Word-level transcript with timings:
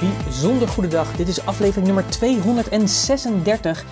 bijzonder 0.00 0.68
goede 0.68 0.88
dag. 0.88 1.16
Dit 1.16 1.28
is 1.28 1.46
aflevering 1.46 1.86
nummer 1.86 2.06
236. 2.08 3.84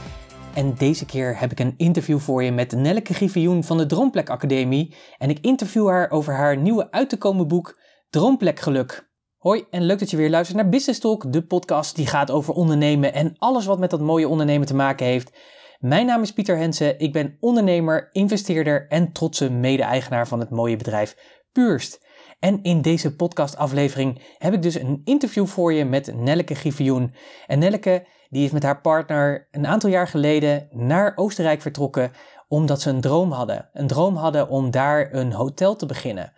En 0.55 0.75
deze 0.75 1.07
keer 1.07 1.39
heb 1.39 1.51
ik 1.51 1.61
een 1.61 1.75
interview 1.77 2.19
voor 2.19 2.43
je 2.43 2.53
met 2.53 2.73
Nelleke 2.73 3.15
Griffioen 3.15 3.65
van 3.65 3.79
de 3.79 3.87
Droomplek 3.87 4.31
Academie. 4.31 4.95
En 5.19 5.31
ik 5.31 5.39
interview 5.41 5.89
haar 5.89 6.11
over 6.11 6.35
haar 6.35 6.57
nieuwe 6.57 6.91
uit 6.91 7.09
te 7.09 7.17
komen 7.17 7.49
boek 7.49 7.79
Droomplek 8.11 8.61
Geluk. 8.61 9.11
Hoi 9.37 9.65
en 9.71 9.83
leuk 9.83 9.99
dat 9.99 10.11
je 10.11 10.17
weer 10.17 10.31
luistert 10.31 10.59
naar 10.59 10.69
Business 10.69 11.01
Talk, 11.01 11.33
de 11.33 11.47
podcast 11.47 11.97
die 11.97 12.07
gaat 12.07 12.31
over 12.31 12.55
ondernemen 12.55 13.15
en 13.15 13.35
alles 13.39 13.67
wat 13.67 13.79
met 13.79 13.91
dat 13.91 14.01
mooie 14.01 14.29
ondernemen 14.29 14.67
te 14.67 14.75
maken 14.75 15.07
heeft. 15.07 15.39
Mijn 15.79 16.07
naam 16.07 16.23
is 16.23 16.33
Pieter 16.33 16.57
Hensen, 16.57 16.99
ik 16.99 17.13
ben 17.13 17.37
ondernemer, 17.41 18.09
investeerder 18.13 18.87
en 18.89 19.13
trotse 19.13 19.51
mede-eigenaar 19.51 20.29
van 20.29 20.41
het 20.41 20.51
mooie 20.51 20.77
bedrijf 20.77 21.17
Purst. 21.53 22.01
En 22.43 22.63
in 22.63 22.83
deze 22.83 23.17
podcastaflevering 23.17 24.21
heb 24.39 24.53
ik 24.53 24.63
dus 24.63 24.75
een 24.75 25.01
interview 25.05 25.47
voor 25.47 25.73
je 25.73 25.85
met 25.85 26.15
Nelleke 26.15 26.55
Griffioen. 26.55 27.15
En 27.47 27.59
Nelleke 27.59 28.07
die 28.31 28.45
is 28.45 28.51
met 28.51 28.63
haar 28.63 28.81
partner 28.81 29.49
een 29.51 29.67
aantal 29.67 29.91
jaar 29.91 30.09
geleden 30.09 30.69
naar 30.71 31.13
Oostenrijk 31.17 31.63
vertrokken 31.63 32.13
omdat 32.49 32.81
ze 32.81 32.91
een 32.91 33.01
droom 33.01 33.33
hadden. 33.33 33.69
Een 33.73 33.87
droom 33.87 34.17
hadden 34.17 34.49
om 34.49 34.71
daar 34.71 35.15
een 35.15 35.33
hotel 35.33 35.77
te 35.77 35.87
beginnen. 35.87 36.33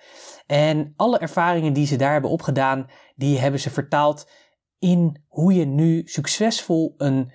En 0.47 0.93
alle 0.97 1.19
ervaringen 1.19 1.73
die 1.73 1.87
ze 1.87 1.97
daar 1.97 2.13
hebben 2.13 2.31
opgedaan, 2.31 2.87
die 3.17 3.39
hebben 3.39 3.61
ze 3.61 3.71
vertaald 3.71 4.31
in 4.79 5.25
hoe 5.29 5.55
je 5.55 5.65
nu 5.65 6.03
succesvol 6.05 6.95
een 6.97 7.33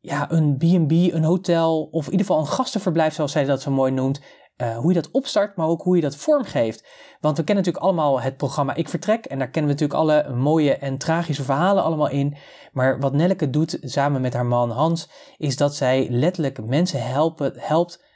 ja, 0.00 0.30
een 0.30 0.56
B&B, 0.56 0.92
een 0.92 1.24
hotel 1.24 1.88
of 1.90 2.06
in 2.06 2.10
ieder 2.10 2.26
geval 2.26 2.40
een 2.42 2.52
gastenverblijf 2.52 3.14
zoals 3.14 3.32
zij 3.32 3.44
dat 3.44 3.62
zo 3.62 3.70
mooi 3.70 3.92
noemt, 3.92 4.20
uh, 4.62 4.76
hoe 4.76 4.88
je 4.88 5.00
dat 5.00 5.10
opstart, 5.10 5.56
maar 5.56 5.66
ook 5.66 5.82
hoe 5.82 5.96
je 5.96 6.02
dat 6.02 6.16
vormgeeft. 6.16 6.86
Want 7.20 7.36
we 7.36 7.44
kennen 7.44 7.64
natuurlijk 7.64 7.84
allemaal 7.84 8.20
het 8.20 8.36
programma 8.36 8.74
Ik 8.74 8.88
Vertrek. 8.88 9.24
En 9.24 9.38
daar 9.38 9.50
kennen 9.50 9.76
we 9.76 9.84
natuurlijk 9.84 10.00
alle 10.00 10.34
mooie 10.34 10.76
en 10.76 10.98
tragische 10.98 11.44
verhalen 11.44 11.82
allemaal 11.82 12.08
in. 12.08 12.36
Maar 12.72 13.00
wat 13.00 13.12
Nelleke 13.12 13.50
doet 13.50 13.78
samen 13.80 14.20
met 14.20 14.34
haar 14.34 14.46
man 14.46 14.70
Hans, 14.70 15.10
is 15.36 15.56
dat 15.56 15.74
zij 15.74 16.06
letterlijk 16.10 16.66
mensen 16.66 17.06
helpen, 17.06 17.52
helpt. 17.56 18.06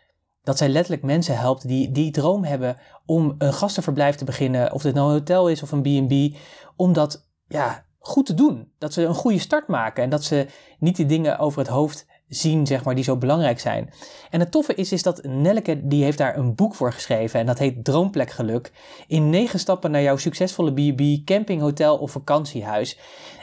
Dat 0.42 0.58
zij 0.58 0.68
letterlijk 0.68 1.02
mensen 1.02 1.38
helpt 1.38 1.68
die 1.68 1.92
die 1.92 2.10
droom 2.10 2.44
hebben 2.44 2.76
om 3.06 3.34
een 3.38 3.52
gastenverblijf 3.52 4.16
te 4.16 4.24
beginnen. 4.24 4.72
Of 4.72 4.82
het 4.82 4.94
nou 4.94 5.06
een 5.06 5.18
hotel 5.18 5.48
is 5.48 5.62
of 5.62 5.72
een 5.72 5.82
B&B. 5.82 6.36
Om 6.76 6.92
dat 6.92 7.28
ja, 7.48 7.84
goed 7.98 8.26
te 8.26 8.34
doen. 8.34 8.72
Dat 8.78 8.92
ze 8.92 9.02
een 9.02 9.14
goede 9.14 9.38
start 9.38 9.68
maken. 9.68 10.02
En 10.02 10.10
dat 10.10 10.24
ze 10.24 10.46
niet 10.78 10.96
die 10.96 11.06
dingen 11.06 11.38
over 11.38 11.58
het 11.58 11.68
hoofd 11.68 12.06
zien, 12.34 12.66
zeg 12.66 12.84
maar, 12.84 12.94
die 12.94 13.04
zo 13.04 13.16
belangrijk 13.16 13.60
zijn. 13.60 13.90
En 14.30 14.40
het 14.40 14.50
toffe 14.50 14.74
is, 14.74 14.92
is 14.92 15.02
dat 15.02 15.24
Nelleke, 15.24 15.86
die 15.86 16.04
heeft 16.04 16.18
daar 16.18 16.36
een 16.36 16.54
boek 16.54 16.74
voor 16.74 16.92
geschreven 16.92 17.40
en 17.40 17.46
dat 17.46 17.58
heet 17.58 17.84
Droomplekgeluk. 17.84 18.72
In 19.06 19.30
negen 19.30 19.58
stappen 19.58 19.90
naar 19.90 20.02
jouw 20.02 20.16
succesvolle 20.16 20.72
B&B, 20.72 21.24
camping, 21.24 21.60
hotel 21.60 21.96
of 21.98 22.10
vakantiehuis. 22.10 22.98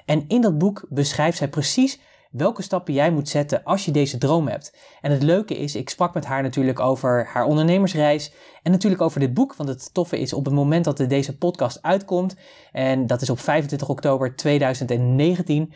En 0.05 0.25
in 0.27 0.41
dat 0.41 0.57
boek 0.57 0.85
beschrijft 0.89 1.37
zij 1.37 1.49
precies 1.49 1.99
welke 2.29 2.61
stappen 2.61 2.93
jij 2.93 3.11
moet 3.11 3.29
zetten 3.29 3.63
als 3.63 3.85
je 3.85 3.91
deze 3.91 4.17
droom 4.17 4.47
hebt. 4.47 4.77
En 5.01 5.11
het 5.11 5.23
leuke 5.23 5.57
is, 5.57 5.75
ik 5.75 5.89
sprak 5.89 6.13
met 6.13 6.25
haar 6.25 6.41
natuurlijk 6.41 6.79
over 6.79 7.27
haar 7.33 7.45
ondernemersreis 7.45 8.33
en 8.63 8.71
natuurlijk 8.71 9.01
over 9.01 9.19
dit 9.19 9.33
boek, 9.33 9.55
want 9.55 9.69
het 9.69 9.93
toffe 9.93 10.19
is 10.19 10.33
op 10.33 10.45
het 10.45 10.53
moment 10.53 10.85
dat 10.85 10.97
deze 10.97 11.37
podcast 11.37 11.81
uitkomt, 11.81 12.35
en 12.71 13.07
dat 13.07 13.21
is 13.21 13.29
op 13.29 13.39
25 13.39 13.89
oktober 13.89 14.35
2019, 14.35 15.73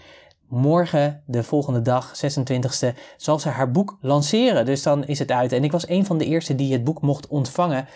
morgen, 0.53 1.23
de 1.25 1.43
volgende 1.43 1.81
dag, 1.81 2.13
26e, 2.25 2.97
zal 3.17 3.39
ze 3.39 3.49
haar 3.49 3.71
boek 3.71 3.97
lanceren. 4.01 4.65
Dus 4.65 4.83
dan 4.83 5.05
is 5.05 5.19
het 5.19 5.31
uit. 5.31 5.51
En 5.51 5.63
ik 5.63 5.71
was 5.71 5.87
een 5.87 6.05
van 6.05 6.17
de 6.17 6.25
eerste 6.25 6.55
die 6.55 6.73
het 6.73 6.83
boek 6.83 7.01
mocht 7.01 7.27
ontvangen. 7.27 7.87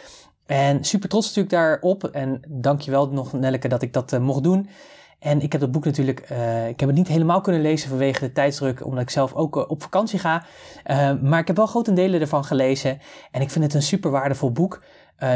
En 0.47 0.83
super 0.83 1.09
trots 1.09 1.27
natuurlijk 1.27 1.55
daarop. 1.55 2.03
En 2.03 2.41
dankjewel 2.47 3.09
nog 3.09 3.33
Nelleke 3.33 3.67
dat 3.67 3.81
ik 3.81 3.93
dat 3.93 4.13
uh, 4.13 4.19
mocht 4.19 4.43
doen. 4.43 4.69
En 5.19 5.41
ik 5.41 5.51
heb 5.51 5.61
dat 5.61 5.71
boek 5.71 5.85
natuurlijk, 5.85 6.29
uh, 6.31 6.67
ik 6.67 6.79
heb 6.79 6.89
het 6.89 6.97
niet 6.97 7.07
helemaal 7.07 7.41
kunnen 7.41 7.61
lezen 7.61 7.89
vanwege 7.89 8.19
de 8.19 8.31
tijdsdruk, 8.31 8.85
omdat 8.85 9.01
ik 9.01 9.09
zelf 9.09 9.33
ook 9.33 9.55
uh, 9.55 9.63
op 9.67 9.81
vakantie 9.81 10.19
ga. 10.19 10.45
maar 11.21 11.39
ik 11.39 11.47
heb 11.47 11.55
wel 11.55 11.65
grotendelen 11.65 12.21
ervan 12.21 12.45
gelezen. 12.45 12.99
En 13.31 13.41
ik 13.41 13.49
vind 13.49 13.65
het 13.65 13.73
een 13.73 13.81
super 13.81 14.11
waardevol 14.11 14.51
boek. 14.51 14.83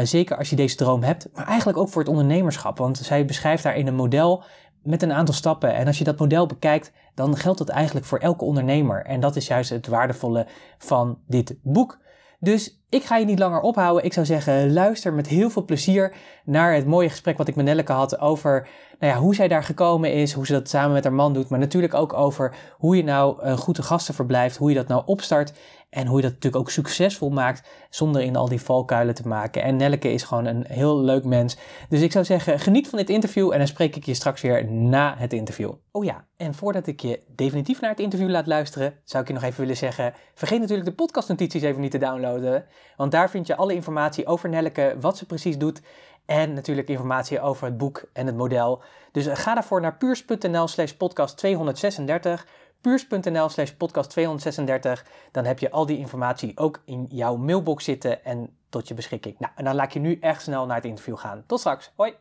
zeker 0.02 0.36
als 0.36 0.50
je 0.50 0.56
deze 0.56 0.76
droom 0.76 1.02
hebt, 1.02 1.28
maar 1.34 1.46
eigenlijk 1.46 1.78
ook 1.78 1.88
voor 1.88 2.02
het 2.02 2.10
ondernemerschap. 2.10 2.78
Want 2.78 2.96
zij 2.96 3.24
beschrijft 3.24 3.62
daar 3.62 3.76
in 3.76 3.86
een 3.86 3.94
model 3.94 4.44
met 4.82 5.02
een 5.02 5.12
aantal 5.12 5.34
stappen. 5.34 5.74
En 5.74 5.86
als 5.86 5.98
je 5.98 6.04
dat 6.04 6.18
model 6.18 6.46
bekijkt, 6.46 6.92
dan 7.14 7.36
geldt 7.36 7.58
dat 7.58 7.68
eigenlijk 7.68 8.06
voor 8.06 8.18
elke 8.18 8.44
ondernemer. 8.44 9.04
En 9.04 9.20
dat 9.20 9.36
is 9.36 9.46
juist 9.46 9.70
het 9.70 9.86
waardevolle 9.86 10.46
van 10.78 11.18
dit 11.26 11.54
boek. 11.62 11.98
Dus 12.40 12.81
ik 12.92 13.04
ga 13.04 13.16
je 13.16 13.24
niet 13.24 13.38
langer 13.38 13.60
ophouden. 13.60 14.04
Ik 14.04 14.12
zou 14.12 14.26
zeggen, 14.26 14.72
luister 14.72 15.12
met 15.12 15.26
heel 15.26 15.50
veel 15.50 15.64
plezier 15.64 16.14
naar 16.44 16.74
het 16.74 16.86
mooie 16.86 17.08
gesprek 17.08 17.38
wat 17.38 17.48
ik 17.48 17.56
met 17.56 17.64
Nelleke 17.64 17.92
had 17.92 18.20
over 18.20 18.68
nou 18.98 19.14
ja, 19.14 19.20
hoe 19.20 19.34
zij 19.34 19.48
daar 19.48 19.64
gekomen 19.64 20.12
is, 20.12 20.32
hoe 20.32 20.46
ze 20.46 20.52
dat 20.52 20.68
samen 20.68 20.92
met 20.92 21.04
haar 21.04 21.12
man 21.12 21.32
doet, 21.32 21.48
maar 21.48 21.58
natuurlijk 21.58 21.94
ook 21.94 22.12
over 22.12 22.54
hoe 22.78 22.96
je 22.96 23.04
nou 23.04 23.42
een 23.42 23.56
goede 23.56 23.82
gasten 23.82 24.14
verblijft, 24.14 24.56
hoe 24.56 24.68
je 24.68 24.76
dat 24.76 24.88
nou 24.88 25.02
opstart 25.06 25.52
en 25.90 26.06
hoe 26.06 26.16
je 26.16 26.22
dat 26.22 26.32
natuurlijk 26.32 26.62
ook 26.62 26.70
succesvol 26.70 27.30
maakt 27.30 27.68
zonder 27.90 28.22
in 28.22 28.36
al 28.36 28.48
die 28.48 28.60
valkuilen 28.60 29.14
te 29.14 29.28
maken. 29.28 29.62
En 29.62 29.76
Nelleke 29.76 30.12
is 30.12 30.22
gewoon 30.22 30.46
een 30.46 30.64
heel 30.68 31.00
leuk 31.00 31.24
mens. 31.24 31.56
Dus 31.88 32.00
ik 32.00 32.12
zou 32.12 32.24
zeggen, 32.24 32.58
geniet 32.58 32.88
van 32.88 32.98
dit 32.98 33.10
interview 33.10 33.52
en 33.52 33.58
dan 33.58 33.66
spreek 33.66 33.96
ik 33.96 34.04
je 34.04 34.14
straks 34.14 34.40
weer 34.40 34.70
na 34.72 35.14
het 35.18 35.32
interview. 35.32 35.72
Oh 35.90 36.04
ja, 36.04 36.26
en 36.36 36.54
voordat 36.54 36.86
ik 36.86 37.00
je 37.00 37.22
definitief 37.34 37.80
naar 37.80 37.90
het 37.90 38.00
interview 38.00 38.30
laat 38.30 38.46
luisteren, 38.46 38.94
zou 39.04 39.22
ik 39.22 39.28
je 39.28 39.34
nog 39.34 39.42
even 39.42 39.60
willen 39.60 39.76
zeggen, 39.76 40.14
vergeet 40.34 40.60
natuurlijk 40.60 40.88
de 40.88 40.94
podcastnotities 40.94 41.62
even 41.62 41.80
niet 41.80 41.90
te 41.90 41.98
downloaden. 41.98 42.64
Want 42.96 43.12
daar 43.12 43.30
vind 43.30 43.46
je 43.46 43.56
alle 43.56 43.74
informatie 43.74 44.26
over 44.26 44.48
Nelleke, 44.48 44.96
wat 45.00 45.16
ze 45.16 45.26
precies 45.26 45.58
doet 45.58 45.82
en 46.26 46.52
natuurlijk 46.52 46.88
informatie 46.88 47.40
over 47.40 47.66
het 47.66 47.76
boek 47.76 48.04
en 48.12 48.26
het 48.26 48.36
model. 48.36 48.82
Dus 49.12 49.26
ga 49.26 49.54
daarvoor 49.54 49.80
naar 49.80 49.96
puurs.nl 49.96 50.68
slash 50.68 50.92
podcast 50.92 51.36
236 51.36 52.46
puurs.nl 52.82 53.48
slash 53.48 53.70
podcast 53.70 54.10
236. 54.10 55.04
Dan 55.32 55.44
heb 55.44 55.58
je 55.58 55.70
al 55.70 55.86
die 55.86 55.98
informatie 55.98 56.58
ook 56.58 56.82
in 56.84 57.06
jouw 57.08 57.36
mailbox 57.36 57.84
zitten 57.84 58.24
en 58.24 58.56
tot 58.68 58.88
je 58.88 58.94
beschikking. 58.94 59.38
Nou, 59.38 59.52
en 59.56 59.64
dan 59.64 59.74
laat 59.74 59.86
ik 59.86 59.92
je 59.92 60.00
nu 60.00 60.18
echt 60.20 60.42
snel 60.42 60.66
naar 60.66 60.76
het 60.76 60.84
interview 60.84 61.16
gaan. 61.16 61.44
Tot 61.46 61.58
straks. 61.58 61.92
Hoi. 61.96 62.14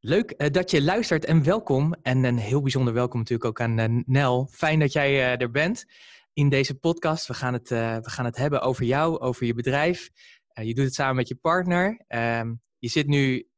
Leuk 0.00 0.34
uh, 0.38 0.50
dat 0.50 0.70
je 0.70 0.82
luistert 0.82 1.24
en 1.24 1.44
welkom. 1.44 1.94
En 2.02 2.24
een 2.24 2.38
heel 2.38 2.62
bijzonder 2.62 2.94
welkom 2.94 3.18
natuurlijk 3.18 3.48
ook 3.48 3.60
aan 3.60 3.78
uh, 3.78 4.02
Nel. 4.06 4.48
Fijn 4.50 4.78
dat 4.78 4.92
jij 4.92 5.36
er 5.38 5.50
bent 5.50 5.86
in 6.32 6.48
deze 6.48 6.74
podcast. 6.74 7.26
We 7.26 7.34
gaan 7.34 7.52
het, 7.52 7.68
we 7.68 8.10
gaan 8.10 8.24
het 8.24 8.36
hebben 8.36 8.60
over 8.60 8.84
jou, 8.84 9.18
over 9.18 9.46
je 9.46 9.54
bedrijf. 9.54 10.10
je 10.52 10.74
doet 10.74 10.84
het 10.84 10.94
samen 10.94 11.16
met 11.16 11.28
je 11.28 11.36
partner. 11.36 12.04
Ehm, 12.06 12.54
je 12.78 12.88
zit 12.88 13.06
nu 13.06 13.48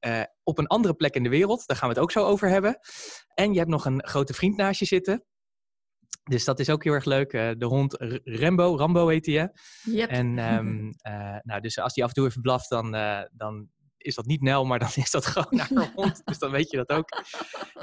op 0.42 0.58
een 0.58 0.66
andere 0.66 0.94
plek 0.94 1.14
in 1.14 1.22
de 1.22 1.28
wereld. 1.28 1.66
Daar 1.66 1.76
gaan 1.76 1.88
we 1.88 1.94
het 1.94 2.02
ook 2.02 2.10
zo 2.10 2.24
over 2.24 2.48
hebben. 2.48 2.78
En 3.34 3.52
je 3.52 3.58
hebt 3.58 3.70
nog 3.70 3.84
een 3.84 4.06
grote 4.06 4.34
vriend 4.34 4.56
naast 4.56 4.78
je 4.78 4.86
zitten. 4.86 5.24
Dus 6.22 6.44
dat 6.44 6.60
is 6.60 6.70
ook 6.70 6.84
heel 6.84 6.92
erg 6.92 7.04
leuk. 7.04 7.30
De 7.30 7.66
hond 7.66 7.96
Rambo, 8.24 8.76
Rambo 8.76 9.08
heet 9.08 9.26
hij? 9.26 9.52
Yep. 9.82 10.10
En 10.10 10.54
um, 10.54 10.86
uh, 11.08 11.36
nou, 11.42 11.60
dus 11.60 11.78
als 11.78 11.94
die 11.94 12.02
af 12.02 12.08
en 12.08 12.14
toe 12.14 12.26
even 12.26 12.42
blaft, 12.42 12.68
dan, 12.68 12.90
dan 13.32 13.68
is 13.96 14.14
dat 14.14 14.26
niet 14.26 14.42
Nel, 14.42 14.64
maar 14.64 14.78
dan 14.78 14.88
is 15.04 15.10
dat 15.10 15.26
gewoon 15.26 15.58
haar 15.58 15.92
hond. 15.94 16.20
dus 16.24 16.38
dan 16.38 16.50
weet 16.50 16.70
je 16.70 16.76
dat 16.76 16.88
ook. 16.88 17.08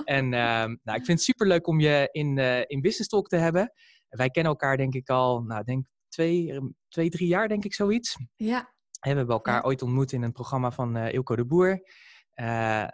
En 0.03 0.23
um, 0.23 0.79
nou, 0.83 0.97
ik 0.97 1.05
vind 1.05 1.07
het 1.07 1.21
super 1.21 1.47
leuk 1.47 1.67
om 1.67 1.79
je 1.79 2.09
in, 2.11 2.37
in 2.67 2.81
Business 2.81 3.09
Talk 3.09 3.27
te 3.27 3.35
hebben. 3.35 3.73
Wij 4.09 4.29
kennen 4.29 4.51
elkaar 4.51 4.77
denk 4.77 4.93
ik 4.93 5.09
al, 5.09 5.41
nou, 5.41 5.63
denk 5.63 5.87
twee, 6.07 6.59
twee 6.87 7.09
drie 7.09 7.27
jaar 7.27 7.47
denk 7.47 7.65
ik 7.65 7.73
zoiets. 7.73 8.15
Ja. 8.35 8.57
En 8.57 9.11
we 9.11 9.17
hebben 9.17 9.35
elkaar 9.35 9.55
ja. 9.55 9.61
ooit 9.61 9.81
ontmoet 9.81 10.11
in 10.11 10.23
een 10.23 10.31
programma 10.31 10.71
van 10.71 10.97
Ilko 10.97 11.35
de 11.35 11.45
Boer. 11.45 11.81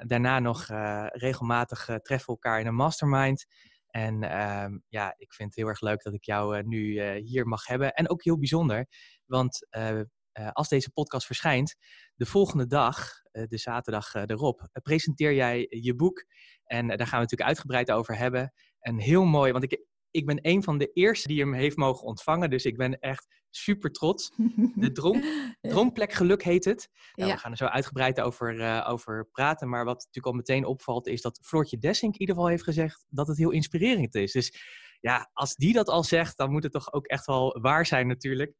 daarna 0.05 0.39
nog 0.39 0.65
regelmatig 1.11 1.85
treffen 1.85 2.25
we 2.25 2.31
elkaar 2.31 2.59
in 2.59 2.67
een 2.67 2.75
mastermind. 2.75 3.45
En 3.87 4.41
um, 4.63 4.83
ja, 4.87 5.13
ik 5.17 5.33
vind 5.33 5.49
het 5.49 5.57
heel 5.57 5.67
erg 5.67 5.81
leuk 5.81 6.03
dat 6.03 6.13
ik 6.13 6.23
jou 6.23 6.57
uh, 6.57 6.63
nu 6.63 6.77
uh, 6.77 7.11
hier 7.23 7.47
mag 7.47 7.65
hebben. 7.65 7.93
En 7.93 8.09
ook 8.09 8.23
heel 8.23 8.37
bijzonder, 8.37 8.87
want 9.25 9.67
uh, 9.77 10.01
als 10.51 10.69
deze 10.69 10.91
podcast 10.91 11.25
verschijnt, 11.25 11.75
de 12.15 12.25
volgende 12.25 12.67
dag, 12.67 13.09
de 13.31 13.57
zaterdag 13.57 14.13
erop, 14.13 14.69
presenteer 14.81 15.33
jij 15.33 15.67
je 15.69 15.95
boek. 15.95 16.25
En 16.63 16.87
daar 16.87 16.97
gaan 16.97 17.19
we 17.19 17.23
natuurlijk 17.23 17.49
uitgebreid 17.49 17.91
over 17.91 18.17
hebben. 18.17 18.53
En 18.79 18.99
heel 18.99 19.25
mooi, 19.25 19.51
want 19.51 19.63
ik, 19.63 19.85
ik 20.15 20.25
ben 20.25 20.39
een 20.41 20.63
van 20.63 20.77
de 20.77 20.91
eerste 20.93 21.27
die 21.27 21.39
hem 21.39 21.53
heeft 21.53 21.77
mogen 21.77 22.07
ontvangen. 22.07 22.49
Dus 22.49 22.65
ik 22.65 22.77
ben 22.77 22.99
echt 22.99 23.27
super 23.49 23.91
trots. 23.91 24.31
De 24.75 24.91
droom, 24.91 25.23
Droomplek 25.61 26.13
Geluk 26.13 26.43
heet 26.43 26.65
het. 26.65 26.89
Nou, 27.13 27.29
ja. 27.29 27.35
We 27.35 27.41
gaan 27.41 27.51
er 27.51 27.57
zo 27.57 27.65
uitgebreid 27.65 28.21
over, 28.21 28.55
uh, 28.55 28.85
over 28.89 29.27
praten. 29.31 29.69
Maar 29.69 29.85
wat 29.85 29.95
natuurlijk 29.95 30.25
al 30.25 30.33
meteen 30.33 30.65
opvalt 30.65 31.07
is 31.07 31.21
dat 31.21 31.39
Floortje 31.43 31.77
Dessink 31.77 32.13
in 32.13 32.19
ieder 32.19 32.35
geval 32.35 32.49
heeft 32.49 32.63
gezegd 32.63 33.05
dat 33.09 33.27
het 33.27 33.37
heel 33.37 33.51
inspirerend 33.51 34.15
is. 34.15 34.31
Dus 34.31 34.53
ja, 34.99 35.29
als 35.33 35.55
die 35.55 35.73
dat 35.73 35.87
al 35.87 36.03
zegt, 36.03 36.37
dan 36.37 36.51
moet 36.51 36.63
het 36.63 36.71
toch 36.71 36.93
ook 36.93 37.05
echt 37.05 37.25
wel 37.25 37.59
waar 37.61 37.85
zijn 37.85 38.07
natuurlijk. 38.07 38.53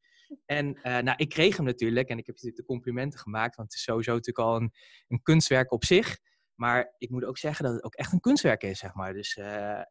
En 0.46 0.68
uh, 0.68 0.84
nou, 0.84 1.14
ik 1.18 1.30
kreeg 1.30 1.56
hem 1.56 1.66
natuurlijk 1.66 2.10
en 2.10 2.18
ik 2.18 2.26
heb 2.26 2.36
natuurlijk 2.36 2.62
de 2.62 2.74
complimenten 2.74 3.20
gemaakt. 3.20 3.56
Want 3.56 3.68
het 3.68 3.78
is 3.78 3.84
sowieso 3.84 4.12
natuurlijk 4.12 4.48
al 4.48 4.56
een, 4.56 4.74
een 5.08 5.22
kunstwerk 5.22 5.72
op 5.72 5.86
zich. 5.86 6.18
Maar 6.56 6.94
ik 6.98 7.10
moet 7.10 7.26
ook 7.26 7.38
zeggen 7.38 7.66
dat 7.66 7.74
het 7.74 7.84
ook 7.84 7.96
echt 7.96 8.12
een 8.12 8.20
kunstwerk 8.20 8.64
is, 8.64 8.80
zeg 8.80 8.94
maar. 8.94 9.14
Dus 9.14 9.36
uh, 9.36 9.82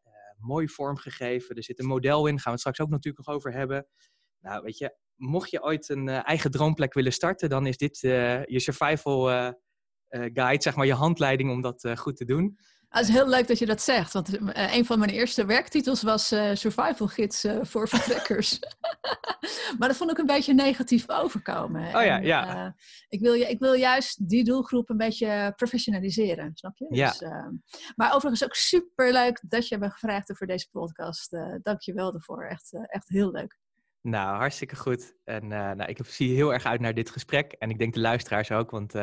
mooi 0.45 0.67
vormgegeven. 0.67 1.55
Er 1.55 1.63
zit 1.63 1.79
een 1.79 1.85
model 1.85 2.27
in, 2.27 2.33
gaan 2.33 2.43
we 2.43 2.49
het 2.49 2.59
straks 2.59 2.79
ook 2.79 2.89
natuurlijk 2.89 3.25
nog 3.25 3.35
over 3.35 3.53
hebben. 3.53 3.87
Nou, 4.39 4.63
weet 4.63 4.77
je, 4.77 4.97
mocht 5.15 5.49
je 5.49 5.63
ooit 5.63 5.89
een 5.89 6.07
uh, 6.07 6.27
eigen 6.27 6.51
droomplek 6.51 6.93
willen 6.93 7.13
starten, 7.13 7.49
dan 7.49 7.65
is 7.65 7.77
dit 7.77 8.03
uh, 8.03 8.45
je 8.45 8.59
survival 8.59 9.31
uh, 9.31 9.49
guide, 10.09 10.61
zeg 10.61 10.75
maar, 10.75 10.85
je 10.85 10.93
handleiding 10.93 11.51
om 11.51 11.61
dat 11.61 11.89
goed 11.95 12.17
te 12.17 12.25
doen. 12.25 12.57
Ah, 12.95 13.01
het 13.01 13.09
is 13.09 13.15
heel 13.15 13.29
leuk 13.29 13.47
dat 13.47 13.59
je 13.59 13.65
dat 13.65 13.81
zegt, 13.81 14.13
want 14.13 14.41
uh, 14.41 14.75
een 14.75 14.85
van 14.85 14.99
mijn 14.99 15.11
eerste 15.11 15.45
werktitels 15.45 16.03
was 16.03 16.31
uh, 16.31 16.49
Survival 16.53 17.07
Gids 17.07 17.45
uh, 17.45 17.57
voor 17.61 17.87
vertrekkers. 17.87 18.59
maar 19.77 19.87
dat 19.87 19.97
vond 19.97 20.11
ik 20.11 20.17
een 20.17 20.25
beetje 20.25 20.53
negatief 20.53 21.09
overkomen. 21.09 21.81
Oh 21.81 22.03
ja, 22.03 22.17
ja. 22.17 22.75
ik, 23.07 23.19
wil, 23.19 23.33
ik 23.33 23.59
wil 23.59 23.73
juist 23.73 24.29
die 24.29 24.43
doelgroep 24.43 24.89
een 24.89 24.97
beetje 24.97 25.53
professionaliseren, 25.55 26.51
snap 26.53 26.77
je? 26.77 26.87
Ja. 26.89 27.09
Dus, 27.09 27.29
maar 27.95 28.13
overigens 28.13 28.43
ook 28.43 28.55
super 28.55 29.11
leuk 29.11 29.43
dat 29.47 29.67
je 29.67 29.77
me 29.77 29.89
gevraagd 29.89 30.27
hebt 30.27 30.37
voor 30.37 30.47
deze 30.47 30.69
podcast. 30.71 31.37
Dank 31.61 31.81
je 31.81 31.93
wel 31.93 32.11
daarvoor, 32.11 32.43
echt, 32.43 32.77
echt 32.87 33.09
heel 33.09 33.31
leuk. 33.31 33.57
Nou, 34.01 34.37
hartstikke 34.37 34.75
goed. 34.75 35.15
En 35.23 35.47
nou, 35.47 35.83
ik 35.83 35.99
zie 36.05 36.35
heel 36.35 36.53
erg 36.53 36.65
uit 36.65 36.79
naar 36.79 36.93
dit 36.93 37.09
gesprek. 37.09 37.51
En 37.51 37.69
ik 37.69 37.79
denk 37.79 37.93
de 37.93 37.99
luisteraars 37.99 38.51
ook, 38.51 38.71
want 38.71 38.93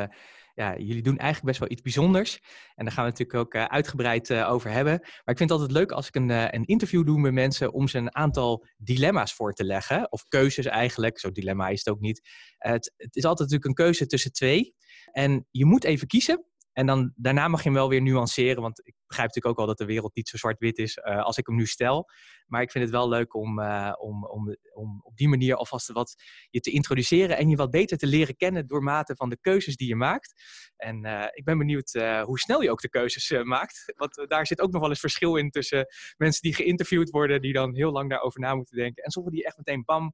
ja, 0.53 0.77
jullie 0.77 1.01
doen 1.01 1.17
eigenlijk 1.17 1.45
best 1.45 1.59
wel 1.59 1.71
iets 1.71 1.81
bijzonders. 1.81 2.41
En 2.75 2.85
daar 2.85 2.93
gaan 2.93 3.03
we 3.03 3.09
natuurlijk 3.09 3.39
ook 3.39 3.53
uh, 3.53 3.65
uitgebreid 3.65 4.29
uh, 4.29 4.51
over 4.51 4.71
hebben. 4.71 4.99
Maar 4.99 5.33
ik 5.33 5.37
vind 5.37 5.49
het 5.49 5.51
altijd 5.51 5.71
leuk 5.71 5.91
als 5.91 6.07
ik 6.07 6.15
een, 6.15 6.29
uh, 6.29 6.47
een 6.49 6.65
interview 6.65 7.05
doe 7.05 7.19
met 7.19 7.33
mensen 7.33 7.73
om 7.73 7.87
ze 7.87 7.97
een 7.97 8.15
aantal 8.15 8.65
dilemma's 8.77 9.33
voor 9.33 9.53
te 9.53 9.63
leggen. 9.63 10.11
Of 10.11 10.23
keuzes 10.27 10.65
eigenlijk. 10.65 11.19
Zo 11.19 11.31
dilemma 11.31 11.67
is 11.67 11.79
het 11.79 11.89
ook 11.89 11.99
niet. 11.99 12.29
Het, 12.57 12.93
het, 12.97 13.15
is 13.15 13.25
altijd 13.25 13.49
natuurlijk 13.49 13.65
een 13.65 13.85
keuze 13.85 14.05
tussen 14.05 14.31
twee. 14.31 14.75
En 15.11 15.47
je 15.51 15.65
moet 15.65 15.83
even 15.83 16.07
kiezen. 16.07 16.45
En 16.73 16.85
dan, 16.85 17.13
daarna 17.15 17.47
mag 17.47 17.59
je 17.59 17.69
hem 17.69 17.77
wel 17.77 17.89
weer 17.89 18.01
nuanceren, 18.01 18.61
want 18.61 18.79
ik 18.79 18.95
begrijp 19.07 19.27
natuurlijk 19.27 19.55
ook 19.55 19.61
al 19.61 19.75
dat 19.75 19.77
de 19.77 19.93
wereld 19.93 20.15
niet 20.15 20.29
zo 20.29 20.37
zwart-wit 20.37 20.77
is 20.77 20.97
uh, 20.97 21.23
als 21.23 21.37
ik 21.37 21.47
hem 21.47 21.55
nu 21.55 21.65
stel. 21.65 22.09
Maar 22.47 22.61
ik 22.61 22.71
vind 22.71 22.83
het 22.83 22.93
wel 22.93 23.09
leuk 23.09 23.33
om, 23.33 23.59
uh, 23.59 23.93
om, 23.97 24.25
om, 24.25 24.57
om 24.73 25.01
op 25.03 25.17
die 25.17 25.27
manier 25.27 25.55
alvast 25.55 25.91
wat 25.91 26.15
je 26.49 26.59
te 26.59 26.71
introduceren 26.71 27.37
en 27.37 27.49
je 27.49 27.55
wat 27.55 27.71
beter 27.71 27.97
te 27.97 28.07
leren 28.07 28.35
kennen 28.35 28.67
door 28.67 28.83
mate 28.83 29.15
van 29.15 29.29
de 29.29 29.37
keuzes 29.41 29.75
die 29.75 29.87
je 29.87 29.95
maakt. 29.95 30.41
En 30.75 31.05
uh, 31.05 31.25
ik 31.31 31.43
ben 31.43 31.57
benieuwd 31.57 31.91
hoe 32.23 32.39
snel 32.39 32.61
je 32.61 32.71
ook 32.71 32.81
de 32.81 32.89
keuzes 32.89 33.43
maakt. 33.43 33.93
Want 33.95 34.25
daar 34.27 34.47
zit 34.47 34.61
ook 34.61 34.71
nog 34.71 34.81
wel 34.81 34.89
eens 34.89 34.99
verschil 34.99 35.35
in 35.35 35.49
tussen 35.49 35.87
mensen 36.17 36.41
die 36.41 36.55
geïnterviewd 36.55 37.09
worden, 37.09 37.41
die 37.41 37.53
dan 37.53 37.75
heel 37.75 37.91
lang 37.91 38.09
daarover 38.09 38.39
na 38.39 38.55
moeten 38.55 38.77
denken. 38.77 39.03
En 39.03 39.11
sommigen 39.11 39.37
die 39.37 39.47
echt 39.47 39.57
meteen 39.57 39.83
bam 39.85 40.13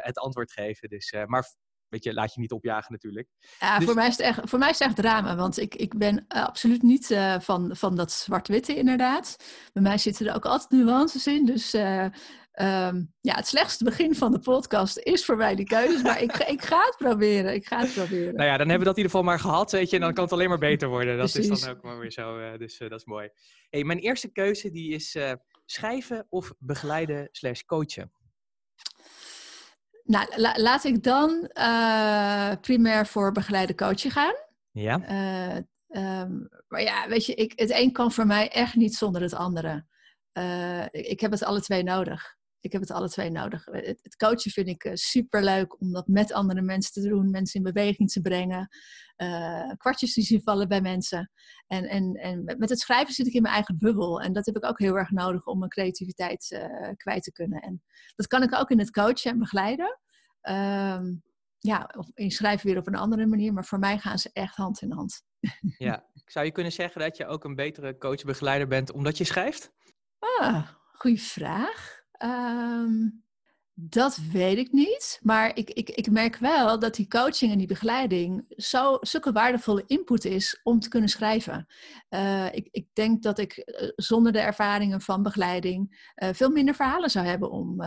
het 0.00 0.18
antwoord 0.18 0.52
geven. 0.52 0.88
Dus, 0.88 1.14
maar 1.26 1.54
weet 1.90 2.04
je, 2.04 2.14
laat 2.14 2.34
je 2.34 2.40
niet 2.40 2.52
opjagen 2.52 2.92
natuurlijk. 2.92 3.28
Ja, 3.58 3.76
dus... 3.76 3.86
voor, 3.86 3.94
mij 3.94 4.06
is 4.06 4.16
het 4.16 4.26
echt, 4.26 4.40
voor 4.42 4.58
mij 4.58 4.70
is 4.70 4.78
het 4.78 4.88
echt 4.88 4.96
drama, 4.96 5.36
want 5.36 5.58
ik, 5.58 5.74
ik 5.74 5.98
ben 5.98 6.24
absoluut 6.28 6.82
niet 6.82 7.10
uh, 7.10 7.40
van, 7.40 7.76
van 7.76 7.96
dat 7.96 8.12
zwart-witte 8.12 8.76
inderdaad. 8.76 9.36
Bij 9.72 9.82
mij 9.82 9.98
zitten 9.98 10.26
er 10.26 10.34
ook 10.34 10.44
altijd 10.44 10.70
nuances 10.70 11.26
in, 11.26 11.46
dus 11.46 11.74
uh, 11.74 12.02
um, 12.54 13.12
ja, 13.20 13.34
het 13.34 13.46
slechtste 13.46 13.84
begin 13.84 14.14
van 14.14 14.32
de 14.32 14.38
podcast 14.38 14.98
is 14.98 15.24
voor 15.24 15.36
mij 15.36 15.54
die 15.54 15.66
keuze, 15.66 16.02
maar 16.02 16.22
ik, 16.22 16.36
ik 16.36 16.62
ga 16.62 16.84
het 16.84 16.96
proberen, 16.98 17.54
ik 17.54 17.66
ga 17.66 17.80
het 17.80 17.92
proberen. 17.92 18.34
Nou 18.34 18.48
ja, 18.48 18.56
dan 18.56 18.68
hebben 18.68 18.78
we 18.78 18.84
dat 18.84 18.96
in 18.96 19.02
ieder 19.02 19.10
geval 19.10 19.22
maar 19.22 19.40
gehad, 19.40 19.72
weet 19.72 19.90
je, 19.90 19.96
en 19.96 20.02
dan 20.02 20.14
kan 20.14 20.24
het 20.24 20.32
alleen 20.32 20.48
maar 20.48 20.58
beter 20.58 20.88
worden. 20.88 21.18
Dat 21.18 21.32
Precies. 21.32 21.50
is 21.50 21.60
dan 21.60 21.70
ook 21.70 21.82
maar 21.82 21.98
weer 21.98 22.12
zo, 22.12 22.38
uh, 22.38 22.58
dus 22.58 22.78
dat 22.78 22.92
is 22.92 23.04
mooi. 23.04 23.28
Hey, 23.70 23.84
mijn 23.84 23.98
eerste 23.98 24.32
keuze 24.32 24.70
die 24.70 24.94
is 24.94 25.16
schrijven 25.64 26.26
of 26.28 26.52
begeleiden 26.58 27.28
slash 27.32 27.60
coachen. 27.60 28.12
Nou, 30.10 30.26
laat 30.60 30.84
ik 30.84 31.02
dan 31.02 31.50
uh, 31.58 32.52
primair 32.60 33.06
voor 33.06 33.32
begeleide 33.32 33.74
coaching 33.74 34.12
gaan. 34.12 34.34
Ja. 34.70 35.00
Uh, 35.10 35.56
um, 36.20 36.48
maar 36.68 36.82
ja, 36.82 37.08
weet 37.08 37.26
je, 37.26 37.34
ik, 37.34 37.52
het 37.56 37.70
een 37.70 37.92
kan 37.92 38.12
voor 38.12 38.26
mij 38.26 38.50
echt 38.50 38.74
niet 38.74 38.94
zonder 38.94 39.22
het 39.22 39.34
andere. 39.34 39.84
Uh, 40.32 40.84
ik 40.90 41.20
heb 41.20 41.30
het 41.30 41.44
alle 41.44 41.60
twee 41.60 41.82
nodig. 41.82 42.36
Ik 42.60 42.72
heb 42.72 42.80
het 42.80 42.90
alle 42.90 43.08
twee 43.08 43.30
nodig. 43.30 43.64
Het, 43.64 44.00
het 44.02 44.16
coachen 44.16 44.50
vind 44.50 44.68
ik 44.68 44.90
super 44.92 45.44
leuk 45.44 45.80
om 45.80 45.92
dat 45.92 46.06
met 46.06 46.32
andere 46.32 46.62
mensen 46.62 46.92
te 46.92 47.08
doen, 47.08 47.30
mensen 47.30 47.64
in 47.64 47.72
beweging 47.72 48.10
te 48.10 48.20
brengen, 48.20 48.68
kwartjes 49.76 50.14
te 50.14 50.22
zien 50.22 50.42
vallen 50.42 50.68
bij 50.68 50.80
mensen. 50.80 51.30
En, 51.66 51.84
en, 51.84 52.14
en 52.14 52.44
met 52.44 52.68
het 52.68 52.80
schrijven 52.80 53.14
zit 53.14 53.26
ik 53.26 53.32
in 53.32 53.42
mijn 53.42 53.54
eigen 53.54 53.78
bubbel. 53.78 54.20
En 54.20 54.32
dat 54.32 54.46
heb 54.46 54.56
ik 54.56 54.64
ook 54.64 54.78
heel 54.78 54.98
erg 54.98 55.10
nodig 55.10 55.46
om 55.46 55.58
mijn 55.58 55.70
creativiteit 55.70 56.68
kwijt 56.96 57.22
te 57.22 57.32
kunnen. 57.32 57.60
En 57.60 57.82
dat 58.16 58.26
kan 58.26 58.42
ik 58.42 58.54
ook 58.54 58.70
in 58.70 58.78
het 58.78 58.90
coachen 58.90 59.30
en 59.30 59.38
begeleiden. 59.38 59.98
Um, 60.42 61.22
ja, 61.60 61.90
of 61.96 62.10
inschrijven 62.14 62.66
weer 62.66 62.78
op 62.78 62.86
een 62.86 62.94
andere 62.94 63.26
manier, 63.26 63.52
maar 63.52 63.64
voor 63.64 63.78
mij 63.78 63.98
gaan 63.98 64.18
ze 64.18 64.30
echt 64.32 64.56
hand 64.56 64.82
in 64.82 64.92
hand. 64.92 65.22
Ja, 65.78 66.06
zou 66.24 66.46
je 66.46 66.52
kunnen 66.52 66.72
zeggen 66.72 67.00
dat 67.00 67.16
je 67.16 67.26
ook 67.26 67.44
een 67.44 67.54
betere 67.54 67.98
coach-begeleider 67.98 68.68
bent 68.68 68.92
omdat 68.92 69.18
je 69.18 69.24
schrijft? 69.24 69.72
Ah, 70.18 70.68
goede 70.92 71.18
vraag. 71.20 71.99
Um, 72.24 73.24
dat 73.88 74.16
weet 74.16 74.58
ik 74.58 74.72
niet, 74.72 75.20
maar 75.22 75.56
ik, 75.56 75.70
ik, 75.70 75.90
ik 75.90 76.10
merk 76.10 76.36
wel 76.36 76.78
dat 76.78 76.94
die 76.94 77.08
coaching 77.08 77.52
en 77.52 77.58
die 77.58 77.66
begeleiding 77.66 78.44
zo, 78.56 78.98
zulke 79.00 79.32
waardevolle 79.32 79.84
input 79.86 80.24
is 80.24 80.60
om 80.62 80.80
te 80.80 80.88
kunnen 80.88 81.08
schrijven. 81.08 81.66
Uh, 82.08 82.52
ik, 82.52 82.68
ik 82.70 82.88
denk 82.92 83.22
dat 83.22 83.38
ik 83.38 83.56
uh, 83.56 83.90
zonder 83.96 84.32
de 84.32 84.40
ervaringen 84.40 85.00
van 85.00 85.22
begeleiding 85.22 86.12
uh, 86.16 86.28
veel 86.32 86.50
minder 86.50 86.74
verhalen 86.74 87.10
zou 87.10 87.26
hebben 87.26 87.50
om, 87.50 87.82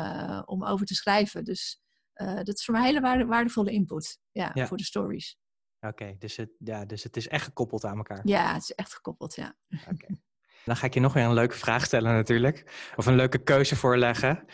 om 0.45 0.65
over 0.65 0.85
te 0.85 0.95
schrijven. 0.95 1.43
Dus 1.43 1.81
dat 2.13 2.57
is 2.57 2.65
voor 2.65 2.73
mij 2.73 2.83
hele 2.83 3.01
waarde, 3.01 3.25
waardevolle 3.25 3.71
input 3.71 4.19
ja, 4.31 4.51
ja, 4.53 4.67
voor 4.67 4.77
de 4.77 4.83
stories. 4.83 5.37
Oké, 5.79 5.87
okay, 5.87 6.15
dus, 6.19 6.35
het, 6.35 6.51
ja, 6.57 6.85
dus 6.85 7.03
het 7.03 7.17
is 7.17 7.27
echt 7.27 7.43
gekoppeld 7.43 7.85
aan 7.85 7.97
elkaar. 7.97 8.21
Ja, 8.23 8.53
het 8.53 8.61
is 8.61 8.71
echt 8.71 8.93
gekoppeld, 8.93 9.35
ja. 9.35 9.55
Okay. 9.69 10.17
Dan 10.65 10.75
ga 10.75 10.85
ik 10.85 10.93
je 10.93 10.99
nog 10.99 11.13
weer 11.13 11.23
een 11.23 11.33
leuke 11.33 11.57
vraag 11.57 11.85
stellen 11.85 12.13
natuurlijk. 12.13 12.89
Of 12.95 13.05
een 13.05 13.15
leuke 13.15 13.43
keuze 13.43 13.75
voorleggen. 13.75 14.45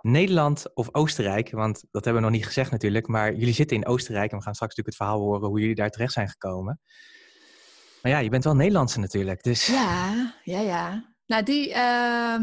Nederland 0.00 0.74
of 0.74 0.88
Oostenrijk? 0.92 1.50
Want 1.50 1.84
dat 1.90 2.04
hebben 2.04 2.22
we 2.22 2.28
nog 2.28 2.36
niet 2.36 2.46
gezegd 2.46 2.70
natuurlijk. 2.70 3.06
Maar 3.06 3.34
jullie 3.34 3.54
zitten 3.54 3.76
in 3.76 3.86
Oostenrijk. 3.86 4.30
En 4.30 4.38
we 4.38 4.42
gaan 4.42 4.54
straks 4.54 4.76
natuurlijk 4.76 4.98
het 4.98 5.08
verhaal 5.08 5.26
horen 5.26 5.48
hoe 5.48 5.60
jullie 5.60 5.74
daar 5.74 5.90
terecht 5.90 6.12
zijn 6.12 6.28
gekomen. 6.28 6.80
Maar 8.02 8.12
ja, 8.12 8.18
je 8.18 8.28
bent 8.28 8.44
wel 8.44 8.54
Nederlandse 8.54 9.00
natuurlijk. 9.00 9.42
Dus... 9.42 9.66
Ja, 9.66 10.34
ja, 10.42 10.60
ja. 10.60 11.14
Nou, 11.26 11.42
die, 11.42 11.68
uh, 11.68 12.38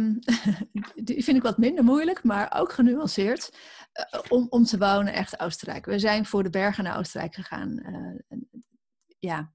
die 1.06 1.24
vind 1.24 1.38
ik 1.38 1.44
wat 1.44 1.58
minder 1.58 1.84
moeilijk, 1.84 2.24
maar 2.24 2.54
ook 2.56 2.72
genuanceerd. 2.72 3.58
Uh, 4.14 4.22
om, 4.30 4.48
om 4.50 4.64
te 4.64 4.78
wonen, 4.78 5.14
echt 5.14 5.40
Oostenrijk. 5.40 5.86
We 5.86 6.00
zijn 6.00 6.26
voor 6.26 6.44
de 6.44 6.50
bergen 6.50 6.84
naar 6.84 6.98
Oostenrijk 6.98 7.34
gegaan. 7.34 7.80
Uh, 7.86 8.40
ja, 9.20 9.54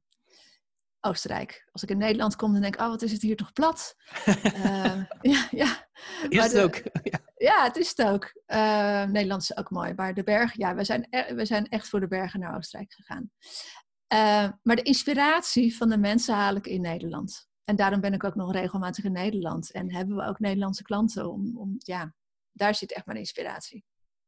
Oostenrijk. 1.00 1.68
Als 1.72 1.82
ik 1.82 1.90
in 1.90 1.98
Nederland 1.98 2.36
kom, 2.36 2.52
dan 2.52 2.60
denk 2.60 2.74
ik, 2.74 2.80
oh, 2.80 2.88
wat 2.88 3.02
is 3.02 3.12
het 3.12 3.22
hier 3.22 3.36
toch 3.36 3.52
plat? 3.52 3.94
uh, 4.26 5.02
ja, 5.32 5.48
ja. 5.50 5.88
Is 6.28 6.42
het 6.42 6.50
de, 6.50 6.62
ook? 6.62 6.74
Ja. 7.12 7.20
ja. 7.36 7.64
het 7.64 7.76
is 7.76 7.92
het 7.96 8.06
ook. 8.06 8.32
Nederland 9.12 9.42
is 9.42 9.56
ook 9.56 9.70
mooi. 9.70 9.94
Maar 9.94 10.14
de 10.14 10.22
bergen, 10.22 10.60
ja, 10.60 10.74
we 10.74 10.84
zijn, 10.84 11.06
e 11.10 11.34
we 11.34 11.44
zijn 11.44 11.68
echt 11.68 11.88
voor 11.88 12.00
de 12.00 12.08
bergen 12.08 12.40
naar 12.40 12.56
Oostenrijk 12.56 12.92
gegaan. 12.92 13.30
maar 14.62 14.76
de 14.76 14.82
inspiratie 14.82 15.76
van 15.76 15.88
de 15.88 15.98
mensen 15.98 16.34
haal 16.34 16.54
ik 16.54 16.66
in 16.66 16.80
Nederland. 16.80 17.48
En 17.64 17.76
daarom 17.76 18.00
ben 18.00 18.12
ik 18.12 18.24
ook 18.24 18.34
nog 18.34 18.52
regelmatig 18.52 19.04
in 19.04 19.12
Nederland. 19.12 19.72
En 19.72 19.94
hebben 19.94 20.16
we 20.16 20.22
ook 20.22 20.38
Nederlandse 20.38 20.82
klanten. 20.82 21.30
Om, 21.30 21.58
om, 21.58 21.74
ja, 21.78 22.14
daar 22.52 22.74
zit 22.74 22.92
echt 22.92 23.06
mijn 23.06 23.18
inspiratie. 23.18 23.84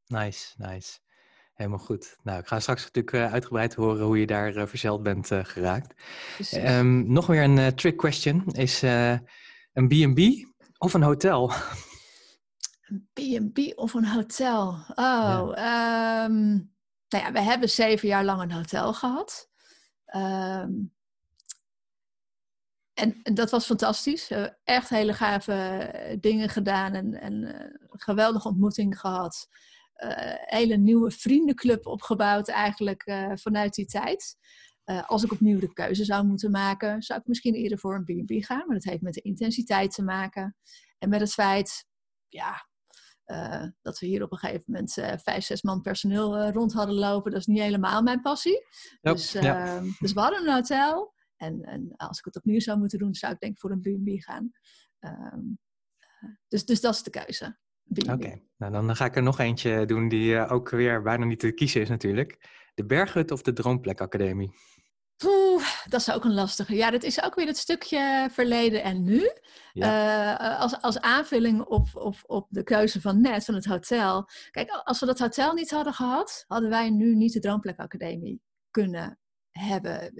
Nice, 0.06 0.54
nice. 0.56 0.98
Helemaal 1.62 1.84
goed. 1.84 2.16
Nou, 2.22 2.38
ik 2.38 2.46
ga 2.46 2.60
straks 2.60 2.82
natuurlijk 2.82 3.16
uh, 3.16 3.32
uitgebreid 3.32 3.74
horen 3.74 4.04
hoe 4.04 4.18
je 4.18 4.26
daar 4.26 4.56
uh, 4.56 4.66
verzeld 4.66 5.02
bent 5.02 5.30
uh, 5.30 5.44
geraakt. 5.44 6.02
Um, 6.54 7.12
nog 7.12 7.26
weer 7.26 7.42
een 7.42 7.74
trick 7.74 7.96
question. 7.96 8.46
Is 8.46 8.82
een 8.82 9.88
B&B 9.88 10.20
of 10.78 10.94
een 10.94 11.02
hotel? 11.02 11.52
Een 12.82 13.08
B&B 13.12 13.78
of 13.78 13.94
een 13.94 14.06
hotel? 14.06 14.68
Oh, 14.94 15.52
ja. 15.54 16.24
Um, 16.24 16.70
nou 17.08 17.24
ja, 17.24 17.32
we 17.32 17.40
hebben 17.40 17.70
zeven 17.70 18.08
jaar 18.08 18.24
lang 18.24 18.42
een 18.42 18.52
hotel 18.52 18.94
gehad. 18.94 19.48
Um, 20.16 20.92
en, 22.94 23.20
en, 23.22 23.34
dat 23.34 23.50
was 23.50 23.66
fantastisch. 23.66 24.28
We 24.28 24.34
hebben 24.34 24.58
echt 24.64 24.88
hele 24.88 25.14
gave 25.14 25.52
eh, 25.52 26.16
dingen 26.20 26.48
gedaan 26.48 26.94
en, 26.94 27.20
en 27.20 27.32
uh, 27.32 27.88
geweldige 27.90 28.48
ontmoeting 28.48 29.00
gehad. 29.00 29.48
Uh, 29.96 30.10
hele 30.36 30.76
nieuwe 30.76 31.10
vriendenclub 31.10 31.86
opgebouwd 31.86 32.48
eigenlijk 32.48 33.06
uh, 33.06 33.32
vanuit 33.34 33.74
die 33.74 33.86
tijd. 33.86 34.36
als 35.06 35.22
ik 35.22 35.32
opnieuw 35.32 35.58
de 35.58 35.72
keuze 35.72 36.04
zou 36.04 36.26
moeten 36.26 36.50
maken, 36.50 37.02
zou 37.02 37.20
ik 37.20 37.26
misschien 37.26 37.54
eerder 37.54 37.78
voor 37.78 37.94
een 37.94 38.24
B&B 38.24 38.44
gaan. 38.44 38.66
Maar 38.66 38.76
dat 38.76 38.84
heeft 38.84 39.02
met 39.02 39.14
de 39.14 39.20
intensiteit 39.20 39.94
te 39.94 40.02
maken. 40.02 40.56
En 40.98 41.08
met 41.08 41.20
het 41.20 41.32
feit, 41.32 41.86
ja, 42.28 42.68
dat 43.82 43.98
we 43.98 44.06
hier 44.06 44.22
op 44.22 44.32
een 44.32 44.38
gegeven 44.38 44.64
moment 44.66 44.92
vijf, 45.22 45.44
zes 45.44 45.62
man 45.62 45.80
personeel 45.80 46.48
rond 46.48 46.72
hadden 46.72 46.94
lopen. 46.94 47.30
Dat 47.30 47.40
is 47.40 47.46
niet 47.46 47.62
helemaal 47.62 48.02
mijn 48.02 48.20
passie. 48.20 48.66
Dus, 49.00 49.32
ja. 49.32 49.80
dus 49.98 50.12
we 50.12 50.20
hadden 50.20 50.46
een 50.46 50.54
hotel. 50.54 51.14
En, 51.36 51.62
en, 51.62 51.96
als 51.96 52.18
ik 52.18 52.24
het 52.24 52.36
opnieuw 52.36 52.60
zou 52.60 52.78
moeten 52.78 52.98
doen, 52.98 53.14
zou 53.14 53.32
ik 53.32 53.40
denk 53.40 53.52
ik 53.52 53.60
voor 53.60 53.70
een 53.70 53.80
B&B 53.80 54.22
gaan. 54.22 54.50
Um, 55.00 55.58
dus, 56.48 56.64
dus 56.64 56.80
dat 56.80 56.94
is 56.94 57.02
de 57.02 57.10
keuze. 57.10 57.58
Oké, 57.98 58.12
okay. 58.12 58.42
nou 58.56 58.72
dan 58.72 58.96
ga 58.96 59.04
ik 59.04 59.16
er 59.16 59.22
nog 59.22 59.38
eentje 59.38 59.84
doen 59.84 60.08
die 60.08 60.32
uh, 60.32 60.52
ook 60.52 60.68
weer 60.70 61.02
bijna 61.02 61.24
niet 61.24 61.38
te 61.38 61.52
kiezen 61.52 61.80
is 61.80 61.88
natuurlijk. 61.88 62.48
De 62.74 62.84
Berghut 62.84 63.30
of 63.30 63.42
de 63.42 63.52
Droomplek 63.52 64.00
Academie? 64.00 64.52
Oeh, 65.24 65.64
dat 65.84 66.00
is 66.00 66.10
ook 66.10 66.24
een 66.24 66.34
lastige. 66.34 66.74
Ja, 66.74 66.90
dat 66.90 67.02
is 67.02 67.22
ook 67.22 67.34
weer 67.34 67.46
het 67.46 67.56
stukje 67.56 68.28
verleden 68.30 68.82
en 68.82 69.04
nu. 69.04 69.30
Ja. 69.72 70.54
Uh, 70.54 70.60
als, 70.60 70.80
als 70.80 71.00
aanvulling 71.00 71.60
op, 71.60 71.88
op, 71.92 72.16
op 72.26 72.46
de 72.50 72.62
keuze 72.62 73.00
van 73.00 73.20
net, 73.20 73.44
van 73.44 73.54
het 73.54 73.64
hotel. 73.64 74.28
Kijk, 74.50 74.70
als 74.70 75.00
we 75.00 75.06
dat 75.06 75.18
hotel 75.18 75.52
niet 75.52 75.70
hadden 75.70 75.94
gehad, 75.94 76.44
hadden 76.46 76.70
wij 76.70 76.90
nu 76.90 77.14
niet 77.14 77.32
de 77.32 77.40
Droomplek 77.40 77.78
Academie 77.78 78.40
kunnen 78.70 79.18
hebben. 79.50 80.12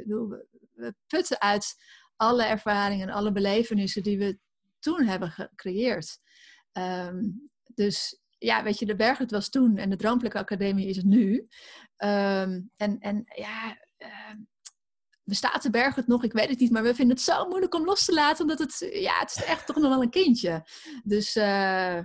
we 0.73 0.95
putten 1.07 1.41
uit 1.41 1.75
alle 2.17 2.45
ervaringen 2.45 3.09
en 3.09 3.15
alle 3.15 3.33
belevenissen 3.33 4.03
die 4.03 4.19
we 4.19 4.39
toen 4.79 5.05
hebben 5.05 5.31
gecreëerd. 5.31 6.19
Ehm, 6.73 7.21
dus 7.75 8.21
ja, 8.39 8.63
weet 8.63 8.79
je, 8.79 8.87
de 8.87 8.97
Berg 8.97 9.19
het 9.19 9.31
was 9.31 9.49
toen 9.49 9.77
en 9.77 9.91
de 9.91 9.97
Droomplek 9.97 10.35
Academie 10.35 10.89
is 10.89 10.97
het 10.97 11.05
nu. 11.05 11.49
Ehm, 11.97 12.61
en, 12.77 12.99
en 12.99 13.25
ja, 13.35 13.77
uh, 13.99 14.35
bestaat 15.25 15.63
de 15.63 15.71
Berg 15.71 15.95
het 15.95 16.07
nog? 16.07 16.25
Ik 16.25 16.33
weet 16.33 16.49
het 16.49 16.59
niet, 16.59 16.71
maar 16.71 16.83
we 16.83 16.95
vinden 16.95 17.17
het 17.17 17.25
zo 17.25 17.49
moeilijk 17.49 17.75
om 17.75 17.85
los 17.85 18.05
te 18.05 18.13
laten, 18.13 18.43
omdat 18.43 18.59
het, 18.59 18.89
ja, 18.93 19.19
het 19.19 19.37
is 19.37 19.45
echt 19.45 19.67
toch 19.67 19.77
nog 19.77 19.89
wel 19.89 20.03
een 20.03 20.11
kindje. 20.11 20.67
Dus 21.05 21.37
uh, 21.37 21.99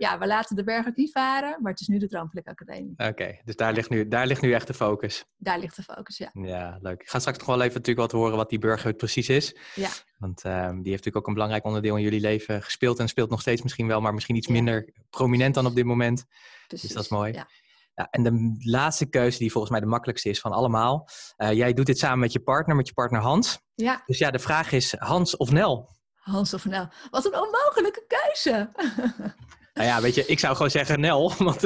ja, 0.00 0.18
we 0.18 0.26
laten 0.26 0.56
de 0.56 0.64
berg 0.64 0.86
ook 0.86 0.96
niet 0.96 1.12
varen, 1.12 1.62
maar 1.62 1.72
het 1.72 1.80
is 1.80 1.86
nu 1.86 1.98
de 1.98 2.08
Droomplek 2.08 2.46
Academie. 2.46 2.92
Oké, 2.96 3.40
dus 3.44 3.56
daar 3.56 3.72
ligt, 3.72 3.90
nu, 3.90 4.08
daar 4.08 4.26
ligt 4.26 4.40
nu 4.40 4.52
echt 4.52 4.66
de 4.66 4.74
focus. 4.74 5.24
Daar 5.36 5.58
ligt 5.58 5.76
de 5.76 5.82
focus, 5.82 6.18
ja. 6.18 6.30
Ja, 6.32 6.78
leuk. 6.82 7.00
Ik 7.00 7.08
ga 7.08 7.18
straks 7.18 7.38
nog 7.38 7.46
wel 7.46 7.60
even 7.60 7.74
natuurlijk 7.74 8.12
wat 8.12 8.20
horen 8.20 8.36
wat 8.36 8.48
die 8.48 8.58
burger 8.58 8.94
precies 8.94 9.28
is. 9.28 9.56
Ja. 9.74 9.88
Want 10.18 10.44
um, 10.44 10.52
die 10.52 10.90
heeft 10.90 11.04
natuurlijk 11.04 11.16
ook 11.16 11.26
een 11.26 11.32
belangrijk 11.32 11.64
onderdeel 11.64 11.96
in 11.96 12.02
jullie 12.02 12.20
leven 12.20 12.62
gespeeld 12.62 12.98
en 12.98 13.08
speelt 13.08 13.30
nog 13.30 13.40
steeds 13.40 13.62
misschien 13.62 13.86
wel, 13.86 14.00
maar 14.00 14.14
misschien 14.14 14.36
iets 14.36 14.48
minder 14.48 14.92
prominent 15.10 15.54
dan 15.54 15.66
op 15.66 15.74
dit 15.74 15.84
moment. 15.84 16.24
Precies. 16.66 16.86
Dus 16.86 16.96
dat 16.96 17.04
is 17.04 17.10
mooi. 17.10 17.32
Ja. 17.32 17.48
Ja, 17.94 18.08
en 18.10 18.22
de 18.22 18.56
laatste 18.70 19.06
keuze, 19.06 19.38
die 19.38 19.50
volgens 19.50 19.72
mij 19.72 19.80
de 19.80 19.86
makkelijkste 19.86 20.28
is 20.28 20.40
van 20.40 20.52
allemaal. 20.52 21.08
Uh, 21.36 21.52
jij 21.52 21.72
doet 21.72 21.86
dit 21.86 21.98
samen 21.98 22.18
met 22.18 22.32
je 22.32 22.40
partner, 22.40 22.76
met 22.76 22.88
je 22.88 22.94
partner 22.94 23.20
Hans. 23.20 23.60
Ja. 23.74 24.02
Dus 24.06 24.18
ja, 24.18 24.30
de 24.30 24.38
vraag 24.38 24.72
is 24.72 24.94
Hans 24.98 25.36
of 25.36 25.50
Nel? 25.50 25.88
Hans 26.14 26.54
of 26.54 26.64
Nel. 26.64 26.88
Wat 27.10 27.24
een 27.24 27.38
onmogelijke 27.38 28.04
keuze. 28.06 28.70
Nou 29.72 29.88
ja, 29.88 30.00
weet 30.00 30.14
je, 30.14 30.26
ik 30.26 30.38
zou 30.38 30.56
gewoon 30.56 30.70
zeggen 30.70 31.00
Nel. 31.00 31.32
Want, 31.38 31.62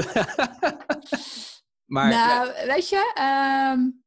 maar, 1.85 2.09
nou, 2.09 2.67
weet 2.67 2.89
je, 2.89 3.13
um, 3.73 4.05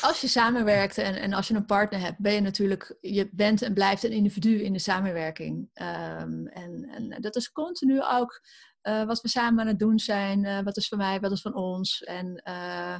als 0.00 0.20
je 0.20 0.28
samenwerkt 0.28 0.98
en, 0.98 1.14
en 1.14 1.32
als 1.32 1.48
je 1.48 1.54
een 1.54 1.64
partner 1.64 2.00
hebt, 2.00 2.18
ben 2.18 2.32
je 2.32 2.40
natuurlijk, 2.40 2.96
je 3.00 3.28
bent 3.32 3.62
en 3.62 3.74
blijft 3.74 4.04
een 4.04 4.12
individu 4.12 4.62
in 4.62 4.72
de 4.72 4.78
samenwerking. 4.78 5.70
Um, 5.74 6.46
en, 6.46 6.88
en 6.90 7.16
dat 7.20 7.36
is 7.36 7.52
continu 7.52 8.02
ook 8.02 8.40
uh, 8.82 9.04
wat 9.04 9.20
we 9.20 9.28
samen 9.28 9.60
aan 9.60 9.66
het 9.66 9.78
doen 9.78 9.98
zijn. 9.98 10.44
Uh, 10.44 10.60
wat 10.60 10.76
is 10.76 10.88
van 10.88 10.98
mij, 10.98 11.20
wat 11.20 11.32
is 11.32 11.40
van 11.40 11.54
ons. 11.54 12.02
En 12.02 12.42
uh, 12.48 12.96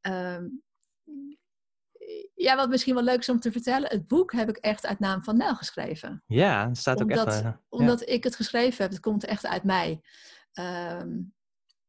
um, 0.00 0.62
ja, 2.34 2.56
wat 2.56 2.68
misschien 2.68 2.94
wel 2.94 3.02
leuk 3.02 3.18
is 3.18 3.28
om 3.28 3.40
te 3.40 3.52
vertellen. 3.52 3.90
Het 3.90 4.06
boek 4.06 4.32
heb 4.32 4.48
ik 4.48 4.56
echt 4.56 4.86
uit 4.86 4.98
naam 4.98 5.24
van 5.24 5.36
Nel 5.36 5.54
geschreven. 5.54 6.22
Ja, 6.26 6.68
het 6.68 6.78
staat 6.78 7.02
ook 7.02 7.10
omdat, 7.10 7.26
echt... 7.26 7.42
Uh, 7.42 7.52
omdat 7.68 8.08
ik 8.08 8.24
het 8.24 8.36
geschreven 8.36 8.82
heb. 8.82 8.90
Het 8.90 9.00
komt 9.00 9.24
echt 9.24 9.46
uit 9.46 9.64
mij. 9.64 10.00
Um, 10.52 11.34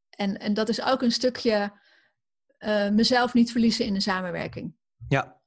en, 0.09 0.37
en 0.37 0.53
dat 0.53 0.69
is 0.69 0.81
ook 0.81 1.01
een 1.01 1.11
stukje 1.11 1.73
uh, 2.59 2.89
mezelf 2.89 3.33
niet 3.33 3.51
verliezen 3.51 3.85
in 3.85 3.93
de 3.93 3.99
samenwerking. 3.99 4.75
Ja. 5.07 5.41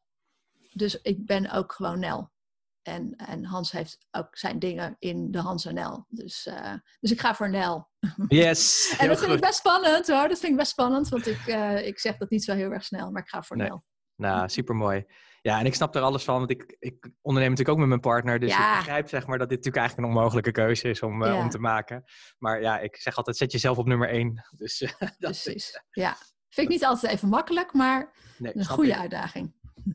Dus 0.72 1.00
ik 1.00 1.26
ben 1.26 1.50
ook 1.50 1.72
gewoon 1.72 1.98
Nel. 1.98 2.34
En, 2.82 3.16
en 3.16 3.44
Hans 3.44 3.72
heeft 3.72 3.98
ook 4.10 4.36
zijn 4.36 4.58
dingen 4.58 4.96
in 4.98 5.30
de 5.30 5.38
Hans 5.38 5.64
en 5.64 5.74
Nel. 5.74 6.06
Dus, 6.08 6.46
uh, 6.46 6.74
dus 7.00 7.10
ik 7.10 7.20
ga 7.20 7.34
voor 7.34 7.50
Nel. 7.50 7.88
Yes. 8.28 8.94
en 8.98 9.08
dat 9.08 9.18
vind 9.18 9.32
ik 9.32 9.40
best 9.40 9.58
spannend 9.58 10.06
hoor. 10.06 10.28
Dat 10.28 10.38
vind 10.38 10.52
ik 10.52 10.58
best 10.58 10.70
spannend. 10.70 11.08
Want 11.08 11.26
ik, 11.26 11.46
uh, 11.46 11.86
ik 11.86 11.98
zeg 11.98 12.16
dat 12.16 12.30
niet 12.30 12.44
zo 12.44 12.54
heel 12.54 12.70
erg 12.70 12.84
snel. 12.84 13.10
Maar 13.10 13.22
ik 13.22 13.28
ga 13.28 13.42
voor 13.42 13.56
nee. 13.56 13.68
Nel. 13.68 13.84
Nou, 14.16 14.48
super 14.48 14.74
mooi. 14.74 15.04
Ja, 15.46 15.58
en 15.58 15.66
ik 15.66 15.74
snap 15.74 15.94
er 15.94 16.02
alles 16.02 16.24
van, 16.24 16.38
want 16.38 16.50
ik, 16.50 16.76
ik 16.78 17.10
onderneem 17.22 17.50
natuurlijk 17.50 17.68
ook 17.68 17.78
met 17.78 17.88
mijn 17.88 18.00
partner. 18.00 18.38
Dus 18.38 18.50
ja. 18.50 18.72
ik 18.72 18.78
begrijp 18.78 19.08
zeg 19.08 19.26
maar 19.26 19.38
dat 19.38 19.48
dit 19.48 19.56
natuurlijk 19.58 19.86
eigenlijk 19.86 20.08
een 20.08 20.14
onmogelijke 20.14 20.50
keuze 20.50 20.88
is 20.88 21.02
om, 21.02 21.22
uh, 21.22 21.28
ja. 21.28 21.38
om 21.38 21.48
te 21.48 21.58
maken. 21.58 22.04
Maar 22.38 22.60
ja, 22.60 22.78
ik 22.78 22.96
zeg 22.96 23.16
altijd, 23.16 23.36
zet 23.36 23.52
jezelf 23.52 23.78
op 23.78 23.86
nummer 23.86 24.08
één. 24.08 24.44
Dus, 24.56 24.80
uh, 24.80 24.90
dat 24.98 25.16
Precies, 25.18 25.54
is, 25.54 25.82
ja. 25.90 26.16
Vind 26.48 26.66
ik 26.66 26.72
niet 26.72 26.84
altijd 26.84 27.12
even 27.12 27.28
makkelijk, 27.28 27.72
maar 27.72 28.12
nee, 28.38 28.56
een 28.56 28.66
goede 28.66 28.90
ik. 28.90 28.96
uitdaging. 28.96 29.54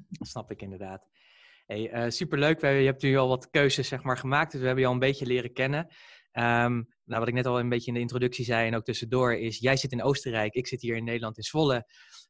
Dat 0.10 0.28
snap 0.34 0.52
ik 0.52 0.62
inderdaad. 0.62 1.08
Hey, 1.66 2.06
uh, 2.06 2.10
superleuk. 2.10 2.62
Je 2.62 2.68
hebt 2.68 3.02
nu 3.02 3.18
al 3.18 3.28
wat 3.28 3.50
keuzes 3.50 3.88
zeg 3.88 4.04
maar, 4.04 4.18
gemaakt, 4.18 4.52
dus 4.52 4.60
we 4.60 4.66
hebben 4.66 4.84
je 4.84 4.90
al 4.90 4.96
een 4.96 5.08
beetje 5.08 5.26
leren 5.26 5.54
kennen. 5.54 5.86
Um, 6.34 6.88
nou, 7.04 7.20
wat 7.20 7.28
ik 7.28 7.34
net 7.34 7.46
al 7.46 7.60
een 7.60 7.70
beetje 7.70 7.88
in 7.88 7.94
de 7.94 8.00
introductie 8.00 8.46
zei 8.46 8.68
en 8.68 8.76
ook 8.76 8.84
tussendoor 8.84 9.34
is, 9.34 9.58
jij 9.58 9.78
zit 9.78 9.92
in 9.92 10.04
Oostenrijk, 10.04 10.54
ik 10.54 10.68
zit 10.68 10.82
hier 10.82 10.96
in 10.96 11.04
Nederland 11.04 11.38
in 11.38 11.44
Zwolle. 11.44 11.88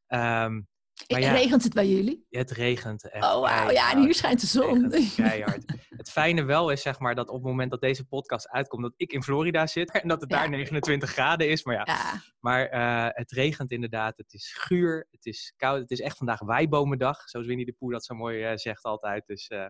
Um, 0.08 0.68
maar 1.08 1.20
ja, 1.20 1.32
regent 1.32 1.62
het 1.62 1.72
bij 1.72 1.88
jullie? 1.88 2.26
Het 2.30 2.50
regent 2.50 3.10
echt. 3.10 3.24
Oh, 3.24 3.40
wauw. 3.40 3.70
Ja, 3.70 3.92
en 3.92 4.00
hier 4.00 4.14
schijnt 4.14 4.40
de 4.40 4.46
zon. 4.46 4.90
Keihard. 5.16 5.64
het 5.88 6.10
fijne 6.10 6.42
wel 6.42 6.70
is, 6.70 6.82
zeg 6.82 6.98
maar, 6.98 7.14
dat 7.14 7.28
op 7.28 7.34
het 7.34 7.44
moment 7.44 7.70
dat 7.70 7.80
deze 7.80 8.04
podcast 8.04 8.48
uitkomt, 8.48 8.82
dat 8.82 8.94
ik 8.96 9.12
in 9.12 9.22
Florida 9.22 9.66
zit 9.66 9.90
en 9.90 10.08
dat 10.08 10.20
het 10.20 10.30
ja. 10.30 10.38
daar 10.38 10.48
29 10.50 11.10
graden 11.10 11.48
is. 11.48 11.64
Maar 11.64 11.74
ja, 11.74 11.82
ja. 11.84 12.22
maar 12.40 12.74
uh, 12.74 13.08
het 13.16 13.32
regent 13.32 13.70
inderdaad. 13.70 14.16
Het 14.16 14.32
is 14.32 14.54
guur, 14.58 15.08
het 15.10 15.26
is 15.26 15.54
koud. 15.56 15.80
Het 15.80 15.90
is 15.90 16.00
echt 16.00 16.16
vandaag 16.16 16.40
wijbomendag, 16.40 17.28
zoals 17.28 17.46
Winnie 17.46 17.66
de 17.66 17.72
Poe 17.72 17.92
dat 17.92 18.04
zo 18.04 18.14
mooi 18.14 18.50
uh, 18.50 18.56
zegt 18.56 18.84
altijd. 18.84 19.26
Dus 19.26 19.50
uh, 19.50 19.66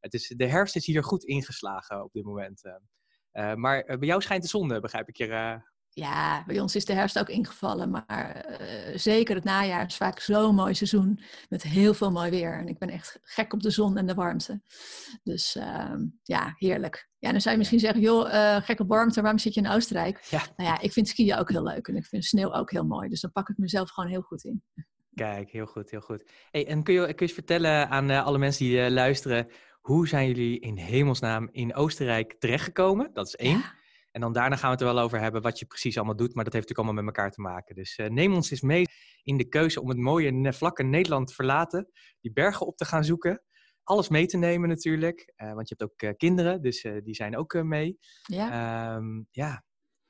het 0.00 0.14
is, 0.14 0.34
de 0.36 0.46
herfst 0.46 0.76
is 0.76 0.86
hier 0.86 1.04
goed 1.04 1.24
ingeslagen 1.24 2.04
op 2.04 2.12
dit 2.12 2.24
moment. 2.24 2.62
maar 3.32 3.84
bij 3.84 4.08
jou 4.08 4.22
schijnt 4.22 4.42
de 4.42 4.48
zon, 4.48 4.68
begrijp 4.68 5.08
ik 5.08 5.16
je 5.16 5.60
ja, 5.98 6.44
bij 6.46 6.60
ons 6.60 6.76
is 6.76 6.84
de 6.84 6.92
herfst 6.92 7.18
ook 7.18 7.28
ingevallen, 7.28 7.90
maar 7.90 8.46
uh, 8.60 8.96
zeker 8.98 9.34
het 9.34 9.44
najaar 9.44 9.86
is 9.86 9.96
vaak 9.96 10.20
zo'n 10.20 10.54
mooi 10.54 10.74
seizoen 10.74 11.20
met 11.48 11.62
heel 11.62 11.94
veel 11.94 12.10
mooi 12.10 12.30
weer. 12.30 12.58
En 12.58 12.68
ik 12.68 12.78
ben 12.78 12.88
echt 12.88 13.18
gek 13.22 13.52
op 13.52 13.62
de 13.62 13.70
zon 13.70 13.96
en 13.96 14.06
de 14.06 14.14
warmte. 14.14 14.60
Dus 15.22 15.56
uh, 15.56 15.94
ja, 16.22 16.54
heerlijk. 16.56 17.08
Ja, 17.18 17.30
dan 17.30 17.40
zou 17.40 17.52
je 17.52 17.58
misschien 17.58 17.80
zeggen, 17.80 18.00
joh, 18.00 18.32
uh, 18.32 18.56
gek 18.56 18.80
op 18.80 18.88
warmte, 18.88 19.20
waarom 19.20 19.38
zit 19.38 19.54
je 19.54 19.60
in 19.60 19.68
Oostenrijk? 19.68 20.26
Ja. 20.30 20.42
Nou 20.56 20.70
ja, 20.70 20.80
ik 20.80 20.92
vind 20.92 21.08
skiën 21.08 21.36
ook 21.36 21.50
heel 21.50 21.62
leuk 21.62 21.88
en 21.88 21.96
ik 21.96 22.06
vind 22.06 22.24
sneeuw 22.24 22.52
ook 22.52 22.70
heel 22.70 22.86
mooi. 22.86 23.08
Dus 23.08 23.20
dan 23.20 23.32
pak 23.32 23.48
ik 23.48 23.58
mezelf 23.58 23.90
gewoon 23.90 24.10
heel 24.10 24.22
goed 24.22 24.44
in. 24.44 24.62
Kijk, 25.14 25.50
heel 25.50 25.66
goed, 25.66 25.90
heel 25.90 26.00
goed. 26.00 26.30
Hey, 26.50 26.66
en 26.66 26.82
kun 26.82 26.94
je, 26.94 27.00
kun 27.00 27.14
je 27.14 27.20
eens 27.20 27.32
vertellen 27.32 27.88
aan 27.88 28.10
uh, 28.10 28.24
alle 28.24 28.38
mensen 28.38 28.64
die 28.64 28.90
luisteren, 28.90 29.48
hoe 29.80 30.08
zijn 30.08 30.26
jullie 30.26 30.60
in 30.60 30.76
hemelsnaam 30.76 31.48
in 31.52 31.74
Oostenrijk 31.74 32.36
terechtgekomen? 32.38 33.10
Dat 33.12 33.26
is 33.26 33.36
één. 33.36 33.58
Ja. 33.58 33.75
En 34.16 34.22
dan 34.22 34.32
daarna 34.32 34.56
gaan 34.56 34.70
we 34.70 34.76
het 34.76 34.80
er 34.80 34.94
wel 34.94 35.04
over 35.04 35.20
hebben 35.20 35.42
wat 35.42 35.58
je 35.58 35.66
precies 35.66 35.96
allemaal 35.96 36.16
doet. 36.16 36.34
Maar 36.34 36.44
dat 36.44 36.52
heeft 36.52 36.68
natuurlijk 36.68 36.88
allemaal 36.88 37.04
met 37.04 37.16
elkaar 37.16 37.32
te 37.32 37.40
maken. 37.40 37.74
Dus 37.74 37.98
uh, 37.98 38.06
neem 38.06 38.34
ons 38.34 38.50
eens 38.50 38.60
mee 38.60 38.84
in 39.22 39.36
de 39.36 39.48
keuze 39.48 39.80
om 39.82 39.88
het 39.88 39.98
mooie 39.98 40.52
vlakke 40.52 40.82
Nederland 40.82 41.26
te 41.26 41.34
verlaten. 41.34 41.90
Die 42.20 42.32
bergen 42.32 42.66
op 42.66 42.76
te 42.76 42.84
gaan 42.84 43.04
zoeken. 43.04 43.42
Alles 43.82 44.08
mee 44.08 44.26
te 44.26 44.36
nemen 44.36 44.68
natuurlijk. 44.68 45.32
Uh, 45.36 45.52
want 45.52 45.68
je 45.68 45.74
hebt 45.78 45.90
ook 45.90 46.02
uh, 46.02 46.10
kinderen, 46.16 46.62
dus 46.62 46.86
die 47.04 47.14
zijn 47.14 47.36
ook 47.36 47.62
mee. 47.62 47.98
Ja. 48.22 48.96
Um, 48.96 49.26
ja, 49.30 49.64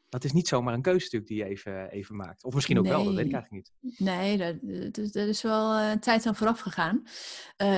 dat 0.08 0.24
is 0.24 0.32
niet 0.32 0.48
zomaar 0.48 0.74
een 0.74 0.82
keuze 0.82 1.04
natuurlijk 1.04 1.30
die 1.30 1.38
je 1.38 1.44
even, 1.44 1.90
even 1.90 2.16
maakt. 2.16 2.44
Of 2.44 2.54
misschien 2.54 2.78
ook 2.78 2.84
nee. 2.84 2.92
wel, 2.92 3.04
dat 3.04 3.14
weet 3.14 3.26
ik 3.26 3.32
eigenlijk 3.32 3.68
niet. 3.80 3.98
Nee, 3.98 4.36
dat, 4.36 5.12
dat 5.12 5.28
is 5.28 5.42
wel 5.42 5.80
een 5.80 6.00
tijd 6.00 6.26
aan 6.26 6.36
vooraf 6.36 6.60
gegaan. 6.60 7.02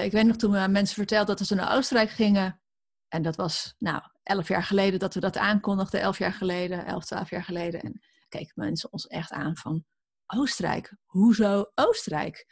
ik 0.03 0.13
weet 0.13 0.27
nog 0.27 0.37
toen 0.37 0.51
we 0.51 0.59
aan 0.59 0.73
mensen 0.73 0.95
vertelden 0.95 1.37
dat 1.37 1.47
ze 1.47 1.55
naar 1.55 1.77
Oostenrijk 1.77 2.11
gingen. 2.11 2.61
En 3.09 3.23
dat 3.23 3.37
was, 3.37 3.75
nou, 3.79 4.03
elf 4.23 4.49
jaar 4.49 4.63
geleden 4.63 4.99
dat 4.99 5.15
we 5.15 5.21
dat 5.21 5.37
aankondigden, 5.37 6.01
elf 6.01 6.19
jaar 6.19 6.33
geleden, 6.33 6.87
elf, 6.87 7.05
twaalf 7.05 7.31
jaar 7.31 7.45
geleden. 7.45 7.81
En 7.81 8.01
keken 8.29 8.53
mensen 8.55 8.93
ons 8.93 9.07
echt 9.07 9.33
aan 9.33 9.57
van 9.57 9.85
Oostenrijk. 10.27 10.97
Hoezo 11.05 11.71
Oostenrijk? 11.75 12.47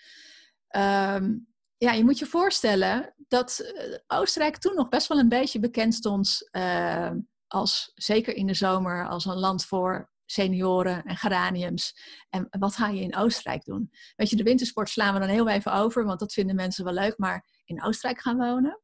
Um, 0.76 1.54
ja, 1.76 1.92
je 1.92 2.04
moet 2.04 2.18
je 2.18 2.26
voorstellen 2.26 3.14
dat 3.28 3.58
eh, 3.58 3.98
Oostenrijk 4.06 4.56
toen 4.56 4.74
nog 4.74 4.88
best 4.88 5.08
wel 5.08 5.18
een 5.18 5.28
beetje 5.28 5.58
bekend 5.58 5.94
stond 5.94 6.48
uh, 6.52 7.10
als, 7.46 7.90
zeker 7.94 8.34
in 8.34 8.46
de 8.46 8.54
zomer, 8.54 9.08
als 9.08 9.24
een 9.24 9.38
land 9.38 9.64
voor 9.64 10.10
senioren 10.26 11.04
en 11.04 11.16
geraniums. 11.16 11.94
En 12.28 12.46
wat 12.58 12.76
ga 12.76 12.88
je 12.88 13.00
in 13.00 13.16
Oostenrijk 13.16 13.64
doen? 13.64 13.90
Weet 14.16 14.30
je, 14.30 14.36
de 14.36 14.42
wintersport 14.42 14.88
slaan 14.88 15.14
we 15.14 15.20
dan 15.20 15.28
heel 15.28 15.48
even 15.48 15.72
over, 15.72 16.04
want 16.04 16.20
dat 16.20 16.32
vinden 16.32 16.56
mensen 16.56 16.84
wel 16.84 16.94
leuk, 16.94 17.18
maar 17.18 17.44
in 17.64 17.82
Oostenrijk 17.82 18.20
gaan 18.20 18.36
wonen. 18.36 18.80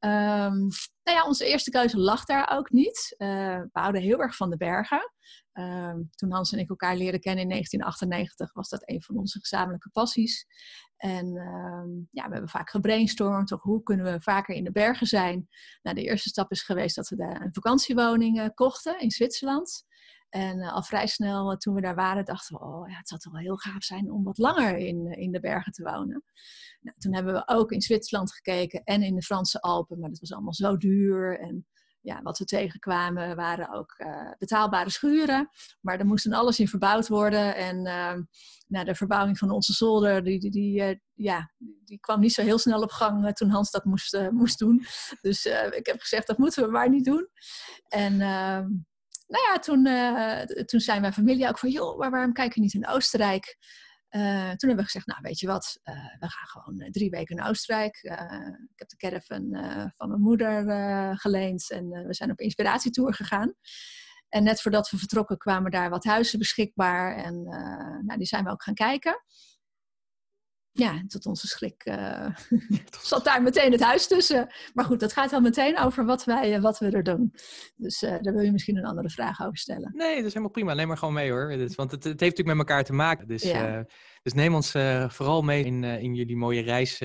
Um, 0.00 0.68
nou 1.02 1.18
ja, 1.18 1.24
onze 1.26 1.46
eerste 1.46 1.70
keuze 1.70 1.98
lag 1.98 2.24
daar 2.24 2.50
ook 2.52 2.70
niet. 2.70 3.14
Uh, 3.18 3.28
we 3.58 3.80
houden 3.80 4.02
heel 4.02 4.20
erg 4.20 4.36
van 4.36 4.50
de 4.50 4.56
bergen. 4.56 5.12
Um, 5.52 6.10
toen 6.14 6.32
Hans 6.32 6.52
en 6.52 6.58
ik 6.58 6.68
elkaar 6.68 6.96
leren 6.96 7.20
kennen 7.20 7.42
in 7.42 7.48
1998 7.48 8.52
was 8.52 8.68
dat 8.68 8.88
een 8.88 9.02
van 9.02 9.16
onze 9.16 9.38
gezamenlijke 9.38 9.90
passies. 9.90 10.46
En 10.96 11.26
um, 11.26 12.08
ja, 12.10 12.24
we 12.26 12.32
hebben 12.32 12.48
vaak 12.48 12.70
gebrainstormd 12.70 13.52
over 13.52 13.70
hoe 13.70 13.82
kunnen 13.82 14.12
we 14.12 14.20
vaker 14.20 14.54
in 14.54 14.64
de 14.64 14.72
bergen 14.72 15.06
zijn. 15.06 15.48
Nou, 15.82 15.96
de 15.96 16.02
eerste 16.02 16.28
stap 16.28 16.50
is 16.50 16.62
geweest 16.62 16.96
dat 16.96 17.08
we 17.08 17.16
daar 17.16 17.40
een 17.40 17.54
vakantiewoning 17.54 18.40
uh, 18.40 18.46
kochten 18.54 19.00
in 19.00 19.10
Zwitserland. 19.10 19.84
En 20.34 20.58
uh, 20.58 20.72
al 20.72 20.82
vrij 20.82 21.06
snel, 21.06 21.50
uh, 21.50 21.56
toen 21.56 21.74
we 21.74 21.80
daar 21.80 21.94
waren, 21.94 22.24
dachten 22.24 22.56
we, 22.56 22.64
oh 22.64 22.88
ja, 22.88 22.96
het 22.96 23.08
zou 23.08 23.20
toch 23.20 23.32
wel 23.32 23.42
heel 23.42 23.56
gaaf 23.56 23.84
zijn 23.84 24.10
om 24.10 24.24
wat 24.24 24.38
langer 24.38 24.76
in, 24.76 25.06
uh, 25.06 25.22
in 25.22 25.32
de 25.32 25.40
bergen 25.40 25.72
te 25.72 25.82
wonen. 25.82 26.24
Nou, 26.80 26.98
toen 26.98 27.14
hebben 27.14 27.34
we 27.34 27.42
ook 27.46 27.72
in 27.72 27.80
Zwitserland 27.80 28.32
gekeken 28.32 28.82
en 28.84 29.02
in 29.02 29.14
de 29.14 29.22
Franse 29.22 29.60
Alpen, 29.60 30.00
maar 30.00 30.08
dat 30.08 30.18
was 30.18 30.32
allemaal 30.32 30.54
zo 30.54 30.76
duur. 30.76 31.40
En 31.40 31.66
ja, 32.00 32.22
wat 32.22 32.38
we 32.38 32.44
tegenkwamen 32.44 33.36
waren 33.36 33.72
ook 33.72 33.96
betaalbare 34.38 34.90
schuren, 34.90 35.48
maar 35.80 35.98
er 35.98 36.06
moest 36.06 36.24
dan 36.24 36.38
alles 36.38 36.60
in 36.60 36.68
verbouwd 36.68 37.08
worden. 37.08 37.56
En 37.56 37.86
ehm, 37.86 38.22
nou, 38.66 38.84
de 38.84 38.94
verbouwing 38.94 39.38
van 39.38 39.50
onze 39.50 39.72
zolder, 39.72 40.24
die, 40.24 40.40
die, 40.40 40.50
die 40.50 41.00
ja, 41.14 41.52
die 41.84 42.00
kwam 42.00 42.20
niet 42.20 42.32
zo 42.32 42.42
heel 42.42 42.58
snel 42.58 42.82
op 42.82 42.90
gang 42.90 43.32
toen 43.32 43.50
Hans 43.50 43.70
dat 43.70 43.84
moest, 43.84 44.30
moest 44.30 44.58
doen. 44.58 44.84
Dus 45.20 45.46
ik 45.70 45.86
heb 45.86 46.00
gezegd, 46.00 46.26
dat 46.26 46.38
moeten 46.38 46.64
we 46.64 46.70
maar 46.70 46.90
niet 46.90 47.04
doen. 47.04 47.28
En 47.88 48.20
ehm, 48.20 48.66
nou 49.26 49.44
ja, 49.52 49.58
toen, 49.58 49.86
uh, 49.86 50.40
toen 50.64 50.80
zei 50.80 51.00
mijn 51.00 51.12
familie 51.12 51.48
ook 51.48 51.58
van, 51.58 51.70
joh, 51.70 51.98
maar 51.98 52.10
waarom 52.10 52.32
kijk 52.32 52.54
je 52.54 52.60
niet 52.60 52.74
in 52.74 52.88
Oostenrijk? 52.88 53.56
toen 54.14 54.68
hebben 54.68 54.76
we 54.76 54.82
gezegd, 54.84 55.06
nou 55.06 55.18
weet 55.22 55.40
je 55.40 55.46
wat, 55.46 55.80
we 56.18 56.28
gaan 56.28 56.46
gewoon 56.46 56.90
drie 56.90 57.10
weken 57.10 57.36
naar 57.36 57.48
Oostenrijk. 57.48 57.96
ik 58.72 58.78
heb 58.78 58.88
de 58.88 58.96
caravan 58.96 59.48
van 59.96 60.08
mijn 60.08 60.20
moeder 60.20 60.64
geleend 61.18 61.70
en 61.70 61.88
we 61.88 62.14
zijn 62.14 62.30
op 62.30 62.40
inspiratietour 62.40 63.14
gegaan. 63.14 63.54
En 64.28 64.42
net 64.42 64.62
voordat 64.62 64.90
we 64.90 64.98
vertrokken 64.98 65.38
kwamen 65.38 65.70
daar 65.70 65.90
wat 65.90 66.04
huizen 66.04 66.38
beschikbaar 66.38 67.16
en 67.16 67.42
nou, 68.04 68.16
die 68.16 68.26
zijn 68.26 68.44
we 68.44 68.50
ook 68.50 68.62
gaan 68.62 68.74
kijken 68.74 69.22
ja, 70.76 71.04
tot 71.06 71.26
onze 71.26 71.46
schrik 71.46 71.86
uh, 71.86 72.36
zat 73.02 73.24
daar 73.24 73.42
meteen 73.42 73.72
het 73.72 73.82
huis 73.82 74.06
tussen. 74.06 74.54
Maar 74.72 74.84
goed, 74.84 75.00
dat 75.00 75.12
gaat 75.12 75.30
wel 75.30 75.40
meteen 75.40 75.78
over 75.78 76.04
wat, 76.04 76.24
wij, 76.24 76.56
uh, 76.56 76.62
wat 76.62 76.78
we 76.78 76.90
er 76.90 77.02
doen. 77.02 77.34
Dus 77.76 78.02
uh, 78.02 78.10
daar 78.20 78.32
wil 78.34 78.42
je 78.42 78.52
misschien 78.52 78.76
een 78.76 78.84
andere 78.84 79.10
vraag 79.10 79.40
over 79.40 79.56
stellen. 79.56 79.92
Nee, 79.94 80.16
dat 80.16 80.24
is 80.24 80.28
helemaal 80.28 80.50
prima. 80.50 80.74
Neem 80.74 80.88
maar 80.88 80.98
gewoon 80.98 81.14
mee 81.14 81.30
hoor. 81.30 81.48
Want 81.48 81.90
het, 81.90 82.04
het 82.04 82.04
heeft 82.04 82.20
natuurlijk 82.20 82.46
met 82.46 82.58
elkaar 82.58 82.84
te 82.84 82.92
maken. 82.92 83.26
Dus, 83.26 83.52
dus 84.22 84.32
neem 84.32 84.54
ons 84.54 84.70
vooral 85.08 85.42
mee 85.42 85.64
in, 85.64 85.84
in 85.84 86.14
jullie 86.14 86.36
mooie 86.36 86.62
reis, 86.62 86.98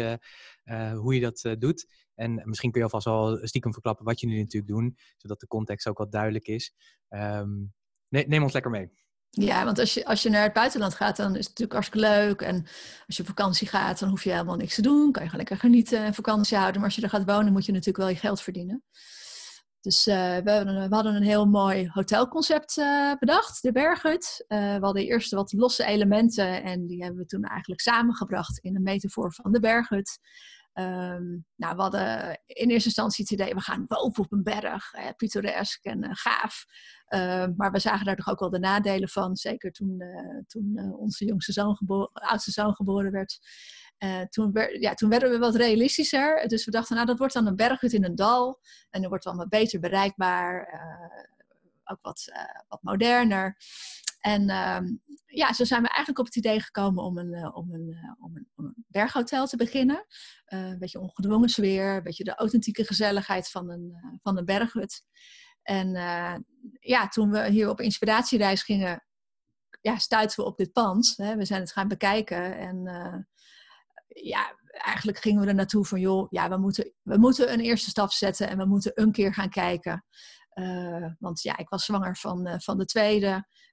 hoe 0.94 1.16
je 1.16 1.22
dat 1.22 1.56
doet. 1.60 2.08
En 2.16 2.42
misschien 2.46 2.72
kun 2.72 2.80
je 2.80 2.86
alvast 2.86 3.08
al 3.08 3.40
stiekem 3.42 3.74
verklappen 3.74 4.06
wat 4.06 4.20
je 4.20 4.28
nu 4.28 4.38
natuurlijk 4.38 4.72
doen, 4.72 4.98
zodat 5.18 5.40
de 5.40 5.48
context 5.48 5.88
ook 5.88 5.98
wat 5.98 6.12
duidelijk 6.12 6.48
is. 6.48 6.74
Um, 7.10 7.74
neem 8.10 8.44
ons 8.44 8.54
lekker 8.54 8.72
mee. 8.72 8.92
Ja, 9.30 9.66
want 9.66 9.80
als 9.80 9.94
je, 9.94 10.06
als 10.06 10.24
je 10.24 10.30
naar 10.30 10.44
het 10.44 10.54
buitenland 10.54 10.94
gaat, 10.94 11.18
dan 11.18 11.32
is 11.36 11.48
het 11.48 11.60
natuurlijk 11.60 11.74
hartstikke 11.74 12.08
leuk. 12.08 12.42
En 12.42 12.64
als 13.08 13.16
je 13.18 13.22
op 13.22 13.28
vakantie 13.28 13.68
gaat, 13.68 14.00
dan 14.00 14.10
hoef 14.10 14.24
je 14.24 14.32
helemaal 14.32 14.56
niks 14.56 14.76
te 14.76 14.82
doen. 14.82 15.12
Kan 15.12 15.24
je 15.24 15.30
gewoon 15.30 15.46
lekker 15.46 15.58
genieten 15.70 16.04
en 16.04 16.14
vakantie 16.14 16.58
houden. 16.58 16.78
Maar 16.82 16.90
als 16.90 16.96
je 16.96 17.02
er 17.04 17.10
gaat 17.10 17.26
wonen, 17.26 17.54
moet 17.54 17.66
je 17.66 17.72
natuurlijk 17.72 17.98
wel 17.98 18.08
je 18.08 18.16
geld 18.16 18.42
verdienen. 18.42 18.84
Dus 19.82 20.08
uh, 20.08 20.38
we, 20.38 20.88
hadden, 20.90 21.16
een 21.16 21.24
heel 21.24 21.46
mooi 21.46 21.90
hotelconcept 21.94 22.78
uh, 22.78 23.14
bedacht, 23.20 23.62
de 23.62 23.72
Berghut. 23.72 24.46
Uh, 24.48 24.60
we 24.60 24.86
hadden 24.86 25.04
eerst 25.04 25.32
wat 25.32 25.54
losse 25.54 25.86
elementen 25.86 26.64
en 26.64 26.88
die 26.88 27.04
hebben 27.04 27.22
we 27.22 27.26
toen 27.26 27.44
eigenlijk 27.44 27.82
samengebracht 27.82 28.58
in 28.58 28.76
een 28.76 28.84
metafoor 28.84 29.34
van 29.34 29.52
de 29.52 29.60
Berghut. 29.60 30.20
Um, 30.74 31.46
nou, 31.56 31.76
we 31.76 31.82
hadden 31.82 32.40
in 32.46 32.70
eerste 32.70 32.88
instantie 32.88 33.24
het 33.24 33.34
idee, 33.34 33.54
we 33.54 33.62
gaan 33.62 33.86
boven 33.88 34.24
op 34.24 34.32
een 34.32 34.44
berg, 34.44 34.94
eh, 34.94 35.08
pittoresk 35.18 35.86
en 35.86 36.04
uh, 36.04 36.10
gaaf. 36.14 36.66
Uh, 37.10 37.46
maar 37.56 37.72
we 37.72 37.80
zagen 37.80 38.06
daar 38.06 38.16
toch 38.16 38.30
ook 38.30 38.40
wel 38.40 38.50
de 38.50 38.60
nadelen 38.60 39.10
van, 39.10 39.36
zeker 39.36 39.72
toen, 39.72 39.96
uh, 40.02 40.42
toen 40.48 40.96
onze 40.98 41.26
jongste 41.26 41.52
zoon 41.52 41.80
oudste 42.14 42.52
zoon 42.52 42.76
geboren 42.76 43.12
werd. 43.12 43.40
toen, 44.30 44.52
ja, 44.80 44.94
toen 44.94 45.10
werden 45.10 45.30
we 45.32 45.38
wat 45.38 45.56
realistischer. 45.56 46.48
Dus 46.48 46.66
we 46.66 46.72
dachten, 46.72 46.96
nou, 46.96 47.08
dat 47.08 47.18
wordt 47.18 47.34
dan 47.34 47.48
een 47.48 47.56
berghut 47.56 47.94
in 47.94 48.04
een 48.04 48.16
dal. 48.16 48.60
En 48.90 49.02
dat 49.02 49.10
wordt 49.10 49.26
dan 49.26 49.38
wat 49.38 49.50
beter 49.50 49.80
bereikbaar, 49.80 50.68
ook 51.84 52.00
wat, 52.02 52.32
wat 52.68 52.82
moderner. 52.82 53.58
En 54.20 54.50
ehm, 54.50 54.86
ja, 55.26 55.54
zo 55.54 55.64
zijn 55.64 55.82
we 55.82 55.88
eigenlijk 55.88 56.20
op 56.20 56.26
het 56.26 56.36
idee 56.36 56.60
gekomen 56.60 57.04
om 57.04 57.18
een, 57.18 57.54
om 57.54 57.74
een, 57.74 57.88
uh, 57.88 58.12
om 58.20 58.36
een, 58.36 58.48
om 58.56 58.66
een 58.66 58.86
berghotel 58.88 59.48
te 59.48 59.58
beginnen. 59.58 60.06
Uh, 60.48 60.68
een 60.68 60.80
beetje 60.80 61.00
ongedwongen 61.00 61.50
sfeer, 61.50 61.96
een 61.96 62.04
beetje 62.04 62.24
de 62.24 62.36
authentieke 62.36 62.86
gezelligheid 62.86 63.50
van 63.50 63.70
een, 63.70 64.20
van 64.22 64.38
een 64.38 64.46
berghut. 64.46 65.04
En 65.64 65.92
ja, 66.80 67.08
toen 67.08 67.32
we 67.32 67.50
hier 67.50 67.70
op 67.70 67.82
inspiratiereis 67.82 68.64
gingen, 68.64 69.06
ja, 69.82 69.98
stuiten 69.98 70.40
we 70.40 70.50
op 70.50 70.58
dit 70.58 70.72
pand. 70.72 71.14
Hè. 71.16 71.36
We 71.36 71.46
zijn 71.46 71.62
het 71.62 71.72
gaan 71.72 71.88
bekijken 71.88 72.58
en 72.58 72.84
ja, 74.08 74.56
eigenlijk 74.70 75.18
gingen 75.18 75.42
we 75.42 75.48
er 75.48 75.56
naartoe 75.56 75.86
van, 75.86 76.00
joh, 76.00 76.28
ja, 76.30 76.50
we 76.50 76.58
moeten, 76.58 76.94
we 77.02 77.18
moeten 77.18 77.54
een 77.54 77.60
eerste 77.60 77.90
stap 77.90 78.12
zetten 78.12 78.50
en 78.50 78.58
we 78.58 78.66
moeten 78.66 78.92
een 78.96 79.12
keer 79.12 79.34
gaan 79.34 79.50
kijken. 79.50 80.06
Uh, 80.60 81.06
want 81.20 81.42
ja, 81.42 81.58
ik 81.58 81.70
was 81.70 81.86
zwanger 81.86 82.18
van, 82.18 82.48
uh, 82.48 82.54
van 82.58 82.78
de 82.78 82.86
tweede. 82.86 83.28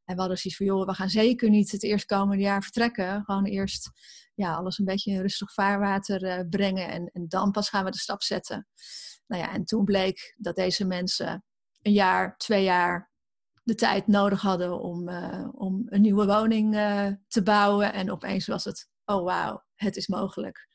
En 0.05 0.15
we 0.15 0.21
hadden 0.21 0.39
zoiets 0.39 0.57
van, 0.57 0.67
joh, 0.67 0.87
we 0.87 0.95
gaan 0.95 1.09
zeker 1.09 1.51
niet 1.51 1.73
het 1.73 1.83
eerstkomende 1.83 2.43
jaar 2.43 2.63
vertrekken. 2.63 3.25
Gewoon 3.25 3.45
eerst 3.45 3.91
ja, 4.35 4.55
alles 4.55 4.79
een 4.79 4.85
beetje 4.85 5.11
in 5.11 5.21
rustig 5.21 5.53
vaarwater 5.53 6.23
uh, 6.23 6.49
brengen. 6.51 6.89
En, 6.89 7.11
en 7.13 7.29
dan 7.29 7.51
pas 7.51 7.69
gaan 7.69 7.85
we 7.85 7.91
de 7.91 7.99
stap 7.99 8.23
zetten. 8.23 8.67
Nou 9.27 9.43
ja, 9.43 9.53
en 9.53 9.65
toen 9.65 9.85
bleek 9.85 10.35
dat 10.39 10.57
deze 10.57 10.85
mensen 10.85 11.45
een 11.83 11.93
jaar, 11.93 12.37
twee 12.37 12.65
jaar 12.65 13.11
de 13.63 13.75
tijd 13.75 14.07
nodig 14.07 14.41
hadden 14.41 14.81
om, 14.81 15.09
om 15.53 15.87
een 15.87 16.01
nieuwe 16.01 16.27
woning 16.27 16.75
te 17.29 17.43
bouwen. 17.43 17.93
En 17.93 18.11
opeens 18.11 18.47
was 18.47 18.65
het, 18.65 18.89
oh 19.05 19.25
wauw, 19.25 19.65
het 19.75 19.97
is 19.97 20.07
mogelijk. 20.07 20.69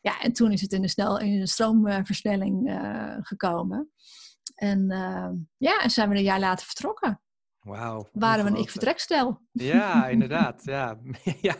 Ja, 0.00 0.20
en 0.20 0.32
toen 0.32 0.52
is 0.52 0.60
het 0.60 0.72
in 0.72 0.82
een, 0.82 0.88
snel, 0.88 1.18
in 1.18 1.40
een 1.40 1.46
stroomversnelling 1.46 2.80
gekomen. 3.20 3.92
En 4.54 4.90
uh, 4.90 5.28
ja, 5.56 5.82
en 5.82 5.90
zijn 5.90 6.08
we 6.08 6.16
een 6.16 6.22
jaar 6.22 6.40
later 6.40 6.66
vertrokken. 6.66 7.20
Wauw. 7.64 8.08
Waren 8.12 8.44
we 8.44 8.50
een 8.50 8.56
ik-vertrekstel. 8.56 9.40
Ja, 9.52 10.06
inderdaad. 10.08 10.64
ja. 10.64 10.98
ja, 11.40 11.56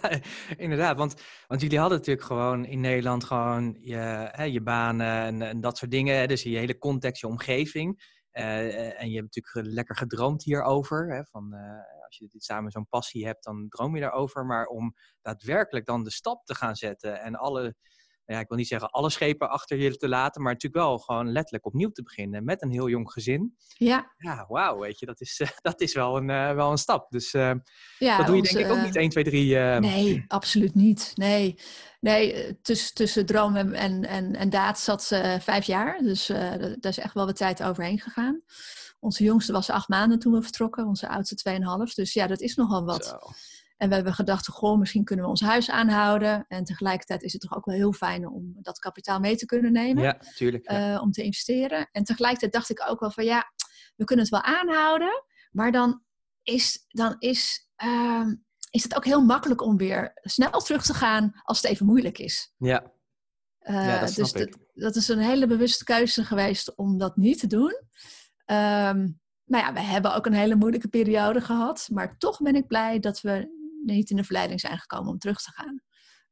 inderdaad. 0.57 0.97
Want, 0.97 1.15
want 1.47 1.61
jullie 1.61 1.79
hadden 1.79 1.99
natuurlijk 1.99 2.27
gewoon 2.27 2.65
in 2.65 2.81
Nederland 2.81 3.25
gewoon 3.25 3.77
je, 3.81 4.29
hè, 4.31 4.45
je 4.45 4.63
banen 4.63 5.07
en, 5.07 5.43
en, 5.43 5.61
dat 5.61 5.79
soort 5.79 5.91
dingen. 5.91 6.29
Dus 6.29 6.43
je 6.43 6.57
hele 6.57 6.79
context, 6.79 7.21
je 7.21 7.27
omgeving. 7.27 8.13
Uh, 8.33 9.01
en 9.01 9.11
je 9.11 9.17
hebt 9.17 9.35
natuurlijk 9.35 9.75
lekker 9.75 9.97
gedroomd 9.97 10.45
hierover. 10.45 11.15
Hè, 11.15 11.25
van, 11.25 11.55
uh, 11.55 12.05
als 12.07 12.19
je 12.19 12.29
dit 12.29 12.45
samen 12.45 12.71
zo'n 12.71 12.89
passie 12.89 13.27
hebt, 13.27 13.45
dan 13.45 13.69
droom 13.69 13.95
je 13.95 14.01
daarover. 14.01 14.47
Maar 14.47 14.67
om 14.67 14.95
daadwerkelijk 15.23 15.87
dan 15.87 16.05
de 16.05 16.11
stap 16.11 16.45
te 16.45 16.55
gaan 16.55 16.77
zetten 16.77 17.21
en 17.21 17.35
alle 17.35 17.75
ja, 18.27 18.41
ik 18.41 18.49
wil 18.49 18.59
niet 18.59 18.69
zeggen 18.69 18.91
alle 18.91 19.11
schepen 19.11 19.51
achter 19.51 19.79
je 19.79 19.97
te 19.97 20.09
laten, 20.09 20.43
maar 20.43 20.53
natuurlijk 20.53 20.85
wel 20.85 20.99
gewoon 20.99 21.33
letterlijk 21.33 21.67
opnieuw 21.67 21.91
te 21.91 22.03
beginnen 22.03 22.45
met 22.45 22.63
een 22.63 22.71
heel 22.71 22.89
jong 22.89 23.13
gezin. 23.13 23.57
Ja. 23.67 24.13
Ja, 24.17 24.47
wauw, 24.49 24.79
weet 24.79 24.99
je, 24.99 25.07
dat 25.07 25.21
is, 25.21 25.41
uh, 25.41 25.49
dat 25.61 25.81
is 25.81 25.95
wel, 25.95 26.17
een, 26.17 26.29
uh, 26.29 26.53
wel 26.53 26.71
een 26.71 26.79
stap. 26.79 27.11
Dus 27.11 27.35
uh, 27.35 27.53
ja, 27.99 28.17
dat 28.17 28.27
doe 28.27 28.37
je 28.37 28.43
denk 28.43 28.67
ik 28.67 28.73
ook 28.73 28.83
niet 28.83 28.97
1, 28.97 29.09
2, 29.09 29.25
3. 29.25 29.57
Nee, 29.81 30.25
absoluut 30.29 30.75
niet. 30.75 31.13
Nee, 31.15 31.59
nee 32.01 32.61
tussen, 32.63 32.95
tussen 32.95 33.27
droom 33.27 33.57
en, 33.57 33.73
en, 33.73 34.05
en, 34.05 34.37
en 34.37 34.51
daad 34.51 34.79
zat 34.79 35.03
ze 35.03 35.39
vijf 35.41 35.67
jaar. 35.67 35.99
Dus 35.99 36.27
daar 36.27 36.79
is 36.81 36.99
echt 36.99 37.15
wel 37.15 37.27
wat 37.27 37.37
tijd 37.37 37.63
overheen 37.63 38.01
gegaan. 38.01 38.43
Onze 39.01 39.25
jongste 39.25 39.53
was 39.53 39.71
acht 39.71 39.89
maanden 39.89 40.19
toen 40.19 40.33
we 40.33 40.43
vertrokken, 40.43 40.87
onze 40.87 41.09
oudste 41.09 41.35
tweeënhalf. 41.35 41.95
Dus 41.95 42.13
ja, 42.13 42.27
dat 42.27 42.41
is 42.41 42.55
nogal 42.55 42.85
wat. 42.85 43.05
Zo. 43.05 43.19
En 43.77 43.89
we 43.89 43.95
hebben 43.95 44.15
gedacht, 44.15 44.49
goh, 44.49 44.79
misschien 44.79 45.05
kunnen 45.05 45.25
we 45.25 45.31
ons 45.31 45.41
huis 45.41 45.71
aanhouden. 45.71 46.45
En 46.49 46.65
tegelijkertijd 46.65 47.23
is 47.23 47.33
het 47.33 47.43
toch 47.43 47.57
ook 47.57 47.65
wel 47.65 47.75
heel 47.75 47.93
fijn 47.93 48.29
om 48.29 48.57
dat 48.61 48.79
kapitaal 48.79 49.21
mee 49.21 49.37
te 49.37 49.47
kunnen 49.47 49.73
nemen. 49.73 50.03
Ja, 50.03 50.19
tuurlijk. 50.35 50.71
Ja. 50.71 50.95
Uh, 50.95 51.03
om 51.03 51.11
te 51.11 51.23
investeren. 51.23 51.89
En 51.93 52.05
tegelijkertijd 52.05 52.53
dacht 52.53 52.71
ik 52.71 52.85
ook 52.89 53.01
wel 53.01 53.11
van, 53.11 53.25
ja, 53.25 53.53
we 53.97 54.05
kunnen 54.05 54.25
het 54.25 54.35
wel 54.35 54.43
aanhouden. 54.43 55.25
Maar 55.51 55.73
dan 55.73 56.03
is, 56.43 56.85
dan 56.89 57.17
is, 57.19 57.69
uh, 57.85 58.27
is 58.71 58.83
het 58.83 58.97
ook 58.97 59.05
heel 59.05 59.25
makkelijk 59.25 59.63
om 59.63 59.77
weer 59.77 60.13
snel 60.15 60.61
terug 60.61 60.85
te 60.85 60.95
gaan 60.95 61.41
als 61.43 61.63
het 61.63 61.71
even 61.71 61.87
moeilijk 61.87 62.19
is. 62.19 62.53
Ja. 62.59 62.93
Uh, 63.61 63.87
ja 63.87 64.01
dat 64.01 64.15
dus 64.15 64.33
dat, 64.33 64.59
dat, 64.73 64.97
is 64.97 65.09
een 65.09 65.19
hele 65.19 65.47
bewuste 65.47 65.85
keuze 65.85 66.25
geweest 66.25 66.77
om 66.77 66.99
dat 66.99 67.17
niet 67.17 67.39
te 67.39 67.47
doen. 67.47 67.83
Um, 68.47 69.21
nou 69.45 69.65
ja, 69.65 69.73
we 69.73 69.81
hebben 69.81 70.15
ook 70.15 70.27
een 70.27 70.33
hele 70.33 70.55
moeilijke 70.55 70.89
periode 70.89 71.41
gehad. 71.41 71.89
Maar 71.93 72.19
toch 72.19 72.41
ben 72.41 72.55
ik 72.55 72.67
blij 72.67 73.01
dat 73.01 73.21
we 73.21 73.63
niet 73.85 74.11
in 74.11 74.17
de 74.17 74.25
verleiding 74.25 74.61
zijn 74.61 74.79
gekomen 74.79 75.13
om 75.13 75.19
terug 75.19 75.39
te 75.39 75.53
gaan. 75.53 75.81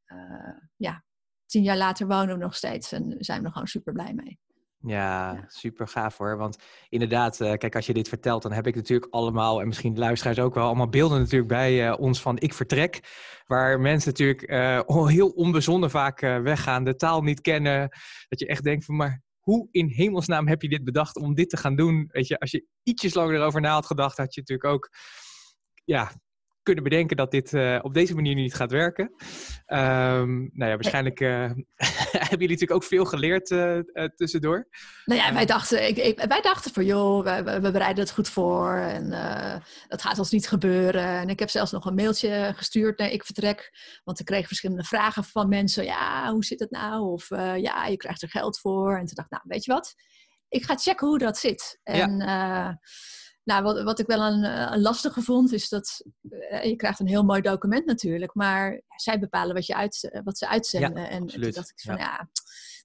Uh, 0.07 0.59
ja, 0.77 1.05
tien 1.47 1.62
jaar 1.62 1.77
later 1.77 2.07
wonen 2.07 2.38
we 2.38 2.43
nog 2.43 2.55
steeds 2.55 2.93
en 2.93 3.15
zijn 3.19 3.41
we 3.41 3.47
er 3.47 3.53
gewoon 3.53 3.69
super 3.69 3.93
blij 3.93 4.15
mee. 4.15 4.38
Ja, 4.85 5.45
super 5.47 5.88
gaaf 5.88 6.17
hoor. 6.17 6.37
Want 6.37 6.57
inderdaad, 6.88 7.41
uh, 7.41 7.53
kijk, 7.53 7.75
als 7.75 7.87
je 7.87 7.93
dit 7.93 8.09
vertelt, 8.09 8.43
dan 8.43 8.53
heb 8.53 8.67
ik 8.67 8.75
natuurlijk 8.75 9.12
allemaal, 9.12 9.61
en 9.61 9.67
misschien 9.67 9.95
de 9.95 10.01
luisteraars 10.01 10.38
ook 10.38 10.55
wel, 10.55 10.67
allemaal 10.67 10.88
beelden 10.88 11.19
natuurlijk 11.19 11.49
bij 11.49 11.88
uh, 11.88 11.99
ons 11.99 12.21
van 12.21 12.38
ik 12.38 12.55
vertrek. 12.55 13.01
Waar 13.47 13.81
mensen 13.81 14.11
natuurlijk 14.11 14.51
uh, 14.51 15.07
heel 15.07 15.29
onbezonnen 15.29 15.91
vaak 15.91 16.21
weggaan, 16.21 16.85
de 16.85 16.97
taal 16.97 17.23
niet 17.23 17.41
kennen. 17.41 17.88
Dat 18.29 18.38
je 18.38 18.47
echt 18.47 18.62
denkt 18.62 18.85
van, 18.85 18.97
maar 18.97 19.23
hoe 19.38 19.69
in 19.71 19.88
hemelsnaam 19.88 20.49
heb 20.49 20.62
je 20.62 20.69
dit 20.69 20.85
bedacht 20.85 21.17
om 21.17 21.35
dit 21.35 21.51
te 21.51 21.57
gaan 21.57 21.77
doen? 21.77 22.09
Weet 22.09 22.27
je, 22.27 22.38
als 22.38 22.51
je 22.51 22.67
ietsjes 22.83 23.15
langer 23.15 23.35
erover 23.35 23.61
na 23.61 23.73
had 23.73 23.87
gedacht, 23.87 24.17
had 24.17 24.35
je 24.35 24.41
natuurlijk 24.41 24.75
ook 24.75 24.91
ja, 25.85 26.12
kunnen 26.62 26.85
bedenken 26.85 27.16
dat 27.16 27.31
dit 27.31 27.53
uh, 27.53 27.79
op 27.83 27.94
deze 27.94 28.14
manier 28.14 28.35
niet 28.35 28.55
gaat 28.55 28.70
werken. 28.70 29.05
Um, 29.66 30.51
nou 30.53 30.70
ja, 30.70 30.75
waarschijnlijk 30.75 31.20
uh, 31.20 31.29
hebben 32.11 32.29
jullie 32.29 32.48
natuurlijk 32.48 32.72
ook 32.72 32.85
veel 32.85 33.05
geleerd 33.05 33.51
uh, 33.51 33.79
tussendoor. 34.16 34.68
Nou 35.05 35.20
ja, 35.20 35.33
wij 35.33 35.46
dachten, 35.46 35.88
ik, 35.88 35.96
ik, 35.96 36.25
wij 36.29 36.40
dachten 36.40 36.72
van 36.72 36.85
joh, 36.85 37.25
we, 37.25 37.61
we, 37.61 37.70
bereiden 37.70 38.05
het 38.05 38.12
goed 38.12 38.29
voor 38.29 38.77
en 38.77 39.11
dat 39.88 40.03
gaat 40.03 40.18
ons 40.18 40.31
niet 40.31 40.48
gebeuren. 40.48 41.05
En 41.05 41.29
ik 41.29 41.38
heb 41.38 41.51
zelfs 41.51 41.72
nog 41.72 41.85
een 41.85 41.94
mailtje 41.94 42.53
gestuurd 42.57 42.98
naar 42.98 43.11
ik 43.11 43.25
vertrek, 43.25 43.70
want 44.05 44.20
ik 44.20 44.27
kreeg 44.27 44.46
verschillende 44.46 44.85
vragen 44.85 45.25
van 45.25 45.48
mensen. 45.48 45.85
Ja, 45.85 46.33
hoe 46.33 46.44
zit 46.44 46.61
het 46.61 46.70
nou? 46.70 47.12
Of 47.12 47.29
ja, 47.57 47.87
je 47.87 47.96
krijgt 47.96 48.22
er 48.22 48.29
geld 48.29 48.61
voor. 48.61 48.92
En 48.92 49.07
toen 49.07 49.14
dacht 49.14 49.31
ik, 49.31 49.38
nou, 49.38 49.42
weet 49.46 49.64
je 49.64 49.72
wat? 49.72 49.94
Ik 50.48 50.64
ga 50.64 50.77
checken 50.77 51.07
hoe 51.07 51.18
dat 51.18 51.38
zit. 51.38 51.81
En 51.83 52.16
ja 52.16 52.81
nou, 53.44 53.62
wat, 53.62 53.83
wat 53.83 53.98
ik 53.98 54.07
wel 54.07 54.20
een, 54.20 54.44
eh, 54.44 54.72
een 54.72 54.81
lastige 54.81 55.22
vond, 55.22 55.52
is 55.52 55.68
dat 55.68 56.05
uh, 56.22 56.64
je 56.64 56.76
krijgt 56.76 57.00
een 57.00 57.07
heel 57.07 57.24
mooi 57.24 57.40
document 57.40 57.87
natuurlijk, 57.87 58.35
maar 58.35 58.83
zij 58.96 59.18
bepalen 59.18 59.55
wat, 59.55 59.66
je 59.66 59.74
uit, 59.74 60.11
eh, 60.11 60.20
wat 60.24 60.38
ze 60.38 60.48
uitzenden. 60.48 61.09
en, 61.09 61.26
toen 61.26 61.50
dacht 61.50 61.70
ik 61.70 61.81
van 61.81 61.96
ja, 61.96 62.28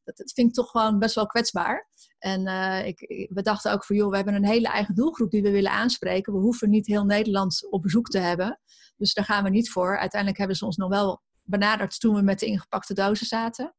dat, 0.04 0.18
dat, 0.18 0.32
vind 0.34 0.48
ik 0.48 0.54
toch 0.54 0.70
gewoon 0.70 1.00
best 1.00 1.16
wel 1.16 1.28
kwetsbaar. 1.28 1.90
En 2.18 2.48
uh, 2.48 2.86
ik, 2.86 3.28
we 3.30 3.42
dachten 3.42 3.72
ook 3.72 3.86
van 3.86 3.96
joh, 3.96 4.10
we 4.10 4.16
hebben 4.16 4.34
een 4.34 4.46
hele 4.46 4.68
eigen 4.68 4.96
doelgroep 4.96 5.32
die 5.32 5.42
we 5.42 5.52
willen 5.52 5.72
aanspreken. 5.72 6.34
We 6.34 6.40
hoeven 6.40 6.70
niet 6.70 6.88
heel 6.88 7.06
Nederland 7.06 7.68
op 7.70 7.82
bezoek 7.82 8.08
te 8.08 8.20
hebben. 8.20 8.60
Dus 8.98 9.14
daar 9.14 9.26
gaan 9.26 9.44
we 9.44 9.50
niet 9.50 9.72
voor. 9.72 9.98
Uiteindelijk 9.98 10.40
hebben 10.40 10.58
ze 10.58 10.66
ons 10.66 10.78
nog 10.78 10.90
wel 10.90 11.22
benaderd 11.44 12.00
toen 12.00 12.16
we 12.16 12.22
met 12.22 12.40
de 12.40 12.46
ingepakte 12.46 12.94
dozen 12.94 13.26
zaten. 13.26 13.76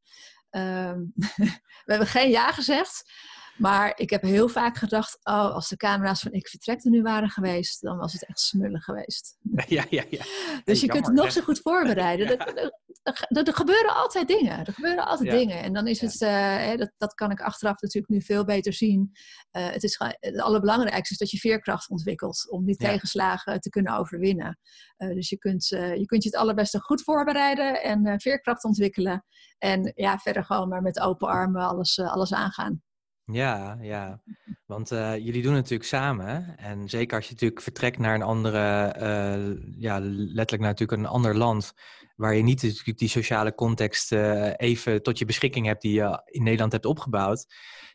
Ehm, 0.50 0.98
we 1.84 1.92
hebben 1.92 2.06
geen 2.06 2.30
ja 2.30 2.52
gezegd. 2.52 3.12
Maar 3.58 3.92
ik 3.96 4.10
heb 4.10 4.22
heel 4.22 4.48
vaak 4.48 4.76
gedacht, 4.76 5.18
oh, 5.22 5.54
als 5.54 5.68
de 5.68 5.76
camera's 5.76 6.20
van 6.20 6.32
Ik 6.32 6.48
Vertrek 6.48 6.84
er 6.84 6.90
nu 6.90 7.02
waren 7.02 7.28
geweest, 7.28 7.82
dan 7.82 7.96
was 7.96 8.12
het 8.12 8.26
echt 8.26 8.40
smullig 8.40 8.84
geweest. 8.84 9.36
Ja, 9.68 9.84
ja, 9.90 10.04
ja. 10.10 10.24
Dus 10.64 10.80
je 10.80 10.86
kunt 10.86 11.06
het 11.06 11.14
nog 11.14 11.32
zo 11.32 11.40
goed 11.40 11.60
voorbereiden. 11.60 12.36
Er, 13.02 13.46
er, 13.46 13.54
gebeuren 13.54 13.94
altijd 13.94 14.28
dingen. 14.28 14.66
Er 14.66 14.72
gebeuren 14.72 15.06
altijd 15.06 15.30
dingen. 15.30 15.62
En 15.62 15.72
dan 15.72 15.86
is 15.86 16.00
het, 16.00 16.20
uh, 16.20 16.76
dat, 16.76 16.92
dat 16.96 17.14
kan 17.14 17.30
ik 17.30 17.40
achteraf 17.40 17.80
natuurlijk 17.80 18.12
nu 18.12 18.22
veel 18.22 18.44
beter 18.44 18.72
zien. 18.72 19.10
Uh, 19.52 19.68
het, 19.70 19.82
is, 19.82 19.98
het 19.98 20.40
allerbelangrijkste 20.40 21.12
is 21.12 21.18
dat 21.18 21.30
je 21.30 21.38
veerkracht 21.38 21.90
ontwikkelt 21.90 22.50
om 22.50 22.64
die 22.64 22.76
tegenslagen 22.76 23.60
te 23.60 23.68
kunnen 23.68 23.98
overwinnen. 23.98 24.58
Uh, 24.98 25.14
dus 25.14 25.28
je 25.28 25.38
kunt, 25.38 25.66
je 25.68 26.04
kunt 26.06 26.22
je 26.22 26.28
het 26.28 26.38
allerbeste 26.38 26.80
goed 26.80 27.02
voorbereiden 27.02 27.82
en 27.82 28.20
veerkracht 28.20 28.64
ontwikkelen. 28.64 29.24
En 29.58 29.92
ja, 29.94 30.18
verder 30.18 30.44
gewoon 30.44 30.68
maar 30.68 30.82
met 30.82 31.00
open 31.00 31.28
armen 31.28 31.62
alles, 31.62 31.98
alles 31.98 32.32
aangaan. 32.32 32.82
Ja, 33.32 33.78
ja. 33.80 34.20
Want 34.66 34.92
uh, 34.92 35.16
jullie 35.16 35.42
doen 35.42 35.52
het 35.52 35.62
natuurlijk 35.62 35.88
samen. 35.88 36.56
En 36.58 36.88
zeker 36.88 37.16
als 37.16 37.26
je 37.26 37.32
natuurlijk 37.32 37.62
vertrekt 37.62 37.98
naar 37.98 38.14
een 38.14 38.22
andere, 38.22 38.94
uh, 39.00 39.72
ja, 39.78 39.98
letterlijk 40.00 40.62
naar 40.62 40.70
natuurlijk 40.70 40.98
een 41.02 41.06
ander 41.06 41.36
land, 41.36 41.72
waar 42.16 42.34
je 42.34 42.42
niet 42.42 42.62
natuurlijk 42.62 42.98
die 42.98 43.08
sociale 43.08 43.54
context 43.54 44.12
uh, 44.12 44.52
even 44.56 45.02
tot 45.02 45.18
je 45.18 45.24
beschikking 45.24 45.66
hebt 45.66 45.82
die 45.82 45.94
je 45.94 46.22
in 46.24 46.42
Nederland 46.42 46.72
hebt 46.72 46.84
opgebouwd. 46.84 47.46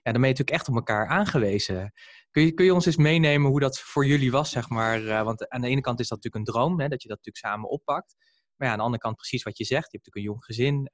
Ja, 0.03 0.11
dan 0.11 0.21
ben 0.21 0.29
je 0.29 0.35
natuurlijk 0.35 0.57
echt 0.57 0.67
op 0.67 0.75
elkaar 0.75 1.07
aangewezen. 1.07 1.93
Kun 2.31 2.45
je, 2.45 2.51
kun 2.51 2.65
je 2.65 2.73
ons 2.73 2.85
eens 2.85 2.97
meenemen 2.97 3.49
hoe 3.49 3.59
dat 3.59 3.79
voor 3.79 4.05
jullie 4.05 4.31
was, 4.31 4.51
zeg 4.51 4.69
maar? 4.69 5.23
want 5.23 5.49
aan 5.49 5.61
de 5.61 5.67
ene 5.67 5.81
kant 5.81 5.99
is 5.99 6.07
dat 6.07 6.23
natuurlijk 6.23 6.47
een 6.47 6.53
droom, 6.53 6.79
hè, 6.79 6.87
dat 6.87 7.01
je 7.01 7.07
dat 7.07 7.17
natuurlijk 7.17 7.45
samen 7.45 7.69
oppakt. 7.69 8.15
Maar 8.55 8.67
ja, 8.67 8.73
aan 8.73 8.79
de 8.79 8.83
andere 8.83 9.03
kant 9.03 9.15
precies 9.15 9.43
wat 9.43 9.57
je 9.57 9.65
zegt. 9.65 9.91
Je 9.91 9.97
hebt 9.97 10.05
natuurlijk 10.05 10.25
een 10.25 10.31
jong 10.31 10.45
gezin. 10.45 10.89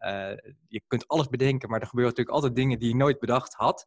je 0.67 0.81
kunt 0.87 1.07
alles 1.07 1.27
bedenken, 1.27 1.69
maar 1.69 1.79
er 1.79 1.87
gebeuren 1.87 2.11
natuurlijk 2.15 2.35
altijd 2.35 2.55
dingen 2.55 2.79
die 2.79 2.89
je 2.89 2.95
nooit 2.95 3.19
bedacht 3.19 3.53
had. 3.53 3.85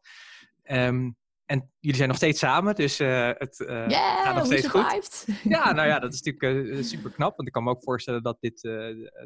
Um, 0.63 1.17
en 1.45 1.71
jullie 1.79 1.97
zijn 1.97 2.07
nog 2.07 2.17
steeds 2.17 2.39
samen, 2.39 2.75
dus 2.75 2.99
uh, 2.99 3.31
het 3.33 3.59
uh, 3.59 3.89
gaat 3.89 4.35
nog 4.35 4.45
steeds 4.45 4.67
goed. 4.67 5.25
Ja, 5.53 5.71
nou 5.71 5.87
ja, 5.87 5.99
dat 5.99 6.13
is 6.13 6.21
natuurlijk 6.21 6.67
uh, 6.67 6.83
super 6.83 7.11
knap. 7.11 7.35
Want 7.35 7.47
ik 7.47 7.53
kan 7.53 7.63
me 7.63 7.69
ook 7.69 7.83
voorstellen 7.83 8.23
dat, 8.23 8.37
dit, 8.39 8.61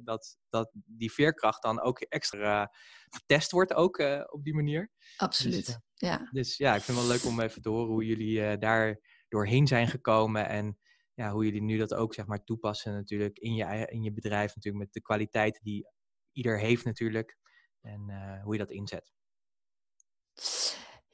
dat, 0.03 0.37
dat 0.49 0.71
die 0.73 1.11
veerkracht 1.11 1.61
dan 1.61 1.81
ook 1.81 1.99
extra 1.99 2.71
getest 3.09 3.51
wordt, 3.51 3.73
ook 3.73 3.99
op 4.31 4.43
die 4.43 4.55
manier. 4.55 4.91
Absoluut, 5.17 5.65
dus, 5.65 5.79
ja. 5.93 6.29
Dus 6.31 6.57
ja, 6.57 6.75
ik 6.75 6.81
vind 6.81 6.97
het 6.97 7.07
wel 7.07 7.15
leuk 7.15 7.25
om 7.25 7.39
even 7.39 7.61
te 7.61 7.69
horen 7.69 7.91
hoe 7.91 8.05
jullie 8.05 8.57
daar 8.57 8.99
doorheen 9.27 9.67
zijn 9.67 9.87
gekomen. 9.87 10.47
En 10.47 10.77
ja, 11.13 11.31
hoe 11.31 11.45
jullie 11.45 11.61
nu 11.61 11.77
dat 11.77 11.93
ook 11.93 12.13
zeg 12.13 12.25
maar 12.25 12.43
toepassen 12.43 12.93
natuurlijk 12.93 13.37
in 13.39 13.53
je, 13.53 13.87
in 13.89 14.03
je 14.03 14.13
bedrijf. 14.13 14.55
Natuurlijk 14.55 14.83
met 14.83 14.93
de 14.93 15.01
kwaliteiten 15.01 15.63
die 15.63 15.87
ieder 16.31 16.59
heeft 16.59 16.85
natuurlijk. 16.85 17.37
En 17.81 18.41
hoe 18.43 18.53
je 18.53 18.59
dat 18.59 18.71
inzet. 18.71 19.11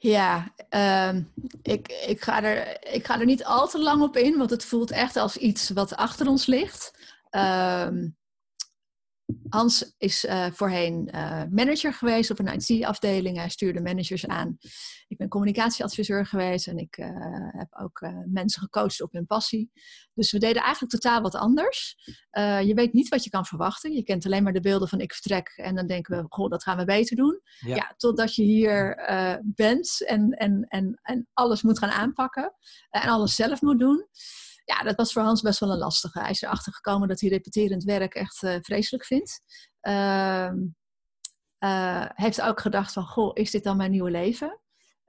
Ja, 0.04 0.52
uh, 0.70 1.22
ik, 1.62 1.88
ik, 2.06 2.22
ga 2.22 2.42
er, 2.42 2.84
ik 2.94 3.06
ga 3.06 3.20
er 3.20 3.24
niet 3.24 3.44
al 3.44 3.68
te 3.68 3.82
lang 3.82 4.02
op 4.02 4.16
in, 4.16 4.36
want 4.38 4.50
het 4.50 4.64
voelt 4.64 4.90
echt 4.90 5.16
als 5.16 5.36
iets 5.36 5.70
wat 5.70 5.96
achter 5.96 6.28
ons 6.28 6.46
ligt. 6.46 6.92
Uh, 7.30 7.88
Hans 9.48 9.94
is 9.98 10.24
uh, 10.24 10.46
voorheen 10.52 11.10
uh, 11.14 11.42
manager 11.50 11.92
geweest 11.92 12.30
op 12.30 12.38
een 12.38 12.60
IT-afdeling. 12.60 13.36
Hij 13.36 13.48
stuurde 13.48 13.80
managers 13.80 14.26
aan. 14.26 14.56
Ik 15.08 15.16
ben 15.16 15.28
communicatieadviseur 15.28 16.26
geweest 16.26 16.66
en 16.66 16.78
ik 16.78 16.96
uh, 16.98 17.06
heb 17.50 17.68
ook 17.80 18.06
mensen 18.26 18.62
gecoacht 18.62 19.02
op 19.02 19.12
hun 19.12 19.26
passie. 19.26 19.70
Dus 20.14 20.32
we 20.32 20.38
deden 20.38 20.62
eigenlijk 20.62 20.92
totaal 20.92 21.22
wat 21.22 21.34
anders. 21.34 21.96
je 22.64 22.72
weet 22.74 22.92
niet 22.92 23.08
wat 23.08 23.24
je 23.24 23.30
kan 23.30 23.44
verwachten. 23.46 23.92
Je 23.92 24.02
kent 24.02 24.26
alleen 24.26 24.42
maar 24.42 24.52
de 24.52 24.60
beelden 24.60 24.88
van 24.88 25.00
ik 25.00 25.12
vertrek 25.12 25.52
en 25.56 25.74
dan 25.74 25.86
denken 25.86 26.16
we, 26.16 26.26
goh, 26.28 26.50
dat 26.50 26.62
gaan 26.62 26.76
we 26.76 26.84
beter 26.84 27.16
doen. 27.16 27.40
Ja, 27.60 27.74
ja 27.74 27.94
totdat 27.96 28.34
je 28.34 28.42
hier 28.42 28.96
bent 29.44 30.04
en, 30.06 30.30
en, 30.30 30.66
en, 30.68 31.00
en 31.02 31.28
alles 31.32 31.62
moet 31.62 31.78
gaan 31.78 31.90
aanpakken 31.90 32.54
en 32.90 33.08
alles 33.08 33.34
zelf 33.34 33.60
moet 33.60 33.78
doen 33.78 34.08
ja, 34.64 34.82
dat 34.82 34.96
was 34.96 35.12
voor 35.12 35.22
Hans 35.22 35.40
best 35.40 35.60
wel 35.60 35.70
een 35.70 35.78
lastige. 35.78 36.20
Hij 36.20 36.30
is 36.30 36.42
erachter 36.42 36.72
gekomen 36.72 37.08
dat 37.08 37.20
hij 37.20 37.30
repeterend 37.30 37.84
werk 37.84 38.14
echt 38.14 38.42
uh, 38.42 38.56
vreselijk 38.60 39.04
vindt. 39.04 39.40
Uh, 39.82 40.50
uh, 41.58 42.04
heeft 42.14 42.40
ook 42.40 42.60
gedacht 42.60 42.92
van, 42.92 43.04
goh, 43.06 43.30
is 43.34 43.50
dit 43.50 43.64
dan 43.64 43.76
mijn 43.76 43.90
nieuwe 43.90 44.10
leven? 44.10 44.60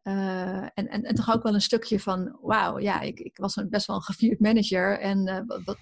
Uh, 0.03 0.61
en, 0.61 0.87
en, 0.87 1.03
en 1.03 1.15
toch 1.15 1.33
ook 1.33 1.43
wel 1.43 1.53
een 1.53 1.61
stukje 1.61 1.99
van, 1.99 2.37
wauw, 2.41 2.79
ja, 2.79 2.99
ik, 3.01 3.19
ik 3.19 3.37
was 3.37 3.55
een, 3.55 3.69
best 3.69 3.87
wel 3.87 3.95
een 3.95 4.01
gevierd 4.01 4.39
manager. 4.39 4.99
En 4.99 5.45
wat, 5.65 5.77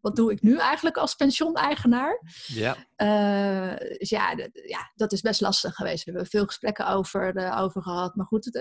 wat 0.00 0.16
doe 0.16 0.32
ik 0.32 0.42
nu 0.42 0.58
eigenlijk 0.58 0.96
als 0.96 1.14
pensioeneigenaar? 1.14 2.22
Ja. 2.46 2.74
dus 3.98 4.08
ja, 4.08 4.30
ja, 4.52 4.92
dat 4.94 5.12
is 5.12 5.20
best 5.20 5.40
lastig 5.40 5.74
geweest. 5.74 6.04
We 6.04 6.10
hebben 6.10 6.30
veel 6.30 6.46
gesprekken 6.46 6.86
over, 6.86 7.54
over 7.56 7.82
gehad. 7.82 8.14
Maar 8.14 8.26
goed, 8.26 8.54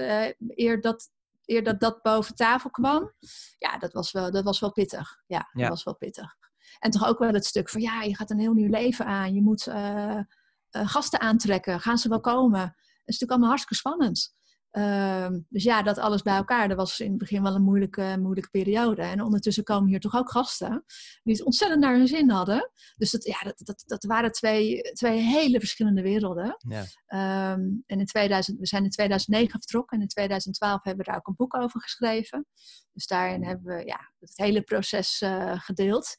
eer 0.55 0.81
dat 0.81 1.09
eer 1.47 1.63
dat 1.63 1.79
dat 1.79 2.01
boven 2.01 2.35
tafel 2.35 2.69
kwam, 2.69 3.13
ja, 3.57 3.77
dat 3.77 3.93
was 3.93 4.11
wel, 4.11 4.31
dat 4.31 4.43
was 4.43 4.59
wel 4.59 4.71
pittig. 4.71 5.23
Ja, 5.25 5.49
dat 5.53 5.69
was 5.69 5.83
wel 5.83 5.95
pittig. 5.95 6.35
En 6.79 6.91
toch 6.91 7.07
ook 7.07 7.19
wel 7.19 7.33
het 7.33 7.45
stuk 7.45 7.69
van, 7.69 7.81
ja, 7.81 8.01
je 8.01 8.15
gaat 8.15 8.29
een 8.29 8.39
heel 8.39 8.53
nieuw 8.53 8.69
leven 8.69 9.05
aan. 9.05 9.33
Je 9.33 9.41
moet 9.41 9.67
uh, 9.67 9.75
uh, 10.15 10.23
gasten 10.71 11.19
aantrekken. 11.19 11.79
Gaan 11.79 11.97
ze 11.97 12.09
wel 12.09 12.19
komen? 12.19 12.61
Het 12.61 13.15
is 13.15 13.19
natuurlijk 13.19 13.31
allemaal 13.31 13.49
hartstikke 13.49 13.75
spannend. 13.75 14.35
Ehm, 14.71 15.39
dus 15.49 15.63
ja, 15.63 15.81
dat 15.81 15.97
alles 15.97 16.21
bij 16.21 16.35
elkaar, 16.35 16.67
dat 16.67 16.77
was 16.77 16.99
in 16.99 17.09
het 17.09 17.17
begin 17.17 17.43
wel 17.43 17.55
een 17.55 17.61
moeilijke, 17.61 18.17
moeilijke 18.19 18.49
periode. 18.49 19.01
En 19.01 19.21
ondertussen 19.21 19.63
komen 19.63 19.89
hier 19.89 19.99
toch 19.99 20.15
ook 20.15 20.31
gasten 20.31 20.83
die 21.23 21.33
het 21.33 21.43
ontzettend 21.43 21.81
naar 21.81 21.95
hun 21.95 22.07
zin 22.07 22.29
hadden. 22.29 22.71
Dus 22.95 23.11
dat, 23.11 23.25
ja, 23.25 23.39
dat, 23.43 23.61
dat, 23.63 23.83
dat 23.85 24.03
waren 24.03 24.31
twee, 24.31 24.81
twee 24.81 25.19
hele 25.19 25.59
verschillende 25.59 26.01
werelden. 26.01 26.57
Ja. 26.57 26.85
Ehm, 27.05 27.61
en 27.85 27.99
in 27.99 28.05
2000, 28.05 28.59
we 28.59 28.67
zijn 28.67 28.83
in 28.83 28.89
2009 28.89 29.59
vertrokken 29.59 29.97
en 29.97 30.03
in 30.03 30.09
2012 30.09 30.83
hebben 30.83 31.05
we 31.05 31.11
daar 31.11 31.19
ook 31.19 31.27
een 31.27 31.35
boek 31.35 31.55
over 31.55 31.81
geschreven. 31.81 32.45
Dus 32.93 33.07
daarin 33.07 33.45
hebben 33.45 33.75
we 33.75 33.85
ja, 33.85 34.11
het 34.19 34.31
hele 34.35 34.61
proces 34.61 35.21
uh, 35.21 35.59
gedeeld. 35.59 36.15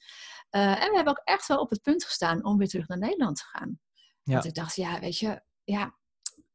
Uh, 0.50 0.82
en 0.82 0.90
we 0.90 0.96
hebben 0.96 1.08
ook 1.18 1.22
echt 1.24 1.46
wel 1.46 1.60
op 1.60 1.70
het 1.70 1.82
punt 1.82 2.04
gestaan 2.04 2.44
om 2.44 2.58
weer 2.58 2.68
terug 2.68 2.88
naar 2.88 2.98
Nederland 2.98 3.36
te 3.36 3.44
gaan. 3.44 3.80
Ja. 4.22 4.32
Want 4.32 4.44
ik 4.44 4.54
dacht, 4.54 4.76
ja, 4.76 5.00
weet 5.00 5.18
je, 5.18 5.42
ja, 5.64 5.98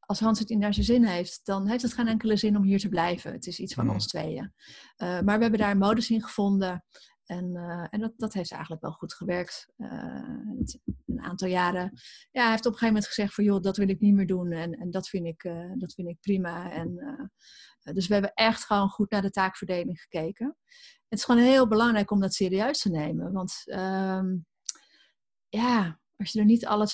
als 0.06 0.20
Hans 0.20 0.40
het 0.40 0.50
in 0.50 0.60
naar 0.60 0.74
zijn 0.74 0.86
zin 0.86 1.04
heeft, 1.04 1.40
dan 1.44 1.68
heeft 1.68 1.82
het 1.82 1.94
geen 1.94 2.08
enkele 2.08 2.38
zin 2.38 2.58
om 2.58 2.64
hier 2.64 2.80
te 2.80 2.90
blijven. 2.90 3.32
Het 3.32 3.48
is 3.48 3.60
iets 3.60 3.74
van 3.74 3.90
ons 3.90 4.08
tweeën. 4.08 4.54
Uh, 4.98 5.22
maar 5.22 5.36
we 5.36 5.42
hebben 5.42 5.60
daar 5.60 5.72
een 5.72 5.78
modus 5.78 6.10
in 6.10 6.24
gevonden. 6.24 6.86
En, 7.26 7.56
uh, 7.56 7.88
en 7.90 8.00
dat, 8.00 8.14
dat 8.18 8.34
heeft 8.34 8.52
eigenlijk 8.52 8.82
wel 8.82 8.92
goed 8.92 9.14
gewerkt. 9.14 9.74
Uh, 9.78 9.90
een 11.06 11.22
aantal 11.22 11.48
jaren. 11.48 11.92
Ja, 12.32 12.42
hij 12.42 12.50
heeft 12.50 12.66
op 12.66 12.72
een 12.72 12.78
gegeven 12.78 12.88
moment 12.88 13.08
gezegd 13.08 13.34
van 13.34 13.44
joh, 13.44 13.62
dat 13.62 13.78
wil 13.78 13.90
ik 13.90 14.00
niet 14.00 14.14
meer 14.14 14.28
doen. 14.28 14.52
En, 14.52 14.74
en 14.74 14.92
dat, 14.92 15.10
vind 15.10 15.26
ik, 15.26 15.44
dat 15.78 15.94
vind 15.94 16.08
ik 16.08 16.20
prima. 16.20 16.72
En, 16.72 16.96
dus 17.94 18.08
we 18.08 18.14
hebben 18.14 18.34
echt 18.34 18.66
gewoon 18.66 18.90
goed 18.90 19.10
naar 19.12 19.22
de 19.22 19.30
taakverdeling 19.30 20.02
gekeken. 20.02 20.58
Het 21.10 21.20
is 21.20 21.26
gewoon 21.26 21.42
heel 21.42 21.68
belangrijk 21.68 22.12
om 22.12 22.20
dat 22.20 22.34
serieus 22.34 22.80
te 22.80 22.90
nemen. 22.90 23.32
Want 23.32 23.62
ehm, 23.66 24.36
ja, 25.50 26.00
als 26.24 26.32
je 26.34 26.40
er 26.40 26.46
niet 26.46 26.66
alle 26.66 26.90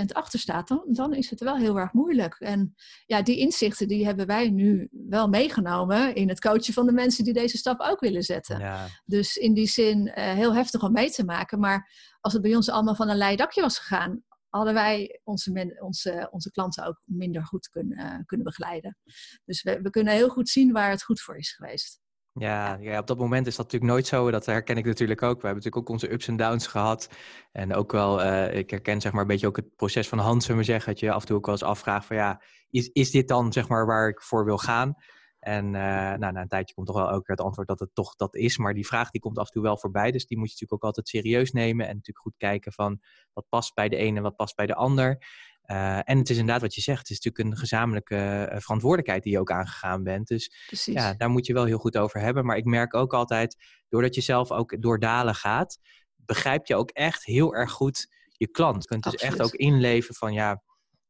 200% 0.00 0.04
achter 0.12 0.38
staat, 0.38 0.68
dan, 0.68 0.84
dan 0.86 1.14
is 1.14 1.30
het 1.30 1.40
wel 1.40 1.56
heel 1.56 1.78
erg 1.78 1.92
moeilijk. 1.92 2.34
En 2.38 2.74
ja, 3.06 3.22
die 3.22 3.38
inzichten 3.38 3.88
die 3.88 4.04
hebben 4.04 4.26
wij 4.26 4.50
nu 4.50 4.88
wel 4.90 5.28
meegenomen 5.28 6.14
in 6.14 6.28
het 6.28 6.40
coachen 6.40 6.74
van 6.74 6.86
de 6.86 6.92
mensen 6.92 7.24
die 7.24 7.32
deze 7.32 7.56
stap 7.56 7.80
ook 7.80 8.00
willen 8.00 8.22
zetten. 8.22 8.58
Ja. 8.58 8.86
Dus 9.04 9.36
in 9.36 9.54
die 9.54 9.66
zin 9.66 10.06
uh, 10.06 10.12
heel 10.14 10.54
heftig 10.54 10.82
om 10.82 10.92
mee 10.92 11.10
te 11.10 11.24
maken. 11.24 11.60
Maar 11.60 11.90
als 12.20 12.32
het 12.32 12.42
bij 12.42 12.56
ons 12.56 12.68
allemaal 12.68 12.94
van 12.94 13.08
een 13.08 13.16
leidakje 13.16 13.60
was 13.60 13.78
gegaan, 13.78 14.22
hadden 14.48 14.74
wij 14.74 15.20
onze, 15.24 15.76
onze, 15.80 16.28
onze 16.30 16.50
klanten 16.50 16.84
ook 16.84 17.00
minder 17.04 17.44
goed 17.44 17.68
kunnen, 17.68 17.98
uh, 17.98 18.18
kunnen 18.26 18.46
begeleiden. 18.46 18.96
Dus 19.44 19.62
we, 19.62 19.80
we 19.82 19.90
kunnen 19.90 20.12
heel 20.12 20.28
goed 20.28 20.48
zien 20.48 20.72
waar 20.72 20.90
het 20.90 21.02
goed 21.02 21.20
voor 21.20 21.36
is 21.36 21.52
geweest. 21.52 21.99
Ja, 22.32 22.78
ja, 22.80 22.98
op 22.98 23.06
dat 23.06 23.18
moment 23.18 23.46
is 23.46 23.56
dat 23.56 23.64
natuurlijk 23.64 23.92
nooit 23.92 24.06
zo. 24.06 24.30
Dat 24.30 24.46
herken 24.46 24.76
ik 24.76 24.84
natuurlijk 24.84 25.22
ook. 25.22 25.40
We 25.40 25.46
hebben 25.46 25.64
natuurlijk 25.64 25.76
ook 25.76 25.88
onze 25.88 26.12
ups 26.12 26.28
en 26.28 26.36
downs 26.36 26.66
gehad. 26.66 27.08
En 27.52 27.74
ook 27.74 27.92
wel, 27.92 28.20
uh, 28.20 28.54
ik 28.54 28.70
herken 28.70 29.00
zeg 29.00 29.12
maar 29.12 29.20
een 29.20 29.26
beetje 29.26 29.46
ook 29.46 29.56
het 29.56 29.76
proces 29.76 30.08
van 30.08 30.18
Hans, 30.18 30.44
zullen 30.44 30.60
we 30.60 30.66
zeggen. 30.66 30.92
Dat 30.92 31.00
je 31.00 31.12
af 31.12 31.20
en 31.20 31.26
toe 31.26 31.36
ook 31.36 31.46
wel 31.46 31.54
eens 31.54 31.64
afvraagt 31.64 32.06
van 32.06 32.16
ja, 32.16 32.42
is, 32.70 32.88
is 32.88 33.10
dit 33.10 33.28
dan 33.28 33.52
zeg 33.52 33.68
maar 33.68 33.86
waar 33.86 34.08
ik 34.08 34.22
voor 34.22 34.44
wil 34.44 34.58
gaan? 34.58 34.94
En 35.40 35.64
uh, 35.64 35.72
nou, 35.72 36.18
na 36.18 36.40
een 36.40 36.48
tijdje 36.48 36.74
komt 36.74 36.86
toch 36.86 36.96
wel 36.96 37.10
ook 37.10 37.26
het 37.26 37.40
antwoord 37.40 37.68
dat 37.68 37.80
het 37.80 37.94
toch 37.94 38.16
dat 38.16 38.34
is. 38.34 38.58
Maar 38.58 38.74
die 38.74 38.86
vraag 38.86 39.10
die 39.10 39.20
komt 39.20 39.38
af 39.38 39.46
en 39.46 39.52
toe 39.52 39.62
wel 39.62 39.78
voorbij. 39.78 40.10
Dus 40.10 40.26
die 40.26 40.38
moet 40.38 40.46
je 40.46 40.52
natuurlijk 40.52 40.82
ook 40.82 40.88
altijd 40.88 41.08
serieus 41.08 41.52
nemen. 41.52 41.86
En 41.86 41.94
natuurlijk 41.94 42.18
goed 42.18 42.36
kijken 42.36 42.72
van 42.72 43.00
wat 43.32 43.48
past 43.48 43.74
bij 43.74 43.88
de 43.88 43.96
ene 43.96 44.16
en 44.16 44.22
wat 44.22 44.36
past 44.36 44.56
bij 44.56 44.66
de 44.66 44.74
ander. 44.74 45.26
Uh, 45.70 45.96
en 45.96 46.18
het 46.18 46.30
is 46.30 46.36
inderdaad 46.36 46.62
wat 46.62 46.74
je 46.74 46.80
zegt, 46.80 46.98
het 46.98 47.10
is 47.10 47.20
natuurlijk 47.20 47.52
een 47.52 47.60
gezamenlijke 47.60 48.48
uh, 48.52 48.58
verantwoordelijkheid 48.58 49.22
die 49.22 49.32
je 49.32 49.38
ook 49.38 49.50
aangegaan 49.50 50.02
bent. 50.02 50.28
Dus 50.28 50.64
Precies. 50.66 50.94
ja, 50.94 51.14
daar 51.14 51.30
moet 51.30 51.46
je 51.46 51.52
wel 51.52 51.64
heel 51.64 51.78
goed 51.78 51.96
over 51.96 52.20
hebben. 52.20 52.44
Maar 52.44 52.56
ik 52.56 52.64
merk 52.64 52.94
ook 52.94 53.14
altijd, 53.14 53.56
doordat 53.88 54.14
je 54.14 54.20
zelf 54.20 54.50
ook 54.50 54.82
door 54.82 54.98
dalen 54.98 55.34
gaat, 55.34 55.78
begrijp 56.16 56.66
je 56.66 56.76
ook 56.76 56.90
echt 56.90 57.24
heel 57.24 57.54
erg 57.54 57.70
goed 57.70 58.08
je 58.28 58.48
klant. 58.48 58.82
Je 58.82 58.88
kunt 58.88 59.02
dus 59.02 59.14
echt 59.14 59.42
ook 59.42 59.54
inleven 59.54 60.14
van 60.14 60.32
ja, 60.32 60.62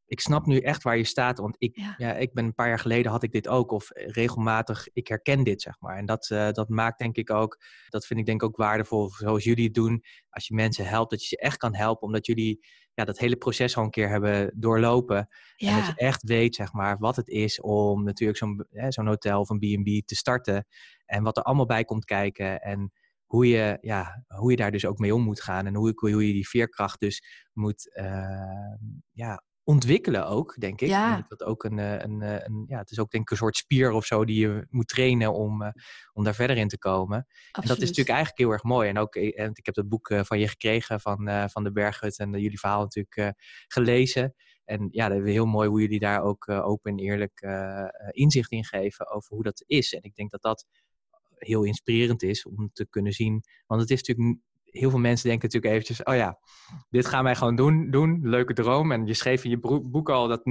ik 0.05 0.19
snap 0.19 0.45
nu 0.45 0.57
echt 0.57 0.83
waar 0.83 0.97
je 0.97 1.03
staat. 1.03 1.37
Want 1.37 1.55
ik, 1.57 1.79
ja. 1.97 2.13
ik 2.13 2.33
ben 2.33 2.45
een 2.45 2.53
paar 2.53 2.67
jaar 2.67 2.79
geleden 2.79 3.11
had 3.11 3.23
ik 3.23 3.31
dit 3.31 3.47
ook. 3.47 3.71
Of 3.71 3.89
regelmatig, 3.91 4.87
ik 4.93 5.07
herken 5.07 5.43
dit, 5.43 5.61
zeg 5.61 5.79
maar. 5.79 5.97
En 5.97 6.05
dat, 6.05 6.25
dat 6.27 6.69
maakt 6.69 6.99
denk 6.99 7.15
ik 7.15 7.29
ook, 7.29 7.57
dat 7.89 8.05
vind 8.05 8.19
ik 8.19 8.25
denk 8.25 8.41
ik 8.41 8.47
ook 8.47 8.57
waardevol, 8.57 9.09
zoals 9.09 9.43
jullie 9.43 9.65
het 9.65 9.73
doen. 9.73 10.03
Als 10.29 10.47
je 10.47 10.53
mensen 10.53 10.85
helpt, 10.85 11.11
dat 11.11 11.21
je 11.21 11.27
ze 11.27 11.37
echt 11.37 11.57
kan 11.57 11.75
helpen. 11.75 12.07
Omdat 12.07 12.25
jullie 12.25 12.65
ja, 13.01 13.07
dat 13.07 13.19
hele 13.19 13.35
proces 13.35 13.77
al 13.77 13.83
een 13.83 13.89
keer 13.89 14.09
hebben 14.09 14.51
doorlopen. 14.55 15.27
En 15.57 15.75
dat 15.75 15.85
je 15.85 15.93
echt 15.95 16.23
weet, 16.23 16.55
zeg 16.55 16.73
maar, 16.73 16.97
wat 16.97 17.15
het 17.15 17.27
is 17.27 17.61
om 17.61 18.03
natuurlijk 18.03 18.37
zo'n 18.37 18.65
zo'n 18.87 19.07
hotel 19.07 19.39
of 19.39 19.49
een 19.49 19.59
B&B 19.59 20.07
te 20.07 20.15
starten. 20.15 20.65
En 21.05 21.23
wat 21.23 21.37
er 21.37 21.43
allemaal 21.43 21.65
bij 21.65 21.83
komt 21.83 22.05
kijken. 22.05 22.61
En 22.61 22.91
hoe 23.25 23.47
je, 23.47 23.77
ja, 23.81 24.25
hoe 24.27 24.51
je 24.51 24.57
daar 24.57 24.71
dus 24.71 24.85
ook 24.85 24.97
mee 24.97 25.15
om 25.15 25.21
moet 25.21 25.41
gaan. 25.41 25.65
En 25.65 25.75
hoe, 25.75 25.91
hoe 25.95 26.27
je 26.27 26.33
die 26.33 26.47
veerkracht 26.47 26.99
dus 26.99 27.49
moet 27.53 27.91
uh, 27.99 28.75
ja, 29.11 29.43
ontwikkelen 29.71 30.27
ook, 30.27 30.55
denk 30.59 30.81
ik. 30.81 30.87
Ja. 30.87 31.25
Dat 31.27 31.43
ook 31.43 31.63
een, 31.63 31.79
eh, 31.79 31.99
een, 31.99 32.21
eh, 32.21 32.45
een, 32.45 32.65
ja, 32.67 32.77
het 32.77 32.91
is 32.91 32.99
ook 32.99 33.11
denk 33.11 33.23
ik 33.23 33.29
een 33.31 33.37
soort 33.37 33.55
spier 33.55 33.91
of 33.91 34.05
zo 34.05 34.25
die 34.25 34.39
je 34.39 34.67
moet 34.69 34.87
trainen 34.87 35.33
om, 35.33 35.61
uh, 35.61 35.69
om 36.13 36.23
daar 36.23 36.35
verder 36.35 36.57
in 36.57 36.67
te 36.67 36.77
komen. 36.77 37.17
En 37.51 37.67
dat 37.67 37.77
is 37.77 37.87
natuurlijk 37.87 38.09
eigenlijk 38.09 38.37
heel 38.37 38.51
erg 38.51 38.63
mooi. 38.63 38.89
En 38.89 38.97
ook, 38.97 39.15
en 39.15 39.49
ik 39.53 39.65
heb 39.65 39.75
het 39.75 39.89
boek 39.89 40.13
van 40.21 40.39
je 40.39 40.47
gekregen 40.47 40.99
van, 40.99 41.49
van 41.49 41.63
de 41.63 41.71
Berghut 41.71 42.19
en 42.19 42.31
jullie 42.31 42.59
verhaal 42.59 42.81
natuurlijk 42.81 43.35
gelezen. 43.67 44.35
En 44.65 44.87
ja, 44.91 45.09
dat 45.09 45.17
is 45.17 45.31
heel 45.31 45.45
mooi 45.45 45.69
hoe 45.69 45.81
jullie 45.81 45.99
daar 45.99 46.21
ook 46.21 46.49
open 46.49 46.91
en 46.91 46.97
eerlijk 46.97 47.41
inzicht 48.11 48.51
in 48.51 48.65
geven 48.65 49.11
over 49.11 49.35
hoe 49.35 49.43
dat 49.43 49.63
is. 49.65 49.93
En 49.93 50.01
ik 50.01 50.15
denk 50.15 50.31
dat 50.31 50.41
dat 50.41 50.65
heel 51.35 51.63
inspirerend 51.63 52.23
is 52.23 52.45
om 52.45 52.69
te 52.73 52.87
kunnen 52.89 53.11
zien. 53.11 53.43
Want 53.67 53.81
het 53.81 53.89
is 53.89 54.03
natuurlijk 54.03 54.39
heel 54.71 54.89
veel 54.89 54.99
mensen 54.99 55.29
denken 55.29 55.45
natuurlijk 55.47 55.73
eventjes, 55.73 56.03
oh 56.03 56.15
ja, 56.15 56.39
dit 56.89 57.05
gaan 57.05 57.23
wij 57.23 57.35
gewoon 57.35 57.55
doen, 57.55 57.91
doen, 57.91 58.19
leuke 58.23 58.53
droom. 58.53 58.91
En 58.91 59.05
je 59.05 59.13
schreef 59.13 59.43
in 59.43 59.49
je 59.49 59.59
boek 59.89 60.09
al 60.09 60.27
dat 60.27 60.41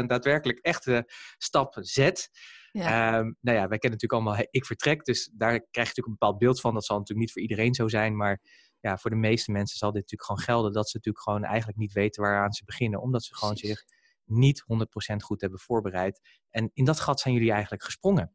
0,002% 0.00 0.06
daadwerkelijk 0.06 0.58
echte 0.58 1.04
stap 1.38 1.76
zet. 1.80 2.30
Ja. 2.72 3.18
Um, 3.18 3.36
nou 3.40 3.56
ja, 3.56 3.68
wij 3.68 3.78
kennen 3.78 4.00
natuurlijk 4.00 4.12
allemaal 4.12 4.46
ik 4.50 4.66
vertrek, 4.66 5.04
dus 5.04 5.30
daar 5.32 5.50
krijg 5.50 5.66
je 5.72 5.78
natuurlijk 5.78 6.06
een 6.06 6.16
bepaald 6.18 6.38
beeld 6.38 6.60
van. 6.60 6.74
Dat 6.74 6.84
zal 6.84 6.98
natuurlijk 6.98 7.26
niet 7.26 7.32
voor 7.32 7.42
iedereen 7.42 7.74
zo 7.74 7.88
zijn, 7.88 8.16
maar 8.16 8.40
ja, 8.80 8.98
voor 8.98 9.10
de 9.10 9.16
meeste 9.16 9.50
mensen 9.50 9.78
zal 9.78 9.92
dit 9.92 10.00
natuurlijk 10.00 10.30
gewoon 10.30 10.44
gelden. 10.44 10.72
Dat 10.72 10.88
ze 10.88 10.96
natuurlijk 10.96 11.24
gewoon 11.24 11.44
eigenlijk 11.44 11.78
niet 11.78 11.92
weten 11.92 12.22
waaraan 12.22 12.52
ze 12.52 12.64
beginnen, 12.64 13.00
omdat 13.00 13.24
ze 13.24 13.34
gewoon 13.34 13.56
zich 13.56 13.84
niet 14.24 14.64
100% 15.12 15.16
goed 15.16 15.40
hebben 15.40 15.58
voorbereid. 15.58 16.20
En 16.50 16.70
in 16.74 16.84
dat 16.84 17.00
gat 17.00 17.20
zijn 17.20 17.34
jullie 17.34 17.52
eigenlijk 17.52 17.82
gesprongen. 17.82 18.34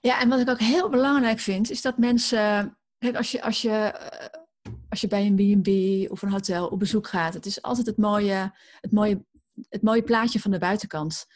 Ja, 0.00 0.20
en 0.20 0.28
wat 0.28 0.40
ik 0.40 0.48
ook 0.48 0.58
heel 0.58 0.88
belangrijk 0.88 1.38
vind, 1.38 1.70
is 1.70 1.82
dat 1.82 1.98
mensen 1.98 2.78
Kijk, 3.00 3.16
als 3.16 3.30
je, 3.30 3.42
als 3.42 3.62
je, 3.62 3.70
eh, 3.70 4.26
als 4.88 5.00
je 5.00 5.08
bij 5.08 5.26
een 5.26 5.34
B&B 5.34 6.10
of 6.10 6.22
een 6.22 6.30
hotel 6.30 6.66
op 6.68 6.78
bezoek 6.78 7.06
gaat, 7.06 7.34
het 7.34 7.46
is 7.46 7.62
altijd 7.62 7.86
het 7.86 7.96
mooie, 7.96 8.52
het 8.80 8.92
mooie, 8.92 9.24
het 9.68 9.82
mooie 9.82 10.02
plaatje 10.02 10.40
van 10.40 10.50
de 10.50 10.58
buitenkant. 10.58 11.26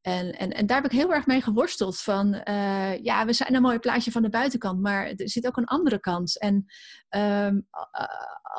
En, 0.00 0.32
en, 0.32 0.50
en 0.50 0.66
daar 0.66 0.82
heb 0.82 0.92
ik 0.92 0.98
heel 0.98 1.12
erg 1.12 1.26
mee 1.26 1.40
geworsteld. 1.40 2.00
Van 2.00 2.42
uh, 2.48 2.98
ja, 3.02 3.26
we 3.26 3.32
zijn 3.32 3.54
een 3.54 3.62
mooi 3.62 3.78
plaatje 3.78 4.10
van 4.10 4.22
de 4.22 4.28
buitenkant, 4.28 4.80
maar 4.80 5.06
er 5.06 5.28
zit 5.28 5.46
ook 5.46 5.56
een 5.56 5.64
andere 5.64 6.00
kant. 6.00 6.38
En 6.38 6.64
um, 7.46 7.66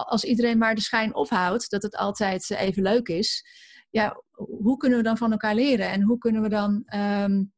als 0.05 0.23
iedereen 0.23 0.57
maar 0.57 0.75
de 0.75 0.81
schijn 0.81 1.15
ophoudt 1.15 1.69
dat 1.69 1.83
het 1.83 1.95
altijd 1.95 2.49
even 2.49 2.83
leuk 2.83 3.07
is, 3.07 3.45
ja, 3.89 4.21
hoe 4.31 4.77
kunnen 4.77 4.97
we 4.97 5.03
dan 5.03 5.17
van 5.17 5.31
elkaar 5.31 5.55
leren? 5.55 5.89
En 5.89 6.01
hoe 6.01 6.17
kunnen 6.17 6.41
we 6.41 6.49
dan 6.49 6.83
um, 6.95 7.53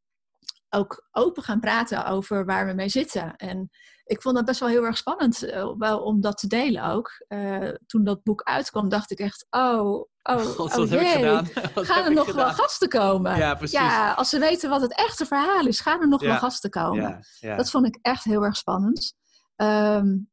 ook 0.78 1.08
open 1.12 1.44
gaan 1.44 1.60
praten 1.60 2.06
over 2.06 2.46
waar 2.46 2.68
we 2.68 2.74
mee 2.74 2.90
zitten? 2.90 3.36
En 3.36 3.70
ik 4.08 4.22
vond 4.22 4.36
dat 4.36 4.46
best 4.46 4.60
wel 4.60 4.70
heel 4.70 4.86
erg 4.86 4.98
spannend 4.98 5.44
uh, 5.44 5.72
wel 5.78 6.00
om 6.00 6.22
dat 6.22 6.38
te 6.38 6.48
delen 6.48 6.84
ook. 6.84 7.26
Uh, 7.28 7.70
toen 7.86 8.04
dat 8.04 8.24
boek 8.24 8.42
uitkwam, 8.42 8.90
dacht 8.90 9.12
ik 9.12 9.20
echt, 9.20 9.48
oh, 9.50 10.06
oh, 10.24 10.38
God, 10.58 10.78
oh 10.78 10.90
jee, 10.90 11.44
gaan 11.90 12.04
er 12.04 12.14
nog 12.14 12.32
wel 12.34 12.50
gasten 12.50 12.90
komen? 12.90 13.38
Ja, 13.38 13.56
precies. 13.56 13.80
Ja, 13.80 14.14
als 14.14 14.30
ze 14.30 14.40
weten 14.40 14.70
wat 14.70 14.82
het 14.82 14.96
echte 14.96 15.26
verhaal 15.26 15.68
is, 15.68 15.80
gaan 15.80 16.02
er 16.02 16.08
nog 16.08 16.22
wel 16.22 16.38
gasten 16.38 16.70
komen. 16.70 17.26
Ja, 17.40 17.56
dat 17.56 17.70
vond 17.70 17.86
ik 17.86 18.00
echt 18.02 18.24
heel 18.24 18.44
erg 18.44 18.58
spannend. 18.58 19.14
Um, 19.56 20.30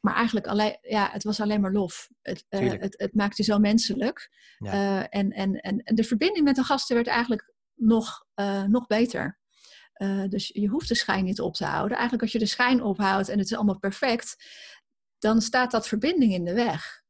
maar 0.00 0.14
eigenlijk 0.14 0.46
alleen, 0.46 0.78
ja, 0.80 1.08
het 1.12 1.24
was 1.24 1.40
alleen 1.40 1.60
maar 1.60 1.72
lof. 1.72 2.08
Het, 2.22 2.44
uh, 2.48 2.70
het, 2.70 2.94
het, 2.98 3.14
maakte 3.14 3.42
zo 3.42 3.58
menselijk. 3.58 4.30
en, 4.58 5.08
en, 5.08 5.32
en, 5.32 5.78
en 5.78 5.94
de 5.94 6.04
verbinding 6.04 6.44
met 6.44 6.56
de 6.56 6.64
gasten 6.64 6.96
werd 6.96 7.06
eigenlijk 7.06 7.52
nog, 7.74 8.24
nog 8.66 8.86
beter. 8.86 9.39
Uh, 10.02 10.28
dus 10.28 10.50
je 10.54 10.66
hoeft 10.66 10.88
de 10.88 10.94
schijn 10.94 11.24
niet 11.24 11.40
op 11.40 11.54
te 11.54 11.64
houden. 11.64 11.92
Eigenlijk 11.92 12.22
als 12.22 12.32
je 12.32 12.38
de 12.38 12.46
schijn 12.46 12.82
ophoudt 12.82 13.28
en 13.28 13.38
het 13.38 13.50
is 13.50 13.56
allemaal 13.56 13.78
perfect, 13.78 14.36
dan 15.18 15.40
staat 15.40 15.70
dat 15.70 15.88
verbinding 15.88 16.32
in 16.32 16.44
de 16.44 16.54
weg. 16.54 17.02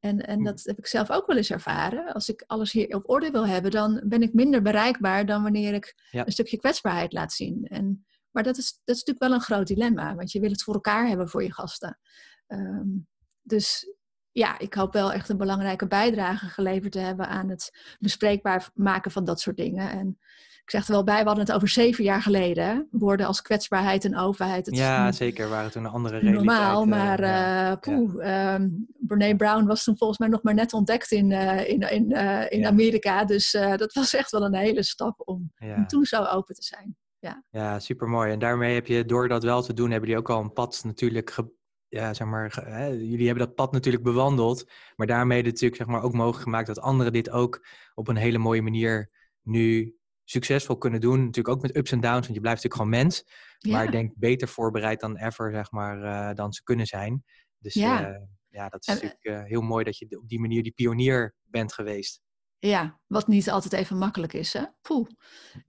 En, 0.00 0.26
en 0.26 0.44
dat 0.44 0.62
heb 0.62 0.78
ik 0.78 0.86
zelf 0.86 1.10
ook 1.10 1.26
wel 1.26 1.36
eens 1.36 1.50
ervaren. 1.50 2.12
Als 2.12 2.28
ik 2.28 2.44
alles 2.46 2.72
hier 2.72 2.94
op 2.94 3.10
orde 3.10 3.30
wil 3.30 3.46
hebben, 3.46 3.70
dan 3.70 4.02
ben 4.04 4.22
ik 4.22 4.32
minder 4.32 4.62
bereikbaar 4.62 5.26
dan 5.26 5.42
wanneer 5.42 5.74
ik 5.74 5.94
een 6.10 6.32
stukje 6.32 6.56
kwetsbaarheid 6.56 7.12
laat 7.12 7.32
zien. 7.32 7.66
En, 7.66 8.06
maar 8.30 8.42
dat 8.42 8.56
is, 8.56 8.80
dat 8.84 8.96
is 8.96 9.04
natuurlijk 9.04 9.26
wel 9.26 9.32
een 9.32 9.44
groot 9.44 9.66
dilemma, 9.66 10.14
want 10.14 10.32
je 10.32 10.40
wil 10.40 10.50
het 10.50 10.62
voor 10.62 10.74
elkaar 10.74 11.08
hebben 11.08 11.28
voor 11.28 11.42
je 11.42 11.52
gasten. 11.52 11.98
Um, 12.46 13.06
dus 13.42 13.94
ja, 14.32 14.58
ik 14.58 14.74
hoop 14.74 14.92
wel 14.92 15.12
echt 15.12 15.28
een 15.28 15.36
belangrijke 15.36 15.86
bijdrage 15.86 16.46
geleverd 16.46 16.92
te 16.92 16.98
hebben 16.98 17.28
aan 17.28 17.48
het 17.48 17.96
bespreekbaar 17.98 18.70
maken 18.74 19.10
van 19.10 19.24
dat 19.24 19.40
soort 19.40 19.56
dingen. 19.56 19.90
En 19.90 20.18
ik 20.66 20.72
zeg 20.72 20.86
er 20.86 20.92
wel 20.92 21.04
bij, 21.04 21.20
we 21.20 21.26
hadden 21.26 21.44
het 21.44 21.54
over 21.54 21.68
zeven 21.68 22.04
jaar 22.04 22.22
geleden. 22.22 22.88
Woorden 22.90 23.26
als 23.26 23.42
kwetsbaarheid 23.42 24.04
en 24.04 24.16
overheid. 24.16 24.66
Het 24.66 24.76
ja, 24.76 25.12
zeker. 25.12 25.48
Waren 25.48 25.70
toen 25.70 25.84
een 25.84 25.90
andere 25.90 26.18
realiteit. 26.18 26.44
Normaal, 26.44 26.82
eh, 26.82 26.88
maar 26.88 27.20
uh, 27.20 27.76
poeh, 27.80 28.24
ja. 28.24 28.54
um, 28.54 28.86
Brene 28.98 29.36
Brown 29.36 29.66
was 29.66 29.84
toen 29.84 29.96
volgens 29.96 30.18
mij 30.18 30.28
nog 30.28 30.42
maar 30.42 30.54
net 30.54 30.72
ontdekt 30.72 31.10
in, 31.10 31.30
uh, 31.30 31.68
in, 31.68 31.80
in, 31.80 32.10
uh, 32.10 32.50
in 32.50 32.58
ja. 32.58 32.68
Amerika. 32.68 33.24
Dus 33.24 33.50
dat 33.50 33.92
was 33.92 34.14
echt 34.14 34.30
wel 34.30 34.44
een 34.44 34.54
hele 34.54 34.82
stap 34.82 35.22
om, 35.24 35.52
om 35.58 35.86
toen 35.86 36.04
zo 36.04 36.24
open 36.24 36.54
te 36.54 36.62
zijn. 36.62 36.96
Ja, 37.18 37.44
ja 37.50 37.78
super 37.78 38.08
mooi. 38.08 38.32
En 38.32 38.38
daarmee 38.38 38.74
heb 38.74 38.86
je, 38.86 39.04
door 39.04 39.28
dat 39.28 39.42
wel 39.42 39.62
te 39.62 39.72
doen, 39.72 39.90
hebben 39.90 40.08
jullie 40.08 40.24
ook 40.24 40.30
al 40.30 40.42
een 40.42 40.52
pad 40.52 40.80
natuurlijk 40.84 41.30
ge 41.30 41.54
ja, 41.88 42.14
zeg 42.14 42.26
maar, 42.26 42.62
hè, 42.64 42.86
jullie 42.86 43.26
hebben 43.26 43.46
dat 43.46 43.54
pad 43.54 43.72
natuurlijk 43.72 44.04
bewandeld, 44.04 44.70
maar 44.96 45.06
daarmee 45.06 45.42
natuurlijk 45.42 45.76
zeg 45.76 45.86
maar, 45.86 46.02
ook 46.02 46.12
mogelijk 46.12 46.42
gemaakt 46.42 46.66
dat 46.66 46.80
anderen 46.80 47.12
dit 47.12 47.30
ook 47.30 47.66
op 47.94 48.08
een 48.08 48.16
hele 48.16 48.38
mooie 48.38 48.62
manier 48.62 49.10
nu 49.42 49.95
succesvol 50.28 50.76
kunnen 50.76 51.00
doen. 51.00 51.18
Natuurlijk 51.18 51.56
ook 51.56 51.62
met 51.62 51.76
ups 51.76 51.92
en 51.92 52.00
downs, 52.00 52.20
want 52.20 52.34
je 52.34 52.40
blijft 52.40 52.62
natuurlijk 52.62 52.90
gewoon 52.90 53.02
mens. 53.02 53.24
Maar 53.68 53.84
ik 53.84 53.92
denk 53.92 54.12
beter 54.16 54.48
voorbereid 54.48 55.00
dan 55.00 55.16
ever, 55.16 55.52
zeg 55.52 55.70
maar, 55.70 55.98
uh, 56.02 56.34
dan 56.34 56.52
ze 56.52 56.62
kunnen 56.62 56.86
zijn. 56.86 57.24
Dus 57.58 57.74
ja, 57.74 58.10
uh, 58.10 58.16
ja 58.48 58.68
dat 58.68 58.80
is 58.80 58.86
natuurlijk 58.86 59.24
uh, 59.24 59.44
heel 59.44 59.60
mooi 59.60 59.84
dat 59.84 59.98
je 59.98 60.18
op 60.20 60.28
die 60.28 60.40
manier 60.40 60.62
die 60.62 60.72
pionier 60.72 61.34
bent 61.44 61.72
geweest. 61.72 62.20
Ja, 62.58 63.00
wat 63.06 63.26
niet 63.26 63.50
altijd 63.50 63.72
even 63.72 63.98
makkelijk 63.98 64.32
is. 64.32 64.52
Hè? 64.52 64.62
Poeh. 64.82 65.08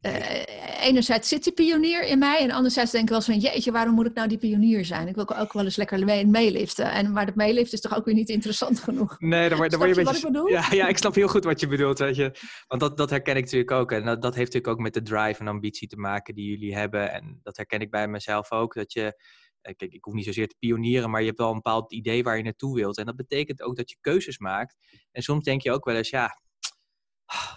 Uh, 0.01 0.41
enerzijds 0.81 1.29
zit 1.29 1.43
die 1.43 1.53
pionier 1.53 2.03
in 2.03 2.19
mij. 2.19 2.39
En 2.39 2.51
anderzijds 2.51 2.91
denk 2.91 3.03
ik 3.03 3.09
wel 3.09 3.21
van... 3.21 3.37
Jeetje, 3.37 3.71
waarom 3.71 3.93
moet 3.93 4.05
ik 4.05 4.13
nou 4.13 4.27
die 4.27 4.37
pionier 4.37 4.85
zijn? 4.85 5.07
Ik 5.07 5.15
wil 5.15 5.37
ook 5.37 5.53
wel 5.53 5.63
eens 5.63 5.75
lekker 5.75 6.27
meeliften. 6.27 6.91
En 6.91 7.11
maar 7.11 7.25
dat 7.25 7.35
meeliften 7.35 7.73
is 7.73 7.81
toch 7.81 7.95
ook 7.95 8.05
weer 8.05 8.13
niet 8.13 8.29
interessant 8.29 8.79
genoeg? 8.79 9.19
Nee, 9.19 9.49
dan, 9.49 9.57
word, 9.57 9.71
je 9.71 9.77
een 9.77 9.93
beetje... 9.93 10.27
Ik 10.27 10.49
ja, 10.49 10.67
ja, 10.69 10.87
ik 10.87 10.97
snap 10.97 11.15
heel 11.15 11.27
goed 11.27 11.43
wat 11.43 11.59
je 11.59 11.67
bedoelt. 11.67 11.99
Weet 11.99 12.15
je. 12.15 12.31
Want 12.67 12.81
dat, 12.81 12.97
dat 12.97 13.09
herken 13.09 13.35
ik 13.35 13.43
natuurlijk 13.43 13.71
ook. 13.71 13.91
En 13.91 14.05
dat, 14.05 14.21
dat 14.21 14.35
heeft 14.35 14.53
natuurlijk 14.53 14.73
ook 14.77 14.83
met 14.83 14.93
de 14.93 15.01
drive 15.01 15.39
en 15.39 15.47
ambitie 15.47 15.87
te 15.87 15.97
maken 15.97 16.35
die 16.35 16.49
jullie 16.49 16.75
hebben. 16.75 17.11
En 17.11 17.39
dat 17.43 17.57
herken 17.57 17.79
ik 17.79 17.89
bij 17.89 18.07
mezelf 18.07 18.51
ook. 18.51 18.73
Dat 18.73 18.93
je 18.93 19.15
eh, 19.67 19.75
kijk, 19.75 19.93
ik 19.93 20.03
hoef 20.03 20.13
niet 20.13 20.25
zozeer 20.25 20.47
te 20.47 20.55
pionieren, 20.59 21.09
maar 21.09 21.19
je 21.19 21.27
hebt 21.27 21.39
wel 21.39 21.49
een 21.49 21.55
bepaald 21.55 21.91
idee 21.91 22.23
waar 22.23 22.37
je 22.37 22.43
naartoe 22.43 22.75
wilt. 22.75 22.97
En 22.97 23.05
dat 23.05 23.15
betekent 23.15 23.61
ook 23.61 23.75
dat 23.75 23.89
je 23.89 23.97
keuzes 24.01 24.37
maakt. 24.37 24.75
En 25.11 25.21
soms 25.21 25.43
denk 25.43 25.61
je 25.61 25.71
ook 25.71 25.85
wel 25.85 25.95
eens, 25.95 26.09
ja, 26.09 26.41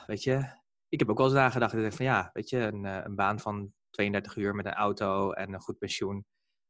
weet 0.07 0.23
je, 0.23 0.59
ik 0.89 0.99
heb 0.99 1.09
ook 1.09 1.17
wel 1.17 1.27
eens 1.27 1.35
nagedacht. 1.35 1.75
Ik 1.75 1.93
van 1.93 2.05
ja, 2.05 2.31
weet 2.33 2.49
je, 2.49 2.59
een, 2.59 2.85
eh, 2.85 3.01
een 3.03 3.15
baan 3.15 3.41
van 3.41 3.73
32 3.91 4.37
uur 4.37 4.55
met 4.55 4.67
een 4.67 4.73
auto 4.73 5.33
en 5.33 5.53
een 5.53 5.61
goed 5.61 5.79
pensioen. 5.79 6.25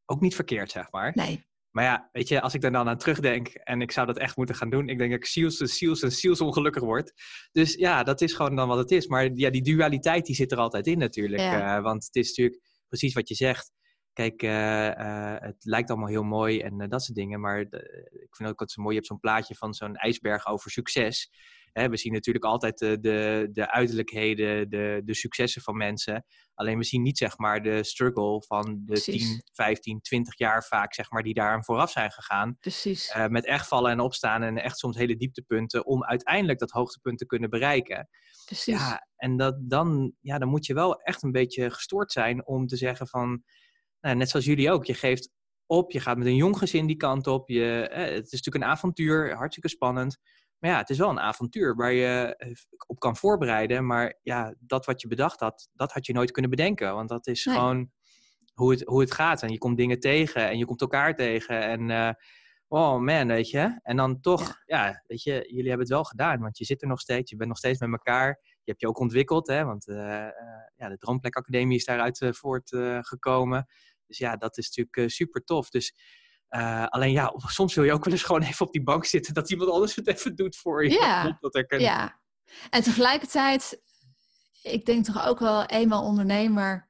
Ook 0.05 0.21
niet 0.21 0.35
verkeerd, 0.35 0.71
zeg 0.71 0.91
maar. 0.91 1.13
Nee. 1.15 1.49
Maar 1.71 1.85
ja, 1.85 2.09
weet 2.13 2.29
je, 2.29 2.41
als 2.41 2.55
ik 2.55 2.65
er 2.65 2.73
dan 2.73 2.89
aan 2.89 2.99
terugdenk 2.99 3.49
en 3.49 3.81
ik 3.81 3.93
zou 3.93 4.07
dat 4.07 4.19
echt 4.19 4.37
moeten 4.37 4.55
gaan 4.55 4.71
doen, 4.71 4.89
ik 4.89 4.99
denk 4.99 5.11
dat 5.11 5.21
ik 5.21 5.27
ziels 5.27 5.61
en 5.61 5.69
ziels 5.69 6.03
en 6.03 6.13
ziels 6.13 6.41
ongelukkig 6.41 6.83
word. 6.83 7.13
Dus 7.53 7.75
ja, 7.75 8.03
dat 8.03 8.21
is 8.21 8.33
gewoon 8.33 8.57
dan 8.57 8.69
wat 8.69 8.79
het 8.79 8.91
is. 8.91 9.07
Maar 9.07 9.31
ja, 9.35 9.51
die 9.51 9.63
dualiteit 9.63 10.27
die 10.27 10.35
zit 10.35 10.53
er 10.53 10.59
altijd 10.59 10.87
in 10.87 10.99
natuurlijk. 10.99 11.43
Ja. 11.43 11.77
Uh, 11.77 11.83
want 11.83 12.05
het 12.05 12.15
is 12.15 12.29
natuurlijk 12.29 12.61
precies 12.89 13.15
wat 13.15 13.29
je 13.29 13.35
zegt. 13.35 13.73
Kijk, 14.13 14.43
uh, 14.43 15.35
het 15.39 15.65
lijkt 15.65 15.91
allemaal 15.91 16.09
heel 16.09 16.23
mooi 16.23 16.61
en 16.61 16.89
dat 16.89 17.03
soort 17.03 17.19
dingen. 17.19 17.41
Maar 17.41 17.61
ik 17.61 18.37
vind 18.37 18.49
ook 18.49 18.59
dat 18.59 18.71
zo 18.71 18.83
mooi. 18.83 18.95
Je 18.95 19.01
hebt 19.01 19.11
zo'n 19.11 19.21
plaatje 19.21 19.55
van 19.55 19.75
zo'n 19.75 19.97
ijsberg 19.97 20.47
over 20.47 20.71
succes. 20.71 21.31
Hè, 21.73 21.89
we 21.89 21.97
zien 21.97 22.13
natuurlijk 22.13 22.45
altijd 22.45 22.79
de, 22.79 23.01
de, 23.01 23.49
de 23.53 23.71
uiterlijkheden, 23.71 24.71
de, 24.71 25.01
de 25.05 25.15
successen 25.15 25.63
van 25.63 25.77
mensen. 25.77 26.25
Alleen 26.55 26.79
we 26.79 26.85
zien 26.85 27.03
niet 27.03 27.19
zeg 27.19 27.39
maar 27.39 27.63
de 27.63 27.85
struggle 27.85 28.43
van 28.47 28.83
de 28.85 29.01
10, 29.01 29.43
15, 29.53 30.01
20 30.01 30.39
jaar 30.39 30.65
vaak 30.65 30.95
zeg 30.95 31.11
maar 31.11 31.23
die 31.23 31.35
daar 31.35 31.65
vooraf 31.65 31.91
zijn 31.91 32.11
gegaan. 32.11 32.57
Precies. 32.61 33.15
Uh, 33.17 33.27
met 33.27 33.47
echt 33.47 33.67
vallen 33.67 33.91
en 33.91 34.01
opstaan 34.01 34.43
en 34.43 34.57
echt 34.57 34.79
soms 34.79 34.97
hele 34.97 35.17
dieptepunten 35.17 35.87
om 35.87 36.05
uiteindelijk 36.05 36.59
dat 36.59 36.71
hoogtepunt 36.71 37.19
te 37.19 37.27
kunnen 37.27 37.51
bereiken. 37.51 38.09
Precies. 38.45 38.75
Ja, 38.75 39.07
en 39.17 39.37
dat, 39.37 39.57
dan, 39.61 40.13
ja, 40.21 40.39
dan 40.39 40.49
moet 40.49 40.67
je 40.67 40.75
wel 40.75 41.01
echt 41.01 41.23
een 41.23 41.33
beetje 41.33 41.71
gestoord 41.71 42.13
zijn 42.13 42.47
om 42.47 42.67
te 42.67 42.77
zeggen 42.77 43.09
van, 43.09 43.43
nou, 44.01 44.17
net 44.17 44.29
zoals 44.29 44.47
jullie 44.47 44.71
ook, 44.71 44.85
je 44.85 44.95
geeft 44.95 45.31
op, 45.67 45.91
je 45.91 46.01
gaat 46.01 46.17
met 46.17 46.27
een 46.27 46.37
jong 46.37 46.59
gezin 46.59 46.87
die 46.87 46.97
kant 46.97 47.27
op. 47.27 47.49
Je, 47.49 47.89
eh, 47.89 48.15
het 48.15 48.25
is 48.25 48.31
natuurlijk 48.31 48.65
een 48.65 48.71
avontuur, 48.71 49.35
hartstikke 49.35 49.69
spannend. 49.69 50.19
Maar 50.61 50.71
ja, 50.71 50.79
het 50.79 50.91
is 50.91 50.99
wel 50.99 51.11
een 51.11 51.21
avontuur 51.21 51.75
waar 51.77 51.93
je 51.93 52.35
eh, 52.37 52.53
op 52.87 52.99
kan 52.99 53.17
voorbereiden. 53.17 53.87
Maar 53.87 54.19
ja, 54.23 54.55
dat 54.59 54.87
wat 54.87 55.01
je 55.01 55.09
bedacht 55.09 55.41
had, 55.41 55.69
dat 55.73 55.93
had 55.93 56.07
je 56.07 56.13
nooit 56.13 56.31
kunnen 56.31 56.51
bedenken. 56.51 56.95
Want 56.95 57.09
dat 57.09 57.27
is 57.27 57.43
gewoon 57.43 57.91
hoe 58.55 58.71
het, 58.71 58.83
hoe 58.83 59.01
het 59.01 59.13
gaat. 59.13 59.43
En 59.43 59.51
je 59.51 59.59
komt 59.59 59.77
dingen 59.77 60.01
tegen 60.01 60.49
en 60.49 60.59
je 60.59 60.65
komt 60.65 60.81
elkaar 60.81 61.15
tegen. 61.15 61.63
En 61.63 61.89
uh, 61.89 62.11
oh 62.69 63.01
man, 63.01 63.27
weet 63.27 63.51
je. 63.51 63.79
En 63.83 63.97
dan 63.97 64.21
toch, 64.21 64.63
ja. 64.67 65.03
weet 65.07 65.23
je, 65.23 65.33
jullie 65.33 65.69
hebben 65.69 65.87
het 65.87 65.89
wel 65.89 66.05
gedaan. 66.05 66.41
Want 66.41 66.59
je 66.59 66.65
zit 66.65 66.83
er 66.83 66.89
nog 66.89 67.01
steeds, 67.01 67.31
je 67.31 67.37
bent 67.37 67.49
nog 67.49 67.59
steeds 67.59 67.81
met 67.81 67.91
elkaar. 67.91 68.39
Je 68.43 68.71
hebt 68.71 68.81
je 68.81 68.89
ook 68.89 68.99
ontwikkeld, 68.99 69.47
hè. 69.47 69.65
Want 69.65 69.89
uh, 69.89 69.97
ja, 70.77 70.89
de 70.89 70.99
Droomplek 70.99 71.37
Academie 71.37 71.77
is 71.77 71.85
daaruit 71.85 72.27
voortgekomen. 72.31 73.67
dus 74.07 74.19
ja, 74.19 74.37
dat 74.37 74.59
is 74.59 74.77
natuurlijk 74.77 75.13
super 75.13 75.45
tof. 75.45 75.71
Dus 75.71 75.95
uh, 76.51 76.87
alleen 76.87 77.13
ja, 77.13 77.33
soms 77.47 77.75
wil 77.75 77.85
je 77.85 77.93
ook 77.93 78.05
wel 78.05 78.13
eens 78.13 78.23
gewoon 78.23 78.43
even 78.43 78.67
op 78.67 78.73
die 78.73 78.83
bank 78.83 79.05
zitten 79.05 79.35
dat 79.35 79.51
iemand 79.51 79.71
anders 79.71 79.95
het 79.95 80.07
even 80.07 80.35
doet 80.35 80.57
voor 80.57 80.85
je. 80.85 80.91
Ja, 80.91 81.39
dat 81.41 81.65
ja. 81.79 82.21
en 82.71 82.83
tegelijkertijd, 82.83 83.81
ik 84.63 84.87
denk 84.87 85.05
toch 85.05 85.27
ook 85.27 85.39
wel 85.39 85.67
eenmaal 85.67 86.05
ondernemer, 86.05 86.89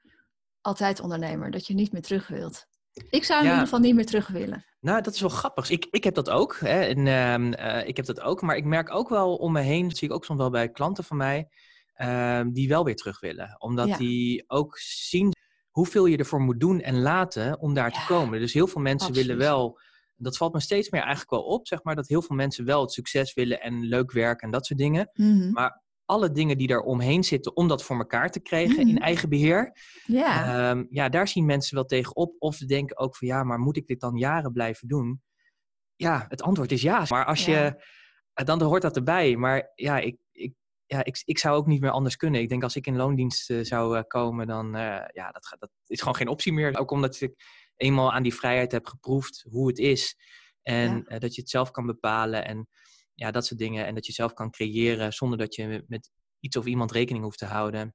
altijd 0.60 1.00
ondernemer, 1.00 1.50
dat 1.50 1.66
je 1.66 1.74
niet 1.74 1.92
meer 1.92 2.02
terug 2.02 2.28
wilt. 2.28 2.68
Ik 3.10 3.24
zou 3.24 3.38
in 3.40 3.46
ieder 3.46 3.62
geval 3.62 3.78
niet 3.78 3.94
meer 3.94 4.06
terug 4.06 4.28
willen. 4.28 4.64
Nou, 4.80 5.02
dat 5.02 5.14
is 5.14 5.20
wel 5.20 5.30
grappig. 5.30 5.70
Ik, 5.70 5.86
ik 5.90 6.04
heb 6.04 6.14
dat 6.14 6.30
ook. 6.30 6.56
Hè. 6.60 6.80
En, 6.80 7.06
uh, 7.06 7.88
ik 7.88 7.96
heb 7.96 8.06
dat 8.06 8.20
ook. 8.20 8.42
Maar 8.42 8.56
ik 8.56 8.64
merk 8.64 8.94
ook 8.94 9.08
wel 9.08 9.36
om 9.36 9.52
me 9.52 9.60
heen, 9.60 9.88
dat 9.88 9.96
zie 9.96 10.08
ik 10.08 10.14
ook 10.14 10.24
soms 10.24 10.38
wel 10.38 10.50
bij 10.50 10.70
klanten 10.70 11.04
van 11.04 11.16
mij, 11.16 11.48
uh, 11.96 12.40
die 12.46 12.68
wel 12.68 12.84
weer 12.84 12.96
terug 12.96 13.20
willen. 13.20 13.56
Omdat 13.58 13.98
die 13.98 14.44
ook 14.46 14.78
zien 14.78 15.32
hoeveel 15.80 16.06
je 16.06 16.16
ervoor 16.16 16.40
moet 16.40 16.60
doen 16.60 16.80
en 16.80 17.00
laten 17.00 17.60
om 17.60 17.74
daar 17.74 17.92
te 17.92 18.04
komen. 18.06 18.40
Dus 18.40 18.52
heel 18.52 18.66
veel 18.66 18.80
mensen 18.80 19.12
willen 19.12 19.36
wel, 19.36 19.80
dat 20.16 20.36
valt 20.36 20.52
me 20.52 20.60
steeds 20.60 20.90
meer 20.90 21.00
eigenlijk 21.00 21.30
wel 21.30 21.42
op, 21.42 21.66
zeg 21.66 21.82
maar, 21.82 21.94
dat 21.94 22.08
heel 22.08 22.22
veel 22.22 22.36
mensen 22.36 22.64
wel 22.64 22.80
het 22.80 22.92
succes 22.92 23.34
willen 23.34 23.60
en 23.60 23.84
leuk 23.84 24.12
werk 24.12 24.42
en 24.42 24.50
dat 24.50 24.66
soort 24.66 24.78
dingen. 24.78 25.10
Mhm. 25.14 25.52
Maar 25.52 25.82
alle 26.04 26.30
dingen 26.30 26.58
die 26.58 26.66
daar 26.66 26.80
omheen 26.80 27.24
zitten 27.24 27.56
om 27.56 27.68
dat 27.68 27.82
voor 27.82 27.96
elkaar 27.96 28.30
te 28.30 28.40
krijgen 28.40 28.78
in 28.78 28.94
mhm. 28.94 29.02
eigen 29.02 29.28
beheer. 29.28 29.76
Ja. 30.06 30.70
Ehm, 30.70 30.84
ja, 30.90 31.08
daar 31.08 31.28
zien 31.28 31.46
mensen 31.46 31.74
wel 31.74 31.84
tegenop. 31.84 32.34
Of 32.38 32.54
ze 32.54 32.66
denken 32.66 32.98
ook 32.98 33.16
van 33.16 33.28
ja, 33.28 33.44
maar 33.44 33.58
moet 33.58 33.76
ik 33.76 33.86
dit 33.86 34.00
dan 34.00 34.16
jaren 34.16 34.52
blijven 34.52 34.88
doen? 34.88 35.22
Ja, 35.96 36.26
het 36.28 36.42
antwoord 36.42 36.72
is 36.72 36.82
ja. 36.82 37.04
Maar 37.08 37.24
als 37.24 37.44
je, 37.44 37.82
dan 38.34 38.62
hoort 38.62 38.82
dat 38.82 38.96
erbij. 38.96 39.36
Maar 39.36 39.72
ja, 39.74 39.98
ik, 39.98 40.16
ja, 40.92 41.04
ik, 41.04 41.22
ik 41.24 41.38
zou 41.38 41.56
ook 41.56 41.66
niet 41.66 41.80
meer 41.80 41.90
anders 41.90 42.16
kunnen. 42.16 42.40
Ik 42.40 42.48
denk 42.48 42.62
als 42.62 42.76
ik 42.76 42.86
in 42.86 42.96
loondienst 42.96 43.50
uh, 43.50 43.64
zou 43.64 43.96
uh, 43.96 44.02
komen, 44.06 44.46
dan 44.46 44.66
uh, 44.66 45.04
ja, 45.12 45.30
dat, 45.30 45.56
dat 45.58 45.70
is 45.86 45.98
gewoon 45.98 46.14
geen 46.14 46.28
optie 46.28 46.52
meer. 46.52 46.78
Ook 46.78 46.90
omdat 46.90 47.20
ik 47.20 47.34
eenmaal 47.76 48.12
aan 48.12 48.22
die 48.22 48.34
vrijheid 48.34 48.72
heb 48.72 48.86
geproefd 48.86 49.46
hoe 49.50 49.68
het 49.68 49.78
is. 49.78 50.16
En 50.62 51.04
ja. 51.08 51.18
dat 51.18 51.34
je 51.34 51.40
het 51.40 51.50
zelf 51.50 51.70
kan 51.70 51.86
bepalen 51.86 52.44
en 52.44 52.68
ja, 53.14 53.30
dat 53.30 53.46
soort 53.46 53.60
dingen. 53.60 53.86
En 53.86 53.94
dat 53.94 54.06
je 54.06 54.12
zelf 54.12 54.32
kan 54.32 54.50
creëren 54.50 55.12
zonder 55.12 55.38
dat 55.38 55.54
je 55.54 55.84
met 55.86 56.10
iets 56.40 56.56
of 56.56 56.66
iemand 56.66 56.92
rekening 56.92 57.24
hoeft 57.24 57.38
te 57.38 57.46
houden. 57.46 57.94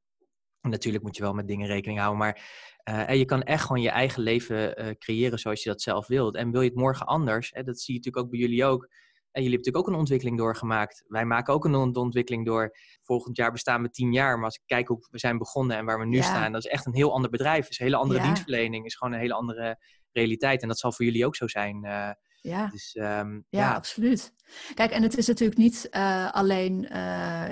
En 0.61 0.69
natuurlijk 0.69 1.03
moet 1.03 1.15
je 1.15 1.23
wel 1.23 1.33
met 1.33 1.47
dingen 1.47 1.67
rekening 1.67 1.99
houden, 1.99 2.19
maar 2.19 2.41
en 2.83 3.17
je 3.17 3.25
kan 3.25 3.43
echt 3.43 3.65
gewoon 3.65 3.81
je 3.81 3.89
eigen 3.89 4.23
leven 4.23 4.97
creëren 4.97 5.39
zoals 5.39 5.63
je 5.63 5.69
dat 5.69 5.81
zelf 5.81 6.07
wilt. 6.07 6.35
En 6.35 6.51
wil 6.51 6.61
je 6.61 6.69
het 6.69 6.77
morgen 6.77 7.05
anders, 7.05 7.49
hè, 7.53 7.63
dat 7.63 7.79
zie 7.79 7.93
je 7.93 7.99
natuurlijk 7.99 8.25
ook 8.25 8.31
bij 8.31 8.39
jullie 8.39 8.65
ook 8.65 8.89
en 9.35 9.41
jullie 9.41 9.57
hebben 9.57 9.73
natuurlijk 9.73 9.87
ook 9.87 9.87
een 9.87 9.99
ontwikkeling 9.99 10.37
doorgemaakt. 10.37 11.03
Wij 11.07 11.25
maken 11.25 11.53
ook 11.53 11.65
een 11.65 11.95
ontwikkeling 11.95 12.45
door. 12.45 12.77
Volgend 13.03 13.37
jaar 13.37 13.51
bestaan 13.51 13.81
we 13.81 13.89
tien 13.89 14.13
jaar. 14.13 14.35
Maar 14.35 14.45
als 14.45 14.55
ik 14.55 14.61
kijk 14.65 14.87
hoe 14.87 15.07
we 15.11 15.19
zijn 15.19 15.37
begonnen 15.37 15.77
en 15.77 15.85
waar 15.85 15.99
we 15.99 16.05
nu 16.05 16.21
staan, 16.21 16.51
dat 16.51 16.65
is 16.65 16.71
echt 16.71 16.85
een 16.85 16.95
heel 16.95 17.13
ander 17.13 17.29
bedrijf. 17.29 17.63
Het 17.63 17.71
is 17.71 17.79
een 17.79 17.85
hele 17.85 17.97
andere 17.97 18.21
dienstverlening. 18.21 18.85
is 18.85 18.95
gewoon 18.95 19.13
een 19.13 19.19
hele 19.19 19.33
andere 19.33 19.79
realiteit. 20.11 20.61
En 20.61 20.67
dat 20.67 20.79
zal 20.79 20.91
voor 20.91 21.05
jullie 21.05 21.25
ook 21.25 21.35
zo 21.35 21.47
zijn. 21.47 21.85
Uh, 21.85 22.09
ja. 22.45 22.67
Dus, 22.67 22.95
ehm, 22.95 23.33
ja, 23.33 23.41
ja, 23.49 23.73
absoluut. 23.73 24.33
Kijk, 24.73 24.91
en 24.91 25.03
het 25.03 25.17
is 25.17 25.27
natuurlijk 25.27 25.57
niet 25.57 25.87
uh, 25.91 26.31
alleen 26.31 26.87
uh, 26.91 27.43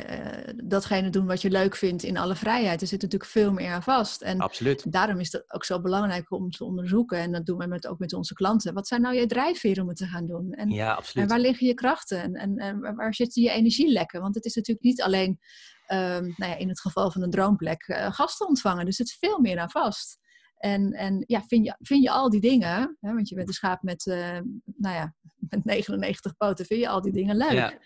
datgene 0.64 1.10
doen 1.10 1.26
wat 1.26 1.42
je 1.42 1.50
leuk 1.50 1.76
vindt 1.76 2.04
in 2.04 2.18
alle 2.18 2.36
vrijheid. 2.36 2.82
Er 2.82 2.88
zit 2.88 3.02
natuurlijk 3.02 3.32
veel 3.32 3.52
meer 3.52 3.72
aan 3.72 3.84
vast. 3.84 4.22
En 4.22 4.40
absoluut. 4.40 4.92
daarom 4.92 5.20
is 5.20 5.32
het 5.32 5.54
ook 5.54 5.66
zo 5.66 5.82
belangrijk 5.82 6.32
om 6.32 6.50
te 6.50 6.64
onderzoeken. 6.64 7.18
En 7.18 7.32
dat 7.32 7.46
doen 7.46 7.58
we 7.58 7.68
met, 7.68 7.88
ook 7.88 8.00
met 8.00 8.14
onze 8.14 8.34
klanten. 8.34 8.74
Wat 8.74 8.88
zijn 8.88 9.02
nou 9.02 9.16
je 9.16 9.26
drijfveren 9.26 9.84
om 9.84 9.90
het 9.90 9.98
te 9.98 10.06
gaan 10.06 10.28
doen? 10.28 10.52
En, 10.52 10.70
ja, 10.70 10.94
absoluut. 10.94 11.24
En 11.24 11.36
waar 11.36 11.46
liggen 11.46 11.68
je 11.68 11.74
krachten? 11.74 12.22
En, 12.22 12.36
en, 12.36 12.58
en 12.58 12.96
waar 12.96 13.16
zitten 13.16 13.42
je 13.42 13.50
energielekken? 13.50 14.22
Want 14.22 14.36
het 14.36 14.46
is 14.46 14.56
natuurlijk 14.56 14.86
niet 14.86 15.02
alleen, 15.02 15.40
um, 15.88 16.34
nou 16.38 16.52
ja, 16.52 16.56
in 16.56 16.70
het 16.70 16.82
geval 16.82 17.12
van 17.12 17.22
een 17.22 17.32
droomplek, 17.32 17.84
gasten 18.12 18.48
ontvangen. 18.48 18.86
Dus 18.86 18.98
het 18.98 19.08
is 19.08 19.18
veel 19.20 19.40
meer 19.40 19.60
aan 19.60 19.70
vast. 19.70 20.22
En, 20.64 20.94
en 20.94 21.24
ja, 21.28 21.42
vind 21.42 21.66
je, 21.66 21.76
vind 21.80 22.04
je 22.04 22.10
al 22.10 22.30
die 22.30 22.42
dingen, 22.42 22.98
hè, 23.00 23.14
want 23.14 23.30
je 23.30 23.36
bent 23.36 23.48
een 23.48 23.54
schaap 23.54 23.82
met, 23.82 24.06
uh, 24.06 24.40
nou 24.64 24.96
ja, 24.96 25.14
met 25.50 25.66
99 25.66 26.38
poten, 26.38 26.66
vind 26.66 26.80
je 26.80 26.88
al 26.88 27.02
die 27.02 27.12
dingen 27.12 27.38
leuk. 27.38 27.52
Ja. 27.52 27.78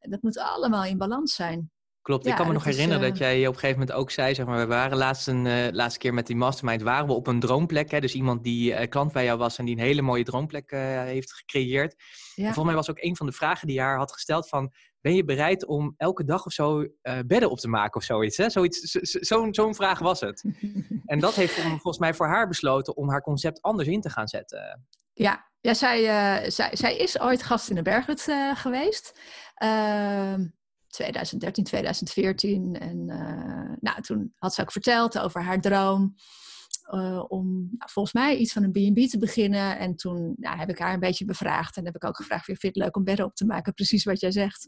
Dat 0.00 0.22
moet 0.22 0.38
allemaal 0.38 0.84
in 0.84 0.98
balans 0.98 1.34
zijn. 1.34 1.70
Klopt, 2.06 2.26
ik 2.26 2.34
kan 2.34 2.46
me 2.46 2.52
nog 2.52 2.64
herinneren 2.64 3.02
dat 3.02 3.12
eh, 3.12 3.18
jij 3.18 3.46
op 3.46 3.54
een 3.54 3.60
gegeven 3.60 3.80
moment 3.80 3.98
ook 3.98 4.10
zei, 4.10 4.34
zeg 4.34 4.46
maar, 4.46 4.58
we 4.58 4.66
waren 4.66 4.96
laatst 4.96 5.28
een, 5.28 5.44
uh, 5.44 5.66
laatste 5.70 5.98
keer 5.98 6.14
met 6.14 6.26
die 6.26 6.36
mastermind, 6.36 6.82
waren 6.82 7.06
we 7.06 7.12
op 7.12 7.26
een 7.26 7.40
droomplek. 7.40 7.90
Hè? 7.90 8.00
Dus 8.00 8.14
iemand 8.14 8.44
die 8.44 8.88
klant 8.88 9.12
bij 9.12 9.24
jou 9.24 9.38
was 9.38 9.58
en 9.58 9.64
die 9.64 9.76
een 9.76 9.82
hele 9.82 10.02
mooie 10.02 10.24
droomplek 10.24 10.70
heeft 10.70 11.32
gecreëerd. 11.32 11.94
Ja. 12.34 12.44
volgens 12.44 12.64
mij 12.64 12.74
was 12.74 12.90
ook 12.90 13.02
een 13.02 13.16
van 13.16 13.26
de 13.26 13.32
vragen 13.32 13.66
die 13.66 13.76
je 13.76 13.82
haar 13.82 13.98
had 13.98 14.12
gesteld 14.12 14.48
van, 14.48 14.72
ben 15.00 15.14
je 15.14 15.24
bereid 15.24 15.66
om 15.66 15.94
elke 15.96 16.24
dag 16.24 16.46
of 16.46 16.52
zo 16.52 16.86
bedden 17.26 17.50
op 17.50 17.58
te 17.58 17.68
maken 17.68 18.00
of 18.00 18.06
zoiets? 18.06 18.36
Hè? 18.36 18.50
zoiets 18.50 18.90
Zo'n 19.00 19.54
zo 19.54 19.72
vraag 19.72 19.98
was 19.98 20.20
het. 20.20 20.44
en 21.06 21.18
dat 21.18 21.34
heeft 21.34 21.60
volgens 21.60 21.98
mij 21.98 22.14
voor 22.14 22.26
haar 22.26 22.48
besloten 22.48 22.96
om 22.96 23.10
haar 23.10 23.22
concept 23.22 23.62
anders 23.62 23.88
in 23.88 24.00
te 24.00 24.10
gaan 24.10 24.28
zetten. 24.28 24.86
Ja, 25.12 25.50
ja 25.60 25.74
zij, 25.74 26.00
zij, 26.50 26.70
zij 26.72 26.96
is 26.96 27.20
ooit 27.20 27.42
gast 27.42 27.68
in 27.68 27.74
de 27.74 27.82
Berghut 27.82 28.26
geweest. 28.54 29.20
2013, 30.88 31.64
2014. 31.64 32.74
En 32.78 33.04
nou, 33.80 34.02
toen 34.02 34.32
had 34.36 34.54
ze 34.54 34.60
ook 34.60 34.72
verteld 34.72 35.18
over 35.18 35.42
haar 35.42 35.60
droom. 35.60 36.14
Uh, 36.94 37.24
om 37.28 37.46
nou, 37.52 37.90
volgens 37.90 38.14
mij 38.14 38.36
iets 38.36 38.52
van 38.52 38.62
een 38.62 38.70
B&B 38.70 39.08
te 39.08 39.18
beginnen. 39.18 39.78
En 39.78 39.96
toen 39.96 40.34
nou, 40.36 40.58
heb 40.58 40.68
ik 40.68 40.78
haar 40.78 40.94
een 40.94 41.00
beetje 41.00 41.24
bevraagd. 41.24 41.76
En 41.76 41.84
heb 41.84 41.94
ik 41.94 42.04
ook 42.04 42.16
gevraagd, 42.16 42.44
vind 42.44 42.60
je 42.60 42.68
het 42.68 42.76
leuk 42.76 42.96
om 42.96 43.04
bedden 43.04 43.26
op 43.26 43.34
te 43.34 43.46
maken? 43.46 43.74
Precies 43.74 44.04
wat 44.04 44.20
jij 44.20 44.30
zegt. 44.30 44.66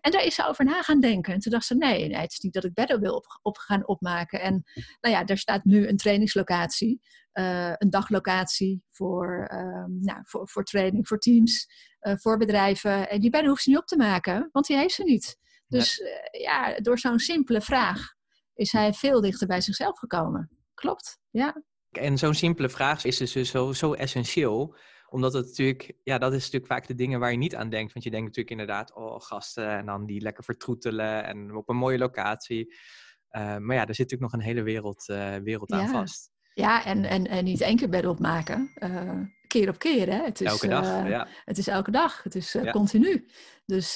En 0.00 0.10
daar 0.10 0.24
is 0.24 0.34
ze 0.34 0.46
over 0.46 0.64
na 0.64 0.82
gaan 0.82 1.00
denken. 1.00 1.34
En 1.34 1.40
toen 1.40 1.52
dacht 1.52 1.64
ze, 1.64 1.74
nee, 1.74 2.08
nee 2.08 2.20
het 2.20 2.32
is 2.32 2.38
niet 2.38 2.52
dat 2.52 2.64
ik 2.64 2.74
bedden 2.74 3.00
wil 3.00 3.24
op, 3.42 3.56
gaan 3.56 3.86
opmaken. 3.86 4.40
En 4.40 4.62
nou 5.00 5.14
ja, 5.14 5.24
daar 5.24 5.38
staat 5.38 5.64
nu 5.64 5.88
een 5.88 5.96
trainingslocatie. 5.96 7.00
Uh, 7.32 7.72
een 7.76 7.90
daglocatie 7.90 8.82
voor, 8.90 9.50
uh, 9.52 9.84
nou, 10.00 10.20
voor, 10.22 10.48
voor 10.48 10.64
training, 10.64 11.08
voor 11.08 11.18
teams, 11.18 11.66
voor 12.00 12.38
bedrijven. 12.38 13.10
En 13.10 13.20
die 13.20 13.30
bedden 13.30 13.48
hoeft 13.48 13.62
ze 13.62 13.70
niet 13.70 13.78
op 13.78 13.86
te 13.86 13.96
maken, 13.96 14.48
want 14.52 14.66
die 14.66 14.76
heeft 14.76 14.94
ze 14.94 15.02
niet. 15.02 15.38
Dus 15.70 16.02
ja, 16.30 16.74
door 16.80 16.98
zo'n 16.98 17.18
simpele 17.18 17.60
vraag 17.60 18.14
is 18.54 18.72
hij 18.72 18.92
veel 18.92 19.20
dichter 19.20 19.46
bij 19.46 19.60
zichzelf 19.60 19.98
gekomen 19.98 20.60
klopt. 20.80 21.18
Ja. 21.30 21.62
En 21.90 22.18
zo'n 22.18 22.34
simpele 22.34 22.68
vraag 22.68 23.04
is 23.04 23.16
dus 23.16 23.50
zo, 23.50 23.72
zo 23.72 23.92
essentieel 23.92 24.76
omdat 25.08 25.32
het 25.32 25.46
natuurlijk, 25.46 25.92
ja, 26.02 26.18
dat 26.18 26.32
is 26.32 26.44
natuurlijk 26.44 26.72
vaak 26.72 26.86
de 26.86 26.94
dingen 26.94 27.20
waar 27.20 27.30
je 27.30 27.36
niet 27.36 27.54
aan 27.54 27.70
denkt. 27.70 27.92
Want 27.92 28.04
je 28.04 28.10
denkt 28.10 28.26
natuurlijk 28.26 28.60
inderdaad, 28.60 28.94
oh, 28.94 29.20
gasten 29.20 29.68
en 29.68 29.86
dan 29.86 30.06
die 30.06 30.20
lekker 30.20 30.44
vertroetelen 30.44 31.24
en 31.24 31.56
op 31.56 31.68
een 31.68 31.76
mooie 31.76 31.98
locatie. 31.98 32.74
Uh, 33.30 33.56
maar 33.56 33.76
ja, 33.76 33.86
er 33.86 33.94
zit 33.94 34.10
natuurlijk 34.10 34.20
nog 34.20 34.32
een 34.32 34.46
hele 34.46 34.62
wereld, 34.62 35.08
uh, 35.08 35.36
wereld 35.36 35.72
aan 35.72 35.88
vast. 35.88 36.30
Ja, 36.60 36.84
en, 36.84 37.04
en, 37.04 37.26
en 37.26 37.44
niet 37.44 37.60
één 37.60 37.76
keer 37.76 37.88
bed 37.88 38.06
opmaken. 38.06 38.72
Uh, 38.78 39.20
keer 39.46 39.68
op 39.68 39.78
keer. 39.78 40.06
Hè? 40.06 40.24
Het 40.24 40.40
is, 40.40 40.46
elke 40.46 40.68
dag, 40.68 41.08
ja. 41.08 41.28
Het 41.44 41.58
is 41.58 41.66
elke 41.66 41.90
dag. 41.90 42.22
Het 42.22 42.34
is 42.34 42.52
ja. 42.52 42.70
continu. 42.70 43.26
Dus 43.66 43.94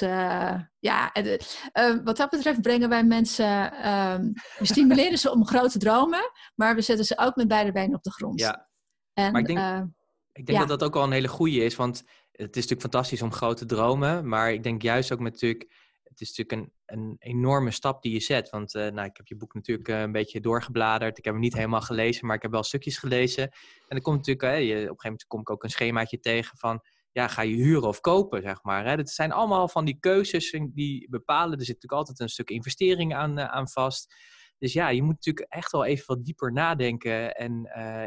ja, 0.78 1.12
en, 1.12 2.04
wat 2.04 2.16
dat 2.16 2.30
betreft 2.30 2.60
brengen 2.60 2.88
wij 2.88 3.04
mensen... 3.04 3.72
Ehm, 3.72 4.32
we 4.58 4.66
stimuleren 4.66 5.18
ze 5.18 5.30
om 5.30 5.46
grote 5.46 5.78
dromen, 5.78 6.30
maar 6.54 6.74
we 6.74 6.80
zetten 6.80 7.04
ze 7.04 7.18
ook 7.18 7.36
met 7.36 7.48
beide 7.48 7.72
benen 7.72 7.96
op 7.96 8.02
de 8.02 8.10
grond. 8.12 8.40
Ja, 8.40 8.68
en, 9.12 9.32
maar 9.32 9.40
ik 9.40 9.46
denk, 9.46 9.88
ik 10.32 10.46
denk 10.46 10.58
dat 10.58 10.68
dat 10.68 10.82
ook 10.82 10.94
wel 10.94 11.02
een 11.02 11.12
hele 11.12 11.28
goede 11.28 11.64
is, 11.64 11.76
want 11.76 11.98
het 12.30 12.48
is 12.48 12.54
natuurlijk 12.54 12.80
fantastisch 12.80 13.22
om 13.22 13.32
grote 13.32 13.66
dromen, 13.66 14.28
maar 14.28 14.52
ik 14.52 14.62
denk 14.62 14.82
juist 14.82 15.12
ook 15.12 15.20
met 15.20 15.32
natuurlijk 15.32 15.72
het 16.14 16.20
is 16.20 16.36
natuurlijk 16.36 16.52
een, 16.52 16.72
een 16.86 17.16
enorme 17.18 17.70
stap 17.70 18.02
die 18.02 18.12
je 18.12 18.20
zet. 18.20 18.50
Want 18.50 18.74
uh, 18.74 18.88
nou, 18.88 19.08
ik 19.08 19.16
heb 19.16 19.26
je 19.26 19.36
boek 19.36 19.54
natuurlijk 19.54 19.88
uh, 19.88 20.00
een 20.00 20.12
beetje 20.12 20.40
doorgebladerd. 20.40 21.18
Ik 21.18 21.24
heb 21.24 21.32
hem 21.32 21.42
niet 21.42 21.54
helemaal 21.54 21.80
gelezen, 21.80 22.26
maar 22.26 22.36
ik 22.36 22.42
heb 22.42 22.50
wel 22.50 22.62
stukjes 22.62 22.98
gelezen. 22.98 23.42
En 23.42 23.52
dan 23.88 24.00
komt 24.00 24.16
natuurlijk, 24.16 24.42
je, 24.42 24.58
op 24.58 24.70
een 24.70 24.78
gegeven 24.78 24.96
moment 25.02 25.26
kom 25.26 25.40
ik 25.40 25.50
ook 25.50 25.62
een 25.62 25.70
schemaatje 25.70 26.20
tegen 26.20 26.58
van, 26.58 26.80
ja, 27.12 27.28
ga 27.28 27.42
je 27.42 27.54
huren 27.54 27.88
of 27.88 28.00
kopen, 28.00 28.42
zeg 28.42 28.62
maar. 28.62 28.86
Hè? 28.86 28.96
Dat 28.96 29.10
zijn 29.10 29.32
allemaal 29.32 29.68
van 29.68 29.84
die 29.84 29.98
keuzes 30.00 30.58
die 30.72 31.08
bepalen. 31.10 31.58
Er 31.58 31.64
zit 31.64 31.74
natuurlijk 31.74 31.92
altijd 31.92 32.20
een 32.20 32.28
stuk 32.28 32.50
investering 32.50 33.14
aan, 33.14 33.40
aan 33.40 33.68
vast. 33.68 34.14
Dus 34.58 34.72
ja, 34.72 34.88
je 34.88 35.02
moet 35.02 35.14
natuurlijk 35.14 35.52
echt 35.52 35.72
wel 35.72 35.84
even 35.84 36.04
wat 36.06 36.24
dieper 36.24 36.52
nadenken. 36.52 37.34
En 37.34 37.52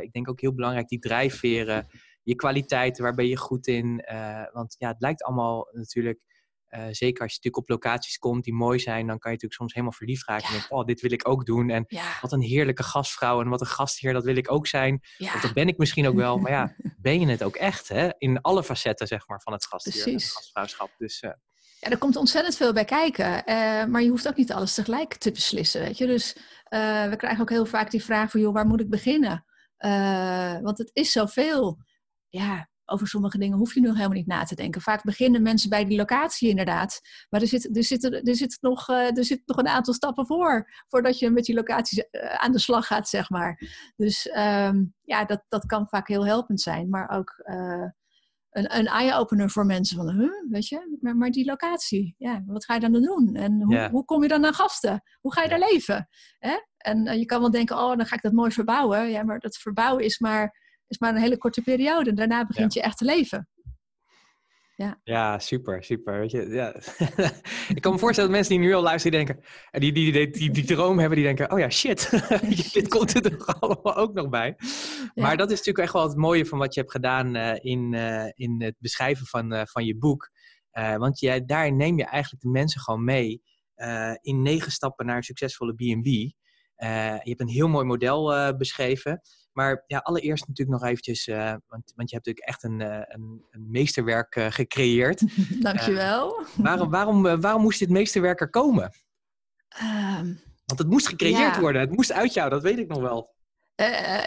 ik 0.01 0.12
denk 0.12 0.30
ook 0.30 0.41
heel 0.41 0.54
belangrijk 0.54 0.88
die 0.88 0.99
drijfveren, 0.99 1.88
je 2.24 2.36
kwaliteiten, 2.36 3.04
waar 3.04 3.16
ben 3.16 3.28
je 3.28 3.38
goed 3.38 3.68
in? 3.68 4.06
want 4.51 4.76
ja, 4.78 4.88
het 4.88 5.01
lijkt 5.01 5.24
allemaal 5.24 5.68
natuurlijk 5.72 6.20
uh, 6.78 6.84
zeker 6.91 7.21
als 7.21 7.32
je 7.32 7.39
natuurlijk 7.41 7.57
op 7.57 7.69
locaties 7.69 8.17
komt 8.17 8.43
die 8.43 8.53
mooi 8.53 8.80
zijn, 8.80 9.07
dan 9.07 9.19
kan 9.19 9.32
je 9.32 9.38
natuurlijk 9.38 9.53
soms 9.53 9.73
helemaal 9.73 9.95
verliefd 9.95 10.28
raken. 10.28 10.43
Ja. 10.43 10.53
En 10.53 10.59
denken, 10.59 10.75
oh, 10.78 10.86
dit 10.86 11.01
wil 11.01 11.11
ik 11.11 11.28
ook 11.28 11.45
doen. 11.45 11.69
En 11.69 11.86
ja. 11.88 12.17
wat 12.21 12.32
een 12.32 12.41
heerlijke 12.41 12.84
gastvrouw 12.84 13.41
en 13.41 13.49
wat 13.49 13.61
een 13.61 13.67
gastheer, 13.67 14.13
dat 14.13 14.23
wil 14.23 14.36
ik 14.36 14.51
ook 14.51 14.67
zijn. 14.67 15.01
Ja. 15.17 15.34
Of 15.34 15.41
dat 15.41 15.53
ben 15.53 15.67
ik 15.67 15.78
misschien 15.78 16.07
ook 16.07 16.15
wel. 16.15 16.38
Maar 16.38 16.51
ja, 16.51 16.75
ben 16.97 17.19
je 17.19 17.28
het 17.28 17.43
ook 17.43 17.55
echt, 17.55 17.88
hè? 17.88 18.09
In 18.17 18.41
alle 18.41 18.63
facetten, 18.63 19.07
zeg 19.07 19.28
maar, 19.28 19.41
van 19.41 19.53
het 19.53 19.65
gastheer 19.65 20.07
en 20.07 20.13
het 20.13 20.32
gastvrouwschap. 20.32 20.93
Dus, 20.97 21.21
uh, 21.21 21.32
Ja, 21.80 21.89
er 21.89 21.97
komt 21.97 22.15
ontzettend 22.15 22.55
veel 22.55 22.73
bij 22.73 22.86
kijken. 22.86 23.38
Uh, 23.45 23.86
maar 23.86 24.01
je 24.01 24.09
hoeft 24.09 24.28
ook 24.28 24.36
niet 24.36 24.51
alles 24.51 24.73
tegelijk 24.73 25.13
te 25.13 25.32
beslissen, 25.32 25.82
weet 25.82 25.97
je. 25.97 26.05
Dus 26.05 26.38
we 26.69 27.13
krijgen 27.17 27.41
ook 27.41 27.49
heel 27.49 27.65
vaak 27.65 27.91
die 27.91 28.03
vraag 28.03 28.32
van, 28.32 28.39
joh, 28.39 28.53
waar 28.53 28.67
moet 28.67 28.82
ik 28.82 28.89
beginnen? 28.89 29.45
Want 30.61 30.78
het 30.78 30.89
is 30.93 31.11
zoveel. 31.11 31.78
Ja, 32.30 32.69
over 32.90 33.08
sommige 33.08 33.38
dingen 33.38 33.58
hoef 33.58 33.74
je 33.74 33.80
nu 33.80 33.88
helemaal 33.88 34.10
niet 34.10 34.28
na 34.28 34.44
te 34.44 34.56
denken. 34.56 34.82
Vaak 34.82 35.04
beginnen 35.04 35.42
mensen 35.42 35.70
bij 35.70 35.86
die 35.86 35.98
locatie 35.98 36.50
inderdaad. 36.50 37.00
Maar 37.30 37.42
er 37.42 37.48
zit, 37.48 37.78
er 37.78 37.84
zit, 37.84 38.04
er 38.04 38.36
zit, 38.36 38.58
nog, 38.62 38.90
er 38.90 39.26
zit 39.26 39.42
nog 39.46 39.58
een 39.58 39.68
aantal 39.68 39.94
stappen 39.94 40.26
voor. 40.26 40.70
Voordat 40.88 41.20
je 41.20 41.30
met 41.30 41.44
die 41.44 41.56
locaties 41.56 42.06
aan 42.38 42.52
de 42.52 42.60
slag 42.60 42.88
gaat, 42.88 43.10
zeg 43.10 43.30
maar. 43.30 43.62
Dus 43.96 44.30
um, 44.36 44.94
ja, 45.02 45.26
dat, 45.26 45.44
dat 45.48 45.66
kan 45.66 45.88
vaak 45.88 46.08
heel 46.08 46.26
helpend 46.26 46.62
zijn. 46.62 46.90
Maar 46.90 47.10
ook 47.10 47.36
een, 48.58 48.78
een 48.78 48.86
eye-opener 48.86 49.50
voor 49.50 49.66
mensen. 49.66 49.98
Van, 49.98 50.10
huh, 50.10 50.30
weet 50.50 50.68
je, 50.68 50.98
maar, 51.02 51.16
maar, 51.16 51.30
die 51.30 51.46
locatie, 51.46 52.16
ja, 52.18 52.44
wat 52.46 52.66
ga 52.66 52.74
je 52.74 52.80
dan 52.80 52.92
doen? 52.92 53.36
En 53.36 53.62
hoe, 53.62 53.90
hoe 53.92 54.06
kom 54.06 54.22
je 54.22 54.28
dan 54.28 54.46
aan 54.46 54.54
gasten? 54.54 55.04
Hoe 55.22 55.34
ga 55.34 55.44
je 55.44 55.50
daar 55.50 55.70
leven? 55.72 56.08
Hè? 56.40 56.58
En 56.78 57.08
uh, 57.08 57.18
je 57.18 57.26
kan 57.26 57.40
wel 57.40 57.52
denken, 57.52 57.78
oh, 57.78 57.98
dan 57.98 58.06
ga 58.06 58.16
ik 58.16 58.22
dat 58.22 58.32
mooi 58.32 58.52
verbouwen. 58.52 59.10
Ja, 59.10 59.24
maar 59.24 59.40
dat 59.40 59.58
verbouwen 59.58 60.04
is 60.04 60.20
maar, 60.20 60.66
is 60.88 61.00
maar 61.00 61.16
een 61.16 61.22
hele 61.22 61.38
korte 61.38 61.62
periode. 61.62 62.14
Daarna 62.14 62.46
begint 62.46 62.74
je 62.74 62.82
echt 62.82 62.98
te 62.98 63.06
leven. 63.06 63.48
Ja. 64.78 65.00
ja, 65.04 65.40
super, 65.40 65.84
super. 65.84 66.20
Weet 66.20 66.32
je, 66.32 66.50
ja. 66.50 66.76
ik 67.76 67.82
kan 67.82 67.92
me 67.92 68.00
voorstellen 68.00 68.30
dat 68.30 68.40
mensen 68.40 68.58
die 68.58 68.68
nu 68.68 68.74
al 68.74 68.82
luisteren, 68.82 69.26
denken, 69.26 69.44
en 69.72 69.80
die, 69.80 69.92
die, 69.92 70.12
die, 70.12 70.30
die, 70.30 70.52
die 70.52 70.66
droom 70.66 71.00
hebben, 71.00 71.18
die 71.18 71.26
denken, 71.26 71.52
oh 71.52 71.60
ja, 71.60 71.70
shit, 71.70 72.10
dit 72.74 72.88
komt 72.88 73.16
er 73.16 73.22
toch 73.22 73.60
allemaal 73.60 73.96
ook 73.96 74.14
nog 74.14 74.30
bij. 74.30 74.56
Maar 75.16 75.38
dat 75.38 75.52
is 75.52 75.58
natuurlijk 75.58 75.86
echt 75.86 75.94
wel 75.94 76.08
het 76.08 76.18
mooie 76.18 76.46
van 76.46 76.60
wat 76.60 76.74
je 76.74 76.80
hebt 76.80 76.92
gedaan 76.92 77.36
uh, 77.36 77.54
in, 77.60 77.94
uh, 77.94 78.26
in 78.34 78.62
het 78.62 78.76
beschrijven 78.80 79.26
van, 79.26 79.54
uh, 79.54 79.62
van 79.64 79.86
je 79.86 79.98
boek. 79.98 80.30
want 80.98 81.20
jij, 81.20 81.46
daar 81.46 81.74
neem 81.74 81.98
je 81.98 82.06
eigenlijk 82.06 82.44
de 82.44 82.50
mensen 82.50 82.82
gewoon 82.82 83.04
mee 83.04 83.42
in 84.22 84.42
negen 84.42 84.72
stappen 84.72 85.06
naar 85.06 85.16
een 85.16 85.24
succesvolle 85.24 85.74
B&B. 85.74 86.06
je 86.06 87.20
hebt 87.24 87.42
een 87.42 87.48
heel 87.48 87.68
mooi 87.68 87.86
model 87.86 88.56
beschreven. 88.58 89.22
Maar 89.58 89.84
ja, 89.88 89.97
allereerst 89.97 90.47
natuurlijk 90.47 90.80
nog 90.80 90.89
eventjes, 90.89 91.28
uh, 91.28 91.53
want, 91.68 91.93
want 91.95 92.10
je 92.10 92.16
hebt 92.16 92.26
natuurlijk 92.26 92.45
echt 92.45 92.64
een, 92.64 92.80
uh, 92.80 93.01
een, 93.08 93.45
een 93.51 93.72
meesterwerk 93.72 94.36
uh, 94.36 94.45
gecreëerd. 94.49 95.24
Dankjewel. 95.62 96.45
waarom, 96.55 96.89
waarom, 96.89 97.41
waarom 97.41 97.62
moest 97.62 97.80
dit 97.80 97.89
meesterwerk 97.89 98.41
er 98.41 98.49
komen? 98.49 98.91
Um, 99.82 100.41
want 100.66 100.80
het 100.80 100.89
moest 100.89 101.08
gecreëerd 101.08 101.55
ja. 101.55 101.60
worden, 101.60 101.82
het 101.82 101.91
moest 101.91 102.12
uit 102.12 102.34
jou, 102.34 102.49
dat 102.49 102.62
weet 102.62 102.78
ik 102.78 102.88
nog 102.88 102.99
wel. 102.99 103.36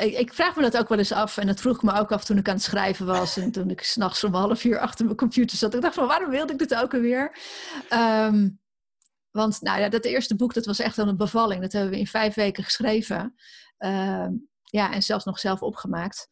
Ik, 0.00 0.18
ik, 0.18 0.34
vraag 0.34 0.56
me 0.56 0.62
dat 0.62 0.76
ook 0.76 0.88
wel 0.88 0.98
eens 0.98 1.12
af. 1.12 1.36
En 1.36 1.46
dat 1.46 1.60
vroeg 1.60 1.76
ik 1.76 1.82
me 1.82 1.98
ook 1.98 2.12
af 2.12 2.24
toen 2.24 2.38
ik 2.38 2.48
aan 2.48 2.54
het 2.54 2.62
schrijven 2.62 3.06
was. 3.06 3.36
En 3.36 3.50
toen 3.50 3.70
ik 3.70 3.82
s'nachts 3.82 4.24
om 4.24 4.34
half 4.34 4.64
uur 4.64 4.78
achter 4.78 5.04
mijn 5.04 5.16
computer 5.16 5.56
zat. 5.56 5.74
Ik 5.74 5.80
dacht 5.80 5.94
van, 5.94 6.06
waarom 6.06 6.30
wilde 6.30 6.52
ik 6.52 6.58
dit 6.58 6.74
ook 6.74 6.94
alweer? 6.94 7.38
Um, 7.92 8.60
want 9.30 9.60
nou 9.60 9.80
ja, 9.80 9.88
dat 9.88 10.04
eerste 10.04 10.36
boek, 10.36 10.54
dat 10.54 10.66
was 10.66 10.78
echt 10.78 10.96
wel 10.96 11.08
een 11.08 11.16
bevalling. 11.16 11.60
Dat 11.60 11.72
hebben 11.72 11.90
we 11.90 11.98
in 11.98 12.06
vijf 12.06 12.34
weken 12.34 12.64
geschreven. 12.64 13.34
Um, 13.78 14.49
ja, 14.70 14.92
en 14.92 15.02
zelfs 15.02 15.24
nog 15.24 15.38
zelf 15.38 15.62
opgemaakt. 15.62 16.28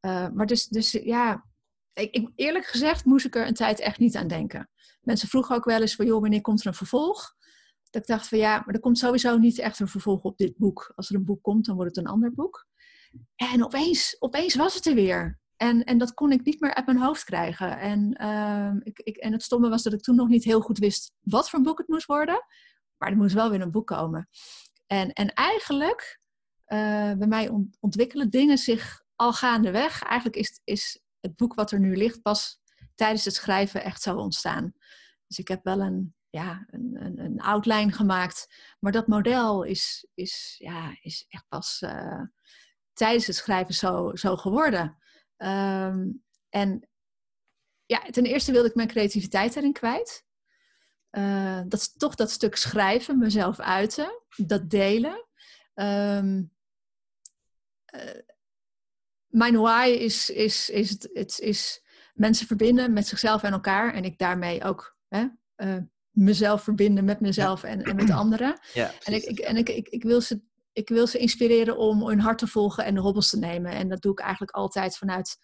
Uh, 0.00 0.28
maar 0.28 0.46
dus, 0.46 0.66
dus 0.66 0.90
ja, 0.90 1.44
ik, 1.92 2.14
ik, 2.14 2.30
eerlijk 2.34 2.64
gezegd 2.64 3.04
moest 3.04 3.26
ik 3.26 3.34
er 3.34 3.46
een 3.46 3.54
tijd 3.54 3.80
echt 3.80 3.98
niet 3.98 4.16
aan 4.16 4.28
denken. 4.28 4.70
Mensen 5.00 5.28
vroegen 5.28 5.56
ook 5.56 5.64
wel 5.64 5.80
eens 5.80 5.94
van, 5.94 6.06
joh, 6.06 6.20
wanneer 6.20 6.40
komt 6.40 6.60
er 6.60 6.66
een 6.66 6.74
vervolg? 6.74 7.34
Dat 7.90 8.02
ik 8.02 8.08
dacht 8.08 8.28
van, 8.28 8.38
ja, 8.38 8.62
maar 8.64 8.74
er 8.74 8.80
komt 8.80 8.98
sowieso 8.98 9.38
niet 9.38 9.58
echt 9.58 9.78
een 9.78 9.88
vervolg 9.88 10.22
op 10.22 10.38
dit 10.38 10.56
boek. 10.56 10.92
Als 10.94 11.10
er 11.10 11.16
een 11.16 11.24
boek 11.24 11.42
komt, 11.42 11.66
dan 11.66 11.76
wordt 11.76 11.96
het 11.96 12.04
een 12.04 12.12
ander 12.12 12.32
boek. 12.34 12.66
En 13.36 13.64
opeens, 13.64 14.16
opeens 14.18 14.54
was 14.54 14.74
het 14.74 14.86
er 14.86 14.94
weer. 14.94 15.40
En, 15.56 15.84
en 15.84 15.98
dat 15.98 16.14
kon 16.14 16.32
ik 16.32 16.44
niet 16.44 16.60
meer 16.60 16.74
uit 16.74 16.86
mijn 16.86 16.98
hoofd 16.98 17.24
krijgen. 17.24 17.78
En, 17.78 18.22
uh, 18.22 18.72
ik, 18.82 18.98
ik, 18.98 19.16
en 19.16 19.32
het 19.32 19.42
stomme 19.42 19.68
was 19.68 19.82
dat 19.82 19.92
ik 19.92 20.00
toen 20.00 20.16
nog 20.16 20.28
niet 20.28 20.44
heel 20.44 20.60
goed 20.60 20.78
wist 20.78 21.12
wat 21.20 21.50
voor 21.50 21.60
boek 21.60 21.78
het 21.78 21.88
moest 21.88 22.06
worden. 22.06 22.44
Maar 22.96 23.10
er 23.10 23.16
moest 23.16 23.34
wel 23.34 23.50
weer 23.50 23.60
een 23.60 23.70
boek 23.70 23.86
komen. 23.86 24.28
En, 24.86 25.12
en 25.12 25.32
eigenlijk 25.32 26.20
bij 27.18 27.26
mij 27.26 27.50
ontwikkelen 27.80 28.30
dingen 28.30 28.58
zich 28.58 29.02
al 29.16 29.32
gaandeweg. 29.32 30.02
Eigenlijk 30.02 30.36
is, 30.36 30.60
is 30.64 31.02
het 31.20 31.36
boek 31.36 31.54
wat 31.54 31.70
er 31.70 31.80
nu 31.80 31.96
ligt 31.96 32.22
pas 32.22 32.60
tijdens 32.94 33.24
het 33.24 33.34
schrijven 33.34 33.82
echt 33.82 34.02
zo 34.02 34.16
ontstaan. 34.16 34.72
Dus 35.26 35.38
ik 35.38 35.48
heb 35.48 35.64
wel 35.64 35.80
een, 35.80 36.14
ja, 36.30 36.66
een, 36.70 36.96
een, 37.00 37.18
een 37.18 37.40
outline 37.40 37.92
gemaakt. 37.92 38.54
Maar 38.80 38.92
dat 38.92 39.06
model 39.06 39.62
is, 39.62 40.06
is, 40.14 40.54
ja, 40.58 40.96
is 41.00 41.24
echt 41.28 41.44
pas 41.48 41.82
uh, 41.84 42.22
tijdens 42.92 43.26
het 43.26 43.36
schrijven 43.36 43.74
zo, 43.74 44.14
zo 44.14 44.36
geworden. 44.36 44.98
Um, 45.36 46.24
en 46.48 46.88
ja, 47.86 48.00
ten 48.10 48.24
eerste 48.24 48.52
wilde 48.52 48.68
ik 48.68 48.74
mijn 48.74 48.88
creativiteit 48.88 49.56
erin 49.56 49.72
kwijt. 49.72 50.24
Uh, 51.10 51.60
dat 51.66 51.80
is 51.80 51.92
toch 51.92 52.14
dat 52.14 52.30
stuk 52.30 52.56
schrijven, 52.56 53.18
mezelf 53.18 53.60
uiten, 53.60 54.22
dat 54.36 54.70
delen. 54.70 55.26
Uh, 55.74 56.40
mijn 59.26 59.56
why 59.56 59.96
is, 59.98 60.30
is, 60.30 60.70
is, 60.70 60.90
het, 60.90 61.10
het 61.12 61.38
is 61.38 61.82
mensen 62.14 62.46
verbinden 62.46 62.92
met 62.92 63.06
zichzelf 63.06 63.42
en 63.42 63.52
elkaar. 63.52 63.94
En 63.94 64.04
ik 64.04 64.18
daarmee 64.18 64.64
ook 64.64 64.96
hè, 65.08 65.26
uh, 65.56 65.76
mezelf 66.10 66.62
verbinden 66.62 67.04
met 67.04 67.20
mezelf 67.20 67.62
en, 67.62 67.82
en 67.82 67.96
met 67.96 68.10
anderen. 68.10 68.58
Ja, 68.72 68.90
en 69.02 69.12
ik, 69.12 69.22
ik, 69.22 69.38
en 69.38 69.56
ik, 69.56 69.68
ik, 69.68 69.88
ik, 69.88 70.02
wil 70.02 70.20
ze, 70.20 70.42
ik 70.72 70.88
wil 70.88 71.06
ze 71.06 71.18
inspireren 71.18 71.76
om 71.76 72.08
hun 72.08 72.20
hart 72.20 72.38
te 72.38 72.46
volgen 72.46 72.84
en 72.84 72.94
de 72.94 73.00
hobbels 73.00 73.30
te 73.30 73.38
nemen. 73.38 73.72
En 73.72 73.88
dat 73.88 74.02
doe 74.02 74.12
ik 74.12 74.20
eigenlijk 74.20 74.52
altijd 74.52 74.96
vanuit 74.96 75.38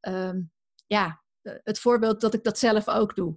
um, 0.00 0.52
ja, 0.86 1.22
het 1.42 1.78
voorbeeld 1.78 2.20
dat 2.20 2.34
ik 2.34 2.44
dat 2.44 2.58
zelf 2.58 2.88
ook 2.88 3.14
doe. 3.14 3.36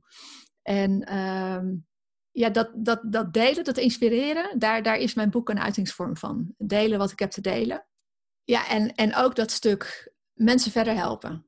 En 0.62 1.18
um, 1.18 1.88
ja, 2.32 2.49
dat, 2.49 2.72
dat, 2.76 3.01
dat 3.03 3.34
delen, 3.34 3.64
dat 3.64 3.78
inspireren, 3.78 4.60
daar, 4.60 4.84
daar 4.84 4.97
is 4.97 5.14
mijn 5.14 5.30
boek 5.30 5.49
een 5.49 5.60
uitingsvorm 5.60 6.18
van. 6.18 6.53
Delen 6.57 6.97
wat 6.97 7.12
ik 7.12 7.20
heb 7.20 7.32
te 7.32 7.41
delen. 7.41 7.88
Ja, 8.50 8.68
en, 8.68 8.95
en 8.95 9.16
ook 9.16 9.36
dat 9.36 9.52
stuk 9.52 10.14
mensen 10.34 10.72
verder 10.72 10.95
helpen. 10.95 11.47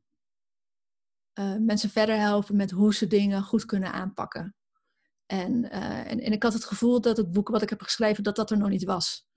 Uh, 1.39 1.55
mensen 1.55 1.89
verder 1.89 2.17
helpen 2.17 2.55
met 2.55 2.71
hoe 2.71 2.93
ze 2.93 3.07
dingen 3.07 3.43
goed 3.43 3.65
kunnen 3.65 3.91
aanpakken. 3.91 4.55
En, 5.25 5.65
uh, 5.65 6.11
en, 6.11 6.19
en 6.19 6.31
ik 6.31 6.43
had 6.43 6.53
het 6.53 6.65
gevoel 6.65 7.01
dat 7.01 7.17
het 7.17 7.31
boek 7.31 7.47
wat 7.47 7.61
ik 7.61 7.69
heb 7.69 7.81
geschreven, 7.81 8.23
dat 8.23 8.35
dat 8.35 8.51
er 8.51 8.57
nog 8.57 8.69
niet 8.69 8.83
was. 8.83 9.27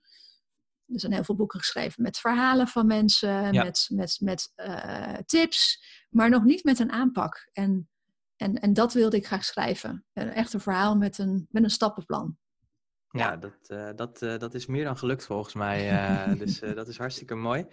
Er 0.85 0.99
zijn 0.99 1.13
heel 1.13 1.23
veel 1.23 1.35
boeken 1.35 1.59
geschreven 1.59 2.03
met 2.03 2.17
verhalen 2.17 2.67
van 2.67 2.87
mensen, 2.87 3.55
met, 3.55 3.87
met, 3.91 4.17
met 4.19 4.51
uh, 4.55 5.17
tips, 5.25 5.85
maar 6.09 6.29
nog 6.29 6.43
niet 6.43 6.63
met 6.63 6.79
een 6.79 6.91
aanpak. 6.91 7.49
En, 7.51 7.89
en, 8.35 8.59
en 8.59 8.73
dat 8.73 8.93
wilde 8.93 9.17
ik 9.17 9.25
graag 9.25 9.45
schrijven. 9.45 10.05
Echt 10.13 10.53
een 10.53 10.59
verhaal 10.59 10.95
met 10.97 11.17
een, 11.17 11.47
met 11.49 11.63
een 11.63 11.69
stappenplan. 11.69 12.37
Ja, 13.15 13.37
dat, 13.37 13.53
uh, 13.67 13.89
dat, 13.95 14.21
uh, 14.21 14.37
dat 14.37 14.53
is 14.53 14.65
meer 14.65 14.83
dan 14.83 14.97
gelukt 14.97 15.25
volgens 15.25 15.53
mij. 15.53 15.91
Uh, 15.91 16.33
dus 16.41 16.59
dat 16.59 16.87
is 16.87 16.97
hartstikke 16.97 17.35
mooi. 17.35 17.65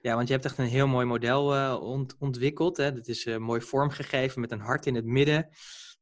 Ja, 0.00 0.14
want 0.14 0.26
je 0.26 0.32
hebt 0.34 0.46
echt 0.46 0.58
een 0.58 0.64
heel 0.64 0.86
mooi 0.86 1.06
model 1.06 1.78
ont 1.80 2.16
ontwikkeld. 2.18 2.76
Hè? 2.76 2.92
Dat 2.92 3.08
is 3.08 3.24
mooi 3.38 3.60
vormgegeven 3.60 4.40
met 4.40 4.52
een 4.52 4.60
hart 4.60 4.86
in 4.86 4.94
het 4.94 5.04
midden. 5.04 5.48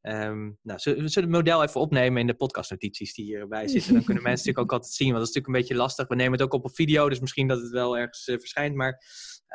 Um, 0.02 0.58
nou, 0.62 0.78
zullen 0.78 1.04
we 1.04 1.20
het 1.20 1.28
model 1.28 1.62
even 1.62 1.80
opnemen 1.80 2.20
in 2.20 2.26
de 2.26 2.34
podcastnotities 2.34 3.14
die 3.14 3.24
hierbij 3.24 3.68
zitten? 3.68 3.92
Dan 3.92 4.04
kunnen 4.04 4.22
mensen 4.22 4.46
natuurlijk 4.46 4.72
ook 4.72 4.72
altijd 4.78 4.92
zien, 4.92 5.12
want 5.12 5.18
dat 5.18 5.28
is 5.28 5.34
natuurlijk 5.34 5.54
een 5.54 5.68
beetje 5.68 5.82
lastig. 5.82 6.08
We 6.08 6.14
nemen 6.14 6.32
het 6.32 6.42
ook 6.42 6.52
op 6.52 6.64
op 6.64 6.74
video, 6.74 7.08
dus 7.08 7.20
misschien 7.20 7.48
dat 7.48 7.60
het 7.60 7.70
wel 7.70 7.98
ergens 7.98 8.24
verschijnt. 8.24 8.74
Maar 8.74 9.02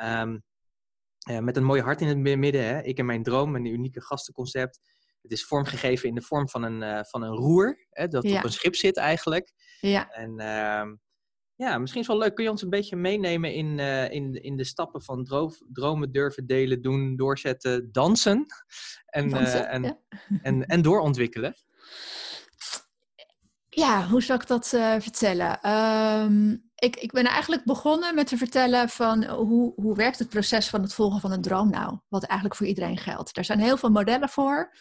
um, 0.03 0.43
met 1.43 1.57
een 1.57 1.63
mooi 1.63 1.81
hart 1.81 2.01
in 2.01 2.07
het 2.07 2.17
midden, 2.17 2.63
hè? 2.63 2.81
ik 2.81 2.97
en 2.97 3.05
mijn 3.05 3.23
droom, 3.23 3.55
een 3.55 3.65
unieke 3.65 4.01
gastenconcept. 4.01 4.79
Het 5.21 5.31
is 5.31 5.45
vormgegeven 5.45 6.09
in 6.09 6.15
de 6.15 6.21
vorm 6.21 6.49
van 6.49 6.63
een, 6.63 6.81
uh, 6.81 6.99
van 7.03 7.21
een 7.21 7.35
roer, 7.35 7.85
hè, 7.89 8.07
dat 8.07 8.23
op 8.23 8.43
een 8.43 8.51
schip 8.51 8.75
zit 8.75 8.97
eigenlijk. 8.97 9.53
Ja. 9.79 10.09
En 10.09 10.31
uh, 10.31 10.97
ja, 11.55 11.77
misschien 11.77 12.01
is 12.01 12.07
het 12.07 12.17
wel 12.17 12.17
leuk. 12.17 12.35
Kun 12.35 12.43
je 12.43 12.49
ons 12.49 12.61
een 12.61 12.69
beetje 12.69 12.95
meenemen 12.95 13.53
in, 13.53 13.77
uh, 13.77 14.09
in, 14.11 14.33
in 14.33 14.57
de 14.57 14.63
stappen 14.63 15.03
van 15.03 15.23
droof, 15.23 15.57
dromen, 15.73 16.11
durven, 16.11 16.47
delen, 16.47 16.81
doen, 16.81 17.15
doorzetten, 17.15 17.91
dansen 17.91 18.45
en, 19.05 19.29
dansen, 19.29 19.69
en, 19.69 19.83
ja. 19.83 19.99
en, 20.41 20.65
en 20.65 20.81
doorontwikkelen? 20.81 21.53
Ja, 23.69 24.07
hoe 24.07 24.21
zou 24.21 24.39
ik 24.41 24.47
dat 24.47 24.67
vertellen? 24.99 25.71
Um, 25.71 26.69
ik, 26.75 26.95
ik 26.95 27.11
ben 27.11 27.25
eigenlijk 27.25 27.63
begonnen 27.65 28.15
met 28.15 28.27
te 28.27 28.37
vertellen 28.37 28.89
van 28.89 29.25
hoe, 29.25 29.73
hoe 29.75 29.95
werkt 29.95 30.19
het 30.19 30.29
proces 30.29 30.69
van 30.69 30.81
het 30.81 30.93
volgen 30.93 31.19
van 31.19 31.31
een 31.31 31.41
droom 31.41 31.69
nou? 31.69 31.97
Wat 32.07 32.23
eigenlijk 32.23 32.55
voor 32.55 32.67
iedereen 32.67 32.97
geldt. 32.97 33.37
Er 33.37 33.45
zijn 33.45 33.59
heel 33.59 33.77
veel 33.77 33.89
modellen 33.89 34.29
voor. 34.29 34.75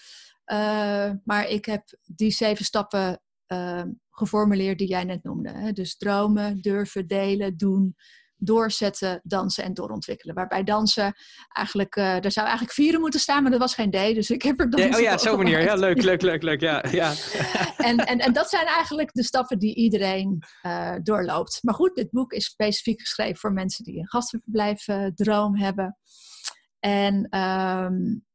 Uh, 0.52 1.10
maar 1.24 1.48
ik 1.48 1.64
heb 1.64 1.82
die 2.04 2.30
zeven 2.30 2.64
stappen 2.64 3.20
uh, 3.48 3.82
geformuleerd 4.10 4.78
die 4.78 4.88
jij 4.88 5.04
net 5.04 5.22
noemde. 5.22 5.50
Hè? 5.50 5.72
Dus 5.72 5.96
dromen, 5.96 6.60
durven, 6.60 7.06
delen, 7.06 7.56
doen, 7.56 7.96
doorzetten, 8.36 9.20
dansen 9.22 9.64
en 9.64 9.74
doorontwikkelen. 9.74 10.34
Waarbij 10.34 10.64
dansen 10.64 11.14
eigenlijk, 11.48 11.96
uh, 11.96 12.24
er 12.24 12.32
zou 12.32 12.46
eigenlijk 12.46 12.76
vieren 12.76 13.00
moeten 13.00 13.20
staan, 13.20 13.42
maar 13.42 13.52
er 13.52 13.58
was 13.58 13.74
geen 13.74 13.90
D. 13.90 14.14
Dus 14.14 14.30
ik 14.30 14.42
heb 14.42 14.60
er 14.60 14.70
dansen 14.70 14.94
Oh 14.94 15.00
ja, 15.00 15.18
zo 15.28 15.36
manier. 15.36 15.62
Ja, 15.62 15.74
leuk, 15.74 16.02
leuk, 16.02 16.22
leuk, 16.22 16.42
leuk. 16.42 16.60
Ja, 16.60 16.84
ja. 16.90 17.14
en, 17.88 17.96
en, 17.98 18.18
en 18.18 18.32
dat 18.32 18.48
zijn 18.48 18.66
eigenlijk 18.66 19.12
de 19.12 19.24
stappen 19.24 19.58
die 19.58 19.74
iedereen 19.74 20.42
doorloopt. 21.02 21.58
Maar 21.62 21.74
goed, 21.74 21.94
dit 21.94 22.10
boek 22.10 22.32
is 22.32 22.44
specifiek 22.44 23.00
geschreven 23.00 23.36
voor 23.36 23.52
mensen 23.52 23.84
die 23.84 23.98
een 23.98 24.08
gastenverblijf 24.08 24.84
droom 25.14 25.56
hebben. 25.56 25.96
En 26.80 27.38
um, 27.38 28.26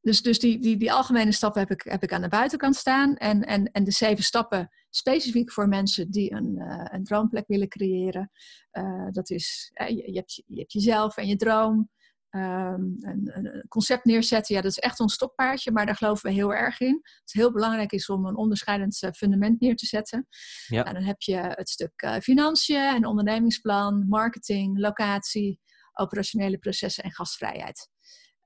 dus 0.00 0.22
dus 0.22 0.38
die, 0.38 0.58
die, 0.58 0.76
die 0.76 0.92
algemene 0.92 1.32
stappen 1.32 1.60
heb 1.60 1.70
ik, 1.70 1.82
heb 1.82 2.02
ik 2.02 2.12
aan 2.12 2.22
de 2.22 2.28
buitenkant 2.28 2.76
staan. 2.76 3.16
En, 3.16 3.42
en, 3.42 3.72
en 3.72 3.84
de 3.84 3.90
zeven 3.90 4.24
stappen 4.24 4.70
specifiek 4.90 5.52
voor 5.52 5.68
mensen 5.68 6.10
die 6.10 6.32
een, 6.32 6.56
uh, 6.58 6.84
een 6.84 7.04
droomplek 7.04 7.46
willen 7.46 7.68
creëren. 7.68 8.30
Uh, 8.72 9.08
dat 9.10 9.30
is, 9.30 9.70
uh, 9.74 9.88
je, 9.88 10.12
je, 10.12 10.16
hebt, 10.18 10.42
je 10.46 10.58
hebt 10.58 10.72
jezelf 10.72 11.16
en 11.16 11.26
je 11.26 11.36
droom. 11.36 11.90
Um, 12.36 12.96
een, 13.00 13.30
een, 13.32 13.64
concept 13.68 14.04
neerzetten, 14.04 14.54
ja, 14.54 14.60
dat 14.60 14.70
is 14.70 14.78
echt 14.78 15.00
ons 15.00 15.14
stokpaardje, 15.14 15.72
maar 15.72 15.86
daar 15.86 15.96
geloven 15.96 16.28
we 16.28 16.36
heel 16.36 16.54
erg 16.54 16.80
in. 16.80 17.00
Het 17.02 17.32
heel 17.32 17.52
belangrijk 17.52 17.92
is 17.92 18.08
om 18.08 18.26
een 18.26 18.36
onderscheidend 18.36 19.10
fundament 19.16 19.60
neer 19.60 19.76
te 19.76 19.86
zetten. 19.86 20.26
Ja. 20.66 20.84
En 20.84 20.94
dan 20.94 21.02
heb 21.02 21.20
je 21.20 21.36
het 21.36 21.68
stuk 21.68 22.18
financiën, 22.22 22.94
en 22.94 23.06
ondernemingsplan, 23.06 24.08
marketing, 24.08 24.78
locatie, 24.78 25.60
operationele 25.92 26.58
processen 26.58 27.04
en 27.04 27.12
gastvrijheid. 27.12 27.88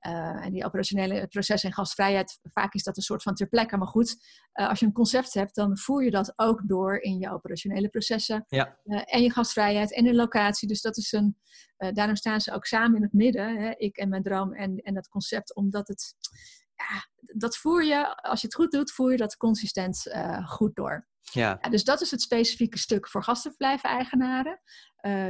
Uh, 0.05 0.45
en 0.45 0.51
die 0.51 0.65
operationele 0.65 1.27
processen 1.27 1.69
en 1.69 1.75
gastvrijheid, 1.75 2.39
vaak 2.53 2.73
is 2.73 2.83
dat 2.83 2.97
een 2.97 3.03
soort 3.03 3.23
van 3.23 3.33
ter 3.33 3.47
plekke. 3.47 3.77
Maar 3.77 3.87
goed, 3.87 4.15
uh, 4.53 4.69
als 4.69 4.79
je 4.79 4.85
een 4.85 4.91
concept 4.91 5.33
hebt, 5.33 5.55
dan 5.55 5.77
voer 5.77 6.03
je 6.03 6.11
dat 6.11 6.33
ook 6.35 6.61
door 6.67 6.97
in 6.97 7.17
je 7.17 7.31
operationele 7.31 7.89
processen. 7.89 8.45
Ja. 8.47 8.79
Uh, 8.83 9.01
en 9.05 9.21
je 9.21 9.31
gastvrijheid 9.31 9.93
en 9.93 10.03
de 10.03 10.13
locatie. 10.13 10.67
Dus 10.67 10.81
dat 10.81 10.97
is 10.97 11.11
een, 11.11 11.37
daarom 11.77 12.15
staan 12.15 12.41
ze 12.41 12.53
ook 12.53 12.65
samen 12.65 12.95
in 12.95 13.01
het 13.01 13.13
midden, 13.13 13.57
hè, 13.57 13.71
ik 13.75 13.97
en 13.97 14.09
mijn 14.09 14.23
droom 14.23 14.53
en, 14.53 14.77
en 14.77 14.93
dat 14.93 15.07
concept, 15.07 15.55
omdat 15.55 15.87
het, 15.87 16.15
ja, 16.75 17.07
dat 17.37 17.57
voer 17.57 17.83
je, 17.83 18.21
als 18.21 18.41
je 18.41 18.47
het 18.47 18.55
goed 18.55 18.71
doet, 18.71 18.91
voer 18.91 19.11
je 19.11 19.17
dat 19.17 19.37
consistent 19.37 20.03
goed 20.45 20.75
door. 20.75 21.07
Ja. 21.21 21.59
ja. 21.61 21.69
dus 21.69 21.83
dat 21.83 22.01
is 22.01 22.11
het 22.11 22.21
specifieke 22.21 22.77
stuk 22.77 23.09
voor 23.09 23.23
gastenverblijven-eigenaren. 23.23 24.61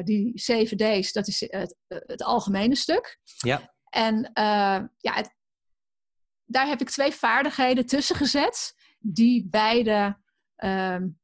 die 0.04 0.32
7 0.40 0.78
D's, 0.78 1.12
dat 1.12 1.28
is 1.28 1.40
het, 1.48 1.76
het 1.88 2.24
algemene 2.24 2.76
stuk. 2.76 3.20
Ja. 3.24 3.74
En 3.96 4.16
uh, 4.16 4.88
ja, 4.98 5.14
het, 5.14 5.36
daar 6.46 6.68
heb 6.68 6.82
ik 6.82 6.90
twee 6.90 7.12
vaardigheden 7.12 7.86
tussen 7.86 8.16
gezet, 8.16 8.74
die 9.00 9.48
beide 9.50 10.18
um, 10.64 11.20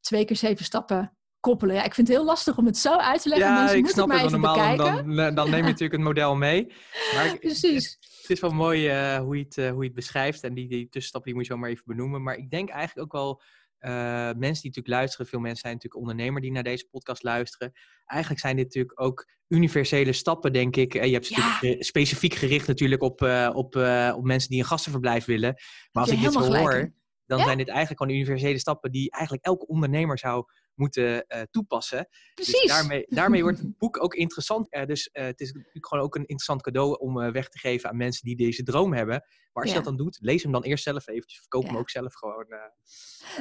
twee 0.00 0.24
keer 0.24 0.36
zeven 0.36 0.64
stappen 0.64 1.16
koppelen. 1.40 1.74
Ja, 1.74 1.84
ik 1.84 1.94
vind 1.94 2.08
het 2.08 2.16
heel 2.16 2.26
lastig 2.26 2.56
om 2.56 2.66
het 2.66 2.78
zo 2.78 2.96
uit 2.96 3.22
te 3.22 3.28
leggen. 3.28 3.48
Ja, 3.48 3.58
Mensen 3.58 3.78
ik 3.78 3.86
snap 3.86 4.10
het. 4.10 4.30
Normaal 4.30 4.76
dan, 4.76 5.18
eh, 5.18 5.34
dan 5.34 5.50
neem 5.50 5.60
je 5.60 5.70
natuurlijk 5.72 5.92
het 5.92 6.00
model 6.00 6.36
mee. 6.36 6.72
Maar 7.14 7.38
Precies. 7.38 7.84
Het, 7.84 7.98
het, 8.20 8.30
is 8.30 8.40
wel 8.40 8.50
mooi 8.50 8.88
uh, 8.88 9.18
hoe, 9.18 9.36
je 9.36 9.42
het, 9.44 9.56
uh, 9.56 9.70
hoe 9.70 9.80
je 9.80 9.86
het 9.86 9.94
beschrijft. 9.94 10.42
En 10.42 10.54
die, 10.54 10.68
die 10.68 10.88
tussenstap 10.88 11.24
die 11.24 11.34
moet 11.34 11.46
je 11.46 11.52
zo 11.52 11.58
maar 11.58 11.70
even 11.70 11.84
benoemen. 11.86 12.22
Maar 12.22 12.36
ik 12.36 12.50
denk 12.50 12.68
eigenlijk 12.68 13.06
ook 13.06 13.20
wel 13.20 13.42
uh, 13.80 13.90
mensen 14.20 14.62
die 14.62 14.70
natuurlijk 14.70 14.88
luisteren, 14.88 15.26
veel 15.26 15.40
mensen 15.40 15.60
zijn 15.60 15.74
natuurlijk 15.74 16.00
ondernemer 16.00 16.40
die 16.40 16.52
naar 16.52 16.62
deze 16.62 16.88
podcast 16.90 17.22
luisteren. 17.22 17.72
Eigenlijk 18.06 18.40
zijn 18.40 18.56
dit 18.56 18.64
natuurlijk 18.64 19.00
ook 19.00 19.28
universele 19.48 20.12
stappen, 20.12 20.52
denk 20.52 20.76
ik. 20.76 20.94
En 20.94 21.06
je 21.06 21.12
hebt 21.12 21.28
ja. 21.28 21.76
specifiek 21.78 22.34
gericht 22.34 22.66
natuurlijk 22.66 23.02
op, 23.02 23.22
uh, 23.22 23.50
op, 23.52 23.76
uh, 23.76 24.12
op 24.16 24.24
mensen 24.24 24.50
die 24.50 24.58
een 24.58 24.64
gastenverblijf 24.64 25.24
willen. 25.24 25.54
Maar 25.92 26.02
als 26.02 26.12
ik 26.12 26.20
dit 26.20 26.32
zo 26.32 26.54
hoor, 26.54 26.94
dan 27.26 27.38
zijn 27.38 27.58
dit 27.58 27.68
eigenlijk 27.68 28.00
gewoon 28.00 28.16
universele 28.16 28.58
stappen 28.58 28.92
die 28.92 29.10
eigenlijk 29.10 29.44
elke 29.44 29.66
ondernemer 29.66 30.18
zou 30.18 30.44
moeten 30.78 31.24
uh, 31.28 31.40
toepassen. 31.50 32.06
Dus 32.08 32.30
Precies. 32.34 32.60
Dus 32.60 32.70
daarmee, 32.70 33.06
daarmee 33.08 33.42
wordt 33.42 33.58
het 33.58 33.78
boek 33.78 34.02
ook 34.02 34.14
interessant. 34.14 34.74
Uh, 34.74 34.84
dus 34.86 35.10
uh, 35.12 35.24
het 35.24 35.40
is 35.40 35.52
natuurlijk 35.52 35.86
gewoon 35.86 36.04
ook 36.04 36.14
een 36.14 36.20
interessant 36.20 36.62
cadeau 36.62 36.98
om 36.98 37.32
weg 37.32 37.48
te 37.48 37.58
geven 37.58 37.90
aan 37.90 37.96
mensen 37.96 38.24
die 38.24 38.36
deze 38.36 38.62
droom 38.62 38.92
hebben. 38.92 39.24
Maar 39.52 39.62
als 39.62 39.72
ja. 39.72 39.78
je 39.78 39.84
dat 39.84 39.96
dan 39.96 40.04
doet, 40.04 40.18
lees 40.20 40.42
hem 40.42 40.52
dan 40.52 40.62
eerst 40.62 40.84
zelf 40.84 41.08
eventjes. 41.08 41.40
Verkoop 41.40 41.62
ja. 41.62 41.68
hem 41.68 41.78
ook 41.78 41.90
zelf 41.90 42.14
gewoon. 42.14 42.46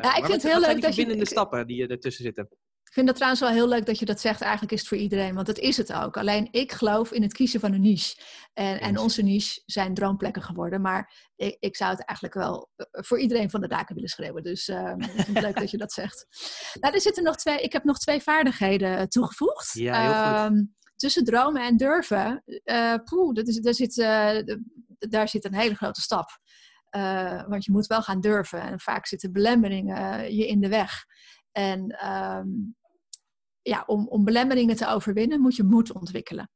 ja, 0.01 0.15
ik 0.15 0.25
vind 0.25 0.43
het 0.43 0.51
heel 0.51 0.59
leuk 0.61 0.81
dat 0.81 0.95
je... 0.95 1.15
de 1.15 1.25
stappen 1.25 1.67
die 1.67 1.87
ertussen 1.87 2.23
zitten. 2.23 2.49
Ik 2.87 2.93
vind 2.93 3.07
dat 3.07 3.15
trouwens 3.15 3.41
wel 3.41 3.51
heel 3.51 3.67
leuk 3.67 3.85
dat 3.85 3.99
je 3.99 4.05
dat 4.05 4.19
zegt. 4.19 4.41
Eigenlijk 4.41 4.71
is 4.71 4.79
het 4.79 4.87
voor 4.87 4.97
iedereen, 4.97 5.33
want 5.33 5.47
dat 5.47 5.57
is 5.57 5.77
het 5.77 5.93
ook. 5.93 6.17
Alleen 6.17 6.47
ik 6.51 6.71
geloof 6.71 7.11
in 7.11 7.21
het 7.21 7.33
kiezen 7.33 7.59
van 7.59 7.73
een 7.73 7.81
niche. 7.81 8.17
En, 8.53 8.79
en 8.79 8.97
onze 8.97 9.21
niche 9.21 9.61
zijn 9.65 9.93
droomplekken 9.93 10.41
geworden. 10.41 10.81
Maar 10.81 11.13
ik, 11.35 11.57
ik, 11.59 11.75
zou 11.75 11.91
het 11.91 12.05
eigenlijk 12.05 12.37
wel 12.37 12.69
eh, 12.75 12.85
voor 13.03 13.19
iedereen 13.19 13.49
van 13.49 13.61
de 13.61 13.67
daken 13.67 13.95
willen 13.95 14.09
schreeuwen. 14.09 14.43
Dus 14.43 14.67
uh, 14.67 14.93
ik 14.97 15.11
vind 15.11 15.27
het 15.27 15.41
leuk 15.41 15.59
dat 15.59 15.71
je 15.71 15.77
dat 15.77 15.91
zegt. 15.91 16.25
Nou, 16.81 16.93
er 16.93 17.01
zitten 17.01 17.23
nog 17.23 17.35
twee, 17.35 17.61
ik 17.61 17.73
heb 17.73 17.83
nog 17.83 17.97
twee 17.97 18.21
vaardigheden 18.21 19.09
toegevoegd. 19.09 19.73
Ja, 19.73 20.01
heel 20.01 20.43
goed. 20.43 20.57
Um, 20.57 20.75
tussen 20.95 21.23
dromen 21.23 21.61
en 21.61 21.77
durven. 21.77 22.43
Uh, 22.45 22.95
poeh, 23.03 23.33
dat 23.33 23.47
is, 23.47 23.59
daar, 23.59 23.73
zit, 23.73 23.97
uh, 23.97 24.55
daar 24.99 25.27
zit 25.27 25.45
een 25.45 25.55
hele 25.55 25.75
grote 25.75 26.01
stap. 26.01 26.29
Want 27.47 27.65
je 27.65 27.71
moet 27.71 27.87
wel 27.87 28.01
gaan 28.01 28.21
durven. 28.21 28.61
En 28.61 28.79
vaak 28.79 29.07
zitten 29.07 29.31
belemmeringen 29.31 30.35
je 30.35 30.47
in 30.47 30.59
de 30.59 30.69
weg. 30.69 31.05
En 31.57 32.07
um, 32.07 32.75
ja, 33.61 33.83
om, 33.85 34.07
om 34.07 34.23
belemmeringen 34.23 34.75
te 34.75 34.87
overwinnen 34.87 35.41
moet 35.41 35.55
je 35.55 35.63
moed 35.63 35.93
ontwikkelen. 35.93 36.51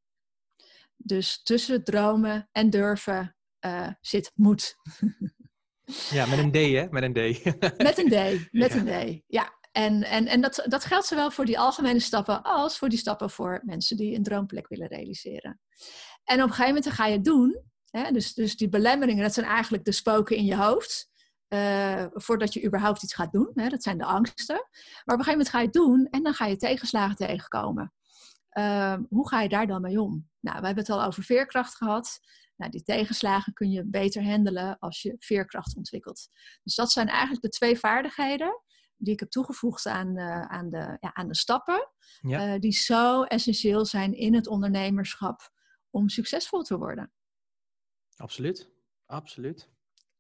Dus 0.96 1.44
tussen 1.44 1.84
dromen 1.84 2.50
en 2.52 2.70
durven 2.70 3.36
uh, 3.66 3.88
zit 4.02 4.32
moed. 4.36 4.76
ja, 6.10 6.26
met 6.26 6.40
een 6.40 6.52
D, 6.52 6.56
hè? 6.56 6.88
Met 6.90 7.04
een 7.04 7.14
D. 7.14 7.44
met 7.88 7.98
een 7.98 8.10
D, 8.10 8.52
met 8.52 8.74
ja. 8.74 8.80
een 8.80 9.18
D. 9.18 9.24
Ja, 9.28 9.58
en, 9.72 10.04
en, 10.04 10.28
en 10.28 10.42
dat, 10.42 10.66
dat 10.68 10.86
geldt 10.86 11.06
zowel 11.06 11.32
voor 11.32 11.46
die 11.46 11.60
algemene 11.60 12.00
stappen 12.00 12.42
als 12.42 12.78
voor 12.78 12.90
die 12.90 13.00
stappen 13.00 13.30
voor 13.30 13.62
mensen 13.66 13.98
die 13.98 14.16
een 14.16 14.24
droomplek 14.24 14.68
willen 14.68 14.88
realiseren. 14.88 15.60
En 16.24 16.42
op 16.42 16.50
een 16.50 16.56
gegeven 16.56 16.74
moment 16.76 16.94
ga 16.94 17.06
je 17.06 17.16
het 17.16 17.26
doen. 17.26 17.64
Hè? 17.90 18.12
Dus, 18.12 18.34
dus 18.34 18.56
die 18.56 18.70
belemmeringen, 18.70 19.24
dat 19.24 19.34
zijn 19.34 19.46
eigenlijk 19.46 19.86
de 19.86 19.92
spoken 19.92 20.36
in 20.36 20.46
je 20.46 20.56
hoofd. 20.56 21.11
Uh, 21.54 22.06
voordat 22.14 22.54
je 22.54 22.66
überhaupt 22.66 23.04
iets 23.04 23.14
gaat 23.14 23.32
doen. 23.32 23.52
Hè? 23.54 23.70
Dat 23.70 23.84
zijn 23.84 23.98
de 23.98 24.06
angsten. 24.06 24.56
Maar 24.56 25.16
op 25.16 25.20
een 25.20 25.24
gegeven 25.24 25.32
moment 25.32 25.50
ga 25.50 25.60
je 25.60 25.66
het 25.66 25.74
doen 25.74 26.08
en 26.10 26.24
dan 26.24 26.34
ga 26.34 26.46
je 26.46 26.56
tegenslagen 26.56 27.16
tegenkomen. 27.16 27.94
Uh, 28.58 28.98
hoe 29.10 29.28
ga 29.28 29.42
je 29.42 29.50
daar 29.50 29.68
dan 29.68 29.82
mee 29.82 30.02
om? 30.02 30.30
Nou, 30.40 30.60
we 30.60 30.66
hebben 30.66 30.84
het 30.84 30.94
al 30.94 31.04
over 31.04 31.24
veerkracht 31.24 31.76
gehad. 31.76 32.20
Nou, 32.56 32.72
die 32.72 32.84
tegenslagen 32.84 33.54
kun 33.54 33.72
je 33.72 33.86
beter 33.86 34.24
handelen 34.24 34.80
als 34.80 35.02
je 35.02 35.16
veerkracht 35.20 35.76
ontwikkelt. 35.76 36.28
Dus 36.64 36.76
dat 36.76 36.92
zijn 36.92 37.08
eigenlijk 37.08 37.42
de 37.42 37.50
twee 37.50 37.80
vaardigheden 37.80 38.62
die 38.98 39.14
ik 39.14 39.20
heb 39.20 39.30
toegevoegd 39.30 39.86
aan, 39.86 40.18
uh, 40.18 40.42
aan, 40.42 40.70
de, 40.70 40.98
ja, 41.00 41.14
aan 41.14 41.28
de 41.28 41.36
stappen. 41.36 41.90
Ja. 42.22 42.60
die 42.60 42.72
zo 42.72 43.24
essentieel 43.24 43.86
zijn 43.86 44.14
in 44.14 44.34
het 44.34 44.48
ondernemerschap 44.48 45.52
om 45.90 46.10
succesvol 46.10 46.62
te 46.62 46.78
worden. 46.78 47.12
Absoluut, 48.16 48.70
absoluut. 49.06 49.70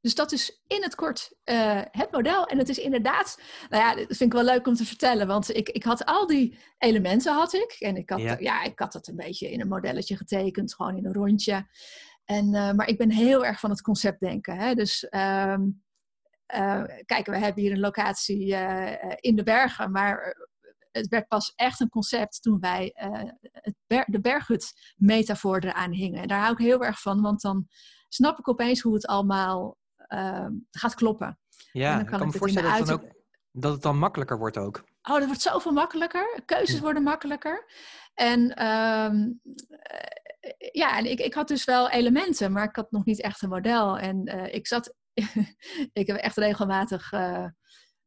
Dus 0.01 0.15
dat 0.15 0.31
is 0.31 0.61
in 0.67 0.83
het 0.83 0.95
kort 0.95 1.33
uh, 1.45 1.81
het 1.91 2.11
model. 2.11 2.45
En 2.45 2.57
het 2.57 2.69
is 2.69 2.77
inderdaad, 2.77 3.41
nou 3.69 3.83
ja, 3.83 3.95
dat 3.95 4.17
vind 4.17 4.33
ik 4.33 4.33
wel 4.33 4.43
leuk 4.43 4.67
om 4.67 4.73
te 4.73 4.85
vertellen. 4.85 5.27
Want 5.27 5.55
ik, 5.55 5.69
ik 5.69 5.83
had 5.83 6.05
al 6.05 6.27
die 6.27 6.57
elementen 6.77 7.33
had 7.33 7.53
ik. 7.53 7.75
En 7.79 7.95
ik 7.95 8.09
had, 8.09 8.19
ja. 8.21 8.35
ja 8.39 8.63
ik 8.63 8.79
had 8.79 8.93
het 8.93 9.07
een 9.07 9.15
beetje 9.15 9.51
in 9.51 9.61
een 9.61 9.67
modelletje 9.67 10.17
getekend, 10.17 10.75
gewoon 10.75 10.97
in 10.97 11.05
een 11.05 11.13
rondje. 11.13 11.67
En, 12.25 12.45
uh, 12.45 12.71
maar 12.71 12.87
ik 12.87 12.97
ben 12.97 13.11
heel 13.11 13.45
erg 13.45 13.59
van 13.59 13.69
het 13.69 13.81
concept 13.81 14.19
denken. 14.19 14.57
Hè? 14.57 14.73
Dus 14.73 15.07
um, 15.09 15.83
uh, 16.55 16.83
kijk, 17.05 17.25
we 17.25 17.37
hebben 17.37 17.63
hier 17.63 17.71
een 17.71 17.79
locatie 17.79 18.55
in 19.15 19.35
de 19.35 19.43
bergen. 19.43 19.91
Maar 19.91 20.35
het 20.91 21.07
werd 21.07 21.27
pas 21.27 21.53
echt 21.55 21.79
een 21.79 21.89
concept 21.89 22.41
toen 22.41 22.59
wij 22.59 22.91
het 23.51 23.75
ber 23.87 24.05
de 24.07 24.21
berghut 24.21 24.93
metafoor 24.95 25.59
eraan 25.59 25.91
hingen. 25.91 26.21
En 26.21 26.27
daar 26.27 26.41
hou 26.41 26.51
ik 26.51 26.59
heel 26.59 26.83
erg 26.83 27.01
van, 27.01 27.21
want 27.21 27.41
dan 27.41 27.67
snap 28.07 28.39
ik 28.39 28.47
opeens 28.47 28.81
hoe 28.81 28.93
het 28.93 29.07
allemaal 29.07 29.79
uh, 30.13 30.47
gaat 30.71 30.95
kloppen. 30.95 31.39
Ja, 31.71 31.95
dan 31.95 32.05
kan 32.05 32.13
ik 32.13 32.19
kan 32.19 32.27
me 32.27 32.37
voorstellen 32.37 32.77
dat, 32.77 32.91
ook, 32.91 33.03
dat 33.51 33.73
het 33.73 33.81
dan 33.81 33.97
makkelijker 33.97 34.37
wordt 34.37 34.57
ook. 34.57 34.83
Oh, 35.01 35.15
dat 35.15 35.25
wordt 35.25 35.41
zoveel 35.41 35.71
makkelijker. 35.71 36.41
Keuzes 36.45 36.77
hm. 36.77 36.83
worden 36.83 37.03
makkelijker. 37.03 37.65
En 38.13 38.65
um, 38.65 39.41
ja, 40.71 40.97
en 40.97 41.05
ik, 41.05 41.19
ik 41.19 41.33
had 41.33 41.47
dus 41.47 41.65
wel 41.65 41.89
elementen, 41.89 42.51
maar 42.51 42.63
ik 42.63 42.75
had 42.75 42.91
nog 42.91 43.05
niet 43.05 43.21
echt 43.21 43.41
een 43.41 43.49
model. 43.49 43.97
En 43.97 44.35
uh, 44.35 44.53
ik 44.53 44.67
zat, 44.67 44.93
ik 45.93 46.07
heb 46.07 46.17
echt 46.17 46.37
regelmatig 46.37 47.11
uh, 47.11 47.45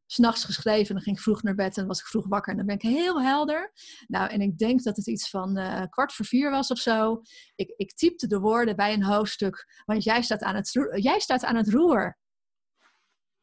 s'nachts 0.05 0.43
geschreven. 0.43 0.93
Dan 0.93 1.03
ging 1.03 1.15
ik 1.15 1.21
vroeg 1.21 1.43
naar 1.43 1.55
bed 1.55 1.77
en 1.77 1.87
was 1.87 1.99
ik 1.99 2.05
vroeg 2.05 2.27
wakker. 2.27 2.51
En 2.51 2.57
dan 2.57 2.65
ben 2.65 2.75
ik 2.75 2.81
heel 2.81 3.21
helder. 3.21 3.71
Nou, 4.07 4.29
en 4.29 4.41
ik 4.41 4.57
denk 4.57 4.83
dat 4.83 4.95
het 4.95 5.07
iets 5.07 5.29
van 5.29 5.57
uh, 5.57 5.83
kwart 5.89 6.13
voor 6.13 6.25
vier 6.25 6.51
was 6.51 6.71
of 6.71 6.77
zo. 6.77 7.21
Ik, 7.55 7.73
ik 7.75 7.93
typte 7.95 8.27
de 8.27 8.39
woorden 8.39 8.75
bij 8.75 8.93
een 8.93 9.03
hoofdstuk. 9.03 9.83
Want 9.85 10.03
jij 10.03 10.21
staat 10.21 10.41
aan 10.41 10.55
het, 10.55 10.71
jij 10.95 11.19
staat 11.19 11.43
aan 11.43 11.55
het 11.55 11.69
roer. 11.69 12.17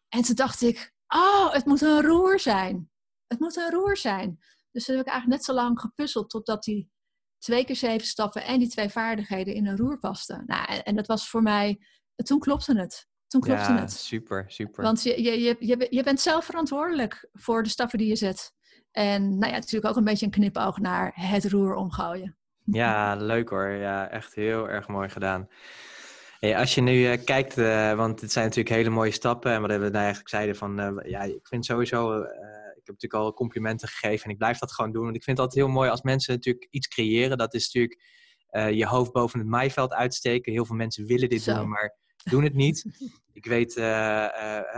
En 0.09 0.23
toen 0.23 0.35
dacht 0.35 0.63
ik, 0.63 0.93
oh, 1.07 1.53
het 1.53 1.65
moet 1.65 1.81
een 1.81 2.03
roer 2.03 2.41
zijn. 2.41 2.91
Het 3.27 3.41
moet 3.41 3.57
een 3.57 3.71
roer 3.71 3.97
zijn. 3.97 4.39
Dus 4.71 4.85
toen 4.85 4.97
heb 4.97 5.07
ik 5.07 5.11
eigenlijk 5.11 5.41
net 5.41 5.57
zo 5.57 5.63
lang 5.63 5.81
gepuzzeld 5.81 6.31
totdat 6.31 6.63
die 6.63 6.91
twee 7.39 7.65
keer 7.65 7.77
zeven 7.77 8.07
stappen 8.07 8.45
en 8.45 8.59
die 8.59 8.69
twee 8.69 8.89
vaardigheden 8.89 9.55
in 9.55 9.67
een 9.67 9.77
roer 9.77 9.99
pasten. 9.99 10.43
Nou, 10.47 10.67
en, 10.67 10.83
en 10.83 10.97
dat 10.97 11.07
was 11.07 11.29
voor 11.29 11.43
mij, 11.43 11.81
toen 12.15 12.39
klopte 12.39 12.79
het. 12.79 13.09
Toen 13.33 13.41
klopte 13.41 13.72
ja, 13.72 13.80
het. 13.80 13.93
super, 13.93 14.45
super. 14.47 14.85
Want 14.85 15.03
je, 15.03 15.22
je, 15.22 15.41
je, 15.43 15.57
je, 15.59 15.87
je 15.91 16.03
bent 16.03 16.20
zelf 16.20 16.45
verantwoordelijk 16.45 17.28
voor 17.33 17.62
de 17.62 17.68
stappen 17.68 17.99
die 17.99 18.09
je 18.09 18.16
zet. 18.16 18.53
En 18.91 19.39
nou 19.39 19.53
ja, 19.53 19.59
natuurlijk 19.59 19.87
ook 19.87 19.97
een 19.97 20.05
beetje 20.05 20.26
een 20.26 20.33
knipoog 20.33 20.78
naar 20.78 21.12
het 21.14 21.45
roer 21.45 21.74
omgooien. 21.74 22.37
Ja, 22.64 23.14
leuk 23.14 23.49
hoor. 23.49 23.68
Ja, 23.68 24.09
echt 24.09 24.35
heel 24.35 24.68
erg 24.68 24.89
mooi 24.89 25.09
gedaan. 25.09 25.49
Hey, 26.39 26.59
als 26.59 26.74
je 26.74 26.80
nu 26.80 27.12
uh, 27.12 27.24
kijkt, 27.24 27.59
uh, 27.59 27.95
want 27.95 28.20
het 28.20 28.33
zijn 28.33 28.45
natuurlijk 28.45 28.74
hele 28.74 28.91
mooie 28.91 29.11
stappen. 29.11 29.53
En 29.53 29.61
wat 29.61 29.70
we 29.70 29.76
nou 29.76 29.95
eigenlijk 29.95 30.28
zeiden 30.28 30.57
van, 30.57 30.80
uh, 30.80 31.11
ja, 31.11 31.22
ik 31.22 31.47
vind 31.47 31.64
sowieso, 31.64 32.16
ik 32.20 32.83
heb 32.85 32.87
natuurlijk 32.87 33.14
al 33.14 33.35
complimenten 33.35 33.89
gegeven 33.89 34.24
en 34.24 34.30
ik 34.30 34.39
blijf 34.39 34.59
dat 34.59 34.72
gewoon 34.72 34.93
doen. 34.93 35.05
Want 35.05 35.16
ik 35.16 35.22
vind 35.22 35.37
het 35.37 35.47
altijd 35.47 35.66
heel 35.66 35.74
mooi 35.74 35.91
als 35.91 36.03
mensen 36.03 36.35
natuurlijk 36.35 36.66
iets 36.70 36.89
creëren. 36.89 37.39
Dat 37.39 37.55
is 37.55 37.72
natuurlijk 37.72 38.01
je 38.74 38.87
hoofd 38.87 39.12
boven 39.12 39.39
het 39.39 39.49
maaiveld 39.49 39.93
uitsteken. 39.93 40.53
Heel 40.53 40.66
veel 40.66 40.76
mensen 40.76 41.07
willen 41.07 41.28
dit 41.28 41.43
Zo. 41.43 41.55
doen, 41.55 41.68
maar 41.68 41.97
doen 42.31 42.43
het 42.43 42.55
niet. 42.55 42.85
Ik 43.33 43.47
weet, 43.47 43.77
uh, 43.77 43.83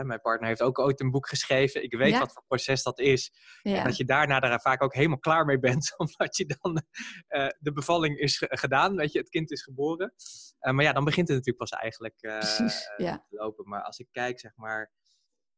mijn 0.02 0.20
partner 0.20 0.48
heeft 0.48 0.62
ook 0.62 0.78
ooit 0.78 1.00
een 1.00 1.10
boek 1.10 1.28
geschreven. 1.28 1.82
Ik 1.82 1.94
weet 1.94 2.18
wat 2.18 2.32
voor 2.32 2.44
proces 2.46 2.82
dat 2.82 2.98
is. 2.98 3.32
Ja. 3.62 3.76
En 3.76 3.84
dat 3.84 3.96
je 3.96 4.04
daarna 4.04 4.40
daar 4.40 4.60
vaak 4.60 4.82
ook 4.82 4.94
helemaal 4.94 5.18
klaar 5.18 5.44
mee 5.44 5.58
bent. 5.58 5.94
Omdat 5.96 6.36
je 6.36 6.58
dan 6.60 6.82
de 7.58 7.72
bevalling 7.72 8.18
is 8.18 8.42
gedaan. 8.46 8.96
Weet 8.96 9.12
je, 9.12 9.18
het 9.18 9.28
kind 9.28 9.50
is 9.50 9.62
geboren. 9.62 10.14
maar 10.58 10.82
ja, 10.82 10.92
dan 10.92 11.04
begint 11.04 11.28
het 11.28 11.36
natuurlijk 11.36 11.70
pas 11.70 11.80
eigenlijk 11.80 12.16
Precies, 12.20 12.90
te 12.96 13.20
lopen. 13.28 13.68
Maar 13.68 13.82
als 13.82 13.98
ik 13.98 14.08
kijk, 14.10 14.40
zeg 14.40 14.56
maar 14.56 14.92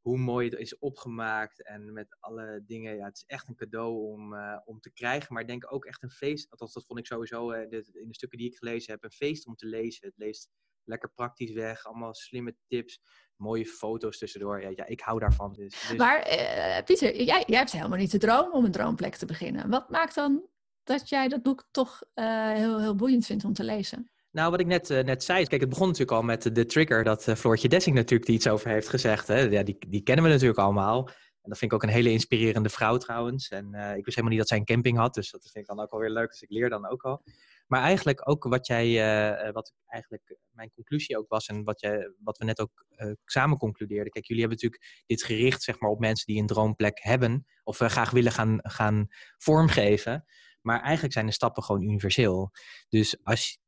hoe 0.00 0.18
mooi 0.18 0.48
het 0.48 0.58
is 0.58 0.78
opgemaakt 0.78 1.64
en 1.64 1.92
met 1.92 2.16
alle 2.20 2.62
dingen. 2.66 2.96
Ja, 2.96 3.04
het 3.04 3.16
is 3.16 3.24
echt 3.26 3.48
een 3.48 3.56
cadeau 3.56 4.12
om, 4.12 4.34
om 4.64 4.80
te 4.80 4.92
krijgen. 4.92 5.32
Maar 5.32 5.42
ik 5.42 5.48
denk 5.48 5.72
ook 5.72 5.84
echt 5.84 6.02
een 6.02 6.10
feest. 6.10 6.50
Althans, 6.50 6.72
dat 6.72 6.86
vond 6.86 6.98
ik 6.98 7.06
sowieso 7.06 7.50
in 7.50 7.68
de 7.68 8.14
stukken 8.14 8.38
die 8.38 8.48
ik 8.50 8.56
gelezen 8.56 8.92
heb. 8.92 9.04
Een 9.04 9.10
feest 9.10 9.46
om 9.46 9.54
te 9.54 9.66
lezen. 9.66 10.06
Het 10.06 10.16
leest 10.16 10.48
lekker 10.86 11.10
praktisch 11.14 11.52
weg. 11.52 11.84
Allemaal 11.84 12.14
slimme 12.14 12.56
tips. 12.66 13.00
Mooie 13.36 13.66
foto's 13.66 14.18
tussendoor. 14.18 14.62
Ja, 14.62 14.70
ja 14.74 14.86
ik 14.86 15.00
hou 15.00 15.18
daarvan. 15.18 15.52
Dus, 15.52 15.86
dus... 15.88 15.98
Maar 15.98 16.28
uh, 16.28 16.84
Pieter, 16.84 17.22
jij, 17.22 17.44
jij 17.46 17.58
hebt 17.58 17.72
helemaal 17.72 17.98
niet 17.98 18.10
de 18.10 18.18
droom 18.18 18.52
om 18.52 18.64
een 18.64 18.72
droomplek 18.72 19.14
te 19.16 19.26
beginnen. 19.26 19.70
Wat 19.70 19.90
maakt 19.90 20.14
dan 20.14 20.48
dat 20.84 21.08
jij 21.08 21.28
dat 21.28 21.42
boek 21.42 21.68
toch 21.70 22.02
heel, 22.14 22.80
heel 22.80 22.94
boeiend 22.94 23.26
vindt 23.26 23.44
om 23.44 23.52
te 23.52 23.64
lezen? 23.64 24.10
Nou, 24.30 24.50
wat 24.50 24.60
ik 24.60 24.66
net, 24.66 24.90
uh, 24.90 25.02
net 25.02 25.24
zei, 25.24 25.46
kijk, 25.46 25.60
het 25.60 25.70
begon 25.70 25.86
natuurlijk 25.86 26.16
al 26.16 26.22
met 26.22 26.54
de 26.54 26.66
trigger 26.66 27.04
dat 27.04 27.26
uh, 27.26 27.34
Floortje 27.34 27.68
Dessing 27.68 27.96
natuurlijk 27.96 28.30
iets 28.30 28.48
over 28.48 28.68
heeft 28.68 28.88
gezegd. 28.88 29.28
Hè? 29.28 29.40
Ja, 29.40 29.62
die, 29.62 29.76
die 29.88 30.02
kennen 30.02 30.24
we 30.24 30.30
natuurlijk 30.30 30.58
allemaal. 30.58 31.08
En 31.42 31.52
dat 31.52 31.58
vind 31.58 31.72
ik 31.72 31.76
ook 31.76 31.82
een 31.82 31.94
hele 31.94 32.10
inspirerende 32.10 32.68
vrouw 32.68 32.96
trouwens. 32.96 33.48
En 33.48 33.68
uh, 33.74 33.96
ik 33.96 34.04
wist 34.04 34.16
helemaal 34.16 34.28
niet 34.28 34.38
dat 34.38 34.48
zij 34.48 34.58
een 34.58 34.64
camping 34.64 34.98
had, 34.98 35.14
dus 35.14 35.30
dat 35.30 35.42
vind 35.42 35.56
ik 35.56 35.66
dan 35.66 35.80
ook 35.80 35.90
alweer 35.90 36.10
leuk. 36.10 36.30
Dus 36.30 36.42
ik 36.42 36.50
leer 36.50 36.68
dan 36.68 36.88
ook 36.88 37.02
al. 37.02 37.22
Maar 37.66 37.82
eigenlijk 37.82 38.28
ook 38.28 38.44
wat 38.44 38.66
jij, 38.66 39.52
wat 39.52 39.74
eigenlijk 39.86 40.36
mijn 40.50 40.70
conclusie 40.70 41.18
ook 41.18 41.28
was 41.28 41.46
en 41.46 41.64
wat, 41.64 41.80
jij, 41.80 42.12
wat 42.18 42.38
we 42.38 42.44
net 42.44 42.60
ook 42.60 42.86
samen 43.24 43.58
concludeerden. 43.58 44.12
Kijk, 44.12 44.26
jullie 44.26 44.42
hebben 44.42 44.60
natuurlijk 44.62 45.02
dit 45.06 45.22
gericht 45.22 45.62
zeg 45.62 45.80
maar, 45.80 45.90
op 45.90 46.00
mensen 46.00 46.26
die 46.26 46.40
een 46.40 46.46
droomplek 46.46 46.98
hebben 47.02 47.46
of 47.64 47.76
graag 47.76 48.10
willen 48.10 48.32
gaan, 48.32 48.58
gaan 48.62 49.06
vormgeven. 49.38 50.24
Maar 50.60 50.80
eigenlijk 50.80 51.12
zijn 51.12 51.26
de 51.26 51.32
stappen 51.32 51.62
gewoon 51.62 51.82
universeel. 51.82 52.50
Dus 52.88 53.24
als, 53.24 53.58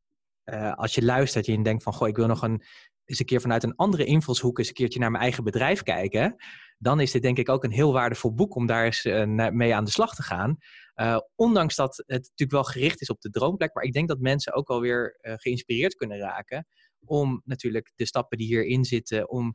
uh, 0.44 0.74
als 0.74 0.94
je 0.94 1.04
luistert 1.04 1.46
en 1.46 1.52
je 1.52 1.62
denkt 1.62 1.82
van, 1.82 1.92
goh, 1.92 2.08
ik 2.08 2.16
wil 2.16 2.26
nog 2.26 2.42
een, 2.42 2.62
eens 3.04 3.18
een 3.18 3.26
keer 3.26 3.40
vanuit 3.40 3.62
een 3.62 3.76
andere 3.76 4.04
invalshoek 4.04 4.58
eens 4.58 4.68
een 4.68 4.74
keertje 4.74 4.98
naar 4.98 5.10
mijn 5.10 5.22
eigen 5.22 5.44
bedrijf 5.44 5.82
kijken, 5.82 6.36
dan 6.78 7.00
is 7.00 7.10
dit 7.10 7.22
denk 7.22 7.38
ik 7.38 7.48
ook 7.48 7.64
een 7.64 7.70
heel 7.70 7.92
waardevol 7.92 8.34
boek 8.34 8.54
om 8.54 8.66
daar 8.66 8.84
eens 8.84 9.04
uh, 9.04 9.48
mee 9.48 9.74
aan 9.74 9.84
de 9.84 9.90
slag 9.90 10.14
te 10.14 10.22
gaan. 10.22 10.56
Uh, 10.96 11.18
ondanks 11.34 11.76
dat 11.76 11.96
het 11.96 12.08
natuurlijk 12.08 12.50
wel 12.50 12.64
gericht 12.64 13.00
is 13.00 13.10
op 13.10 13.20
de 13.20 13.30
droomplek, 13.30 13.74
maar 13.74 13.84
ik 13.84 13.92
denk 13.92 14.08
dat 14.08 14.18
mensen 14.18 14.52
ook 14.52 14.68
alweer 14.68 15.18
uh, 15.20 15.32
geïnspireerd 15.36 15.94
kunnen 15.94 16.18
raken 16.18 16.66
om 17.04 17.42
natuurlijk 17.44 17.92
de 17.94 18.06
stappen 18.06 18.38
die 18.38 18.46
hierin 18.46 18.84
zitten, 18.84 19.28
om 19.30 19.54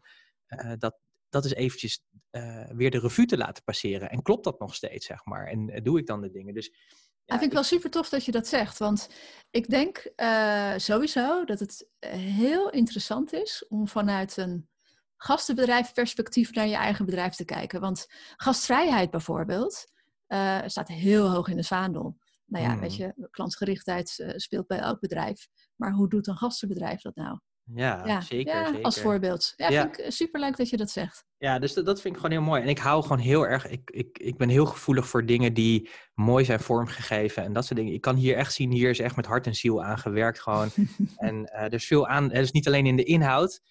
dat, 0.77 0.99
dat 1.29 1.45
is 1.45 1.53
eventjes 1.53 2.01
weer 2.67 2.91
de 2.91 2.99
revue 2.99 3.25
te 3.25 3.37
laten 3.37 3.63
passeren. 3.63 4.09
En 4.09 4.21
klopt 4.21 4.43
dat 4.43 4.59
nog 4.59 4.75
steeds, 4.75 5.05
zeg 5.05 5.25
maar? 5.25 5.47
En 5.47 5.83
doe 5.83 5.99
ik 5.99 6.05
dan 6.05 6.21
de 6.21 6.31
dingen? 6.31 6.53
Dus 6.53 6.71
ja, 7.25 7.37
vind 7.37 7.43
ik 7.43 7.53
wel 7.53 7.63
super 7.63 7.89
tof 7.89 8.09
dat 8.09 8.25
je 8.25 8.31
dat 8.31 8.47
zegt. 8.47 8.77
Want 8.77 9.09
ik 9.49 9.69
denk 9.69 10.11
uh, 10.15 10.73
sowieso 10.77 11.45
dat 11.45 11.59
het 11.59 11.87
heel 12.07 12.69
interessant 12.69 13.33
is 13.33 13.65
om 13.67 13.87
vanuit 13.87 14.37
een 14.37 14.67
gastenbedrijf 15.23 15.93
perspectief 15.93 16.53
naar 16.53 16.67
je 16.67 16.75
eigen 16.75 17.05
bedrijf 17.05 17.35
te 17.35 17.45
kijken. 17.45 17.81
Want 17.81 18.07
gastvrijheid 18.35 19.11
bijvoorbeeld 19.11 19.85
uh, 20.27 20.59
staat 20.65 20.87
heel 20.87 21.29
hoog 21.29 21.47
in 21.47 21.57
de 21.57 21.63
vaandel. 21.63 22.17
Nou 22.45 22.65
ja, 22.65 22.79
weet 22.79 22.91
mm. 22.91 22.97
je, 22.97 23.27
klantgerichtheid 23.31 24.17
uh, 24.17 24.29
speelt 24.35 24.67
bij 24.67 24.79
elk 24.79 24.99
bedrijf. 24.99 25.47
Maar 25.75 25.91
hoe 25.91 26.09
doet 26.09 26.27
een 26.27 26.37
gastenbedrijf 26.37 27.01
dat 27.01 27.15
nou? 27.15 27.39
Ja, 27.73 28.21
zeker, 28.21 28.55
ja, 28.55 28.65
zeker. 28.65 28.83
Als 28.83 28.99
voorbeeld. 28.99 29.53
Ja, 29.55 29.67
vind 29.67 29.99
ik 29.99 30.11
super 30.11 30.39
leuk 30.39 30.57
dat 30.57 30.69
je 30.69 30.77
dat 30.77 30.89
zegt. 30.89 31.25
Ja, 31.37 31.59
dus 31.59 31.73
dat, 31.73 31.85
dat 31.85 32.01
vind 32.01 32.15
ik 32.15 32.21
gewoon 32.21 32.37
heel 32.37 32.47
mooi. 32.47 32.61
En 32.61 32.67
ik 32.67 32.77
hou 32.77 33.01
gewoon 33.01 33.19
heel 33.19 33.47
erg, 33.47 33.67
ik, 33.67 33.89
ik, 33.91 34.17
ik 34.17 34.37
ben 34.37 34.49
heel 34.49 34.65
gevoelig 34.65 35.07
voor 35.07 35.25
dingen 35.25 35.53
die 35.53 35.89
mooi 36.13 36.45
zijn 36.45 36.59
vormgegeven 36.59 37.43
en 37.43 37.53
dat 37.53 37.65
soort 37.65 37.79
dingen. 37.79 37.93
Ik 37.93 38.01
kan 38.01 38.15
hier 38.15 38.35
echt 38.35 38.53
zien, 38.53 38.71
hier 38.71 38.89
is 38.89 38.99
echt 38.99 39.15
met 39.15 39.25
hart 39.25 39.47
en 39.47 39.55
ziel 39.55 39.83
aan 39.83 39.97
gewerkt 39.97 40.41
gewoon. 40.41 40.69
en 41.17 41.35
uh, 41.35 41.61
er 41.61 41.73
is 41.73 41.87
veel 41.87 42.07
aan, 42.07 42.23
het 42.23 42.43
is 42.43 42.51
niet 42.51 42.67
alleen 42.67 42.85
in 42.85 42.95
de 42.95 43.03
inhoud, 43.03 43.61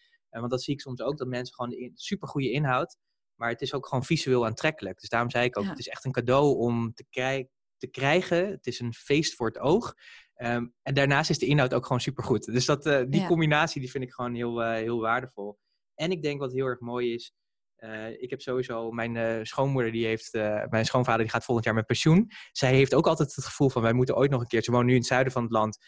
want 0.40 0.50
dat 0.50 0.62
zie 0.62 0.74
ik 0.74 0.80
soms 0.80 1.00
ook, 1.00 1.18
dat 1.18 1.28
mensen 1.28 1.54
gewoon 1.54 1.72
in, 1.72 1.92
super 1.94 2.28
goede 2.28 2.50
inhoud, 2.50 2.96
maar 3.34 3.48
het 3.48 3.60
is 3.60 3.74
ook 3.74 3.86
gewoon 3.86 4.04
visueel 4.04 4.46
aantrekkelijk. 4.46 5.00
Dus 5.00 5.08
daarom 5.08 5.30
zei 5.30 5.44
ik 5.44 5.58
ook, 5.58 5.64
het 5.64 5.78
is 5.78 5.88
echt 5.88 6.04
een 6.04 6.12
cadeau 6.12 6.56
om 6.56 6.94
te, 6.94 7.04
krijgen 7.10 7.50
te 7.82 7.90
krijgen. 7.90 8.50
Het 8.50 8.66
is 8.66 8.80
een 8.80 8.94
feest 8.94 9.34
voor 9.34 9.46
het 9.46 9.58
oog. 9.58 9.94
Ehm, 10.34 10.66
en 10.82 10.94
daarnaast 10.94 11.30
is 11.30 11.38
de 11.38 11.46
inhoud 11.46 11.74
ook 11.74 11.86
gewoon 11.86 12.00
supergoed. 12.00 12.44
Dus 12.44 12.64
dat, 12.64 12.86
uh, 12.86 13.02
die 13.08 13.26
combinatie 13.26 13.80
die 13.80 13.90
vind 13.90 14.04
ik 14.04 14.12
gewoon 14.12 14.34
heel, 14.34 14.62
uh, 14.62 14.72
heel 14.72 15.00
waardevol. 15.00 15.58
En 15.94 16.10
ik 16.10 16.22
denk 16.22 16.40
wat 16.40 16.52
heel 16.52 16.66
erg 16.66 16.80
mooi 16.80 17.14
is. 17.14 17.32
Uh, 17.78 18.22
ik 18.22 18.30
heb 18.30 18.40
sowieso 18.40 18.90
mijn 18.90 19.46
schoonmoeder, 19.46 19.92
die 19.92 20.06
heeft, 20.06 20.32
mijn 20.68 20.84
schoonvader, 20.84 21.20
die 21.22 21.30
gaat 21.30 21.44
volgend 21.44 21.66
jaar 21.66 21.74
met 21.74 21.86
pensioen. 21.86 22.30
Zij 22.52 22.74
heeft 22.74 22.94
ook 22.94 23.06
altijd 23.06 23.34
het 23.34 23.44
gevoel 23.44 23.70
van 23.70 23.82
wij 23.82 23.92
moeten 23.92 24.16
ooit 24.16 24.30
nog 24.30 24.40
een 24.40 24.46
keer, 24.46 24.62
ze 24.62 24.70
woont 24.70 24.84
nu 24.84 24.92
in 24.92 24.98
het 24.98 25.06
zuiden 25.06 25.32
van 25.32 25.42
het 25.42 25.52
land, 25.52 25.78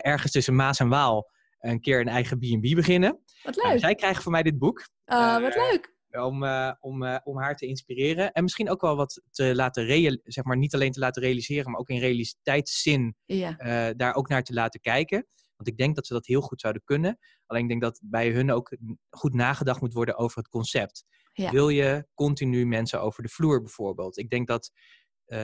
ergens 0.00 0.32
tussen 0.32 0.54
Maas 0.54 0.78
en 0.78 0.88
Waal, 0.88 1.30
een 1.70 1.80
keer 1.80 2.00
een 2.00 2.08
eigen 2.08 2.38
B&B 2.38 2.74
beginnen. 2.74 3.20
Wat 3.42 3.56
leuk. 3.56 3.78
zij 3.78 3.94
krijgen 3.94 4.22
van 4.22 4.32
mij 4.32 4.42
dit 4.42 4.58
boek. 4.58 4.88
Oh, 5.06 5.40
wat 5.40 5.54
leuk 5.54 5.94
om, 6.24 6.42
uh, 6.42 6.72
om, 6.80 7.02
uh, 7.02 7.16
om 7.24 7.38
haar 7.38 7.56
te 7.56 7.66
inspireren. 7.66 8.32
En 8.32 8.42
misschien 8.42 8.70
ook 8.70 8.80
wel 8.80 8.96
wat 8.96 9.22
te 9.30 9.54
laten 9.54 9.84
realiseren, 9.84 10.32
zeg 10.32 10.44
maar 10.44 10.56
niet 10.56 10.74
alleen 10.74 10.92
te 10.92 11.00
laten 11.00 11.22
realiseren, 11.22 11.70
maar 11.70 11.80
ook 11.80 11.88
in 11.88 11.98
realiteitszin 11.98 13.16
ja. 13.24 13.92
daar 13.92 14.14
ook 14.14 14.28
naar 14.28 14.42
te 14.42 14.52
laten 14.52 14.80
kijken. 14.80 15.26
Want 15.56 15.68
ik 15.68 15.76
denk 15.76 15.94
dat 15.94 16.06
ze 16.06 16.12
dat 16.12 16.26
heel 16.26 16.40
goed 16.40 16.60
zouden 16.60 16.82
kunnen. 16.84 17.18
Alleen 17.46 17.62
ik 17.62 17.68
denk 17.68 17.82
dat 17.82 18.00
bij 18.02 18.30
hun 18.30 18.50
ook 18.50 18.76
goed 19.10 19.34
nagedacht 19.34 19.80
moet 19.80 19.92
worden 19.92 20.16
over 20.16 20.38
het 20.38 20.48
concept. 20.48 21.04
Ja. 21.32 21.50
Wil 21.50 21.68
je 21.68 22.06
continu 22.14 22.66
mensen 22.66 23.00
over 23.00 23.22
de 23.22 23.28
vloer 23.28 23.60
bijvoorbeeld? 23.60 24.18
Ik 24.18 24.30
denk 24.30 24.46
dat 24.46 24.70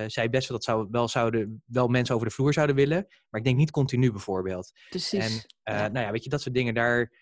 zij 0.06 0.30
best 0.30 0.48
wel 0.48 0.56
dat 0.58 0.66
zou, 0.66 0.88
wel, 0.90 1.08
zouden, 1.08 1.62
wel 1.66 1.88
mensen 1.88 2.14
over 2.14 2.26
de 2.26 2.34
vloer 2.34 2.52
zouden 2.52 2.76
willen. 2.76 3.06
Maar 3.28 3.40
ik 3.40 3.46
denk 3.46 3.56
niet 3.56 3.70
continu 3.70 4.10
bijvoorbeeld. 4.10 4.72
Precies. 4.88 5.46
En 5.64 5.74
ja. 5.74 5.88
nou 5.88 6.06
ja, 6.06 6.12
weet 6.12 6.24
je, 6.24 6.30
dat 6.30 6.40
soort 6.40 6.54
dingen, 6.54 6.74
daar 6.74 7.12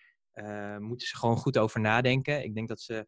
moeten 0.79 1.07
ze 1.07 1.17
gewoon 1.17 1.37
goed 1.37 1.57
over 1.57 1.79
nadenken. 1.79 2.43
Ik 2.43 2.55
denk 2.55 2.67
dat 2.67 2.81
ze 2.81 3.07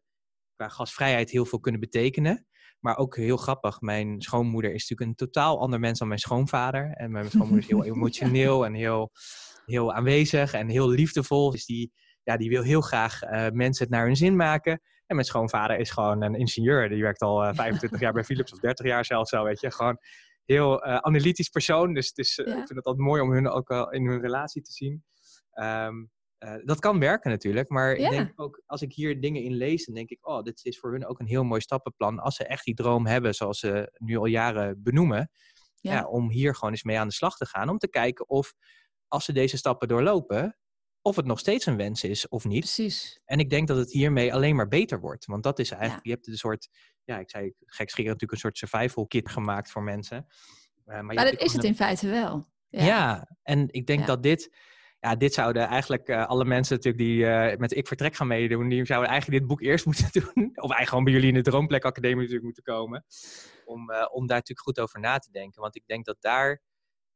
qua 0.56 0.68
gasvrijheid 0.68 1.30
heel 1.30 1.44
veel 1.44 1.60
kunnen 1.60 1.80
betekenen. 1.80 2.46
Maar 2.80 2.96
ook 2.96 3.16
heel 3.16 3.36
grappig, 3.36 3.80
mijn 3.80 4.22
schoonmoeder 4.22 4.74
is 4.74 4.88
natuurlijk 4.88 5.10
een 5.10 5.26
totaal 5.26 5.60
ander 5.60 5.80
mens 5.80 5.98
dan 5.98 6.08
mijn 6.08 6.20
schoonvader. 6.20 6.90
En 6.90 7.10
mijn 7.10 7.30
schoonmoeder 7.30 7.58
is 7.58 7.66
heel 7.66 7.84
emotioneel 7.94 8.64
en 8.64 8.74
heel, 8.74 9.10
heel 9.64 9.92
aanwezig 9.92 10.52
en 10.52 10.68
heel 10.68 10.88
liefdevol. 10.88 11.50
Dus 11.50 11.66
die, 11.66 11.92
ja, 12.22 12.36
die 12.36 12.48
wil 12.48 12.62
heel 12.62 12.80
graag 12.80 13.20
mensen 13.52 13.84
het 13.84 13.94
naar 13.94 14.06
hun 14.06 14.16
zin 14.16 14.36
maken. 14.36 14.80
En 15.06 15.14
mijn 15.14 15.26
schoonvader 15.26 15.78
is 15.78 15.90
gewoon 15.90 16.22
een 16.22 16.34
ingenieur. 16.34 16.88
Die 16.88 17.02
werkt 17.02 17.22
al 17.22 17.42
uh, 17.42 17.48
eh, 17.48 17.54
25 17.54 18.00
jaar 18.00 18.12
bij 18.12 18.24
Philips 18.24 18.52
of 18.52 18.58
30 18.58 18.86
jaar 18.86 19.04
zelfs 19.04 19.30
zo, 19.30 19.44
weet 19.44 19.60
je. 19.60 19.70
Gewoon 19.70 19.98
heel 20.44 20.86
uh, 20.86 20.96
analytisch 20.96 21.48
persoon. 21.48 21.94
Dus, 21.94 22.12
dus 22.12 22.38
ik 22.38 22.44
vind 22.44 22.68
het 22.68 22.84
altijd 22.84 23.06
mooi 23.06 23.22
om 23.22 23.32
hun 23.32 23.48
ook 23.48 23.70
in 23.90 24.06
hun 24.06 24.20
relatie 24.20 24.62
te 24.62 24.72
zien. 24.72 25.04
Um, 25.54 26.10
uh, 26.44 26.54
dat 26.64 26.78
kan 26.78 26.98
werken 26.98 27.30
natuurlijk, 27.30 27.68
maar 27.68 27.92
ik 27.92 28.10
denk 28.10 28.32
ook 28.36 28.62
als 28.66 28.82
ik 28.82 28.92
hier 28.92 29.20
dingen 29.20 29.42
in 29.42 29.54
lees, 29.54 29.84
dan 29.84 29.94
denk 29.94 30.10
ik, 30.10 30.28
oh, 30.28 30.42
dit 30.42 30.64
is 30.64 30.78
voor 30.78 30.92
hun 30.92 31.06
ook 31.06 31.18
een 31.18 31.26
heel 31.26 31.44
mooi 31.44 31.60
stappenplan. 31.60 32.18
Als 32.18 32.36
ze 32.36 32.46
echt 32.46 32.64
die 32.64 32.74
droom 32.74 33.06
hebben, 33.06 33.34
zoals 33.34 33.58
ze 33.58 33.92
nu 33.98 34.16
al 34.16 34.26
jaren 34.26 34.82
benoemen, 34.82 35.30
ja. 35.80 35.92
ja. 35.92 36.06
om 36.06 36.30
hier 36.30 36.54
gewoon 36.54 36.70
eens 36.70 36.82
mee 36.82 36.98
aan 36.98 37.08
de 37.08 37.14
slag 37.14 37.36
te 37.36 37.46
gaan. 37.46 37.68
Om 37.68 37.78
te 37.78 37.88
kijken 37.88 38.28
of, 38.28 38.54
als 39.08 39.24
ze 39.24 39.32
deze 39.32 39.56
stappen 39.56 39.88
doorlopen, 39.88 40.56
of 41.04 41.16
het 41.16 41.26
nog 41.26 41.38
steeds 41.38 41.66
een 41.66 41.76
wens 41.76 42.04
is 42.04 42.28
of 42.28 42.44
niet. 42.44 42.60
Precies. 42.60 43.20
En 43.24 43.38
ik 43.38 43.50
denk 43.50 43.68
dat 43.68 43.76
het 43.76 43.92
hiermee 43.92 44.34
alleen 44.34 44.56
maar 44.56 44.68
beter 44.68 45.00
wordt. 45.00 45.26
Want 45.26 45.42
dat 45.42 45.58
is 45.58 45.70
eigenlijk, 45.70 46.04
je 46.04 46.10
hebt 46.10 46.26
een 46.26 46.36
soort, 46.36 46.68
ja, 47.04 47.18
ik 47.18 47.30
zei 47.30 47.52
gekscherend 47.58 48.12
natuurlijk 48.12 48.32
een 48.32 48.38
soort 48.38 48.58
survival 48.58 49.06
kit 49.06 49.28
gemaakt 49.28 49.70
voor 49.70 49.82
mensen. 49.82 50.26
Uh, 50.86 50.94
maar, 50.94 51.04
maar 51.04 51.24
dat 51.24 51.40
is 51.40 51.52
het 51.52 51.64
in 51.64 51.74
feite 51.74 52.08
wel. 52.08 52.46
Ja, 52.68 52.84
ja 52.84 53.36
en 53.42 53.68
ik 53.70 53.86
denk 53.86 54.06
dat 54.06 54.22
dit 54.22 54.50
ja, 55.00 55.16
dit 55.16 55.34
zouden 55.34 55.66
eigenlijk 55.66 56.08
uh, 56.08 56.26
alle 56.26 56.44
mensen 56.44 56.76
natuurlijk 56.76 57.04
die 57.04 57.24
uh, 57.24 57.56
met 57.56 57.76
Ik 57.76 57.86
Vertrek 57.86 58.14
gaan 58.14 58.26
meedoen, 58.26 58.68
die 58.68 58.84
zouden 58.84 59.10
eigenlijk 59.10 59.40
dit 59.40 59.48
boek 59.48 59.60
eerst 59.60 59.86
moeten 59.94 60.08
doen. 60.12 60.44
Of 60.44 60.70
eigenlijk 60.70 60.88
gewoon 60.88 61.04
bij 61.04 61.12
jullie 61.12 61.28
in 61.28 61.34
de 61.34 61.42
Droomplek 61.42 61.84
Academie 61.84 62.16
natuurlijk 62.16 62.44
moeten 62.44 62.62
komen. 62.62 63.04
Om, 63.64 63.80
om 63.90 64.26
daar 64.26 64.36
natuurlijk 64.36 64.60
goed 64.60 64.80
over 64.80 65.00
na 65.00 65.18
te 65.18 65.30
denken. 65.30 65.60
Want 65.60 65.76
ik 65.76 65.86
denk 65.86 66.04
dat 66.04 66.16
daar, 66.20 66.62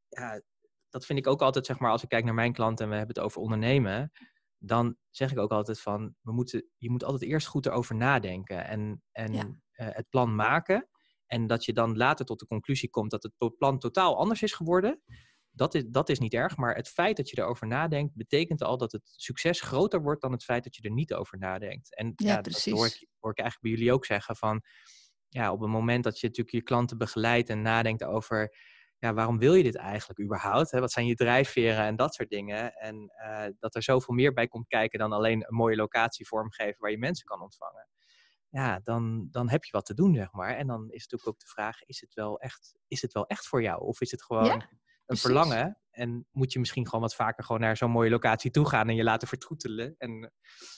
ja, 0.09 0.41
dat 0.89 1.05
vind 1.05 1.19
ik 1.19 1.27
ook 1.27 1.41
altijd, 1.41 1.65
zeg 1.65 1.79
maar, 1.79 1.91
als 1.91 2.03
ik 2.03 2.09
kijk 2.09 2.23
naar 2.23 2.33
mijn 2.33 2.53
klanten 2.53 2.85
en 2.85 2.91
we 2.91 2.97
hebben 2.97 3.15
het 3.15 3.25
over 3.25 3.41
ondernemen. 3.41 4.11
Dan 4.57 4.95
zeg 5.09 5.31
ik 5.31 5.37
ook 5.37 5.51
altijd 5.51 5.81
van, 5.81 6.15
we 6.21 6.31
moeten, 6.31 6.69
je 6.77 6.89
moet 6.89 7.03
altijd 7.03 7.31
eerst 7.31 7.47
goed 7.47 7.65
erover 7.65 7.95
nadenken 7.95 8.65
en, 8.65 9.03
en 9.11 9.33
ja. 9.33 9.59
het 9.71 10.09
plan 10.09 10.35
maken. 10.35 10.89
En 11.25 11.47
dat 11.47 11.65
je 11.65 11.73
dan 11.73 11.97
later 11.97 12.25
tot 12.25 12.39
de 12.39 12.47
conclusie 12.47 12.89
komt 12.89 13.11
dat 13.11 13.23
het 13.23 13.57
plan 13.57 13.79
totaal 13.79 14.17
anders 14.17 14.41
is 14.41 14.53
geworden 14.53 15.01
dat 15.59 15.75
is, 15.75 15.83
dat 15.87 16.09
is 16.09 16.19
niet 16.19 16.33
erg, 16.33 16.57
maar 16.57 16.75
het 16.75 16.89
feit 16.89 17.17
dat 17.17 17.29
je 17.29 17.37
erover 17.37 17.67
nadenkt, 17.67 18.15
betekent 18.15 18.61
al 18.61 18.77
dat 18.77 18.91
het 18.91 19.01
succes 19.15 19.61
groter 19.61 20.01
wordt 20.01 20.21
dan 20.21 20.31
het 20.31 20.43
feit 20.43 20.63
dat 20.63 20.75
je 20.75 20.81
er 20.81 20.91
niet 20.91 21.13
over 21.13 21.37
nadenkt. 21.37 21.95
En 21.95 22.13
ja, 22.15 22.27
ja 22.27 22.41
dat 22.41 22.65
hoor 22.65 22.85
ik, 22.85 23.07
hoor 23.19 23.31
ik 23.31 23.39
eigenlijk 23.39 23.61
bij 23.61 23.71
jullie 23.71 23.93
ook 23.93 24.05
zeggen 24.05 24.35
van, 24.35 24.63
ja, 25.27 25.51
op 25.51 25.59
het 25.59 25.69
moment 25.69 26.03
dat 26.03 26.19
je 26.19 26.27
natuurlijk 26.27 26.55
je 26.55 26.63
klanten 26.63 26.97
begeleidt 26.97 27.49
en 27.49 27.61
nadenkt 27.61 28.03
over 28.03 28.55
ja, 28.99 29.13
waarom 29.13 29.37
wil 29.37 29.53
je 29.53 29.63
dit 29.63 29.75
eigenlijk 29.75 30.19
überhaupt? 30.19 30.71
Hè? 30.71 30.79
Wat 30.79 30.91
zijn 30.91 31.05
je 31.05 31.15
drijfveren 31.15 31.85
en 31.85 31.95
dat 31.95 32.13
soort 32.13 32.29
dingen? 32.29 32.73
En 32.73 33.11
dat 33.59 33.75
er 33.75 33.83
zoveel 33.83 34.13
meer 34.13 34.33
bij 34.33 34.47
komt 34.47 34.67
kijken 34.67 34.99
dan 34.99 35.11
alleen 35.11 35.45
een 35.47 35.55
mooie 35.55 35.75
locatie 35.75 36.27
vormgeven 36.27 36.79
waar 36.79 36.91
je 36.91 36.97
mensen 36.97 37.25
kan 37.25 37.41
ontvangen 37.41 37.87
ja, 38.49 38.79
dan, 38.83 39.27
dan 39.31 39.49
heb 39.49 39.63
je 39.63 39.71
wat 39.71 39.85
te 39.85 39.93
doen, 39.93 40.15
zeg 40.15 40.31
maar. 40.31 40.55
En 40.55 40.67
dan 40.67 40.91
is 40.91 41.01
natuurlijk 41.01 41.27
ook 41.27 41.39
de 41.39 41.47
vraag, 41.47 41.83
is 41.83 42.01
het 42.01 42.13
wel 42.13 42.39
echt, 42.39 42.75
is 42.87 43.01
het 43.01 43.13
wel 43.13 43.27
echt 43.27 43.47
voor 43.47 43.61
jou? 43.61 43.81
Of 43.81 44.01
is 44.01 44.11
het 44.11 44.23
gewoon 44.23 44.63
een 45.09 45.17
verlangen? 45.17 45.77
En 45.91 46.27
moet 46.31 46.53
je 46.53 46.59
misschien 46.59 46.85
gewoon 46.85 47.01
wat 47.01 47.15
vaker 47.15 47.43
gewoon 47.43 47.61
naar 47.61 47.77
zo'n 47.77 47.91
mooie 47.91 48.09
locatie 48.09 48.51
toe 48.51 48.67
gaan 48.67 48.89
en 48.89 48.95
je 48.95 49.03
laten 49.03 49.27
vertroetelen? 49.27 49.95
En 49.97 50.33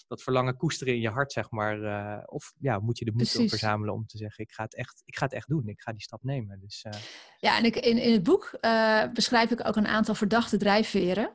dat 0.07 0.21
verlangen 0.21 0.57
koesteren 0.57 0.93
in 0.93 0.99
je 0.99 1.09
hart, 1.09 1.31
zeg 1.31 1.51
maar. 1.51 1.79
Uh, 1.79 2.23
of 2.25 2.53
ja, 2.59 2.79
moet 2.79 2.97
je 2.97 3.05
de 3.05 3.11
moed 3.11 3.29
verzamelen 3.29 3.93
om 3.93 4.05
te 4.05 4.17
zeggen, 4.17 4.43
ik 4.43 4.51
ga, 4.51 4.63
het 4.63 4.75
echt, 4.75 5.01
ik 5.05 5.17
ga 5.17 5.25
het 5.25 5.33
echt 5.33 5.47
doen. 5.47 5.67
Ik 5.67 5.81
ga 5.81 5.91
die 5.91 6.01
stap 6.01 6.23
nemen. 6.23 6.59
Dus, 6.59 6.85
uh... 6.87 7.01
Ja, 7.37 7.57
en 7.57 7.65
ik, 7.65 7.75
in, 7.75 7.97
in 7.97 8.11
het 8.11 8.23
boek 8.23 8.57
uh, 8.61 9.03
beschrijf 9.13 9.51
ik 9.51 9.67
ook 9.67 9.75
een 9.75 9.87
aantal 9.87 10.15
verdachte 10.15 10.57
drijfveren. 10.57 11.31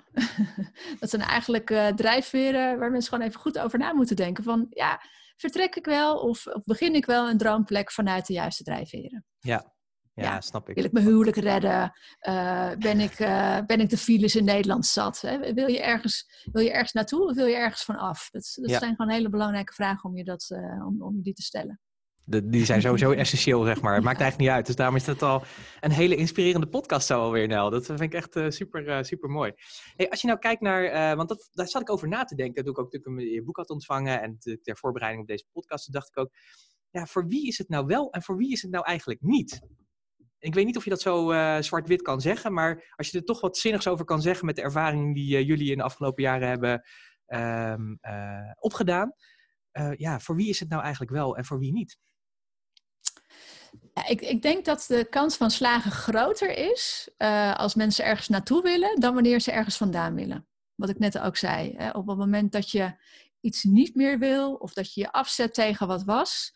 dat 1.01 1.11
zijn 1.11 1.23
eigenlijk 1.23 1.67
drijfveren 1.97 2.79
waar 2.79 2.91
mensen 2.91 3.13
gewoon 3.13 3.29
even 3.29 3.41
goed 3.41 3.59
over 3.59 3.79
na 3.79 3.93
moeten 3.93 4.17
denken. 4.17 4.45
Van 4.45 4.67
ja 4.71 5.01
vertrek 5.37 5.77
ik 5.77 5.85
wel 5.85 6.19
of, 6.19 6.47
of 6.47 6.65
begin 6.65 6.95
ik 6.95 7.07
wel 7.07 7.29
een 7.29 7.39
droomplek 7.39 7.93
vanuit 7.93 8.27
de 8.27 8.33
juiste 8.33 8.63
drijfveren? 8.63 9.25
Ja, 9.39 9.76
ja, 10.25 10.41
snap 10.41 10.69
ik. 10.69 10.75
Wil 10.75 10.85
ik 10.85 10.93
mijn 10.93 11.05
huwelijk 11.05 11.37
redden? 11.37 11.93
Uh, 12.29 12.71
ben, 12.79 13.01
ik, 13.01 13.19
uh, 13.19 13.59
ben 13.67 13.81
ik 13.81 13.91
de 13.91 13.97
files 13.99 14.37
in 14.37 14.45
Nederland 14.45 14.87
zat? 14.87 15.21
Hè? 15.21 15.55
Wil, 15.55 15.69
je 15.69 15.83
ergens, 15.83 16.45
wil 16.53 16.63
je 16.63 16.71
ergens 16.71 16.93
naartoe 16.93 17.25
of 17.25 17.35
wil 17.35 17.47
je 17.47 17.57
ergens 17.57 17.85
van 17.85 17.97
af? 17.97 18.29
Dat, 18.31 18.59
dat 18.61 18.71
zijn 18.71 18.97
gewoon 18.97 19.13
hele 19.13 19.29
belangrijke 19.29 19.73
vragen 19.73 20.11
om 20.11 20.17
je, 20.17 20.25
dat, 20.25 20.51
uh, 20.53 20.87
om, 20.87 21.03
om 21.03 21.17
je 21.17 21.23
die 21.23 21.35
te 21.35 21.43
stellen 21.43 21.81
die 22.27 22.65
zijn 22.65 22.81
sowieso 22.81 23.11
essentieel, 23.23 23.65
zeg 23.65 23.81
maar. 23.81 23.95
Het 23.95 24.05
maakt 24.05 24.21
eigenlijk 24.21 24.51
niet 24.51 24.59
uit. 24.59 24.67
Dus 24.67 24.77
daarom 24.77 24.97
is 24.97 25.07
het 25.07 25.23
al 25.23 25.43
een 25.81 25.91
hele 25.91 26.17
inspirerende 26.17 26.69
podcast 26.69 27.07
zo 27.07 27.21
alweer, 27.21 27.47
Nel. 27.47 27.71
Dat 27.71 27.87
vind 27.87 28.01
ik 28.01 28.15
echt 28.15 28.37
uh, 28.37 28.51
super, 28.51 28.89
uh, 28.89 29.03
super 29.03 29.29
mooi. 29.29 29.53
Hey, 29.97 30.11
als 30.11 30.21
je 30.21 30.27
nou 30.27 30.39
kijkt 30.39 30.61
naar, 30.61 31.11
uh, 31.11 31.17
want 31.17 31.29
dat, 31.29 31.49
daar 31.53 31.69
zat 31.69 31.83
ik 31.83 31.91
over 31.91 32.09
na 32.09 32.25
te 32.25 32.35
denken, 32.35 32.63
toen 32.63 32.73
ik 32.73 32.79
ook 32.79 32.93
natuurlijk 32.93 33.35
je 33.35 33.43
boek 33.43 33.57
had 33.57 33.71
ontvangen 33.71 34.23
en 34.23 34.39
ter 34.63 34.77
voorbereiding 34.77 35.23
op 35.23 35.29
deze 35.29 35.45
podcast, 35.53 35.93
dacht 35.93 36.09
ik 36.09 36.19
ook, 36.19 36.31
ja, 36.91 37.07
voor 37.07 37.27
wie 37.27 37.47
is 37.47 37.59
het 37.59 37.69
nou 37.69 37.87
wel 37.87 38.11
en 38.11 38.23
voor 38.23 38.37
wie 38.37 38.53
is 38.53 38.63
het 38.63 38.71
nou 38.71 38.85
eigenlijk 38.85 39.21
niet? 39.23 39.61
Ik 40.47 40.55
weet 40.55 40.67
niet 40.67 40.77
of 40.77 40.85
je 40.85 40.91
dat 40.91 41.01
zo 41.01 41.33
zwart-wit 41.61 42.03
kan 42.03 42.21
zeggen, 42.21 42.53
maar 42.53 42.95
als 42.97 43.11
je 43.11 43.19
er 43.19 43.25
toch 43.25 43.41
wat 43.41 43.57
zinnigs 43.57 43.87
over 43.87 44.05
kan 44.05 44.23
zeggen 44.23 44.47
met 44.47 44.57
de 44.57 44.63
ervaring 44.63 45.15
die 45.15 45.45
jullie 45.45 45.71
in 45.71 45.77
de 45.77 45.83
afgelopen 45.83 46.23
jaren 46.23 46.49
hebben 46.49 46.83
um, 47.27 47.99
opgedaan. 48.59 49.13
ja, 49.97 50.21
voor 50.21 50.37
wie 50.37 50.49
is 50.49 50.61
het 50.61 50.69
nou 50.69 50.83
eigenlijk 50.83 51.13
wel 51.13 51.37
en 51.37 51.45
voor 51.45 51.59
wie 51.59 51.73
niet? 51.73 51.99
Ja, 53.95 54.07
ik, 54.07 54.21
ik, 54.21 54.43
denk 54.43 54.65
dat 54.65 54.85
de 54.89 55.07
kans 55.11 55.37
van 55.37 55.51
slagen 55.51 55.91
groter 55.91 56.57
is 56.57 57.11
als 57.55 57.75
mensen 57.75 58.05
ergens 58.05 58.29
naartoe 58.29 58.63
willen 58.63 59.01
dan 59.01 59.15
wanneer 59.15 59.41
ze 59.41 59.53
ergens 59.53 59.77
vandaan 59.77 60.15
willen. 60.15 60.47
Wat 60.75 60.89
ik 60.89 60.99
net 60.99 61.19
ook 61.19 61.37
zei. 61.37 61.75
Hè? 61.77 61.91
Op 61.91 62.07
het 62.07 62.19
moment 62.19 62.53
dat 62.53 62.71
je 62.71 62.95
iets 63.41 63.65
niet 63.65 63.95
meer 63.95 64.19
wil 64.19 64.55
of 64.55 64.73
dat 64.73 64.95
je 64.95 65.01
je 65.01 65.13
afzet 65.13 65.55
tegen 65.55 65.87
wat 65.87 66.05
was, 66.05 66.55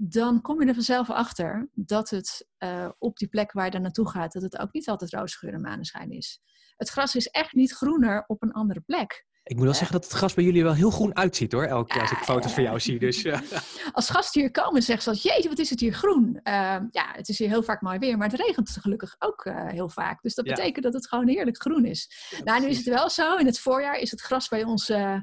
dan 0.00 0.40
kom 0.40 0.60
je 0.60 0.68
er 0.68 0.74
vanzelf 0.74 1.10
achter 1.10 1.68
dat 1.74 2.10
het 2.10 2.46
uh, 2.58 2.88
op 2.98 3.16
die 3.16 3.28
plek 3.28 3.52
waar 3.52 3.64
je 3.64 3.70
daar 3.70 3.80
naartoe 3.80 4.10
gaat, 4.10 4.32
dat 4.32 4.42
het 4.42 4.58
ook 4.58 4.72
niet 4.72 4.88
altijd 4.88 5.12
roze 5.12 5.36
geur 5.36 5.52
en 5.52 5.60
maneschijn 5.60 6.10
is. 6.10 6.40
Het 6.76 6.88
gras 6.88 7.14
is 7.14 7.26
echt 7.26 7.52
niet 7.52 7.72
groener 7.72 8.24
op 8.26 8.42
een 8.42 8.52
andere 8.52 8.80
plek. 8.80 9.26
Ik 9.42 9.56
moet 9.56 9.64
wel 9.64 9.74
zeggen 9.74 9.92
dat 9.92 10.04
het 10.04 10.12
gras 10.12 10.34
bij 10.34 10.44
jullie 10.44 10.62
wel 10.62 10.74
heel 10.74 10.90
groen 10.90 11.16
uitziet 11.16 11.52
hoor. 11.52 11.64
Elke 11.64 11.92
keer 11.92 12.00
als 12.00 12.10
ik 12.10 12.18
foto's 12.18 12.52
van 12.52 12.62
jou 12.62 12.80
zie. 12.80 12.98
Dus, 12.98 13.26
Als 13.92 14.10
gasten 14.10 14.40
hier 14.40 14.50
komen 14.50 14.82
zeggen 14.82 15.16
ze 15.16 15.28
jeetje 15.28 15.48
wat 15.48 15.58
is 15.58 15.70
het 15.70 15.80
hier 15.80 15.92
groen. 15.92 16.40
Ehm, 16.42 16.86
ja, 16.90 17.12
het 17.12 17.28
is 17.28 17.38
hier 17.38 17.48
heel 17.48 17.62
vaak 17.62 17.80
mooi 17.80 17.98
weer. 17.98 18.16
Maar 18.16 18.28
het 18.30 18.40
regent 18.40 18.70
gelukkig 18.80 19.16
ook 19.18 19.44
uh, 19.44 19.66
heel 19.66 19.88
vaak. 19.88 20.22
Dus 20.22 20.34
dat 20.34 20.44
betekent 20.44 20.84
dat 20.84 20.94
het 20.94 21.08
gewoon 21.08 21.28
heerlijk 21.28 21.60
groen 21.60 21.84
is. 21.84 22.10
nou, 22.44 22.60
nu 22.60 22.66
is 22.66 22.76
het 22.76 22.86
wel 22.86 23.10
zo. 23.10 23.36
In 23.36 23.46
het 23.46 23.58
voorjaar 23.58 23.98
is 23.98 24.10
het 24.10 24.20
gras 24.20 24.48
bij 24.48 24.64
uh, 24.88 25.16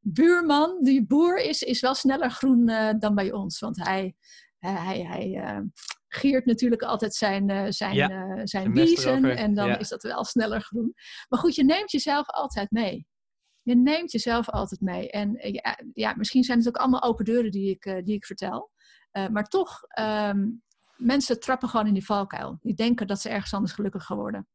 buurman, 0.00 0.78
die 0.82 1.06
boer 1.06 1.38
is, 1.38 1.62
is 1.62 1.80
wel 1.80 1.94
sneller 1.94 2.30
groen 2.30 2.68
uh, 2.68 2.90
dan 2.98 3.14
bij 3.14 3.32
ons. 3.32 3.58
Want 3.58 3.84
hij, 3.84 4.14
hij, 4.58 5.00
hij 5.00 5.42
giert 6.08 6.46
natuurlijk 6.46 6.82
altijd 6.82 7.14
zijn, 7.14 7.72
zijn, 7.72 7.94
ja, 7.94 8.46
zijn 8.46 8.72
biezen. 8.72 9.36
En 9.36 9.54
dan 9.54 9.78
is 9.78 9.88
dat 9.88 10.02
wel 10.02 10.24
sneller 10.24 10.60
groen. 10.60 10.94
Maar 11.28 11.38
goed, 11.38 11.54
je 11.54 11.64
neemt 11.64 11.90
jezelf 11.90 12.28
altijd 12.28 12.70
mee 12.70 13.06
je 13.62 13.76
neemt 13.76 14.12
jezelf 14.12 14.48
altijd 14.48 14.80
mee. 14.80 15.10
En 15.10 15.36
eh, 15.36 15.52
ja, 15.52 15.78
ja, 15.92 16.14
misschien 16.16 16.44
zijn 16.44 16.58
het 16.58 16.68
ook 16.68 16.76
allemaal 16.76 17.02
open 17.02 17.24
deuren 17.24 17.50
die 17.50 17.70
ik, 17.70 17.86
uh, 17.86 18.04
die 18.04 18.14
ik 18.14 18.26
vertel. 18.26 18.70
Uh, 19.12 19.28
maar 19.28 19.48
toch, 19.48 19.80
um, 19.98 20.62
mensen 20.96 21.40
trappen 21.40 21.68
gewoon 21.68 21.86
in 21.86 21.94
die 21.94 22.04
valkuil. 22.04 22.58
Die 22.60 22.74
denken 22.74 23.06
dat 23.06 23.20
ze 23.20 23.28
ergens 23.28 23.54
anders 23.54 23.72
gelukkig 23.72 24.04
gaan 24.04 24.16
worden. 24.16 24.48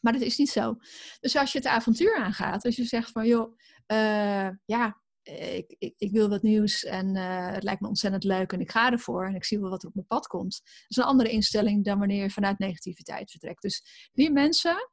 Maar 0.00 0.12
dat 0.12 0.22
is 0.22 0.38
niet 0.38 0.50
zo. 0.50 0.76
Dus 1.20 1.36
als 1.36 1.52
je 1.52 1.58
het 1.58 1.66
avontuur 1.66 2.16
aangaat, 2.16 2.64
als 2.64 2.76
je 2.76 2.84
zegt 2.84 3.10
van 3.10 3.26
joh, 3.26 3.58
uh, 3.92 4.48
ja, 4.64 5.02
ik, 5.22 5.74
ik, 5.78 5.94
ik, 5.96 6.12
wil 6.12 6.28
wat 6.28 6.42
nieuws 6.42 6.84
en 6.84 7.16
het 7.16 7.62
lijkt 7.62 7.80
me 7.80 7.88
ontzettend 7.88 8.24
leuk 8.24 8.52
en 8.52 8.60
ik 8.60 8.70
ga 8.70 8.90
ervoor 8.90 9.26
en 9.26 9.34
ik 9.34 9.44
zie 9.44 9.60
wel 9.60 9.70
wat 9.70 9.82
er 9.82 9.88
op 9.88 9.94
mijn 9.94 10.06
pad 10.06 10.26
komt. 10.26 10.60
Dat 10.64 10.84
is 10.88 10.96
een 10.96 11.02
andere 11.02 11.30
instelling 11.30 11.84
dan 11.84 11.98
wanneer 11.98 12.22
je 12.22 12.30
vanuit 12.30 12.58
negativiteit 12.58 13.30
vertrekt. 13.30 13.62
Dus 13.62 14.08
die 14.12 14.30
mensen, 14.30 14.90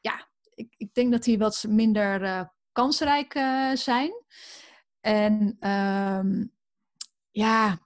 ja, 0.00 0.28
ik, 0.54 0.74
ik 0.76 0.94
denk 0.94 1.12
dat 1.12 1.22
die 1.22 1.38
wat 1.38 1.64
minder 1.68 2.50
kansrijk 2.72 3.32
zijn. 3.74 4.12
En 5.00 5.56
um, 5.70 6.52
ja, 7.30 7.78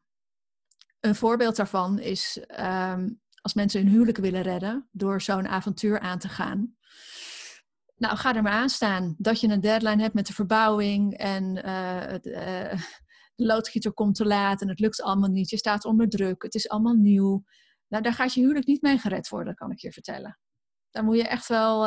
een 1.01 1.15
voorbeeld 1.15 1.57
daarvan 1.57 1.99
is 1.99 2.41
um, 2.61 3.21
als 3.41 3.55
mensen 3.55 3.81
hun 3.81 3.91
huwelijk 3.91 4.19
willen 4.19 4.43
redden 4.43 4.89
door 4.93 5.21
zo'n 5.23 5.49
avontuur 5.49 6.01
aan 6.01 6.19
te 6.19 6.29
gaan. 6.29 6.77
Nou, 7.99 8.17
ga 8.17 8.35
er 8.35 8.43
maar 8.43 8.53
aan 8.53 8.69
staan 8.69 9.15
dat 9.19 9.41
je 9.41 9.49
een 9.49 9.61
deadline 9.61 10.03
hebt 10.03 10.15
met 10.15 10.27
de 10.27 10.33
verbouwing 10.33 11.17
en 11.17 11.57
uh, 11.57 12.01
het, 12.01 12.27
uh, 12.27 12.73
de 13.35 13.45
loodgieter 13.45 13.93
komt 13.93 14.15
te 14.15 14.27
laat 14.27 14.61
en 14.61 14.69
het 14.69 14.81
lukt 14.81 15.03
allemaal 15.03 15.31
niet. 15.31 15.51
Je 15.51 15.57
staat 15.57 15.85
onder 15.85 16.09
druk, 16.09 16.43
het 16.43 16.55
is 16.55 16.69
allemaal 16.69 16.95
nieuw. 16.95 17.45
Nou, 17.89 18.03
daar 18.03 18.13
gaat 18.13 18.35
je 18.35 18.41
huwelijk 18.41 18.67
niet 18.67 18.83
mee 18.83 18.99
gered 18.99 19.29
worden, 19.29 19.55
kan 19.55 19.71
ik 19.71 19.79
je 19.79 19.93
vertellen. 19.93 20.39
Daar 20.91 21.05
moet 21.05 21.17
je 21.17 21.29
echt 21.29 21.49
wel 21.49 21.87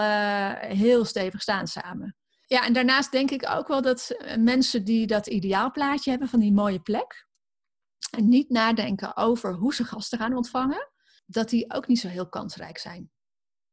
heel 0.60 1.06
stevig 1.06 1.42
staan 1.42 1.68
samen. 1.68 2.16
Ja, 2.52 2.66
en 2.66 2.74
daarnaast 2.74 3.12
denk 3.12 3.32
ik 3.32 3.50
ook 3.50 3.68
wel 3.68 3.82
dat 3.82 4.10
eh, 4.10 4.38
mensen 4.38 4.84
die 4.84 5.08
dat 5.08 5.28
ideaalplaatje 5.28 6.10
hebben 6.10 6.28
van 6.28 6.40
die 6.40 6.54
mooie 6.54 6.80
plek, 6.80 7.28
en 8.18 8.30
niet 8.30 8.50
nadenken 8.50 9.18
over 9.18 9.54
hoe 9.54 9.74
ze 9.74 9.84
gasten 9.84 10.18
gaan 10.20 10.36
ontvangen, 10.36 10.92
dat 11.26 11.50
die 11.50 11.74
ook 11.74 11.88
niet 11.88 12.00
zo 12.00 12.08
heel 12.08 12.30
kansrijk 12.30 12.78
zijn. 12.78 13.12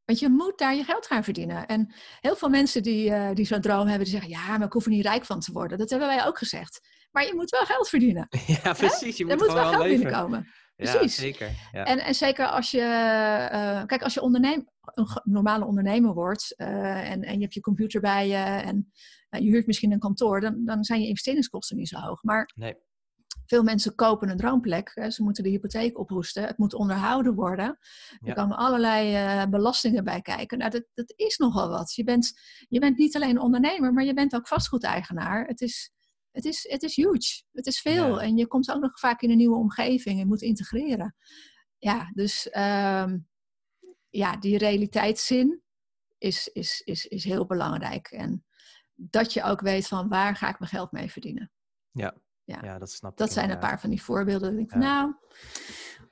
Want 0.08 0.20
je 0.20 0.28
moet 0.28 0.58
daar 0.58 0.74
je 0.74 0.84
geld 0.84 1.06
gaan 1.06 1.24
verdienen. 1.24 1.66
En 1.66 1.94
heel 2.20 2.36
veel 2.36 2.48
mensen 2.48 2.82
die, 2.82 3.10
uh, 3.10 3.30
die 3.34 3.46
zo'n 3.46 3.60
droom 3.60 3.86
hebben, 3.86 4.04
die 4.04 4.20
zeggen: 4.20 4.30
Ja, 4.30 4.58
maar 4.58 4.66
ik 4.66 4.72
hoef 4.72 4.84
er 4.84 4.90
niet 4.90 5.04
rijk 5.04 5.24
van 5.24 5.40
te 5.40 5.52
worden. 5.52 5.78
Dat 5.78 5.90
hebben 5.90 6.08
wij 6.08 6.26
ook 6.26 6.38
gezegd. 6.38 6.80
Maar 7.10 7.26
je 7.26 7.34
moet 7.34 7.50
wel 7.50 7.64
geld 7.64 7.88
verdienen. 7.88 8.28
Ja, 8.62 8.72
precies. 8.72 9.16
Je 9.16 9.24
moet 9.24 9.32
er 9.32 9.38
moet 9.38 9.52
wel 9.52 9.68
geld 9.68 9.82
leven. 9.82 10.00
binnenkomen. 10.00 10.48
Precies. 10.76 11.16
Ja, 11.16 11.22
zeker. 11.22 11.50
Ja. 11.72 11.84
En, 11.84 11.98
en 11.98 12.14
zeker 12.14 12.46
als 12.46 12.70
je, 12.70 12.78
uh, 12.78 13.84
kijk, 13.84 14.02
als 14.02 14.14
je 14.14 14.20
onderneem, 14.20 14.68
een 14.84 15.20
normale 15.24 15.64
ondernemer 15.64 16.14
wordt 16.14 16.54
uh, 16.56 17.10
en, 17.10 17.22
en 17.22 17.34
je 17.34 17.40
hebt 17.40 17.54
je 17.54 17.60
computer 17.60 18.00
bij 18.00 18.28
je 18.28 18.36
en 18.36 18.92
uh, 19.30 19.40
je 19.40 19.50
huurt 19.50 19.66
misschien 19.66 19.92
een 19.92 19.98
kantoor, 19.98 20.40
dan, 20.40 20.64
dan 20.64 20.84
zijn 20.84 21.00
je 21.00 21.08
investeringskosten 21.08 21.76
niet 21.76 21.88
zo 21.88 21.98
hoog. 21.98 22.22
Maar 22.22 22.52
nee. 22.54 22.74
Veel 23.48 23.62
mensen 23.62 23.94
kopen 23.94 24.28
een 24.28 24.36
droomplek. 24.36 25.06
Ze 25.08 25.22
moeten 25.22 25.42
de 25.42 25.48
hypotheek 25.48 25.98
ophoesten. 25.98 26.44
Het 26.44 26.58
moet 26.58 26.74
onderhouden 26.74 27.34
worden. 27.34 27.78
Er 28.20 28.34
komen 28.34 28.56
allerlei 28.56 29.46
belastingen 29.46 30.04
bij 30.04 30.20
kijken. 30.20 30.58
Nou, 30.58 30.70
dat, 30.70 30.84
dat 30.94 31.12
is 31.16 31.36
nogal 31.36 31.68
wat. 31.68 31.94
Je 31.94 32.04
bent, 32.04 32.32
je 32.68 32.80
bent 32.80 32.98
niet 32.98 33.16
alleen 33.16 33.40
ondernemer, 33.40 33.92
maar 33.92 34.04
je 34.04 34.14
bent 34.14 34.34
ook 34.34 34.48
vastgoedeigenaar. 34.48 35.46
Het 35.46 35.60
is 35.60 35.92
het 36.38 36.44
is, 36.44 36.66
het 36.68 36.82
is 36.82 36.96
huge. 36.96 37.42
Het 37.52 37.66
is 37.66 37.80
veel. 37.80 38.22
En 38.22 38.36
je 38.36 38.46
komt 38.46 38.70
ook 38.70 38.80
nog 38.80 38.98
vaak 38.98 39.22
in 39.22 39.30
een 39.30 39.36
nieuwe 39.36 39.56
omgeving 39.56 40.20
en 40.20 40.26
moet 40.26 40.42
integreren. 40.42 41.16
Ja, 41.78 42.10
dus 42.14 42.46
um, 42.46 43.28
ja, 44.08 44.36
die 44.36 44.58
realiteitszin 44.58 45.62
is, 46.18 46.48
is, 46.48 46.80
is, 46.84 47.06
is 47.06 47.24
heel 47.24 47.46
belangrijk. 47.46 48.06
En 48.06 48.44
dat 48.94 49.32
je 49.32 49.42
ook 49.42 49.60
weet 49.60 49.86
van 49.86 50.08
waar 50.08 50.36
ga 50.36 50.48
ik 50.48 50.58
mijn 50.58 50.70
geld 50.70 50.92
mee 50.92 51.10
verdienen. 51.10 51.52
Ja, 51.90 52.14
ja. 52.48 52.58
ja 52.62 52.78
dat 52.78 52.90
snap 52.90 53.10
ik. 53.10 53.16
Dat 53.16 53.32
zijn 53.32 53.50
een 53.50 53.58
paar 53.58 53.80
van 53.80 53.90
die 53.90 54.02
voorbeelden. 54.02 54.50
Ik 54.50 54.56
denk 54.56 54.70
van, 54.70 54.78
nou, 54.80 55.14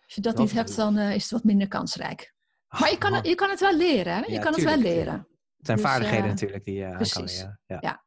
als 0.04 0.14
je 0.14 0.20
dat, 0.20 0.38
niet 0.38 0.52
hebt, 0.52 0.76
dan 0.76 0.98
uh, 0.98 1.14
is 1.14 1.22
het 1.22 1.32
wat 1.32 1.44
minder 1.44 1.68
kansrijk. 1.68 2.34
Maar 2.68 2.90
je 2.90 2.98
kan, 2.98 3.14
het, 3.14 3.26
je 3.26 3.34
kan 3.34 3.50
het 3.50 3.60
wel 3.60 3.76
leren. 3.76 4.12
Hè? 4.12 4.20
Je 4.32 4.38
kan 4.38 4.52
het 4.52 4.62
wel 4.62 4.76
leren. 4.76 5.14
Het 5.56 5.66
zijn 5.66 5.76
dus, 5.78 5.86
vaardigheden 5.86 6.24
uh, 6.24 6.30
natuurlijk 6.30 6.64
die 6.64 6.74
je 6.74 6.84
uh, 6.84 7.10
kan 7.12 7.24
leren. 7.24 7.60
Ja. 7.66 8.04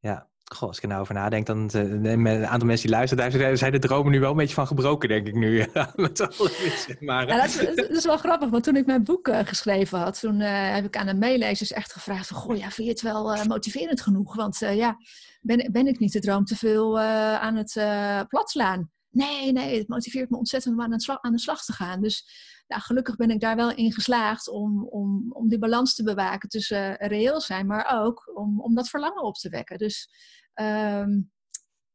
Ja. 0.00 0.28
Goh, 0.54 0.68
als 0.68 0.76
ik 0.76 0.82
er 0.82 0.88
nou 0.88 1.00
over 1.00 1.14
nadenk, 1.14 1.46
dan 1.46 1.70
uh, 1.74 2.12
een 2.12 2.46
aantal 2.46 2.68
mensen 2.68 2.86
die 2.86 2.96
luisteren, 2.96 3.38
daar 3.38 3.56
zijn 3.56 3.72
de 3.72 3.78
dromen 3.78 4.12
nu 4.12 4.20
wel 4.20 4.30
een 4.30 4.36
beetje 4.36 4.54
van 4.54 4.66
gebroken, 4.66 5.08
denk 5.08 5.26
ik 5.26 5.34
nu. 5.34 5.66
Met 5.94 6.98
maar, 7.00 7.26
ja, 7.26 7.36
dat, 7.36 7.46
is, 7.46 7.76
dat, 7.76 7.90
is, 7.90 8.04
wel 8.04 8.16
grappig, 8.16 8.48
want 8.50 8.64
toen 8.64 8.76
ik 8.76 8.86
mijn 8.86 9.04
boek 9.04 9.28
uh, 9.28 9.38
geschreven 9.44 9.98
had, 9.98 10.20
toen 10.20 10.40
uh, 10.40 10.74
heb 10.74 10.84
ik 10.84 10.96
aan 10.96 11.06
de 11.06 11.14
meelezers 11.14 11.72
echt 11.72 11.92
gevraagd 11.92 12.26
van, 12.26 12.36
goh, 12.36 12.56
ja, 12.56 12.70
vind 12.70 12.86
je 12.86 12.92
het 12.92 13.02
wel 13.02 13.44
motiverend 13.44 14.00
genoeg? 14.00 14.34
Want 14.34 14.58
ja, 14.58 14.96
ben, 15.40 15.72
ben 15.72 15.86
ik 15.86 15.98
niet 15.98 16.12
de 16.12 16.20
droom 16.20 16.44
te 16.44 16.56
veel 16.56 17.00
aan 17.00 17.56
het 17.56 17.72
plat 18.28 18.50
slaan? 18.50 18.90
Nee, 19.18 19.52
nee, 19.52 19.78
het 19.78 19.88
motiveert 19.88 20.30
me 20.30 20.36
ontzettend 20.36 20.74
om 20.74 20.82
aan 20.82 20.90
de 20.90 21.00
slag, 21.00 21.20
aan 21.20 21.32
de 21.32 21.38
slag 21.38 21.64
te 21.64 21.72
gaan. 21.72 22.00
Dus 22.00 22.26
nou, 22.66 22.82
gelukkig 22.82 23.16
ben 23.16 23.30
ik 23.30 23.40
daar 23.40 23.56
wel 23.56 23.74
in 23.74 23.92
geslaagd 23.92 24.48
om, 24.48 24.84
om, 24.84 25.32
om 25.32 25.48
die 25.48 25.58
balans 25.58 25.94
te 25.94 26.02
bewaken 26.02 26.48
tussen 26.48 26.94
reëel 26.94 27.40
zijn, 27.40 27.66
maar 27.66 28.00
ook 28.02 28.30
om, 28.34 28.60
om 28.60 28.74
dat 28.74 28.88
verlangen 28.88 29.22
op 29.22 29.34
te 29.34 29.48
wekken. 29.48 29.78
Dus 29.78 30.10
ehm, 30.54 31.20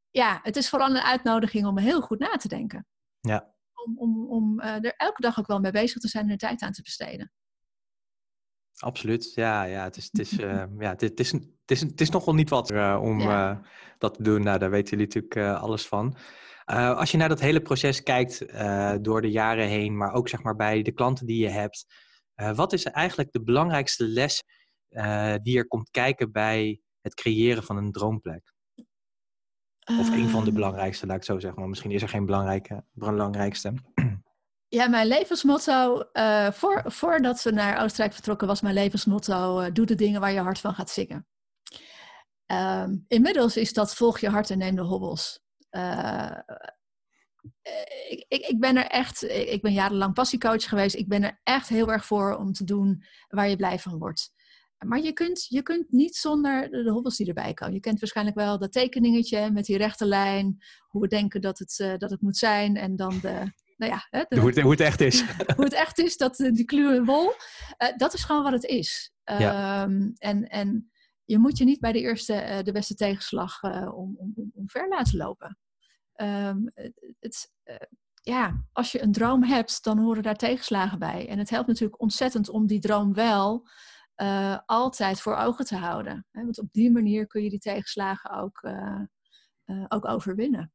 ja, 0.10 0.40
het 0.44 0.56
is 0.56 0.70
vooral 0.70 0.90
een 0.90 1.02
uitnodiging 1.02 1.66
om 1.66 1.78
heel 1.78 2.02
goed 2.02 2.20
na 2.20 2.36
te 2.36 2.48
denken. 2.48 2.88
Ja. 3.20 3.54
Om, 3.86 3.98
om, 3.98 4.28
om 4.28 4.62
uh, 4.62 4.86
er 4.86 4.94
elke 4.96 5.22
dag 5.22 5.40
ook 5.40 5.48
wel 5.48 5.60
mee 5.60 5.72
bezig 5.72 6.02
te 6.02 6.08
zijn 6.08 6.26
en 6.26 6.32
er 6.32 6.38
tijd 6.38 6.62
aan 6.62 6.72
te 6.72 6.82
besteden. 6.82 7.32
Absoluut, 8.78 9.34
ja, 9.34 9.64
ja, 9.64 9.84
het 9.84 9.98
is, 9.98 10.10
het 10.12 10.20
is, 10.20 10.34
uh, 10.40 10.64
ja, 10.80 10.90
het, 10.90 11.02
het, 11.02 11.20
is, 11.20 11.32
het, 11.32 11.44
is, 11.66 11.82
het 11.82 12.02
is 12.02 12.10
nogal 12.10 12.34
niet 12.34 12.50
wat 12.50 12.72
uh, 12.72 13.00
om 13.02 13.20
ja. 13.20 13.62
dat 13.98 14.14
te 14.14 14.24
doen. 14.24 14.44
Nou, 14.44 14.60
daar 14.60 14.70
weten 14.70 14.98
jullie 14.98 15.14
natuurlijk 15.14 15.62
alles 15.62 15.88
van. 15.88 16.16
Als 16.66 17.12
je 17.12 17.18
naar 17.18 17.30
dat 17.30 17.40
hele 17.40 17.62
proces 17.62 18.04
kijkt 18.04 18.46
door 19.04 19.22
de 19.22 19.32
jaren 19.32 19.68
heen, 19.68 19.98
maar 19.98 20.14
ook 20.14 20.30
zeg 20.30 20.44
maar 20.44 20.56
bij 20.56 20.82
de 20.82 20.92
klanten 20.92 21.26
die 21.26 21.42
je 21.42 21.50
hebt, 21.50 21.86
wat 22.56 22.74
is 22.74 22.84
eigenlijk 22.84 23.32
de 23.32 23.44
belangrijkste 23.44 24.04
les 24.04 24.44
die 25.42 25.58
er 25.58 25.68
komt 25.68 25.90
kijken 25.90 26.32
bij 26.32 26.82
het 27.02 27.14
creëren 27.14 27.64
van 27.64 27.78
een 27.78 27.92
droomplek? 27.92 28.54
Of 29.86 30.10
een 30.10 30.30
van 30.30 30.40
de 30.40 30.46
ehm. 30.46 30.56
belangrijkste, 30.56 31.06
laat 31.06 31.18
ik 31.18 31.24
zo 31.24 31.40
zeggen. 31.40 31.60
Maar 31.60 31.70
misschien 31.70 31.92
is 31.92 32.02
er 32.02 32.10
geen 32.10 32.26
belangrijke, 32.26 32.84
belangrijkste. 32.92 33.74
Ja, 34.68 34.88
mijn 34.88 35.08
levensmotto, 35.08 36.04
voor, 36.52 36.84
voordat 36.86 37.44
we 37.44 37.52
naar 37.52 37.84
Oostenrijk 37.84 38.14
vertrokken, 38.14 38.48
was 38.48 38.62
mijn 38.62 38.74
levensmotto: 38.74 39.72
doe 39.72 39.86
de 39.86 39.96
dingen 39.96 40.22
waar 40.22 40.32
je 40.32 40.40
hart 40.40 40.60
van 40.60 40.74
gaat 40.74 40.90
zingen. 40.90 41.28
Um, 42.46 43.06
inmiddels 43.08 43.58
is 43.58 43.74
dat 43.74 43.96
volg 43.96 44.20
je 44.20 44.30
hart 44.30 44.50
en 44.50 44.58
neem 44.58 44.76
de 44.76 44.82
hobbels. 44.82 45.42
Uh, 45.76 46.38
ik, 48.10 48.26
ik, 48.28 48.46
ik, 48.46 48.60
ben 48.60 48.78
er 48.78 48.88
echt, 48.88 49.24
ik 49.30 49.62
ben 49.62 49.74
jarenlang 49.74 50.14
passiecoach 50.14 50.64
geweest. 50.64 50.96
Ik 50.96 51.08
ben 51.08 51.24
er 51.24 51.40
echt 51.44 51.70
heel 51.70 51.92
erg 51.92 52.06
voor 52.06 52.36
om 52.36 52.54
te 52.54 52.64
doen 52.64 53.04
waar 53.28 53.50
je 53.50 53.56
blij 53.56 53.80
van 53.80 53.98
wordt. 53.98 54.32
Maar 54.86 55.02
je 55.02 55.14
kunt, 55.14 55.46
je 55.50 55.62
kunt 55.62 55.92
niet 55.92 56.16
zonder 56.16 56.70
de 56.70 56.92
hobbels 56.92 57.18
die 57.18 57.28
erbij 57.28 57.54
komen. 57.54 57.74
Je 57.74 57.80
kent 57.80 58.00
waarschijnlijk 58.00 58.38
wel 58.38 58.60
dat 58.60 58.72
tekeningetje 58.72 59.52
met 59.52 59.66
die 59.66 59.78
rechte 59.78 60.06
lijn. 60.06 60.58
Hoe 60.88 61.02
we 61.02 61.08
denken 61.08 61.42
dat 61.42 61.60
het, 61.60 61.80
uh, 61.82 61.98
dat 61.98 62.10
het 62.10 62.22
moet 62.22 62.38
zijn. 62.38 62.76
En 62.76 62.96
dan 62.96 63.20
de, 63.22 63.52
nou 63.78 63.92
ja, 63.92 64.08
hè, 64.10 64.24
de, 64.28 64.40
hoe, 64.40 64.50
het, 64.50 64.60
hoe, 64.60 64.72
het, 64.72 64.80
echt 64.80 65.02
is. 65.02 65.24
hoe 65.56 65.64
het 65.64 65.74
echt 65.74 66.00
is, 66.00 66.18
dat, 66.18 66.36
die 66.36 66.66
kluwe 66.66 67.04
wol. 67.04 67.28
Uh, 67.28 67.98
dat 67.98 68.14
is 68.14 68.24
gewoon 68.24 68.44
wat 68.44 68.54
het 68.54 68.64
is. 68.64 69.12
Ja. 69.24 69.84
Um, 69.84 70.14
en, 70.18 70.48
en 70.48 70.92
je 71.34 71.40
moet 71.40 71.58
je 71.58 71.64
niet 71.64 71.80
bij 71.80 71.92
de 71.92 72.00
eerste, 72.00 72.34
uh, 72.34 72.64
de 72.64 72.72
beste 72.72 72.96
tegenslag 72.96 73.64
om, 73.94 74.16
om, 74.18 74.34
om 74.54 74.70
ver 74.70 74.88
laten 74.88 75.18
lopen. 75.18 75.58
Um, 76.16 76.72
het, 77.20 77.52
ja, 78.22 78.66
als 78.72 78.92
je 78.92 79.02
een 79.02 79.12
droom 79.12 79.44
hebt, 79.44 79.84
dan 79.84 80.00
horen 80.00 80.24
daar 80.24 80.36
tegenslagen 80.36 81.00
bij. 81.00 81.28
En 81.30 81.38
het 81.38 81.50
helpt 81.50 81.68
natuurlijk 81.68 82.02
ontzettend 82.02 82.50
om 82.50 82.68
die 82.68 82.80
droom 82.80 83.14
wel 83.14 83.68
altijd 84.66 85.22
voor 85.22 85.36
ogen 85.36 85.66
te 85.66 85.76
houden. 85.76 86.28
Hè? 86.32 86.44
Want 86.44 86.60
op 86.60 86.68
die 86.72 86.92
manier 86.92 87.28
kun 87.28 87.44
je 87.44 87.50
die 87.50 87.60
tegenslagen 87.60 88.32
ook, 88.32 88.64
ook 89.88 90.08
overwinnen. 90.08 90.72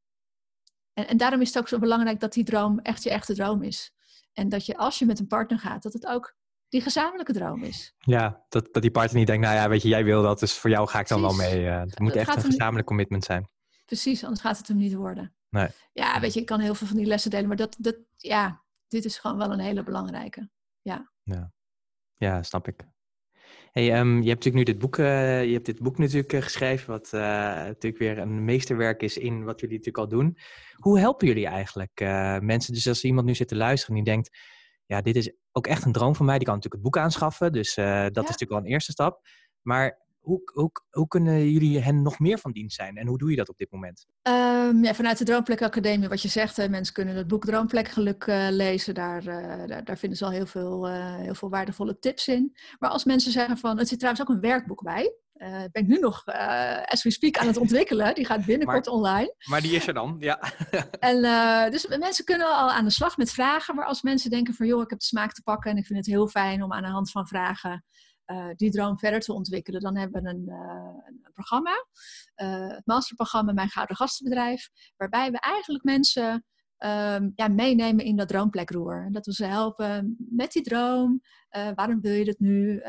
En, 0.92 1.08
en, 1.08 1.16
daarom 1.16 1.40
is 1.40 1.48
het 1.48 1.58
ook 1.58 1.68
zo 1.68 1.78
belangrijk 1.78 2.20
dat 2.20 2.32
die 2.32 2.44
droom 2.44 2.78
echt 2.78 3.02
je 3.02 3.10
echte 3.10 3.34
droom 3.34 3.62
is. 3.62 3.92
En 4.32 4.48
dat 4.48 4.66
je 4.66 4.76
als 4.76 4.98
je 4.98 5.06
met 5.06 5.18
een 5.18 5.26
partner 5.26 5.58
gaat, 5.58 5.82
dat 5.82 5.92
het 5.92 6.06
ook 6.06 6.36
die 6.68 6.80
gezamenlijke 6.80 7.32
droom 7.32 7.62
is. 7.62 7.94
Ja, 7.98 8.44
dat, 8.48 8.68
dat 8.72 8.82
die 8.82 8.90
partner 8.90 9.18
niet 9.18 9.26
denkt, 9.26 9.44
nou 9.44 9.56
ja, 9.56 9.68
weet 9.68 9.82
je, 9.82 9.88
jij 9.88 10.04
wil 10.04 10.22
dat, 10.22 10.38
dus 10.38 10.58
voor 10.58 10.70
jou 10.70 10.88
ga 10.88 11.00
ik 11.00 11.08
dan 11.08 11.20
Precies. 11.20 11.38
wel 11.38 11.50
mee. 11.50 11.64
het 11.64 11.98
moet 11.98 12.16
echt 12.16 12.36
een 12.36 12.42
gezamenlijk 12.42 12.86
commitment 12.86 13.24
zijn. 13.24 13.48
Precies, 13.84 14.22
anders 14.22 14.40
gaat 14.40 14.58
het 14.58 14.68
hem 14.68 14.76
niet 14.76 14.94
worden. 14.94 15.34
Nee. 15.50 15.68
Ja, 15.92 16.20
weet 16.20 16.34
je, 16.34 16.40
ik 16.40 16.46
kan 16.46 16.60
heel 16.60 16.74
veel 16.74 16.86
van 16.86 16.96
die 16.96 17.06
lessen 17.06 17.30
delen, 17.30 17.48
maar 17.48 17.56
dat, 17.56 17.76
dat, 17.78 17.96
ja, 18.16 18.64
dit 18.88 19.04
is 19.04 19.18
gewoon 19.18 19.38
wel 19.38 19.52
een 19.52 19.60
hele 19.60 19.82
belangrijke. 19.82 20.50
Ja, 20.82 21.12
ja. 21.22 21.52
ja 22.16 22.42
snap 22.42 22.68
ik. 22.68 22.86
Hey, 23.72 23.98
um, 23.98 24.22
je 24.22 24.28
hebt 24.28 24.44
natuurlijk 24.44 24.54
nu 24.54 24.62
dit 24.62 24.78
boek, 24.78 24.96
uh, 24.96 25.44
je 25.44 25.52
hebt 25.52 25.66
dit 25.66 25.82
boek 25.82 25.98
natuurlijk 25.98 26.32
uh, 26.32 26.42
geschreven, 26.42 26.90
wat 26.90 27.10
uh, 27.14 27.20
natuurlijk 27.54 27.98
weer 27.98 28.18
een 28.18 28.44
meesterwerk 28.44 29.02
is 29.02 29.18
in 29.18 29.44
wat 29.44 29.60
jullie 29.60 29.76
natuurlijk 29.76 30.04
al 30.04 30.18
doen. 30.18 30.38
Hoe 30.74 30.98
helpen 30.98 31.26
jullie 31.26 31.46
eigenlijk 31.46 32.00
mensen? 32.42 32.74
Dus 32.74 32.88
als 32.88 33.04
iemand 33.04 33.26
nu 33.26 33.34
zit 33.34 33.48
te 33.48 33.56
luisteren 33.56 33.96
en 33.96 34.04
die 34.04 34.12
denkt, 34.12 34.38
ja, 34.86 35.00
dit 35.00 35.16
is 35.16 35.32
ook 35.58 35.66
echt 35.66 35.84
een 35.84 35.92
droom 35.92 36.14
van 36.14 36.26
mij, 36.26 36.36
die 36.36 36.46
kan 36.46 36.54
natuurlijk 36.54 36.82
het 36.82 36.92
boek 36.92 37.02
aanschaffen, 37.02 37.52
dus 37.52 37.74
dat 37.74 37.84
ja. 37.84 38.06
is 38.06 38.14
natuurlijk 38.14 38.50
wel 38.50 38.58
een 38.58 38.72
eerste 38.72 38.92
stap. 38.92 39.20
Maar 39.62 40.06
hoe, 40.28 40.50
hoe, 40.52 40.70
hoe 40.90 41.08
kunnen 41.08 41.50
jullie 41.50 41.80
hen 41.80 42.02
nog 42.02 42.18
meer 42.18 42.38
van 42.38 42.52
dienst 42.52 42.76
zijn 42.76 42.96
en 42.96 43.06
hoe 43.06 43.18
doe 43.18 43.30
je 43.30 43.36
dat 43.36 43.48
op 43.48 43.58
dit 43.58 43.70
moment? 43.70 44.06
Um, 44.22 44.84
ja, 44.84 44.94
vanuit 44.94 45.18
de 45.18 45.24
Droomplek 45.24 45.62
Academie, 45.62 46.08
wat 46.08 46.22
je 46.22 46.28
zegt, 46.28 46.56
hè, 46.56 46.68
mensen 46.68 46.94
kunnen 46.94 47.16
het 47.16 47.28
boek 47.28 47.44
Droomplek 47.44 47.88
Geluk 47.88 48.26
uh, 48.26 48.46
lezen. 48.50 48.94
Daar, 48.94 49.22
uh, 49.24 49.66
daar, 49.66 49.84
daar, 49.84 49.98
vinden 49.98 50.18
ze 50.18 50.24
al 50.24 50.30
heel 50.30 50.46
veel, 50.46 50.88
uh, 50.88 51.16
heel 51.16 51.34
veel 51.34 51.50
waardevolle 51.50 51.98
tips 51.98 52.28
in. 52.28 52.56
Maar 52.78 52.90
als 52.90 53.04
mensen 53.04 53.32
zeggen 53.32 53.58
van, 53.58 53.78
het 53.78 53.88
zit 53.88 53.98
trouwens 53.98 54.28
ook 54.28 54.34
een 54.34 54.40
werkboek 54.40 54.82
bij. 54.82 55.14
Ben 55.38 55.82
ik 55.82 55.86
nu 55.86 55.98
nog, 55.98 56.26
as 56.84 57.02
we 57.02 57.10
speak, 57.10 57.38
aan 57.38 57.46
het 57.46 57.56
ontwikkelen. 57.56 58.14
Die 58.14 58.26
gaat 58.26 58.44
binnenkort 58.44 58.86
maar, 58.86 58.94
online. 58.94 59.34
Maar 59.48 59.60
die 59.60 59.72
is 59.72 59.86
er 59.86 59.94
dan, 59.94 60.16
ja. 60.18 60.40
en, 61.10 61.20
dus 61.70 61.86
mensen 61.86 62.24
kunnen 62.24 62.46
al 62.46 62.70
aan 62.70 62.84
de 62.84 62.90
slag 62.90 63.16
met 63.16 63.30
vragen. 63.30 63.74
Maar 63.74 63.86
als 63.86 64.02
mensen 64.02 64.30
denken 64.30 64.54
van, 64.54 64.66
joh, 64.66 64.82
ik 64.82 64.90
heb 64.90 64.98
de 64.98 65.04
smaak 65.04 65.32
te 65.32 65.42
pakken 65.42 65.70
en 65.70 65.76
ik 65.76 65.86
vind 65.86 65.98
het 65.98 66.14
heel 66.14 66.28
fijn 66.28 66.62
om 66.62 66.72
aan 66.72 66.82
de 66.82 66.88
hand 66.88 67.10
van 67.10 67.26
vragen 67.26 67.84
uh, 68.30 68.48
die 68.56 68.70
droom 68.70 68.98
verder 68.98 69.20
te 69.20 69.32
ontwikkelen, 69.32 69.80
dan 69.80 69.96
hebben 69.96 70.22
we 70.22 70.28
een, 70.28 70.44
uh, 70.46 71.12
een 71.24 71.32
programma, 71.32 71.86
uh, 72.36 72.68
het 72.68 72.86
masterprogramma 72.86 73.52
Mijn 73.52 73.68
Gouden 73.68 73.96
Gastenbedrijf, 73.96 74.68
waarbij 74.96 75.30
we 75.30 75.40
eigenlijk 75.40 75.84
mensen 75.84 76.44
um, 76.78 77.32
ja, 77.34 77.48
meenemen 77.48 78.04
in 78.04 78.16
dat 78.16 78.28
droomplekroer. 78.28 79.04
En 79.04 79.12
dat 79.12 79.26
we 79.26 79.32
ze 79.32 79.44
helpen 79.44 80.16
met 80.18 80.52
die 80.52 80.62
droom. 80.62 81.20
waarom 81.74 82.00
wil 82.00 82.12
je 82.12 82.24
dat 82.24 82.38
nu? 82.38 82.82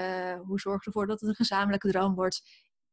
hoe 0.45 0.59
zorg 0.59 0.79
je 0.79 0.85
ervoor 0.85 1.07
dat 1.07 1.19
het 1.19 1.29
een 1.29 1.35
gezamenlijke 1.35 1.91
droom 1.91 2.15
wordt? 2.15 2.41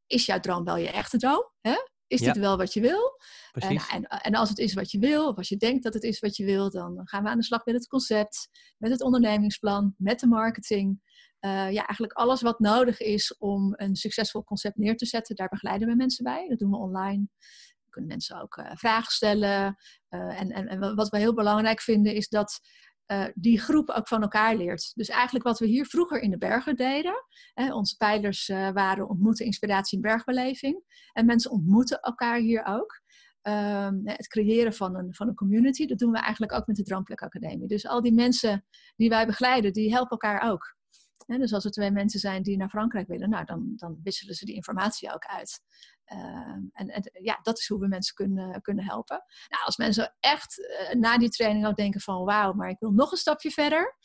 Is 0.06 0.26
jouw 0.26 0.40
droom 0.40 0.64
wel 0.64 0.76
je 0.76 0.90
echte 0.90 1.18
droom? 1.18 1.50
Hè? 1.60 1.74
Is 2.06 2.20
dit 2.20 2.38
wel 2.38 2.56
wat 2.56 2.72
je 2.72 2.80
wil? 2.80 3.20
En, 3.52 3.76
en, 3.76 4.02
en, 4.02 4.34
als 4.34 4.48
het 4.48 4.58
is 4.58 4.74
wat 4.74 4.90
je 4.90 4.98
wil, 4.98 5.28
of 5.28 5.36
als 5.36 5.48
je 5.48 5.56
denkt 5.56 5.82
dat 5.82 5.94
het 5.94 6.02
is 6.02 6.18
wat 6.18 6.36
je 6.36 6.44
wil, 6.44 6.70
dan 6.70 7.00
gaan 7.04 7.22
we 7.22 7.28
aan 7.28 7.38
de 7.38 7.44
slag 7.44 7.64
met 7.64 7.74
het 7.74 7.86
concept, 7.86 8.48
met 8.78 8.90
het 8.90 9.02
ondernemingsplan, 9.02 9.94
met 9.98 10.20
de 10.20 10.26
marketing. 10.26 11.00
Uh, 11.40 11.50
ja, 11.50 11.86
eigenlijk 11.86 12.12
alles 12.12 12.42
wat 12.42 12.58
nodig 12.58 13.00
is 13.00 13.36
om 13.38 13.74
een 13.76 13.96
succesvol 13.96 14.44
concept 14.44 14.76
neer 14.76 14.96
te 14.96 15.06
zetten, 15.06 15.36
daar 15.36 15.48
begeleiden 15.48 15.88
we 15.88 15.94
mensen 15.94 16.24
bij. 16.24 16.48
Dat 16.48 16.58
doen 16.58 16.70
we 16.70 16.76
online. 16.76 17.28
Kunnen 17.96 18.14
mensen 18.14 18.42
ook 18.42 18.56
uh, 18.56 18.70
vragen 18.74 19.12
stellen. 19.12 19.76
Uh, 20.10 20.40
en, 20.40 20.50
en, 20.50 20.66
en, 20.66 20.94
wat 20.94 21.08
we 21.08 21.18
heel 21.18 21.34
belangrijk 21.34 21.80
vinden 21.80 22.14
is 22.14 22.28
dat 22.28 22.60
die 23.34 23.60
groep 23.60 23.90
ook 23.90 24.08
van 24.08 24.22
elkaar 24.22 24.56
leert. 24.56 24.92
Dus 24.94 25.08
eigenlijk 25.08 25.44
wat 25.44 25.58
we 25.58 25.66
hier 25.66 25.86
vroeger 25.86 26.20
in 26.20 26.30
de 26.30 26.38
bergen 26.38 26.76
deden. 26.76 27.14
Hè, 27.54 27.74
onze 27.74 27.96
pijlers 27.96 28.46
waren 28.72 29.08
ontmoeten, 29.08 29.46
inspiratie 29.46 29.96
en 29.96 30.02
bergbeleving. 30.02 30.82
En 31.12 31.26
mensen 31.26 31.50
ontmoeten 31.50 32.00
elkaar 32.00 32.38
hier 32.38 32.64
ook. 32.64 33.00
Um, 33.42 34.00
het 34.04 34.28
creëren 34.28 34.72
van 34.72 34.96
een, 34.96 35.14
van 35.14 35.28
een 35.28 35.34
community, 35.34 35.86
dat 35.86 35.98
doen 35.98 36.10
we 36.10 36.18
eigenlijk 36.18 36.52
ook 36.52 36.66
met 36.66 36.76
de 36.76 36.82
Droomplek 36.82 37.22
Academie. 37.22 37.68
Dus 37.68 37.86
al 37.86 38.02
die 38.02 38.14
mensen 38.14 38.64
die 38.96 39.08
wij 39.08 39.26
begeleiden, 39.26 39.72
die 39.72 39.92
helpen 39.92 40.10
elkaar 40.10 40.50
ook 40.50 40.75
dus 41.26 41.52
als 41.52 41.64
er 41.64 41.70
twee 41.70 41.90
mensen 41.90 42.20
zijn 42.20 42.42
die 42.42 42.56
naar 42.56 42.68
Frankrijk 42.68 43.08
willen, 43.08 43.30
nou, 43.30 43.44
dan, 43.44 43.72
dan 43.76 44.00
wisselen 44.02 44.34
ze 44.34 44.44
die 44.44 44.54
informatie 44.54 45.14
ook 45.14 45.24
uit. 45.24 45.60
Uh, 46.12 46.56
en, 46.72 47.10
ja, 47.22 47.38
dat 47.42 47.58
is 47.58 47.68
hoe 47.68 47.80
we 47.80 47.88
mensen 47.88 48.14
kunnen, 48.14 48.60
kunnen 48.60 48.84
helpen. 48.84 49.24
Nou, 49.48 49.64
als 49.64 49.76
mensen 49.76 50.14
echt 50.20 50.58
uh, 50.58 51.00
na 51.00 51.18
die 51.18 51.28
training 51.28 51.66
ook 51.66 51.76
denken 51.76 52.00
van 52.00 52.24
wauw, 52.24 52.52
maar 52.52 52.68
ik 52.68 52.78
wil 52.78 52.90
nog 52.90 53.10
een 53.10 53.16
stapje 53.18 53.50
verder, 53.50 53.96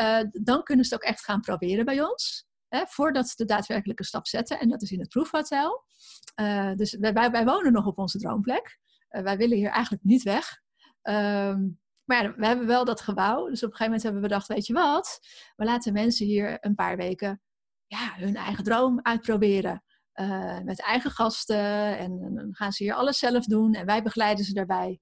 uh, 0.00 0.20
dan 0.30 0.62
kunnen 0.62 0.84
ze 0.84 0.94
het 0.94 1.02
ook 1.02 1.10
echt 1.10 1.24
gaan 1.24 1.40
proberen 1.40 1.84
bij 1.84 2.02
ons. 2.02 2.46
Hè, 2.68 2.86
voordat 2.86 3.28
ze 3.28 3.34
de 3.36 3.44
daadwerkelijke 3.44 4.04
stap 4.04 4.26
zetten. 4.26 4.60
En 4.60 4.68
dat 4.68 4.82
is 4.82 4.90
in 4.90 5.00
het 5.00 5.08
proefhotel. 5.08 5.84
Eh, 6.34 6.72
dus 6.74 6.96
wij, 6.96 7.12
wij, 7.12 7.30
wij, 7.30 7.44
wonen 7.44 7.72
nog 7.72 7.86
op 7.86 7.98
onze 7.98 8.18
droomplek. 8.18 8.78
wij 9.08 9.36
willen 9.36 9.56
hier 9.56 9.70
eigenlijk 9.70 10.04
niet 10.04 10.22
weg. 10.22 10.60
Ehm, 11.02 11.68
maar 12.04 12.22
ja, 12.22 12.34
we 12.36 12.46
hebben 12.46 12.66
wel 12.66 12.84
dat 12.84 13.00
gebouw. 13.00 13.48
Dus 13.48 13.62
op 13.62 13.70
een 13.70 13.76
gegeven 13.76 13.84
moment 13.84 14.02
hebben 14.02 14.22
we 14.22 14.28
bedacht, 14.28 14.48
weet 14.48 14.66
je 14.66 14.72
wat? 14.72 15.20
We 15.56 15.64
laten 15.64 15.92
mensen 15.92 16.26
hier 16.26 16.56
een 16.60 16.74
paar 16.74 16.96
weken 16.96 17.40
ja, 17.86 18.14
hun 18.16 18.36
eigen 18.36 18.64
droom 18.64 19.00
uitproberen. 19.02 19.82
Uh, 20.14 20.60
met 20.60 20.80
eigen 20.80 21.10
gasten. 21.10 21.98
En, 21.98 22.34
dan 22.34 22.54
gaan 22.54 22.72
ze 22.72 22.82
hier 22.84 22.94
alles 22.94 23.18
zelf 23.18 23.44
doen. 23.44 23.74
En 23.74 23.86
wij 23.86 24.02
begeleiden 24.02 24.44
ze 24.44 24.52
daarbij. 24.52 25.00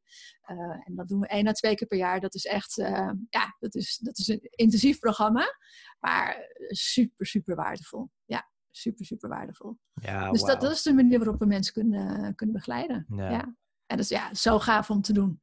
Uh, 0.50 0.56
en 0.58 0.94
dat 0.94 1.08
doen 1.08 1.20
we 1.20 1.26
één 1.26 1.48
à 1.48 1.52
twee 1.52 1.74
keer 1.74 1.86
per 1.86 1.98
jaar. 1.98 2.20
Dat 2.20 2.34
is 2.34 2.44
echt, 2.44 2.78
uh, 2.78 3.10
ja, 3.28 3.56
dat 3.58 3.74
is, 3.74 3.98
dat 4.02 4.18
is 4.18 4.28
een 4.28 4.48
intensief 4.50 4.98
programma. 4.98 5.56
Maar 6.00 6.36
super, 6.68 7.26
super 7.26 7.56
waardevol. 7.56 8.10
Ja, 8.24 8.50
super, 8.70 9.04
super 9.04 9.28
waardevol. 9.28 9.78
Ja, 9.94 10.30
dus 10.30 10.40
wow. 10.40 10.48
dat, 10.48 10.60
dat 10.60 10.72
is 10.72 10.82
de 10.82 10.94
manier 10.94 11.18
waarop 11.18 11.38
we 11.38 11.46
mensen 11.46 11.72
kunnen, 11.72 12.34
kunnen 12.34 12.54
begeleiden. 12.54 13.06
Ja. 13.08 13.30
ja. 13.30 13.42
En 13.86 13.96
dat 13.96 13.98
is 13.98 14.08
ja, 14.08 14.34
zo 14.34 14.58
gaaf 14.58 14.90
om 14.90 15.02
te 15.02 15.12
doen. 15.12 15.40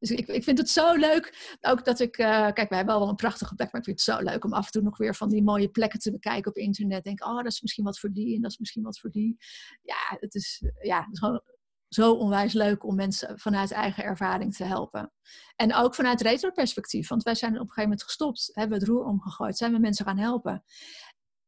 Dus 0.00 0.10
ik, 0.10 0.28
ik 0.28 0.44
vind 0.44 0.58
het 0.58 0.70
zo 0.70 0.94
leuk. 0.94 1.56
Ook 1.60 1.84
dat 1.84 2.00
ik, 2.00 2.18
uh, 2.18 2.26
kijk, 2.26 2.68
wij 2.68 2.78
hebben 2.78 2.98
wel 2.98 3.08
een 3.08 3.14
prachtige 3.14 3.54
plek, 3.54 3.72
maar 3.72 3.80
ik 3.80 3.86
vind 3.86 4.06
het 4.06 4.16
zo 4.16 4.22
leuk 4.22 4.44
om 4.44 4.52
af 4.52 4.66
en 4.66 4.72
toe 4.72 4.82
nog 4.82 4.96
weer 4.96 5.14
van 5.14 5.28
die 5.28 5.42
mooie 5.42 5.68
plekken 5.68 5.98
te 5.98 6.12
bekijken 6.12 6.50
op 6.50 6.56
internet. 6.56 7.04
Denk, 7.04 7.24
oh, 7.24 7.36
dat 7.36 7.46
is 7.46 7.60
misschien 7.60 7.84
wat 7.84 7.98
voor 7.98 8.12
die 8.12 8.34
en 8.34 8.42
dat 8.42 8.50
is 8.50 8.58
misschien 8.58 8.82
wat 8.82 8.98
voor 8.98 9.10
die. 9.10 9.36
Ja, 9.82 10.16
het 10.20 10.34
is, 10.34 10.62
ja, 10.82 11.00
het 11.00 11.12
is 11.12 11.18
gewoon 11.18 11.42
zo 11.88 12.12
onwijs 12.12 12.52
leuk 12.52 12.84
om 12.84 12.94
mensen 12.94 13.38
vanuit 13.38 13.70
eigen 13.70 14.04
ervaring 14.04 14.54
te 14.54 14.64
helpen. 14.64 15.12
En 15.56 15.74
ook 15.74 15.94
vanuit 15.94 16.20
retroperspectief, 16.20 17.08
want 17.08 17.22
wij 17.22 17.34
zijn 17.34 17.52
op 17.52 17.58
een 17.58 17.66
gegeven 17.66 17.82
moment 17.82 18.02
gestopt, 18.02 18.50
hebben 18.52 18.78
het 18.78 18.88
roer 18.88 19.04
omgegooid, 19.04 19.56
zijn 19.56 19.72
we 19.72 19.78
mensen 19.78 20.04
gaan 20.04 20.18
helpen. 20.18 20.64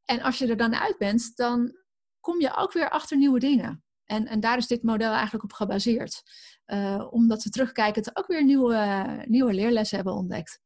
En 0.05 0.21
als 0.21 0.39
je 0.39 0.47
er 0.47 0.57
dan 0.57 0.75
uit 0.75 0.99
bent, 0.99 1.37
dan 1.37 1.77
kom 2.21 2.41
je 2.41 2.57
ook 2.57 2.73
weer 2.73 2.91
achter 2.91 3.17
nieuwe 3.17 3.39
dingen. 3.39 3.85
En, 4.13 4.27
en 4.27 4.41
daar 4.41 4.57
is 4.57 4.67
dit 4.67 4.83
model 4.83 5.13
eigenlijk 5.13 5.45
op 5.45 5.53
gebaseerd. 5.53 6.23
Uh, 6.67 7.07
omdat 7.11 7.43
we 7.43 7.51
terugkijken, 7.51 8.17
ook 8.17 8.27
weer 8.27 8.45
nieuwe, 8.45 9.07
nieuwe 9.25 9.53
leerlessen 9.53 9.97
hebben 9.97 10.15
ontdekt. 10.15 10.61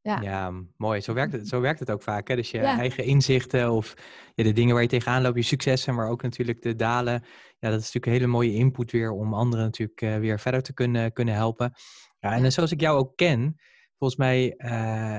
Ja. 0.00 0.20
ja, 0.20 0.52
mooi. 0.76 1.00
Zo 1.00 1.12
werkt 1.12 1.32
het, 1.32 1.48
zo 1.48 1.60
werkt 1.60 1.80
het 1.80 1.90
ook 1.90 2.02
vaak. 2.02 2.28
Hè? 2.28 2.36
Dus 2.36 2.50
je 2.50 2.58
eigen 2.58 3.04
inzichten 3.04 3.70
of 3.70 3.94
ja, 4.34 4.44
de 4.44 4.52
dingen 4.52 4.72
waar 4.74 4.82
je 4.82 4.88
tegenaan 4.88 5.22
loopt, 5.22 5.36
je 5.36 5.42
successen, 5.42 5.94
maar 5.94 6.08
ook 6.08 6.22
natuurlijk 6.22 6.62
de 6.62 6.76
dalen. 6.76 7.24
Ja, 7.58 7.70
dat 7.70 7.80
is 7.80 7.92
natuurlijk 7.92 8.06
een 8.06 8.12
hele 8.12 8.26
mooie 8.26 8.52
input 8.52 8.90
weer 8.90 9.10
om 9.10 9.34
anderen 9.34 9.64
natuurlijk 9.64 10.00
uh, 10.00 10.16
weer 10.16 10.40
verder 10.40 10.62
te 10.62 10.74
kunnen, 10.74 11.12
kunnen 11.12 11.34
helpen. 11.34 11.72
Ja, 12.18 12.32
en 12.32 12.52
zoals 12.52 12.72
ik 12.72 12.80
jou 12.80 12.98
ook 12.98 13.16
ken, 13.16 13.60
volgens 13.98 14.20
mij 14.20 14.54
uh, 14.58 14.70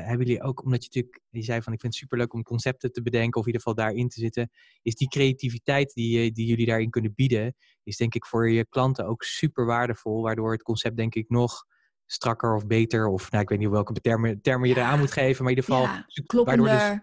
hebben 0.07 0.25
jullie 0.25 0.43
ook, 0.43 0.63
omdat 0.63 0.83
je 0.83 0.89
natuurlijk, 0.93 1.21
je 1.29 1.43
zei 1.43 1.61
van 1.61 1.73
ik 1.73 1.79
vind 1.79 1.93
het 1.93 2.01
superleuk 2.01 2.33
om 2.33 2.43
concepten 2.43 2.91
te 2.91 3.01
bedenken 3.01 3.39
of 3.39 3.47
in 3.47 3.53
ieder 3.53 3.61
geval 3.61 3.85
daarin 3.85 4.07
te 4.07 4.19
zitten, 4.19 4.49
is 4.81 4.95
die 4.95 5.07
creativiteit 5.07 5.93
die, 5.93 6.31
die 6.31 6.45
jullie 6.45 6.65
daarin 6.65 6.89
kunnen 6.89 7.13
bieden, 7.15 7.55
is 7.83 7.97
denk 7.97 8.15
ik 8.15 8.25
voor 8.25 8.49
je 8.49 8.67
klanten 8.69 9.05
ook 9.05 9.23
super 9.23 9.65
waardevol, 9.65 10.21
waardoor 10.21 10.51
het 10.51 10.63
concept 10.63 10.97
denk 10.97 11.15
ik 11.15 11.29
nog 11.29 11.65
strakker 12.05 12.55
of 12.55 12.67
beter. 12.67 13.07
Of 13.07 13.31
nou, 13.31 13.43
ik 13.43 13.49
weet 13.49 13.59
niet 13.59 13.69
welke 13.69 13.93
termen, 13.93 14.41
termen 14.41 14.69
je 14.69 14.75
eraan 14.75 14.99
moet 14.99 15.11
geven. 15.11 15.43
Maar 15.43 15.51
in 15.51 15.57
ieder 15.57 15.73
geval. 15.73 15.83
Ja, 15.83 16.05
kloppender. 16.25 16.69
Dus, 16.69 16.99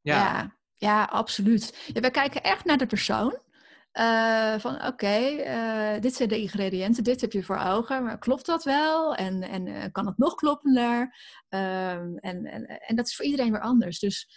ja. 0.00 0.14
ja. 0.14 0.56
Ja, 0.74 1.04
absoluut. 1.04 1.90
Ja, 1.92 2.00
wij 2.00 2.10
kijken 2.10 2.42
echt 2.42 2.64
naar 2.64 2.76
de 2.76 2.86
persoon. 2.86 3.38
Uh, 3.98 4.58
van 4.58 4.86
oké, 4.86 5.18
uh, 5.28 6.00
dit 6.00 6.14
zijn 6.14 6.28
de 6.28 6.40
ingrediënten, 6.40 7.04
dit 7.04 7.20
heb 7.20 7.32
je 7.32 7.42
voor 7.42 7.58
ogen, 7.58 8.02
maar 8.02 8.18
klopt 8.18 8.46
dat 8.46 8.64
wel? 8.64 9.14
En, 9.14 9.42
en 9.42 9.66
uh, 9.66 9.84
kan 9.92 10.06
het 10.06 10.18
nog 10.18 10.34
kloppender? 10.34 11.14
Ehm, 11.48 12.16
en, 12.16 12.44
en, 12.44 12.66
en 12.66 12.96
dat 12.96 13.06
is 13.06 13.16
voor 13.16 13.24
iedereen 13.24 13.52
weer 13.52 13.60
anders. 13.60 13.98
Dus 13.98 14.28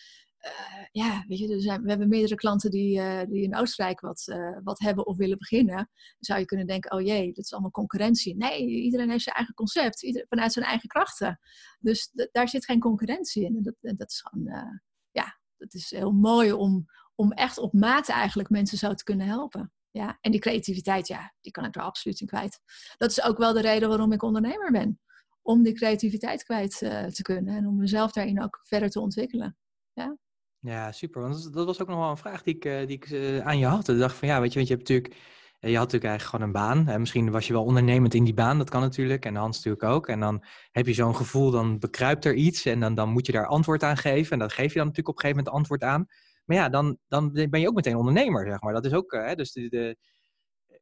ja, 0.92 1.26
weet 1.28 1.38
je, 1.38 1.54
er 1.54 1.62
zijn, 1.62 1.82
we 1.82 1.90
hebben 1.90 2.08
meerdere 2.08 2.36
klanten 2.36 2.72
die, 2.72 3.02
die 3.28 3.44
in 3.44 3.56
Oostenrijk 3.56 4.00
wat, 4.00 4.36
wat 4.64 4.80
hebben 4.80 5.06
of 5.06 5.18
willen 5.18 5.38
beginnen. 5.38 5.76
Dan 5.76 5.88
zou 6.20 6.40
je 6.40 6.46
kunnen 6.46 6.68
denken, 6.68 6.92
oh 6.92 7.02
jee, 7.02 7.34
dat 7.34 7.44
is 7.44 7.52
allemaal 7.52 7.72
concurrentie. 7.72 8.36
Nee, 8.38 8.68
iedereen 8.68 9.10
heeft 9.10 9.24
zijn 9.24 9.36
eigen 9.36 9.54
concept, 9.54 10.04
ieder, 10.04 10.26
vanuit 10.30 10.54
zijn 10.54 10.66
eigen 10.66 10.90
krachten. 10.90 11.40
Dus 11.80 12.12
daar 12.32 12.50
zit 12.50 12.66
geen 12.66 12.80
concurrentie 12.80 13.46
in. 13.46 13.56
En 13.56 13.64
dat, 13.64 13.76
dat 13.98 14.10
is 14.10 14.22
gewoon, 14.22 14.82
ja, 15.12 15.40
dat 15.58 15.74
is 15.74 15.90
heel 15.90 16.12
mooi 16.12 16.52
om, 16.52 16.86
om 17.16 17.32
echt 17.32 17.58
op 17.58 17.74
maat 17.74 18.10
eigenlijk 18.10 18.50
mensen 18.50 18.78
zo 18.78 18.94
te 18.94 19.04
kunnen 19.04 19.28
helpen. 19.28 19.72
Ja, 19.92 20.18
en 20.22 20.32
die 20.32 20.40
creativiteit, 20.40 21.08
ja, 21.08 21.34
die 21.42 21.52
kan 21.52 21.66
ik 21.66 21.76
er 21.76 21.82
absoluut 21.82 22.20
in 22.22 22.28
kwijt. 22.28 22.60
Dat 22.98 23.10
is 23.10 23.24
ook 23.24 23.38
wel 23.38 23.54
de 23.54 23.62
reden 23.62 23.90
waarom 23.90 24.12
ik 24.12 24.24
ondernemer 24.24 24.72
ben. 24.72 25.00
Om 25.42 25.64
die 25.64 25.74
creativiteit 25.74 26.44
kwijt 26.44 26.78
te 27.14 27.20
kunnen 27.22 27.56
en 27.56 27.68
om 27.68 27.78
mezelf 27.78 28.12
daarin 28.12 28.44
ook 28.44 28.60
verder 28.64 28.90
te 28.90 29.00
ontwikkelen. 29.00 29.58
Ja. 29.94 30.18
Ja, 30.64 30.92
super. 30.92 31.22
Want 31.22 31.54
dat 31.54 31.66
was 31.66 31.82
ook 31.82 31.88
nog 31.88 31.98
wel 31.98 32.10
een 32.10 32.18
vraag 32.18 32.44
die 32.44 32.56
ik, 32.56 32.66
eh, 32.66 32.88
die 32.88 32.96
ik 32.96 33.06
eh, 33.06 33.40
aan 33.40 33.58
je 33.58 33.66
had. 33.66 33.88
Ik 33.90 33.98
dacht 33.98 34.16
van 34.16 34.28
ja, 34.28 34.42
weet 34.42 34.54
je, 34.54 34.56
want 34.56 34.68
je 34.68 34.74
hebt 34.76 34.90
natuurlijk, 34.90 35.16
eh, 35.60 35.70
je 35.70 35.78
had 35.78 35.92
natuurlijk 35.92 36.12
eigenlijk 36.12 36.24
gewoon 36.24 36.46
een 36.46 36.84
baan. 36.84 36.94
En 36.94 37.00
misschien 37.00 37.32
was 37.32 37.48
je 37.48 37.54
wel 37.54 37.64
ondernemend 37.64 38.14
in 38.14 38.24
die 38.24 38.34
baan, 38.34 38.58
dat 38.58 38.70
kan 38.70 38.82
natuurlijk. 38.82 39.26
En 39.26 39.36
Hans 39.36 39.56
natuurlijk 39.56 39.84
ook. 39.84 40.08
En 40.08 40.20
dan 40.20 40.44
heb 40.72 40.86
je 40.88 40.94
zo'n 40.94 41.16
gevoel, 41.16 41.52
dan 41.52 41.80
bekruipt 41.80 42.26
er 42.26 42.34
iets. 42.34 42.66
En 42.66 42.80
dan, 42.80 42.96
dan 42.96 43.10
moet 43.10 43.26
je 43.26 43.32
daar 43.32 43.48
antwoord 43.48 43.84
aan 43.84 43.98
geven. 43.98 44.32
En 44.32 44.40
dat 44.40 44.54
geef 44.54 44.72
je 44.72 44.78
dan 44.78 44.88
natuurlijk 44.88 45.08
op 45.10 45.16
een 45.16 45.22
gegeven 45.22 45.44
moment 45.44 45.56
antwoord 45.56 45.84
aan. 45.84 46.08
Maar 46.52 46.60
ja, 46.60 46.70
dan, 46.70 46.98
dan 47.08 47.32
ben 47.32 47.60
je 47.60 47.68
ook 47.68 47.76
meteen 47.76 47.96
ondernemer, 47.96 48.48
zeg 48.48 48.62
maar. 48.62 48.74
Dat 48.74 48.86
is 48.86 48.94
ook, 48.94 49.12
hè, 49.12 49.36
dus 49.36 49.52
de, 49.52 49.70
de, 49.70 49.98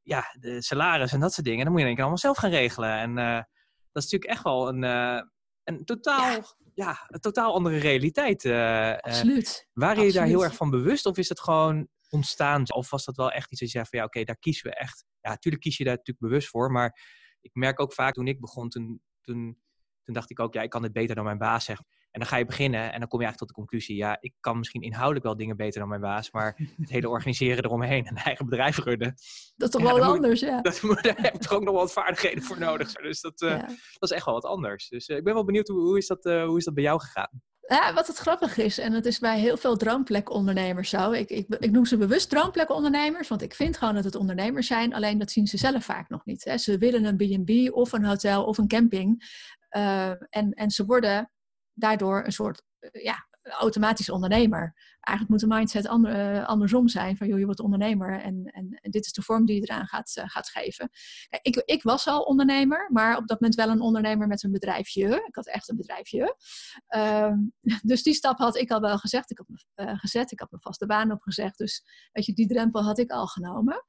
ja, 0.03 0.23
de 0.39 0.61
salaris 0.61 1.11
en 1.11 1.19
dat 1.19 1.33
soort 1.33 1.45
dingen. 1.47 1.63
Dan 1.63 1.71
moet 1.71 1.79
je 1.79 1.85
denk 1.85 1.97
ik 1.97 2.03
allemaal 2.03 2.23
zelf 2.23 2.37
gaan 2.37 2.49
regelen. 2.49 2.91
En 2.91 3.15
dat 3.91 4.03
is 4.03 4.11
natuurlijk 4.11 4.31
echt 4.31 4.43
wel 4.43 4.67
een, 4.67 4.83
een 5.63 5.85
totaal 5.85 6.41
ja, 6.73 7.05
een 7.07 7.19
totaal 7.19 7.53
andere 7.53 7.77
realiteit. 7.77 8.45
Absoluut. 9.01 9.67
waren 9.73 10.05
je 10.05 10.11
daar 10.11 10.25
heel 10.25 10.43
erg 10.43 10.55
van 10.55 10.69
bewust 10.69 11.05
of 11.05 11.17
is 11.17 11.29
het 11.29 11.39
gewoon 11.39 11.87
ontstaan? 12.09 12.71
Of 12.73 12.89
was 12.89 13.05
dat 13.05 13.15
wel 13.15 13.31
echt 13.31 13.51
iets 13.51 13.59
dat 13.59 13.71
je 13.71 13.77
zei 13.77 13.85
van 13.89 13.99
ja, 13.99 14.05
oké, 14.05 14.23
daar 14.23 14.39
kiezen 14.39 14.69
we 14.69 14.75
echt. 14.75 15.05
Ja, 15.21 15.29
natuurlijk 15.29 15.63
kies 15.63 15.77
je 15.77 15.83
daar 15.83 15.95
natuurlijk 15.95 16.25
bewust 16.25 16.47
voor. 16.47 16.71
Maar 16.71 16.99
ik 17.41 17.51
merk 17.53 17.79
ook 17.79 17.93
vaak 17.93 18.13
toen 18.13 18.27
ik 18.27 18.39
begon, 18.39 18.69
toen, 18.69 19.01
toen, 19.21 19.61
toen 20.03 20.13
dacht 20.13 20.29
ik 20.29 20.39
ook, 20.39 20.53
ja, 20.53 20.61
ik 20.61 20.69
kan 20.69 20.81
dit 20.81 20.93
beter 20.93 21.15
dan 21.15 21.23
mijn 21.23 21.37
baas 21.37 21.65
zeggen. 21.65 21.85
En 22.19 22.25
dan 22.25 22.33
ga 22.33 22.39
je 22.39 22.45
beginnen 22.45 22.93
en 22.93 22.99
dan 22.99 23.07
kom 23.07 23.19
je 23.19 23.25
eigenlijk 23.25 23.37
tot 23.37 23.47
de 23.47 23.53
conclusie, 23.53 23.95
ja, 23.95 24.17
ik 24.19 24.33
kan 24.39 24.57
misschien 24.57 24.81
inhoudelijk 24.81 25.25
wel 25.25 25.35
dingen 25.35 25.57
beter 25.57 25.79
dan 25.79 25.89
mijn 25.89 26.01
baas, 26.01 26.31
maar 26.31 26.59
het 26.81 26.89
hele 26.89 27.09
organiseren 27.09 27.63
eromheen 27.63 28.05
en 28.05 28.15
eigen 28.15 28.45
bedrijf 28.45 28.77
runnen. 28.77 29.15
Dat 29.55 29.67
is 29.67 29.81
toch 29.81 29.91
wel 29.91 30.03
anders, 30.03 30.39
ja. 30.39 30.61
Dat, 30.61 30.79
daar 31.01 31.15
heb 31.17 31.33
ik 31.33 31.41
toch 31.41 31.53
ook 31.53 31.63
nog 31.63 31.75
wat 31.75 31.93
vaardigheden 31.93 32.43
voor 32.43 32.59
nodig. 32.59 32.91
Dus 32.91 33.21
dat, 33.21 33.41
uh, 33.41 33.59
dat 33.99 34.09
is 34.09 34.11
echt 34.11 34.25
wel 34.25 34.33
wat 34.33 34.45
anders. 34.45 34.89
Dus 34.89 35.09
uh, 35.09 35.17
ik 35.17 35.23
ben 35.23 35.33
wel 35.33 35.45
benieuwd, 35.45 35.67
hoe, 35.67 35.81
hoe, 35.81 35.97
is 35.97 36.07
dat, 36.07 36.25
uh, 36.25 36.45
hoe 36.45 36.57
is 36.57 36.63
dat 36.63 36.73
bij 36.73 36.83
jou 36.83 36.99
gegaan? 36.99 37.41
Ja, 37.59 37.93
wat 37.93 38.07
het 38.07 38.17
grappig 38.17 38.57
is, 38.57 38.77
en 38.77 38.93
het 38.93 39.05
is 39.05 39.19
bij 39.19 39.39
heel 39.39 39.57
veel 39.57 39.77
droomplekondernemers 39.77 40.89
zo. 40.89 41.11
Ik, 41.11 41.29
ik, 41.29 41.45
ik 41.59 41.71
noem 41.71 41.85
ze 41.85 41.97
bewust 41.97 42.29
droomplekondernemers, 42.29 43.27
want 43.27 43.41
ik 43.41 43.53
vind 43.53 43.77
gewoon 43.77 43.95
dat 43.95 44.03
het 44.03 44.15
ondernemers 44.15 44.67
zijn. 44.67 44.93
Alleen 44.93 45.17
dat 45.17 45.31
zien 45.31 45.47
ze 45.47 45.57
zelf 45.57 45.85
vaak 45.85 46.09
nog 46.09 46.25
niet. 46.25 46.43
Hè. 46.43 46.57
Ze 46.57 46.77
willen 46.77 47.05
een 47.05 47.17
B&B 47.17 47.73
of 47.75 47.91
een 47.91 48.05
hotel 48.05 48.43
of 48.43 48.57
een 48.57 48.67
camping. 48.67 49.23
en, 50.29 50.51
en 50.53 50.69
ze 50.69 50.85
worden 50.85 51.29
daardoor 51.79 52.25
een 52.25 52.31
soort 52.31 52.63
eh, 52.79 53.03
ja, 53.03 53.27
automatisch 53.41 54.09
ondernemer. 54.09 54.73
Eigenlijk 54.99 55.29
moet 55.29 55.49
de 55.49 55.55
mindset 55.55 55.87
ander, 55.87 56.35
uh, 56.35 56.47
andersom 56.47 56.87
zijn. 56.87 57.17
Van 57.17 57.27
joh, 57.27 57.39
je 57.39 57.45
wordt 57.45 57.59
ondernemer 57.59 58.21
en, 58.21 58.43
en, 58.45 58.79
dit 58.81 59.05
is 59.05 59.11
de 59.11 59.21
vorm 59.21 59.45
die 59.45 59.55
je 59.55 59.61
eraan 59.61 59.87
gaat, 59.87 60.15
uh, 60.17 60.23
gaat 60.27 60.49
geven. 60.49 60.89
ik, 61.41 61.55
ik 61.55 61.83
was 61.83 62.07
al 62.07 62.21
ondernemer, 62.21 62.89
maar 62.91 63.17
op 63.17 63.27
dat 63.27 63.39
moment 63.39 63.59
wel 63.59 63.69
een 63.69 63.81
ondernemer 63.81 64.27
met 64.27 64.43
een 64.43 64.51
bedrijfje. 64.51 65.23
Ik 65.27 65.35
had 65.35 65.47
echt 65.47 65.69
een 65.69 65.75
bedrijfje. 65.75 66.35
Uh, 66.95 67.33
dus 67.89 68.03
die 68.03 68.13
stap 68.13 68.37
had 68.37 68.57
ik 68.57 68.71
al 68.71 68.79
wel 68.79 68.97
gezegd. 68.97 69.31
Ik 69.31 69.37
had 69.37 69.47
me, 69.47 69.97
gezet. 69.97 70.31
Ik 70.31 70.39
had 70.39 70.51
mijn 70.51 70.63
vaste 70.63 70.85
baan 70.85 71.11
opgezegd. 71.11 71.57
Dus 71.57 71.83
weet 72.11 72.25
je, 72.25 72.33
die 72.33 72.47
drempel 72.47 72.83
had 72.83 72.99
ik 72.99 73.11
al 73.11 73.27
genomen. 73.27 73.85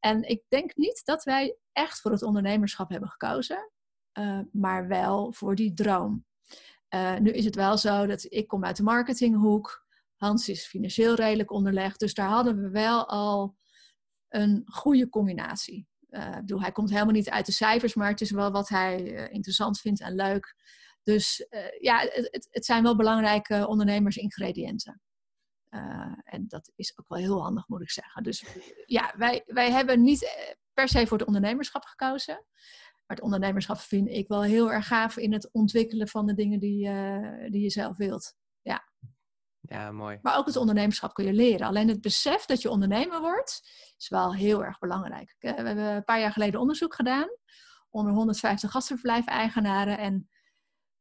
En 0.00 0.22
ik 0.22 0.42
denk 0.48 0.76
niet 0.76 1.00
dat 1.04 1.24
wij 1.24 1.56
echt 1.72 2.00
voor 2.00 2.10
het 2.10 2.22
ondernemerschap 2.22 2.90
hebben 2.90 3.08
gekozen. 3.08 3.70
maar 4.52 4.88
wel 4.88 5.32
voor 5.32 5.54
die 5.54 5.74
droom. 5.74 6.24
Uh, 6.94 7.16
nu 7.16 7.30
is 7.30 7.44
het 7.44 7.54
wel 7.54 7.78
zo 7.78 8.06
dat 8.06 8.26
ik 8.28 8.48
kom 8.48 8.64
uit 8.64 8.76
de 8.76 8.82
marketinghoek. 8.82 9.86
Hans 10.16 10.48
is 10.48 10.66
financieel 10.66 11.14
redelijk 11.14 11.50
onderlegd. 11.50 12.00
Dus 12.00 12.14
daar 12.14 12.28
hadden 12.28 12.62
we 12.62 12.70
wel 12.70 13.08
al 13.08 13.56
een 14.28 14.62
goede 14.64 15.08
combinatie. 15.08 15.88
Uh, 16.10 16.36
bedoel, 16.36 16.60
hij 16.60 16.72
komt 16.72 16.90
helemaal 16.90 17.12
niet 17.12 17.30
uit 17.30 17.46
de 17.46 17.52
cijfers, 17.52 17.94
maar 17.94 18.08
het 18.08 18.20
is 18.20 18.30
wel 18.30 18.50
wat 18.50 18.68
hij 18.68 19.02
uh, 19.02 19.32
interessant 19.32 19.80
vindt 19.80 20.00
en 20.00 20.14
leuk. 20.14 20.56
Dus 21.02 21.46
ja, 21.80 21.98
het, 21.98 22.48
het, 22.50 22.64
zijn 22.64 22.82
wel 22.82 22.96
belangrijke 22.96 23.66
ondernemersingrediënten. 23.66 25.00
en 26.24 26.44
dat 26.48 26.70
is 26.74 26.98
ook 26.98 27.08
wel 27.08 27.18
heel 27.18 27.42
handig, 27.42 27.68
moet 27.68 27.82
ik 27.82 27.90
zeggen. 27.90 28.22
Dus 28.22 28.44
ja, 28.86 29.14
wij, 29.16 29.42
wij 29.46 29.70
hebben 29.70 30.02
niet 30.02 30.52
per 30.72 30.88
se 30.88 31.06
voor 31.06 31.18
het 31.18 31.26
ondernemerschap 31.26 31.84
gekozen. 31.84 32.44
Maar 33.12 33.20
het 33.20 33.30
ondernemerschap 33.32 33.78
vind 33.78 34.08
ik 34.08 34.28
wel 34.28 34.42
heel 34.42 34.72
erg 34.72 34.86
gaaf 34.86 35.16
in 35.16 35.32
het 35.32 35.52
ontwikkelen 35.52 36.08
van 36.08 36.26
de 36.26 36.34
dingen 36.34 36.60
die, 36.60 36.88
uh, 36.88 37.50
die 37.50 37.62
je 37.62 37.70
zelf 37.70 37.96
wilt. 37.96 38.34
Ja. 38.60 38.90
Ja, 39.60 39.92
mooi. 39.92 40.18
Maar 40.22 40.36
ook 40.36 40.46
het 40.46 40.56
ondernemerschap 40.56 41.14
kun 41.14 41.24
je 41.24 41.32
leren. 41.32 41.66
Alleen 41.66 41.88
het 41.88 42.00
besef 42.00 42.44
dat 42.44 42.62
je 42.62 42.70
ondernemer 42.70 43.20
wordt, 43.20 43.60
is 43.98 44.08
wel 44.08 44.34
heel 44.34 44.64
erg 44.64 44.78
belangrijk. 44.78 45.34
Eh, 45.38 45.54
we 45.54 45.62
hebben 45.62 45.84
een 45.84 46.04
paar 46.04 46.20
jaar 46.20 46.32
geleden 46.32 46.60
onderzoek 46.60 46.94
gedaan 46.94 47.28
onder 47.90 48.12
150 48.12 48.70
gastverblijf-eigenaren. 48.70 49.98
En 49.98 50.28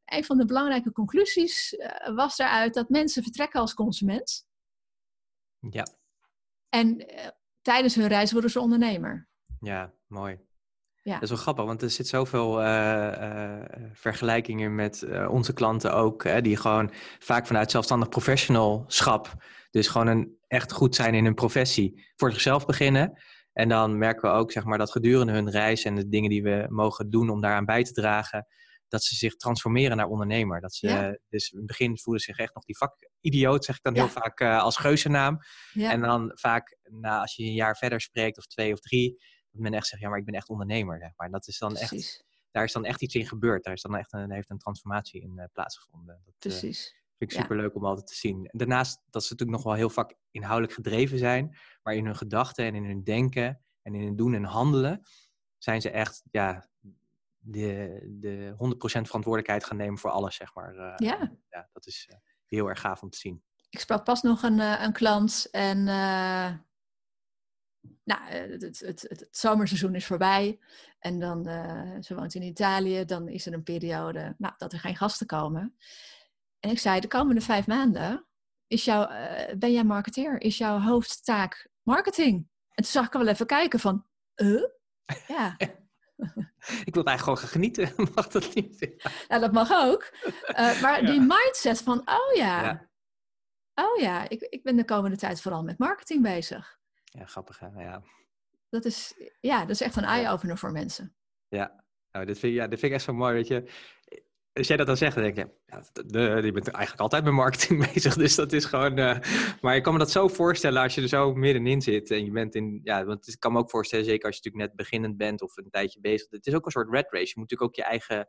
een 0.05 0.23
van 0.23 0.37
de 0.37 0.45
belangrijke 0.45 0.91
conclusies 0.91 1.73
uh, 1.73 2.15
was 2.15 2.35
daaruit 2.35 2.73
dat 2.73 2.89
mensen 2.89 3.23
vertrekken 3.23 3.59
als 3.59 3.73
consument. 3.73 4.45
Ja. 5.69 5.87
En 6.69 7.05
tijdens 7.61 7.95
hun 7.95 8.07
reis 8.07 8.31
worden 8.31 8.49
ze 8.49 8.59
ondernemer. 8.59 9.29
Ja, 9.59 9.93
mooi. 10.07 10.49
Ja. 11.03 11.13
Dat 11.13 11.21
is 11.21 11.29
wel 11.29 11.37
grappig, 11.37 11.65
want 11.65 11.81
er 11.81 11.89
zit 11.89 12.07
zoveel 12.07 12.61
uh, 12.61 12.67
uh, 13.19 13.63
vergelijkingen 13.93 14.75
met 14.75 15.01
uh, 15.01 15.31
onze 15.31 15.53
klanten 15.53 15.93
ook, 15.93 16.23
hè, 16.23 16.41
die 16.41 16.57
gewoon 16.57 16.91
vaak 17.19 17.47
vanuit 17.47 17.71
zelfstandig 17.71 18.09
professionalschap, 18.09 19.33
dus 19.69 19.87
gewoon 19.87 20.07
een, 20.07 20.37
echt 20.47 20.71
goed 20.71 20.95
zijn 20.95 21.13
in 21.13 21.23
hun 21.23 21.33
professie, 21.33 22.11
voor 22.15 22.31
zichzelf 22.31 22.65
beginnen. 22.65 23.21
En 23.53 23.69
dan 23.69 23.97
merken 23.97 24.29
we 24.29 24.35
ook 24.37 24.51
zeg 24.51 24.63
maar, 24.63 24.77
dat 24.77 24.91
gedurende 24.91 25.33
hun 25.33 25.49
reis 25.49 25.83
en 25.83 25.95
de 25.95 26.07
dingen 26.07 26.29
die 26.29 26.43
we 26.43 26.65
mogen 26.69 27.09
doen 27.09 27.29
om 27.29 27.41
daaraan 27.41 27.65
bij 27.65 27.83
te 27.83 27.93
dragen, 27.93 28.47
dat 28.87 29.03
ze 29.03 29.15
zich 29.15 29.35
transformeren 29.35 29.97
naar 29.97 30.07
ondernemer. 30.07 30.61
Dat 30.61 30.73
ze, 30.73 31.19
Dus 31.29 31.49
in 31.49 31.57
het 31.57 31.67
begin 31.67 31.97
voelen 31.97 32.21
ze 32.21 32.31
zich 32.31 32.39
echt 32.39 32.55
nog 32.55 32.63
die 32.63 32.77
vakidioot, 32.77 33.65
zeg 33.65 33.75
ik 33.75 33.83
dan 33.83 33.93
heel 33.93 34.09
vaak 34.09 34.41
als 34.41 34.77
geuzennaam. 34.77 35.37
Ja. 35.73 35.91
En 35.91 36.01
dan 36.01 36.31
vaak, 36.33 36.77
nou, 36.83 37.21
als 37.21 37.35
je 37.35 37.43
een 37.43 37.53
jaar 37.53 37.77
verder 37.77 38.01
spreekt, 38.01 38.37
of 38.37 38.45
twee 38.45 38.73
of 38.73 38.79
drie, 38.79 39.17
dat 39.51 39.61
men 39.61 39.73
echt 39.73 39.87
zegt, 39.87 40.01
ja, 40.01 40.09
maar 40.09 40.17
ik 40.17 40.25
ben 40.25 40.33
echt 40.33 40.49
ondernemer. 40.49 40.99
Zeg 40.99 41.11
maar. 41.15 41.31
Dat 41.31 41.47
is 41.47 41.57
dan 41.57 41.75
echt, 41.75 42.23
daar 42.51 42.63
is 42.63 42.71
dan 42.71 42.85
echt 42.85 43.01
iets 43.01 43.15
in 43.15 43.27
gebeurd. 43.27 43.63
Daar 43.63 43.73
is 43.73 43.81
dan 43.81 43.95
echt 43.95 44.13
een, 44.13 44.31
heeft 44.31 44.49
een 44.49 44.57
transformatie 44.57 45.21
in 45.21 45.33
uh, 45.35 45.43
plaatsgevonden. 45.53 46.21
Dat, 46.25 46.33
eh, 46.33 46.39
Precies. 46.39 46.95
vind 47.17 47.31
ik 47.31 47.39
super 47.39 47.55
leuk 47.55 47.75
om 47.75 47.85
altijd 47.85 48.07
te 48.07 48.15
zien. 48.15 48.49
Daarnaast 48.51 49.01
dat 49.09 49.23
ze 49.23 49.31
natuurlijk 49.31 49.57
nog 49.57 49.67
wel 49.67 49.77
heel 49.77 49.89
vaak 49.89 50.15
inhoudelijk 50.31 50.73
gedreven 50.73 51.17
zijn, 51.17 51.57
maar 51.83 51.93
in 51.93 52.05
hun 52.05 52.15
gedachten 52.15 52.65
en 52.65 52.75
in 52.75 52.85
hun 52.85 53.03
denken 53.03 53.61
en 53.81 53.95
in 53.95 54.01
hun 54.01 54.15
doen 54.15 54.33
en 54.33 54.43
handelen 54.43 55.01
zijn 55.57 55.81
ze 55.81 55.89
echt 55.89 56.23
ja, 56.31 56.69
de, 57.37 57.99
de 58.19 58.53
100% 58.53 58.57
verantwoordelijkheid 58.85 59.65
gaan 59.65 59.77
nemen 59.77 59.99
voor 59.99 60.09
alles, 60.09 60.35
zeg 60.35 60.55
maar. 60.55 60.75
Uh, 60.75 60.93
ja. 60.95 61.31
ja. 61.49 61.69
Dat 61.73 61.85
is 61.85 62.07
uh, 62.11 62.17
heel 62.45 62.67
erg 62.67 62.79
gaaf 62.79 63.01
om 63.01 63.09
te 63.09 63.17
zien. 63.17 63.43
Ik 63.69 63.79
sprak 63.79 64.03
pas 64.03 64.21
nog 64.21 64.43
een, 64.43 64.57
uh, 64.57 64.81
een 64.81 64.93
klant 64.93 65.47
en 65.51 65.87
nou, 68.03 68.21
het, 68.23 68.61
het, 68.61 68.79
het, 68.79 69.05
het, 69.07 69.27
zomerseizoen 69.31 69.95
is 69.95 70.05
voorbij. 70.05 70.59
En 70.99 71.19
dan, 71.19 71.43
ze 72.03 72.15
woont 72.15 72.35
in 72.35 72.41
Italië, 72.41 73.05
dan 73.05 73.27
is 73.27 73.45
er 73.45 73.53
een 73.53 73.63
periode 73.63 74.35
nou, 74.37 74.53
dat 74.57 74.73
er 74.73 74.79
geen 74.79 74.95
gasten 74.95 75.27
komen. 75.27 75.75
En 76.59 76.69
ik 76.69 76.79
zei, 76.79 76.99
de 76.99 77.07
komende 77.07 77.41
vijf 77.41 77.67
maanden 77.67 78.25
is 78.67 78.85
jouw, 78.85 79.07
ben 79.57 79.71
jij 79.71 79.83
marketeer? 79.83 80.41
Is 80.41 80.57
jouw 80.57 80.79
hoofdtaak 80.79 81.69
marketing? 81.81 82.35
En 82.69 82.83
toen 82.83 82.91
zag 82.91 83.05
ik 83.05 83.11
wel 83.11 83.27
even 83.27 83.45
kijken 83.45 83.79
van, 83.79 84.05
uh? 84.35 84.63
Ja. 85.27 85.55
ik 86.89 86.93
wil 86.93 87.03
eigenlijk 87.03 87.19
gewoon 87.19 87.37
gaan 87.37 87.47
genieten. 87.47 87.93
mag 88.15 88.27
dat 88.27 88.53
niet? 88.55 88.95
Ja, 89.27 89.39
dat 89.39 89.51
mag 89.51 89.71
ook. 89.71 90.13
Maar 90.81 91.05
die 91.05 91.19
mindset 91.19 91.81
van, 91.81 91.99
oh 91.99 92.35
ja, 92.35 92.63
ja. 92.63 92.89
oh 93.73 93.99
ja, 93.99 94.29
ik, 94.29 94.41
ik 94.41 94.63
ben 94.63 94.75
de 94.75 94.85
komende 94.85 95.17
tijd 95.17 95.41
vooral 95.41 95.63
met 95.63 95.77
marketing 95.77 96.21
bezig. 96.21 96.79
Ja, 97.11 97.25
grappig 97.25 97.59
hè? 97.59 97.67
Ja. 97.67 98.03
Dat 98.69 98.85
is, 98.85 99.13
ja, 99.39 99.59
dat 99.59 99.69
is 99.69 99.81
echt 99.81 99.95
een 99.95 100.03
eye-opener 100.03 100.57
voor 100.57 100.71
mensen. 100.71 101.15
Ja, 101.47 101.83
nou, 102.11 102.25
dit, 102.25 102.39
vind, 102.39 102.53
ja, 102.53 102.67
dit 102.67 102.79
vind 102.79 102.91
ik 102.91 102.97
echt 102.97 103.07
zo 103.07 103.13
mooi, 103.13 103.33
weet 103.33 103.47
je 103.47 103.69
als 104.53 104.67
jij 104.67 104.77
dat 104.77 104.87
dan 104.87 104.97
zegt, 104.97 105.15
dan 105.15 105.23
denk 105.23 105.35
je, 105.35 105.49
ja, 105.65 105.83
de, 106.05 106.41
je 106.43 106.51
bent 106.51 106.67
eigenlijk 106.67 107.01
altijd 107.01 107.23
met 107.23 107.33
marketing 107.33 107.79
bezig. 107.93 108.15
Dus 108.15 108.35
dat 108.35 108.53
is 108.53 108.65
gewoon. 108.65 108.99
Uh, 108.99 109.17
maar 109.61 109.75
ik 109.75 109.83
kan 109.83 109.93
me 109.93 109.99
dat 109.99 110.11
zo 110.11 110.27
voorstellen 110.27 110.81
als 110.81 110.95
je 110.95 111.01
er 111.01 111.07
zo 111.07 111.33
middenin 111.33 111.81
zit. 111.81 112.11
En 112.11 112.25
je 112.25 112.31
bent 112.31 112.55
in. 112.55 112.79
Ja, 112.83 113.05
want 113.05 113.27
ik 113.27 113.39
kan 113.39 113.51
me 113.51 113.59
ook 113.59 113.69
voorstellen, 113.69 114.05
zeker 114.05 114.25
als 114.25 114.35
je 114.35 114.41
natuurlijk 114.43 114.69
net 114.69 114.85
beginnend 114.85 115.17
bent 115.17 115.41
of 115.41 115.57
een 115.57 115.69
tijdje 115.69 115.99
bezig. 115.99 116.27
Het 116.29 116.47
is 116.47 116.53
ook 116.53 116.65
een 116.65 116.71
soort 116.71 116.91
red 116.91 117.11
race. 117.11 117.25
Je 117.25 117.33
moet 117.35 117.49
natuurlijk 117.49 117.69
ook 117.69 117.75
je 117.75 117.83
eigen. 117.83 118.27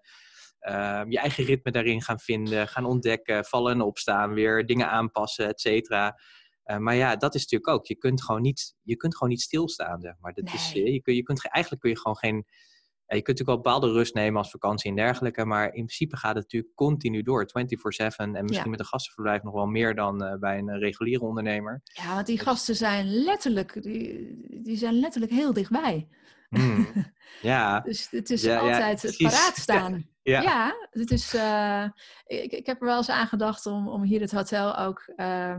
Uh, 0.69 1.03
je 1.09 1.19
eigen 1.19 1.45
ritme 1.45 1.71
daarin 1.71 2.03
gaan 2.03 2.19
vinden, 2.19 2.69
gaan 2.69 2.85
ontdekken, 2.85 3.45
vallen 3.45 3.73
en 3.73 3.81
opstaan, 3.81 4.35
weer 4.35 4.67
dingen 4.67 4.91
aanpassen, 4.91 5.49
et 5.49 5.61
cetera. 5.61 6.19
Uh, 6.65 6.77
maar 6.77 6.95
ja, 6.95 7.17
dat 7.17 7.35
is 7.35 7.41
natuurlijk 7.41 7.71
ook. 7.71 7.87
Je 7.87 7.97
kunt 7.97 8.23
gewoon 8.23 8.43
niet, 8.43 8.75
je 8.83 8.97
kunt 8.97 9.17
gewoon 9.17 9.33
niet 9.33 9.41
stilstaan, 9.41 10.01
zeg 10.01 10.15
maar. 10.21 10.33
Dat 10.33 10.45
nee. 10.45 10.55
is, 10.55 10.73
je, 10.73 11.01
kun, 11.03 11.15
je 11.15 11.23
kunt, 11.23 11.49
eigenlijk 11.49 11.83
kun 11.83 11.91
je 11.91 11.99
gewoon 11.99 12.17
geen 12.17 12.47
je 13.17 13.23
kunt 13.23 13.39
natuurlijk 13.39 13.65
wel 13.65 13.75
bepaalde 13.75 13.99
rust 13.99 14.15
nemen 14.15 14.39
als 14.39 14.51
vakantie 14.51 14.91
en 14.91 14.97
dergelijke, 14.97 15.45
maar 15.45 15.65
in 15.65 15.73
principe 15.73 16.17
gaat 16.17 16.35
het 16.35 16.43
natuurlijk 16.43 16.75
continu 16.75 17.23
door, 17.23 17.47
24-7 17.47 17.53
en 18.17 18.45
misschien 18.45 18.71
met 18.71 18.81
een 18.81 18.87
gastenverblijf 18.87 19.43
nog 19.43 19.55
wel 19.55 19.67
meer 19.67 19.95
dan 19.95 20.25
uh, 20.25 20.35
bij 20.35 20.59
een 20.59 20.79
reguliere 20.79 21.25
ondernemer. 21.25 21.81
Ja, 21.85 22.15
want 22.15 22.27
die 22.27 22.37
dus 22.37 22.45
gasten 22.45 22.75
zijn 22.75 23.07
letterlijk, 23.07 23.83
die, 23.83 24.37
die 24.63 24.77
zijn 24.77 24.95
letterlijk 24.95 25.33
heel 25.33 25.53
dichtbij. 25.53 26.09
Mm, 26.49 26.87
ja. 27.43 27.81
dus 27.81 28.11
het 28.11 28.31
is 28.31 28.43
ja, 28.43 28.59
altijd 28.59 29.03
het 29.03 29.17
paraat 29.17 29.57
staan. 29.57 30.11
Ja, 30.23 30.41
ja 30.41 30.89
het 30.91 31.11
is, 31.11 31.35
uh, 31.35 31.85
ik, 32.27 32.53
ik 32.53 32.67
heb 32.67 32.81
er 32.81 32.87
wel 32.87 32.97
eens 32.97 33.11
aan 33.11 33.27
gedacht 33.27 33.67
om, 33.67 33.89
om 33.89 34.03
hier 34.03 34.21
het 34.21 34.33
hotel 34.33 34.79
ook 34.79 35.13
uh, 35.17 35.57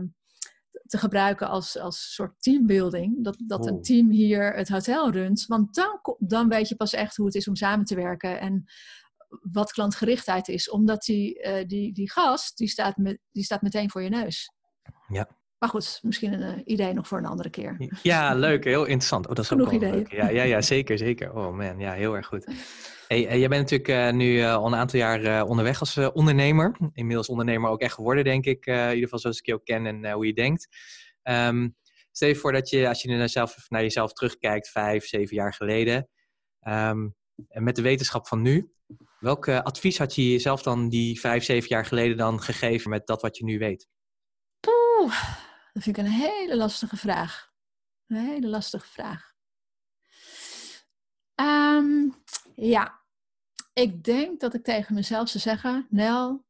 te 0.86 0.98
gebruiken 0.98 1.48
als, 1.48 1.78
als 1.78 2.14
soort 2.14 2.42
teambuilding. 2.42 3.24
Dat, 3.24 3.36
dat 3.46 3.66
een 3.66 3.82
team 3.82 4.10
hier 4.10 4.54
het 4.54 4.68
hotel 4.68 5.10
runt. 5.10 5.46
Want 5.46 5.74
dan, 5.74 6.00
dan 6.18 6.48
weet 6.48 6.68
je 6.68 6.76
pas 6.76 6.92
echt 6.92 7.16
hoe 7.16 7.26
het 7.26 7.34
is 7.34 7.48
om 7.48 7.56
samen 7.56 7.84
te 7.84 7.94
werken. 7.94 8.40
En 8.40 8.64
wat 9.52 9.72
klantgerichtheid 9.72 10.48
is. 10.48 10.70
Omdat 10.70 11.02
die, 11.02 11.42
uh, 11.42 11.66
die, 11.66 11.92
die 11.92 12.10
gast, 12.10 12.56
die 12.56 12.68
staat, 12.68 12.96
met, 12.96 13.18
die 13.32 13.44
staat 13.44 13.62
meteen 13.62 13.90
voor 13.90 14.02
je 14.02 14.08
neus. 14.08 14.52
Ja. 15.08 15.28
Maar 15.64 15.72
goed, 15.72 15.98
misschien 16.02 16.32
een 16.32 16.58
uh, 16.58 16.62
idee 16.64 16.92
nog 16.92 17.08
voor 17.08 17.18
een 17.18 17.26
andere 17.26 17.50
keer. 17.50 17.90
Ja, 18.02 18.34
leuk. 18.34 18.64
Heel 18.64 18.84
interessant. 18.84 19.26
Oh, 19.26 19.34
dat 19.34 19.44
is 19.44 19.50
Genoeg 19.50 19.66
ook 19.66 19.72
ideeën. 19.72 19.94
Leuk. 19.94 20.12
Ja, 20.12 20.28
ja, 20.28 20.42
ja, 20.42 20.62
zeker, 20.62 20.98
zeker. 20.98 21.34
Oh 21.34 21.56
man, 21.56 21.78
ja, 21.78 21.92
heel 21.92 22.16
erg 22.16 22.26
goed. 22.26 22.44
Hey, 23.08 23.26
eh, 23.26 23.38
jij 23.38 23.48
bent 23.48 23.70
natuurlijk 23.70 23.88
uh, 23.88 24.18
nu 24.18 24.36
uh, 24.36 24.54
al 24.54 24.66
een 24.66 24.74
aantal 24.74 24.98
jaar 24.98 25.44
onderweg 25.44 25.80
als 25.80 25.98
ondernemer. 25.98 26.76
Inmiddels 26.92 27.28
ondernemer 27.28 27.70
ook 27.70 27.80
echt 27.80 27.94
geworden, 27.94 28.24
denk 28.24 28.44
ik. 28.44 28.66
in 28.66 28.74
ieder 28.74 29.02
geval 29.02 29.18
zoals 29.18 29.38
ik 29.38 29.46
je 29.46 29.54
ook 29.54 29.64
ken 29.64 29.86
en 29.86 30.12
hoe 30.12 30.26
je 30.26 30.32
denkt. 30.32 30.68
Um, 31.22 31.76
stel 32.10 32.28
je 32.28 32.36
voor 32.36 32.52
dat 32.52 32.70
je, 32.70 32.88
als 32.88 33.02
je 33.02 33.16
naar, 33.16 33.28
zelf, 33.28 33.56
naar 33.68 33.82
jezelf 33.82 34.12
terugkijkt, 34.12 34.68
vijf, 34.68 35.06
zeven 35.06 35.36
jaar 35.36 35.54
geleden. 35.54 36.08
Um, 36.68 37.14
en 37.48 37.62
met 37.62 37.76
de 37.76 37.82
wetenschap 37.82 38.28
van 38.28 38.42
nu. 38.42 38.72
Welk 39.18 39.48
advies 39.48 39.98
had 39.98 40.14
je 40.14 40.30
jezelf 40.30 40.62
dan 40.62 40.88
die 40.88 41.20
vijf, 41.20 41.44
zeven 41.44 41.68
jaar 41.68 41.84
geleden 41.84 42.16
dan 42.16 42.40
gegeven 42.40 42.90
met 42.90 43.06
dat 43.06 43.22
wat 43.22 43.36
je 43.36 43.44
nu 43.44 43.58
weet? 43.58 43.88
Oeh, 45.00 45.14
dat 45.74 45.82
vind 45.82 45.98
ik 45.98 46.04
een 46.04 46.10
hele 46.10 46.56
lastige 46.56 46.96
vraag. 46.96 47.52
Een 48.06 48.16
hele 48.16 48.48
lastige 48.48 48.86
vraag. 48.86 49.34
Um, 51.34 52.22
ja, 52.54 53.02
ik 53.72 54.04
denk 54.04 54.40
dat 54.40 54.54
ik 54.54 54.64
tegen 54.64 54.94
mezelf 54.94 55.28
zou 55.28 55.42
zeggen: 55.42 55.86
Nel, 55.90 56.46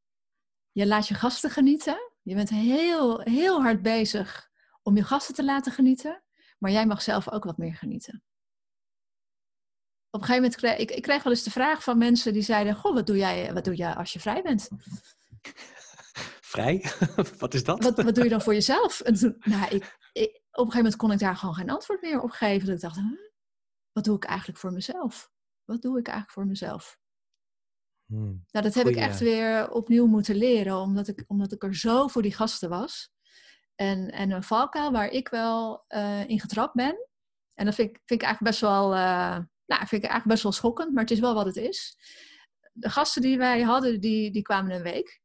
je 0.72 0.86
laat 0.86 1.08
je 1.08 1.14
gasten 1.14 1.50
genieten. 1.50 2.12
Je 2.22 2.34
bent 2.34 2.48
heel, 2.48 3.20
heel 3.20 3.62
hard 3.62 3.82
bezig 3.82 4.50
om 4.82 4.96
je 4.96 5.04
gasten 5.04 5.34
te 5.34 5.44
laten 5.44 5.72
genieten, 5.72 6.22
maar 6.58 6.70
jij 6.70 6.86
mag 6.86 7.02
zelf 7.02 7.30
ook 7.30 7.44
wat 7.44 7.58
meer 7.58 7.74
genieten. 7.74 8.22
Op 10.10 10.20
een 10.20 10.26
gegeven 10.26 10.42
moment 10.42 10.56
kreeg 10.56 10.78
ik, 10.78 10.90
ik 10.90 11.02
kreeg 11.02 11.22
wel 11.22 11.32
eens 11.32 11.42
de 11.42 11.50
vraag 11.50 11.82
van 11.82 11.98
mensen 11.98 12.32
die 12.32 12.42
zeiden: 12.42 12.74
Goh, 12.74 12.94
wat 12.94 13.06
doe 13.06 13.16
jij, 13.16 13.52
wat 13.52 13.64
doe 13.64 13.74
jij 13.74 13.94
als 13.94 14.12
je 14.12 14.20
vrij 14.20 14.42
bent? 14.42 14.68
Vrij? 16.54 16.84
wat 17.38 17.54
is 17.54 17.64
dat? 17.64 17.82
Wat, 17.82 18.02
wat 18.02 18.14
doe 18.14 18.24
je 18.24 18.30
dan 18.30 18.42
voor 18.42 18.54
jezelf? 18.54 19.00
En 19.00 19.14
toen, 19.14 19.36
nou, 19.38 19.74
ik, 19.74 19.98
ik, 20.12 20.28
op 20.50 20.64
een 20.64 20.72
gegeven 20.72 20.76
moment 20.76 20.96
kon 20.96 21.12
ik 21.12 21.18
daar 21.18 21.36
gewoon 21.36 21.54
geen 21.54 21.70
antwoord 21.70 22.02
meer 22.02 22.20
op 22.20 22.30
geven. 22.30 22.66
Dat 22.66 22.74
ik 22.74 22.80
dacht: 22.80 23.00
wat 23.92 24.04
doe 24.04 24.16
ik 24.16 24.24
eigenlijk 24.24 24.58
voor 24.58 24.72
mezelf? 24.72 25.32
Wat 25.64 25.82
doe 25.82 25.98
ik 25.98 26.06
eigenlijk 26.06 26.38
voor 26.38 26.46
mezelf? 26.46 26.98
Hmm. 28.06 28.44
Nou, 28.50 28.64
dat 28.64 28.74
heb 28.74 28.86
ik 28.86 28.96
echt 28.96 29.20
weer 29.20 29.70
opnieuw 29.70 30.06
moeten 30.06 30.36
leren, 30.36 30.76
omdat 30.76 31.08
ik, 31.08 31.24
omdat 31.26 31.52
ik 31.52 31.62
er 31.62 31.76
zo 31.76 32.08
voor 32.08 32.22
die 32.22 32.34
gasten 32.34 32.68
was. 32.68 33.12
En, 33.74 34.10
en 34.10 34.30
een 34.30 34.42
valkuil 34.42 34.92
waar 34.92 35.08
ik 35.08 35.28
wel 35.28 35.84
uh, 35.88 36.28
in 36.28 36.40
getrapt 36.40 36.74
ben. 36.74 37.08
En 37.54 37.64
dat 37.64 37.74
vind 37.74 37.88
ik, 37.88 38.00
vind 38.04 38.20
ik 38.20 38.26
eigenlijk 38.26 38.50
best 38.50 38.60
wel, 38.60 38.92
uh, 38.92 39.38
nou, 39.66 39.86
vind 39.86 40.02
ik 40.02 40.10
eigenlijk 40.10 40.26
best 40.26 40.42
wel 40.42 40.52
schokkend, 40.52 40.92
maar 40.92 41.02
het 41.02 41.12
is 41.12 41.20
wel 41.20 41.34
wat 41.34 41.46
het 41.46 41.56
is. 41.56 41.96
De 42.72 42.90
gasten 42.90 43.22
die 43.22 43.38
wij 43.38 43.62
hadden, 43.62 44.00
die, 44.00 44.30
die 44.30 44.42
kwamen 44.42 44.74
een 44.74 44.82
week. 44.82 45.22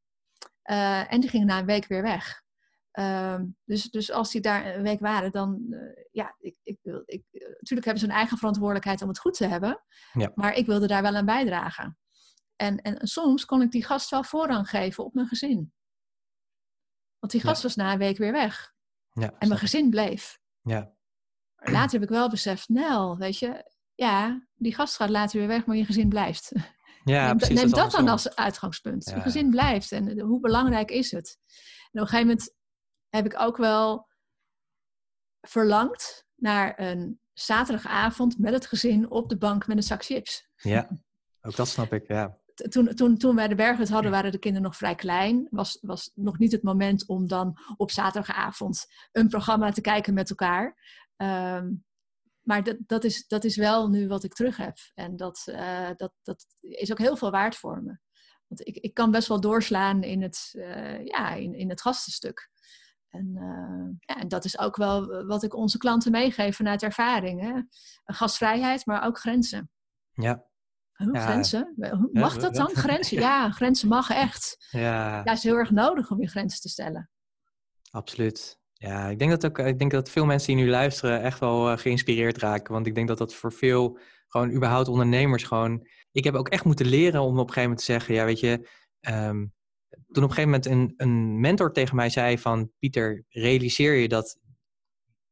Uh, 0.69 1.13
en 1.13 1.19
die 1.19 1.29
gingen 1.29 1.47
na 1.47 1.59
een 1.59 1.65
week 1.65 1.87
weer 1.87 2.01
weg. 2.01 2.43
Ehm, 2.91 3.45
dus, 3.65 3.83
dus 3.83 4.11
als 4.11 4.31
die 4.31 4.41
daar 4.41 4.75
een 4.75 4.83
week 4.83 4.99
waren, 4.99 5.31
dan, 5.31 5.65
uh, 5.69 5.79
ja, 6.11 6.35
ik, 6.39 6.55
ik, 6.63 6.77
ik, 7.05 7.23
natuurlijk 7.31 7.85
hebben 7.85 7.99
ze 7.99 8.05
een 8.05 8.15
eigen 8.15 8.37
verantwoordelijkheid 8.37 9.01
om 9.01 9.07
het 9.07 9.19
goed 9.19 9.33
te 9.33 9.47
hebben. 9.47 9.83
Ja. 10.13 10.31
Maar 10.35 10.53
ik 10.53 10.65
wilde 10.65 10.87
daar 10.87 11.01
wel 11.01 11.15
aan 11.15 11.25
bijdragen. 11.25 11.97
En, 12.55 12.81
en, 12.81 13.07
soms 13.07 13.45
kon 13.45 13.61
ik 13.61 13.71
die 13.71 13.85
gast 13.85 14.09
wel 14.09 14.23
voorrang 14.23 14.69
geven 14.69 15.03
op 15.03 15.13
mijn 15.13 15.27
gezin. 15.27 15.73
Want 17.19 17.31
die 17.31 17.41
gast 17.41 17.63
was 17.63 17.75
na 17.75 17.91
een 17.91 17.97
week 17.97 18.17
weer 18.17 18.31
weg. 18.31 18.73
Ja, 19.11 19.33
en 19.37 19.47
mijn 19.47 19.59
gezin 19.59 19.89
bleef. 19.89 20.39
Ja. 20.61 20.93
Later 21.55 21.91
heb 21.91 22.09
ik 22.09 22.15
wel 22.15 22.29
beseft, 22.29 22.69
Nel, 22.69 23.17
weet 23.17 23.39
je, 23.39 23.71
ja, 23.95 24.47
die 24.55 24.75
gast 24.75 24.95
gaat 24.95 25.09
later 25.09 25.39
weer 25.39 25.47
weg, 25.47 25.65
maar 25.65 25.75
je 25.75 25.85
gezin 25.85 26.09
blijft. 26.09 26.51
Ja, 27.03 27.25
neem 27.27 27.37
precies, 27.37 27.55
neem 27.55 27.69
dat, 27.69 27.79
dat 27.79 27.91
dan 27.91 28.07
als 28.07 28.35
uitgangspunt. 28.35 29.05
Je 29.05 29.21
gezin 29.21 29.49
blijft 29.49 29.91
en 29.91 30.19
hoe 30.19 30.39
belangrijk 30.39 30.91
is 30.91 31.11
het? 31.11 31.37
En 31.91 32.01
op 32.01 32.07
een 32.07 32.07
gegeven 32.07 32.27
moment 32.27 32.55
heb 33.09 33.25
ik 33.25 33.39
ook 33.39 33.57
wel 33.57 34.07
verlangd 35.41 36.27
naar 36.35 36.79
een 36.79 37.19
zaterdagavond 37.33 38.37
met 38.37 38.53
het 38.53 38.65
gezin 38.65 39.11
op 39.11 39.29
de 39.29 39.37
bank 39.37 39.67
met 39.67 39.77
een 39.77 39.83
zak 39.83 40.03
chips. 40.03 40.49
Ja, 40.55 40.89
ook 41.41 41.55
dat 41.55 41.67
snap 41.67 41.93
ik, 41.93 42.07
ja. 42.07 42.37
Toen, 42.69 42.95
toen, 42.95 43.17
toen 43.17 43.35
wij 43.35 43.47
de 43.47 43.55
berghut 43.55 43.89
hadden, 43.89 44.11
waren 44.11 44.31
de 44.31 44.39
kinderen 44.39 44.67
nog 44.67 44.77
vrij 44.77 44.95
klein. 44.95 45.47
Was, 45.51 45.77
was 45.81 46.11
nog 46.15 46.37
niet 46.37 46.51
het 46.51 46.63
moment 46.63 47.07
om 47.07 47.27
dan 47.27 47.57
op 47.77 47.91
zaterdagavond 47.91 48.85
een 49.11 49.27
programma 49.27 49.71
te 49.71 49.81
kijken 49.81 50.13
met 50.13 50.29
elkaar. 50.29 50.77
Ehm, 51.15 51.71
maar 52.41 52.63
dat, 52.63 52.77
dat, 52.79 53.03
is, 53.03 53.27
dat 53.27 53.43
is 53.43 53.55
wel 53.55 53.89
nu 53.89 54.07
wat 54.07 54.23
ik 54.23 54.33
terug 54.33 54.57
heb. 54.57 54.77
En 54.93 55.15
dat, 55.15 55.43
uh, 55.49 55.89
dat, 55.95 56.13
dat 56.21 56.45
is 56.59 56.91
ook 56.91 56.97
heel 56.97 57.17
veel 57.17 57.31
waard 57.31 57.55
voor 57.55 57.83
me. 57.83 57.97
Want 58.47 58.67
ik, 58.67 58.77
ik 58.77 58.93
kan 58.93 59.11
best 59.11 59.27
wel 59.27 59.41
doorslaan 59.41 60.03
in 60.03 60.21
het, 60.21 60.49
uh, 60.53 61.05
ja, 61.05 61.33
in, 61.33 61.53
in 61.53 61.69
het 61.69 61.81
gastenstuk. 61.81 62.49
En, 63.09 63.27
uh, 63.33 63.97
ja, 63.99 64.21
en 64.21 64.27
dat 64.27 64.45
is 64.45 64.59
ook 64.59 64.75
wel 64.75 65.25
wat 65.25 65.43
ik 65.43 65.55
onze 65.55 65.77
klanten 65.77 66.11
meegeef 66.11 66.55
vanuit 66.55 66.83
ervaring. 66.83 67.41
Hè? 67.41 67.61
Gastvrijheid, 68.03 68.85
maar 68.85 69.03
ook 69.03 69.19
grenzen. 69.19 69.71
Ja. 70.13 70.47
Huh, 70.93 71.13
ja. 71.13 71.19
Grenzen? 71.19 71.73
Mag 72.11 72.37
dat 72.37 72.55
dan? 72.55 72.75
Grenzen? 72.85 73.19
Ja, 73.19 73.51
grenzen 73.51 73.87
mag 73.87 74.09
echt. 74.09 74.67
Ja. 74.69 74.79
ja, 74.79 75.23
het 75.23 75.37
is 75.37 75.43
heel 75.43 75.55
erg 75.55 75.71
nodig 75.71 76.11
om 76.11 76.21
je 76.21 76.27
grenzen 76.27 76.61
te 76.61 76.69
stellen. 76.69 77.09
Absoluut. 77.91 78.59
Ja, 78.81 79.07
ik 79.07 79.19
denk 79.19 79.31
dat, 79.31 79.45
ook, 79.45 79.59
ik 79.59 79.79
denk 79.79 79.91
dat 79.91 80.09
veel 80.09 80.25
mensen 80.25 80.55
die 80.55 80.63
nu 80.63 80.69
luisteren 80.69 81.21
echt 81.21 81.39
wel 81.39 81.71
uh, 81.71 81.77
geïnspireerd 81.77 82.37
raken. 82.37 82.73
Want 82.73 82.87
ik 82.87 82.95
denk 82.95 83.07
dat 83.07 83.17
dat 83.17 83.33
voor 83.33 83.53
veel, 83.53 83.99
gewoon 84.27 84.51
überhaupt 84.51 84.87
ondernemers 84.87 85.43
gewoon... 85.43 85.87
Ik 86.11 86.23
heb 86.23 86.35
ook 86.35 86.49
echt 86.49 86.63
moeten 86.63 86.85
leren 86.85 87.21
om 87.21 87.27
op 87.27 87.47
een 87.47 87.53
gegeven 87.53 87.61
moment 87.61 87.79
te 87.79 87.85
zeggen, 87.85 88.13
ja 88.13 88.25
weet 88.25 88.39
je... 88.39 88.67
Um, 89.07 89.53
toen 89.89 90.23
op 90.23 90.29
een 90.29 90.35
gegeven 90.35 90.49
moment 90.49 90.65
een, 90.65 90.93
een 90.97 91.39
mentor 91.39 91.73
tegen 91.73 91.95
mij 91.95 92.09
zei 92.09 92.37
van... 92.37 92.71
Pieter, 92.79 93.25
realiseer 93.29 93.93
je 93.93 94.07
dat 94.07 94.37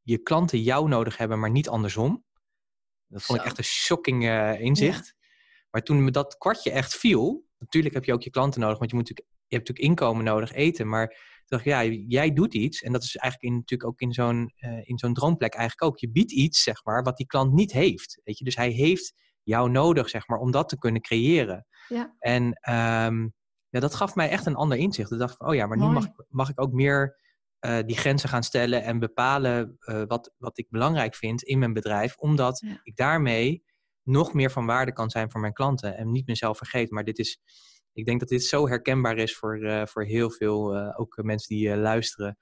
je 0.01 0.17
klanten 0.17 0.61
jou 0.61 0.87
nodig 0.87 1.17
hebben, 1.17 1.39
maar 1.39 1.51
niet 1.51 1.69
andersom? 1.69 2.23
Dat 3.07 3.23
vond 3.23 3.39
ik 3.39 3.45
echt 3.45 3.57
een 3.57 3.63
shocking 3.63 4.29
inzicht. 4.59 5.15
Maar 5.69 5.81
toen 5.81 6.03
me 6.03 6.11
dat 6.11 6.37
kwartje 6.37 6.71
echt 6.71 6.97
viel, 6.97 7.45
natuurlijk 7.57 7.93
heb 7.93 8.05
je 8.05 8.13
ook 8.13 8.21
je 8.21 8.29
klanten 8.29 8.61
nodig, 8.61 8.77
want 8.77 8.89
je, 8.89 8.95
moet 8.95 9.09
natuurlijk, 9.09 9.37
je 9.47 9.55
hebt 9.55 9.67
natuurlijk 9.67 9.99
inkomen 9.99 10.23
nodig, 10.23 10.53
eten. 10.53 10.87
Maar 10.87 11.15
dacht 11.47 11.65
ik, 11.65 11.71
ja, 11.71 11.83
jij 12.07 12.33
doet 12.33 12.53
iets. 12.53 12.81
En 12.81 12.91
dat 12.91 13.03
is 13.03 13.15
eigenlijk 13.15 13.53
in, 13.53 13.59
natuurlijk 13.59 13.89
ook 13.89 13.99
in 13.99 14.13
zo'n, 14.13 14.51
in 14.83 14.97
zo'n 14.97 15.13
droomplek 15.13 15.53
eigenlijk 15.53 15.91
ook. 15.91 15.99
Je 15.99 16.11
biedt 16.11 16.31
iets, 16.31 16.63
zeg 16.63 16.83
maar, 16.83 17.03
wat 17.03 17.17
die 17.17 17.25
klant 17.25 17.53
niet 17.53 17.71
heeft. 17.71 18.21
Weet 18.23 18.37
je? 18.37 18.43
Dus 18.43 18.55
hij 18.55 18.69
heeft 18.69 19.13
jou 19.43 19.69
nodig, 19.69 20.09
zeg 20.09 20.27
maar, 20.27 20.39
om 20.39 20.51
dat 20.51 20.69
te 20.69 20.77
kunnen 20.77 21.01
creëren. 21.01 21.65
Ja. 21.87 22.15
En 22.19 22.53
ehm, 22.53 23.27
ja, 23.69 23.79
dat 23.79 23.95
gaf 23.95 24.15
mij 24.15 24.29
echt 24.29 24.45
een 24.45 24.55
ander 24.55 24.77
inzicht. 24.77 25.11
Ik 25.11 25.19
dacht 25.19 25.37
van, 25.37 25.47
oh 25.47 25.55
ja, 25.55 25.67
maar 25.67 25.77
nu 25.77 25.85
mag, 25.85 26.07
mag 26.27 26.49
ik 26.49 26.61
ook 26.61 26.71
meer 26.71 27.17
uh, 27.65 27.77
die 27.85 27.97
grenzen 27.97 28.29
gaan 28.29 28.43
stellen 28.43 28.83
en 28.83 28.99
bepalen 28.99 29.77
uh, 29.79 30.03
wat, 30.07 30.33
wat 30.37 30.57
ik 30.57 30.69
belangrijk 30.69 31.15
vind 31.15 31.43
in 31.43 31.59
mijn 31.59 31.73
bedrijf, 31.73 32.15
omdat 32.15 32.63
ik 32.83 32.95
daarmee 32.95 33.63
nog 34.03 34.33
meer 34.33 34.51
van 34.51 34.65
waarde 34.65 34.93
kan 34.93 35.09
zijn 35.09 35.31
voor 35.31 35.41
mijn 35.41 35.53
klanten 35.53 35.97
en 35.97 36.11
niet 36.11 36.27
mezelf 36.27 36.57
vergeet. 36.57 36.91
Maar 36.91 37.03
dit 37.03 37.17
is, 37.17 37.39
ik 37.97 38.05
denk 38.05 38.19
dat 38.19 38.29
dit 38.29 38.43
zo 38.43 38.67
herkenbaar 38.67 39.17
is 39.17 39.35
voor, 39.35 39.57
uh, 39.57 39.85
voor 39.85 40.03
heel 40.03 40.31
veel, 40.31 40.77
ook 40.95 41.23
mensen 41.23 41.55
die 41.55 41.77
luisteren. 41.77 42.37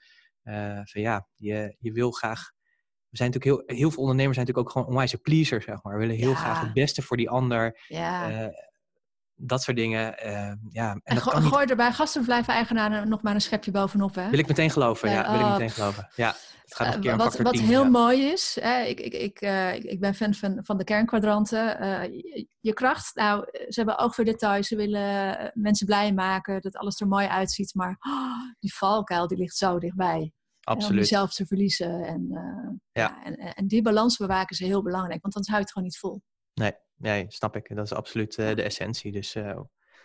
van 0.83 1.01
ja, 1.01 1.27
je, 1.35 1.75
je 1.79 1.91
wil 1.91 2.11
graag 2.11 2.53
we 3.09 3.21
zijn 3.21 3.31
natuurlijk 3.31 3.67
heel, 3.67 3.77
heel 3.77 3.91
veel 3.91 4.01
ondernemers 4.01 4.35
zijn 4.35 4.47
natuurlijk 4.47 4.67
ook 4.67 4.71
gewoon 4.71 4.87
onwijs 4.87 5.15
pleaser, 5.21 5.61
zeg 5.61 5.83
maar. 5.83 5.93
We 5.93 5.99
willen 5.99 6.15
heel 6.15 6.33
graag 6.33 6.61
het 6.61 6.73
beste 6.73 7.01
voor 7.01 7.17
die 7.17 7.29
ander. 7.29 7.79
Ja 7.87 8.51
dat 9.35 9.61
soort 9.63 9.77
dingen. 9.77 10.15
Uh, 10.25 10.51
ja, 10.69 10.91
en, 10.91 11.01
en 11.03 11.15
dat 11.15 11.23
go 11.23 11.39
gooi 11.39 11.65
er 11.65 11.75
bij 11.75 11.91
gastenverblijven-eigenaren 11.91 13.09
nog 13.09 13.21
maar 13.21 13.33
een 13.33 13.41
schepje 13.41 13.71
bovenop, 13.71 14.15
hè? 14.15 14.29
Wil 14.29 14.39
ik 14.39 14.47
meteen 14.47 14.69
geloven, 14.69 15.09
ja. 15.09 15.31
Wil 15.31 15.39
ik 15.39 15.51
meteen 15.51 15.69
geloven, 15.69 16.09
ja. 16.15 16.35
Het 16.65 16.75
gaat 16.75 16.87
nog 16.87 16.95
een 16.95 17.01
keer 17.01 17.11
een 17.11 17.17
wat 17.17 17.37
wat 17.37 17.55
heel 17.55 17.89
mooi 17.89 18.21
is, 18.21 18.57
hè, 18.61 18.81
ik, 18.81 18.99
ik, 18.99 19.13
ik, 19.13 19.41
uh, 19.41 19.73
ik, 19.73 19.99
ben 19.99 20.15
fan 20.15 20.33
van, 20.33 20.59
van 20.63 20.77
de 20.77 20.83
kernkwadranten. 20.83 21.59
Je, 22.13 22.47
je, 22.59 22.73
kracht, 22.73 23.15
nou, 23.15 23.45
ze 23.51 23.73
hebben 23.73 23.97
oog 23.97 24.15
voor 24.15 24.23
details. 24.23 24.67
Ze 24.67 24.75
willen 24.75 25.51
mensen 25.53 25.85
blij 25.85 26.13
maken, 26.13 26.61
dat 26.61 26.77
alles 26.77 26.99
er 26.99 27.07
mooi 27.07 27.27
uitziet. 27.27 27.73
Maar 27.73 27.95
oh, 27.99 28.55
die 28.59 28.75
valkuil, 28.75 29.27
die 29.27 29.37
ligt 29.37 29.55
zo 29.55 29.79
dichtbij. 29.79 30.31
Absoluut. 30.61 30.91
om 30.91 30.97
jezelf 30.97 31.33
te 31.33 31.45
verliezen. 31.45 32.05
En, 32.05 32.27
ja. 32.91 33.01
ja 33.01 33.23
en, 33.23 33.35
en 33.35 33.67
die 33.67 33.81
balans 33.81 34.17
bewaken 34.17 34.49
is 34.49 34.59
heel 34.59 34.83
belangrijk, 34.83 35.21
want 35.21 35.35
anders 35.35 35.53
houdt 35.53 35.63
het 35.63 35.73
gewoon 35.73 35.87
niet 35.87 35.97
vol. 35.97 36.21
Nee, 36.55 36.71
nee, 36.97 37.25
snap 37.27 37.55
ik. 37.55 37.75
Dat 37.75 37.85
is 37.85 37.93
absoluut 37.93 38.37
uh, 38.37 38.55
de 38.55 38.61
essentie. 38.61 39.11
Dus 39.11 39.35
uh, 39.35 39.59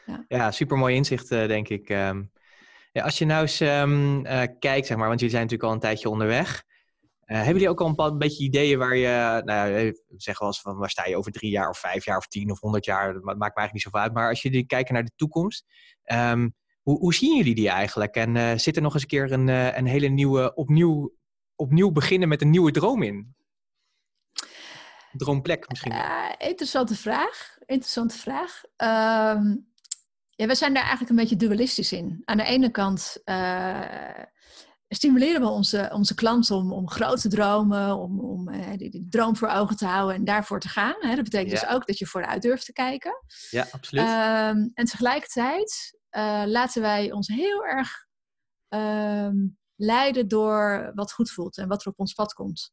ja. 0.07 0.25
ja, 0.29 0.51
super 0.51 0.77
mooi 0.77 0.95
inzicht, 0.95 1.31
uh, 1.31 1.47
denk 1.47 1.69
ik. 1.69 1.89
Um, 1.89 2.31
ja, 2.93 3.03
als 3.05 3.19
je 3.19 3.25
nou 3.25 3.43
eens 3.43 3.61
um, 3.61 4.23
kijkt, 4.59 4.87
zeg 4.87 4.97
maar, 4.97 5.09
want 5.09 5.21
jullie 5.21 5.35
zijn 5.35 5.43
natuurlijk 5.43 5.69
al 5.69 5.73
een 5.73 5.81
tijdje 5.81 6.09
onderweg. 6.09 6.65
hebben 7.25 7.53
jullie 7.53 7.69
ook 7.69 7.81
al 7.81 8.07
een, 8.07 8.19
beetje 8.19 8.45
ideeën 8.45 8.79
waar 8.79 8.97
je, 8.97 9.43
nou 9.45 9.71
ja, 9.71 9.93
zeg 10.17 10.39
wel 10.39 10.49
eens 10.49 10.61
van 10.61 10.77
waar 10.77 10.91
sta 10.91 11.07
je 11.07 11.17
over 11.17 11.33
drie 11.33 11.51
jaar 11.51 11.69
of 11.69 11.79
vijf 11.79 12.05
jaar 12.05 12.17
of 12.17 12.27
tien 12.27 12.51
of 12.51 12.61
honderd 12.61 12.85
jaar? 12.85 13.13
Dat 13.13 13.23
maakt 13.23 13.39
me 13.39 13.43
eigenlijk 13.43 13.73
niet 13.73 13.83
zoveel 13.83 14.01
uit. 14.01 14.13
Maar 14.13 14.29
als 14.29 14.43
jullie 14.43 14.67
kijken 14.67 14.95
naar 14.95 15.05
de 15.05 15.13
toekomst, 15.17 15.65
um, 16.05 16.55
hoe, 16.83 16.99
hoe, 16.99 17.15
zien 17.15 17.37
jullie 17.37 17.55
die 17.55 17.69
eigenlijk? 17.69 18.15
En 18.15 18.61
zit 18.61 18.77
er 18.77 18.83
nog 18.83 18.95
eens 18.95 19.03
een 19.03 19.09
keer 19.09 19.33
een, 19.33 19.49
een 19.49 19.87
hele 19.87 20.09
nieuwe, 20.09 20.55
opnieuw, 20.55 21.15
opnieuw 21.55 21.91
beginnen 21.91 22.29
met 22.29 22.43
een 22.43 22.51
nieuwe 22.51 22.71
droom 22.71 23.03
in? 23.03 23.35
Droomplek 25.13 25.69
misschien? 25.69 25.93
Uh, 25.93 26.29
interessante 26.39 26.95
vraag. 26.95 27.59
Interessante 27.67 28.19
vraag. 28.19 28.63
Uh, 28.65 29.55
ja, 30.31 30.47
we 30.47 30.55
zijn 30.55 30.73
daar 30.73 30.83
eigenlijk 30.83 31.11
een 31.11 31.17
beetje 31.17 31.37
dualistisch 31.37 31.93
in. 31.93 32.23
Aan 32.25 32.37
de 32.37 32.45
ene 32.45 32.71
kant 32.71 33.17
uh, 33.25 34.25
stimuleren 34.89 35.41
we 35.41 35.49
onze, 35.49 35.91
onze 35.93 36.15
klanten 36.15 36.57
om, 36.57 36.73
om 36.73 36.91
grote 36.91 37.29
dromen, 37.29 37.97
om, 37.97 38.21
om 38.21 38.49
uh, 38.49 38.77
die, 38.77 38.91
die, 38.91 39.07
droom 39.11 39.37
voor 39.37 39.49
ogen 39.49 39.77
te 39.77 39.87
houden 39.87 40.17
en 40.17 40.25
daarvoor 40.25 40.61
te 40.61 40.69
gaan. 40.69 40.97
Hè? 40.99 41.15
Dat 41.15 41.25
betekent 41.25 41.51
dus 41.51 41.69
ook 41.69 41.87
dat 41.87 41.99
je 41.99 42.07
vooruit 42.07 42.43
durft 42.43 42.65
te 42.65 42.73
kijken. 42.73 43.25
Ja, 43.51 43.67
absoluut. 43.71 44.05
Ehm, 44.05 44.69
en 44.75 44.85
tegelijkertijd 44.85 45.99
laten 46.47 46.83
wij 46.83 47.13
ons 47.13 47.29
heel 47.29 47.65
erg 47.65 48.07
ehm, 48.69 49.37
leiden 49.77 50.29
door 50.29 50.93
wat 50.95 51.13
goed 51.13 51.31
voelt 51.31 51.59
en 51.59 51.69
wat 51.69 51.83
er 51.83 51.91
op 51.91 51.99
ons 51.99 52.13
pad 52.13 52.33
komt. 52.33 52.73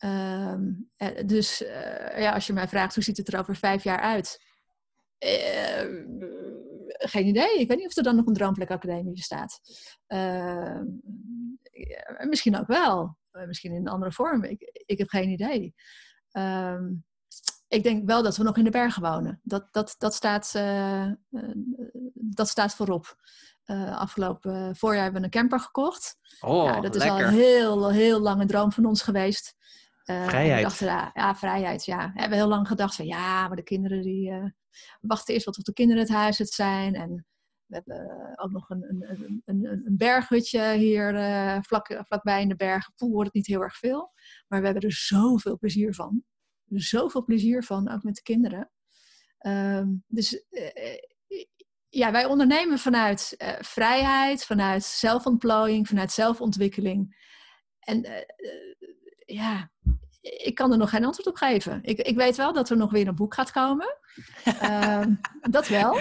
Ehm, 0.00 0.72
eh, 0.96 1.26
dus 1.26 1.64
eh, 1.64 2.20
ja, 2.20 2.32
als 2.32 2.46
je 2.46 2.52
mij 2.52 2.68
vraagt 2.68 2.94
hoe 2.94 3.04
ziet 3.04 3.16
het 3.16 3.32
er 3.32 3.38
over 3.38 3.56
vijf 3.56 3.84
jaar 3.84 4.00
uit? 4.00 4.48
Uh, 5.24 6.08
geen 6.88 7.26
idee. 7.26 7.58
Ik 7.58 7.68
weet 7.68 7.78
niet 7.78 7.86
of 7.86 7.96
er 7.96 8.02
dan 8.02 8.16
nog 8.16 8.26
een 8.26 8.34
Droomplekacademie 8.34 9.14
bestaat. 9.14 9.60
Uh, 10.08 10.80
misschien 12.28 12.56
ook 12.56 12.66
wel. 12.66 13.18
Eh, 13.30 13.46
misschien 13.46 13.72
in 13.72 13.80
een 13.80 13.92
andere 13.92 14.12
vorm. 14.12 14.44
Ik, 14.44 14.82
ik 14.86 14.98
heb 14.98 15.08
geen 15.08 15.28
idee. 15.28 15.74
Ehm, 16.30 16.92
ik 17.68 17.82
denk 17.82 18.06
wel 18.06 18.22
dat 18.22 18.36
we 18.36 18.42
nog 18.42 18.56
in 18.56 18.64
de 18.64 18.70
bergen 18.70 19.02
wonen. 19.02 19.40
Dat, 19.42 19.68
dat, 19.70 19.94
dat, 19.98 20.14
staat, 20.14 20.52
dat 22.14 22.48
staat 22.48 22.74
voorop. 22.74 23.16
afgelopen 23.92 24.76
voorjaar 24.76 25.02
hebben 25.02 25.20
we 25.20 25.26
een 25.26 25.32
camper 25.32 25.60
gekocht. 25.60 26.16
Oh, 26.40 26.64
ja, 26.64 26.80
dat 26.80 26.94
is 26.94 27.02
al 27.02 27.20
een 27.20 27.32
heel, 27.32 27.90
heel 27.90 28.20
lange 28.20 28.46
droom 28.46 28.72
van 28.72 28.84
ons 28.84 29.02
geweest. 29.02 29.54
Uh, 30.10 30.28
vrijheid. 30.28 30.62
Dachten, 30.62 30.86
ja, 30.86 31.10
ja, 31.14 31.34
vrijheid, 31.34 31.84
ja. 31.84 32.12
We 32.14 32.20
hebben 32.20 32.38
heel 32.38 32.48
lang 32.48 32.68
gedacht 32.68 32.94
van 32.94 33.06
ja, 33.06 33.48
maar 33.48 33.56
de 33.56 33.62
kinderen 33.62 34.02
die 34.02 34.30
uh, 34.30 34.44
wachten 35.00 35.34
eerst 35.34 35.46
wat 35.46 35.54
tot 35.54 35.66
de 35.66 35.72
kinderen 35.72 36.02
het 36.02 36.12
huis 36.12 36.38
het 36.38 36.50
zijn. 36.50 36.94
En 36.94 37.26
we 37.66 37.74
hebben 37.74 38.38
ook 38.38 38.50
nog 38.50 38.70
een, 38.70 38.84
een, 38.88 39.42
een, 39.44 39.64
een 39.66 39.96
berghutje 39.96 40.72
hier 40.76 41.14
uh, 41.14 41.58
vlak, 41.60 42.00
vlakbij 42.06 42.42
in 42.42 42.48
de 42.48 42.56
bergen. 42.56 42.92
Poel 42.96 43.10
wordt 43.10 43.26
het 43.26 43.34
niet 43.34 43.46
heel 43.46 43.62
erg 43.62 43.76
veel. 43.76 44.12
Maar 44.48 44.58
we 44.58 44.64
hebben 44.64 44.84
er 44.84 44.92
zoveel 44.92 45.58
plezier 45.58 45.94
van. 45.94 46.24
Er 46.68 46.82
zoveel 46.82 47.24
plezier 47.24 47.64
van, 47.64 47.90
ook 47.90 48.02
met 48.02 48.14
de 48.14 48.22
kinderen. 48.22 48.70
Um, 49.46 50.04
dus 50.06 50.44
ja, 51.88 52.12
wij 52.12 52.24
ondernemen 52.24 52.78
vanuit 52.78 53.34
vrijheid, 53.60 54.44
vanuit 54.44 54.82
zelfontplooiing, 54.82 55.88
vanuit 55.88 56.12
zelfontwikkeling. 56.12 57.28
En 57.80 58.26
ja, 59.32 59.70
ik 60.20 60.54
kan 60.54 60.72
er 60.72 60.78
nog 60.78 60.90
geen 60.90 61.04
antwoord 61.04 61.28
op 61.28 61.36
geven. 61.36 61.78
Ik, 61.82 61.98
ik 61.98 62.16
weet 62.16 62.36
wel 62.36 62.52
dat 62.52 62.70
er 62.70 62.76
nog 62.76 62.90
weer 62.90 63.08
een 63.08 63.14
boek 63.14 63.34
gaat 63.34 63.50
komen. 63.50 63.96
Ehm, 64.44 65.14
dat 65.50 65.68
wel. 65.68 66.00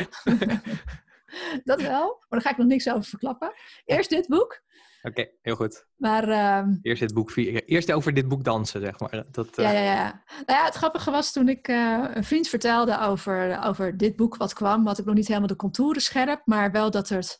dat 1.64 1.82
wel. 1.82 2.06
Maar 2.06 2.40
daar 2.40 2.42
ga 2.42 2.50
ik 2.50 2.58
nog 2.58 2.68
niks 2.68 2.90
over 2.90 3.04
verklappen. 3.04 3.54
Eerst 3.86 4.10
dit 4.10 4.28
boek. 4.28 4.62
Oké, 5.02 5.30
heel 5.42 5.56
goed. 5.56 5.86
Maar, 5.96 6.30
uh, 6.30 6.76
eerst, 6.82 7.02
dit 7.02 7.14
boek, 7.14 7.36
eerst 7.36 7.92
over 7.92 8.14
dit 8.14 8.28
boek 8.28 8.44
dansen, 8.44 8.82
zeg 8.82 9.00
maar. 9.00 9.24
Dat, 9.32 9.60
uh... 9.60 9.66
ja, 9.66 9.72
ja, 9.72 9.82
ja. 9.82 10.24
Nou 10.46 10.60
ja, 10.60 10.66
het 10.66 10.76
grappige 10.76 11.12
was 11.12 11.32
toen 11.32 11.50
ik 11.50 11.68
uh, 11.68 12.06
een 12.14 12.24
vriend 12.24 12.48
vertelde 12.48 13.00
over, 13.00 13.64
over 13.64 13.98
dit 13.98 14.16
boek 14.16 14.38
wat 14.38 14.54
kwam, 14.54 14.88
had 14.88 14.98
ik 14.98 15.06
nog 15.06 15.16
niet 15.16 15.28
helemaal 15.28 15.48
de 15.48 15.56
contouren 15.56 16.02
scherp, 16.02 16.42
maar 16.46 16.72
wel 16.72 16.92
dat 16.92 17.10
het 17.10 17.38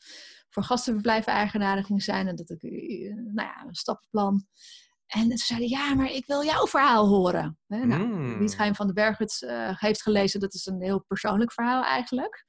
voor 0.50 0.64
gastenverblijven 0.64 1.34
eigenaren 1.34 1.84
ging 1.84 2.04
zijn 2.04 2.28
en 2.28 2.36
dat 2.36 2.50
ik, 2.50 2.62
eh, 2.64 3.14
nou 3.14 3.48
ja, 3.48 3.64
een 3.68 3.76
stappenplan 3.76 4.46
en 5.10 5.38
ze 5.38 5.46
zeiden, 5.46 5.70
ja, 5.70 5.94
maar 5.96 6.12
ik 6.12 6.26
wil 6.26 6.44
jouw 6.44 6.68
verhaal 6.68 7.08
horen. 7.08 7.58
Hè? 7.68 7.86
Nou, 7.86 8.04
mm. 8.04 8.50
Geheim 8.50 8.76
van 8.76 8.88
de 8.88 8.94
Berg 8.94 9.18
het 9.18 9.42
uh, 9.46 9.70
heeft 9.80 10.02
gelezen, 10.02 10.40
dat 10.40 10.54
is 10.54 10.66
een 10.66 10.82
heel 10.82 11.04
persoonlijk 11.08 11.54
verhaal 11.54 11.84
eigenlijk. 11.84 12.46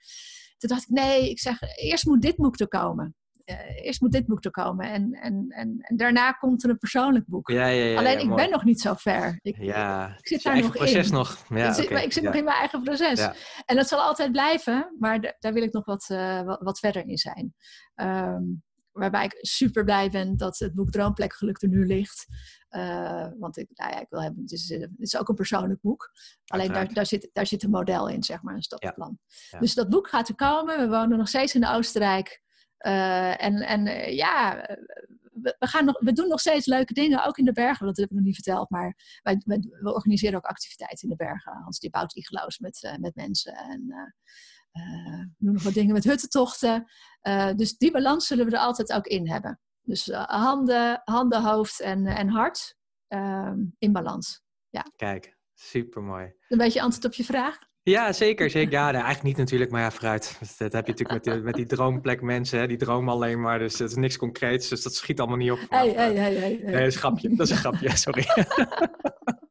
Toen 0.59 0.69
dacht 0.69 0.83
ik, 0.83 0.89
nee, 0.89 1.31
ik 1.31 1.39
zeg, 1.39 1.59
eerst 1.77 2.07
moet 2.07 2.23
dit 2.23 2.37
boek 2.37 2.61
er 2.61 2.69
komen. 2.69 3.15
Uh, 3.45 3.85
eerst 3.85 4.01
moet 4.01 4.13
dit 4.13 4.27
boek 4.27 4.45
er 4.45 4.51
komen. 4.51 4.91
En, 4.91 5.13
en, 5.13 5.47
en, 5.49 5.77
en 5.81 5.97
daarna 5.97 6.33
komt 6.33 6.65
er 6.65 6.71
een 6.71 6.79
persoonlijk 6.79 7.27
boek. 7.27 7.51
Ja, 7.51 7.67
ja, 7.67 7.85
ja, 7.85 7.99
Alleen 7.99 8.19
ik 8.19 8.35
ben 8.35 8.51
nog 8.51 8.65
niet 8.65 8.81
zo 8.81 8.95
ver. 8.95 9.39
Ik, 9.43 9.57
ja, 9.57 10.17
ik 10.19 10.27
zit 10.27 10.43
daar 10.43 10.61
nog 10.61 10.73
proces 10.73 11.09
in. 11.09 11.15
Nog. 11.15 11.45
Ja, 11.49 11.69
ik 11.69 11.75
zit, 11.75 11.91
ik 11.91 12.13
zit 12.13 12.23
nog 12.23 12.35
in 12.35 12.45
mijn 12.45 12.57
eigen 12.57 12.83
proces. 12.83 13.29
En 13.65 13.77
dat 13.77 13.89
zal 13.89 14.01
altijd 14.01 14.33
blijven, 14.33 14.97
maar 14.99 15.37
daar 15.39 15.53
wil 15.53 15.63
ik 15.63 15.73
nog 15.73 15.85
wat, 15.85 16.09
uh, 16.13 16.43
wat, 16.43 16.61
wat, 16.63 16.79
verder 16.79 17.07
in 17.07 17.19
zijn. 17.19 17.55
Um, 17.95 18.63
waarbij 19.01 19.25
ik 19.25 19.39
super 19.41 19.85
blij 19.85 20.11
ben 20.11 20.37
dat 20.37 20.59
het 20.59 20.75
boek 20.75 20.91
Droomplek 20.91 21.35
geluk 21.35 21.63
er 21.63 21.69
nu 21.69 21.87
ligt. 21.87 22.27
Uh, 22.71 23.27
want 23.39 23.57
ik, 23.57 23.69
nou 23.75 23.93
ja, 23.93 24.01
ik 24.01 24.07
wil 24.09 24.23
hebben, 24.23 24.43
het, 24.43 24.53
is, 24.53 24.69
het 24.69 24.91
is 24.97 25.17
ook 25.17 25.29
een 25.29 25.35
persoonlijk 25.35 25.81
boek. 25.81 26.11
Alleen 26.47 26.73
daar, 26.73 26.93
daar, 26.93 27.07
zit, 27.07 27.31
daar 27.33 27.47
zit 27.47 27.63
een 27.63 27.71
model 27.71 28.09
in, 28.09 28.23
zeg 28.23 28.43
maar, 28.43 28.55
een 28.55 28.63
stappenplan. 28.63 29.19
Dus 29.59 29.75
dat 29.75 29.89
boek 29.89 30.09
gaat 30.09 30.29
er 30.29 30.35
komen. 30.35 30.79
We 30.79 30.89
wonen 30.89 31.19
nog 31.19 31.29
steeds 31.29 31.55
in 31.55 31.67
Oostenrijk. 31.67 32.43
Uh, 32.87 33.45
en 33.45 33.55
en 33.55 33.87
uh, 33.87 34.17
ja, 34.17 34.57
we, 35.33 35.57
we, 35.59 35.67
gaan 35.67 35.85
nog, 35.85 36.01
we 36.01 36.13
doen 36.13 36.29
nog 36.29 36.41
steeds 36.41 36.67
leuke 36.67 36.93
dingen, 36.93 37.25
ook 37.25 37.39
in 37.39 37.45
de 37.45 37.53
bergen. 37.53 37.87
Dat 37.87 37.97
heb 37.97 38.11
ik 38.11 38.17
nog 38.17 38.25
niet 38.25 38.35
verteld, 38.35 38.71
maar 38.71 39.21
wij, 39.23 39.43
wij 39.45 39.59
we 39.81 39.95
organiseren 39.95 40.37
ook 40.37 40.45
activiteiten 40.45 41.03
in 41.03 41.09
de 41.09 41.25
bergen. 41.25 41.53
Hans 41.53 41.79
die 41.79 41.91
bouwt 41.91 42.17
igloos 42.17 42.59
met, 42.59 42.97
met 43.01 43.15
mensen. 43.15 43.55
En 43.55 44.15
uh, 44.73 45.19
we 45.19 45.35
doen 45.39 45.53
nog 45.53 45.63
wat 45.63 45.75
dingen 45.75 45.93
met 45.93 46.05
huttentochten. 46.05 46.87
Uh, 47.23 47.53
dus 47.55 47.77
die 47.77 47.91
balans 47.91 48.27
zullen 48.27 48.47
we 48.47 48.53
er 48.53 48.59
altijd 48.59 48.93
ook 48.93 49.07
in 49.07 49.29
hebben. 49.29 49.61
Dus 49.83 50.09
uh, 50.09 50.25
handen, 50.25 51.01
handen, 51.05 51.43
hoofd 51.43 51.81
en, 51.81 52.07
en 52.07 52.29
hart 52.29 52.77
ehm, 53.09 53.59
in 53.79 53.93
balans. 53.93 54.43
Ja. 54.69 54.87
Kijk, 54.97 55.37
super 55.55 56.03
mooi. 56.03 56.33
Een 56.49 56.59
beetje 56.59 56.83
antwoord 56.83 57.05
op 57.05 57.15
je 57.15 57.25
vraag? 57.25 57.59
Ja, 57.83 58.13
zeker. 58.13 58.51
zeker. 58.51 58.73
Ja, 58.73 58.93
eigenlijk 58.93 59.23
niet 59.23 59.37
natuurlijk, 59.37 59.71
maar 59.71 59.81
ja, 59.81 59.91
vooruit. 59.91 60.39
Dat 60.59 60.73
heb 60.73 60.87
je 60.87 60.93
natuurlijk 60.93 61.25
met, 61.25 61.35
die, 61.35 61.43
met 61.43 61.55
die 61.55 61.67
droomplek 61.67 62.23
mensen, 62.23 62.59
hè, 62.59 62.67
die 62.67 62.77
dromen 62.77 63.13
alleen 63.13 63.41
maar. 63.41 63.59
Dus 63.59 63.79
het 63.79 63.91
is 63.91 63.97
niks 63.97 64.17
concreets, 64.17 64.69
dus 64.69 64.83
dat 64.83 64.95
schiet 64.95 65.21
allemaal 65.21 65.37
niet 65.37 65.51
op. 65.51 65.59
Hey, 65.69 65.91
hey, 65.91 66.15
hey, 66.15 66.35
hey, 66.35 66.61
Nee, 66.63 66.73
dat 66.73 66.87
is 66.87 66.95
een 66.95 67.01
grapje. 67.01 67.35
Dat 67.35 67.47
is 67.47 67.51
een 67.53 67.59
grapje, 67.59 67.97
sorry. 67.97 68.25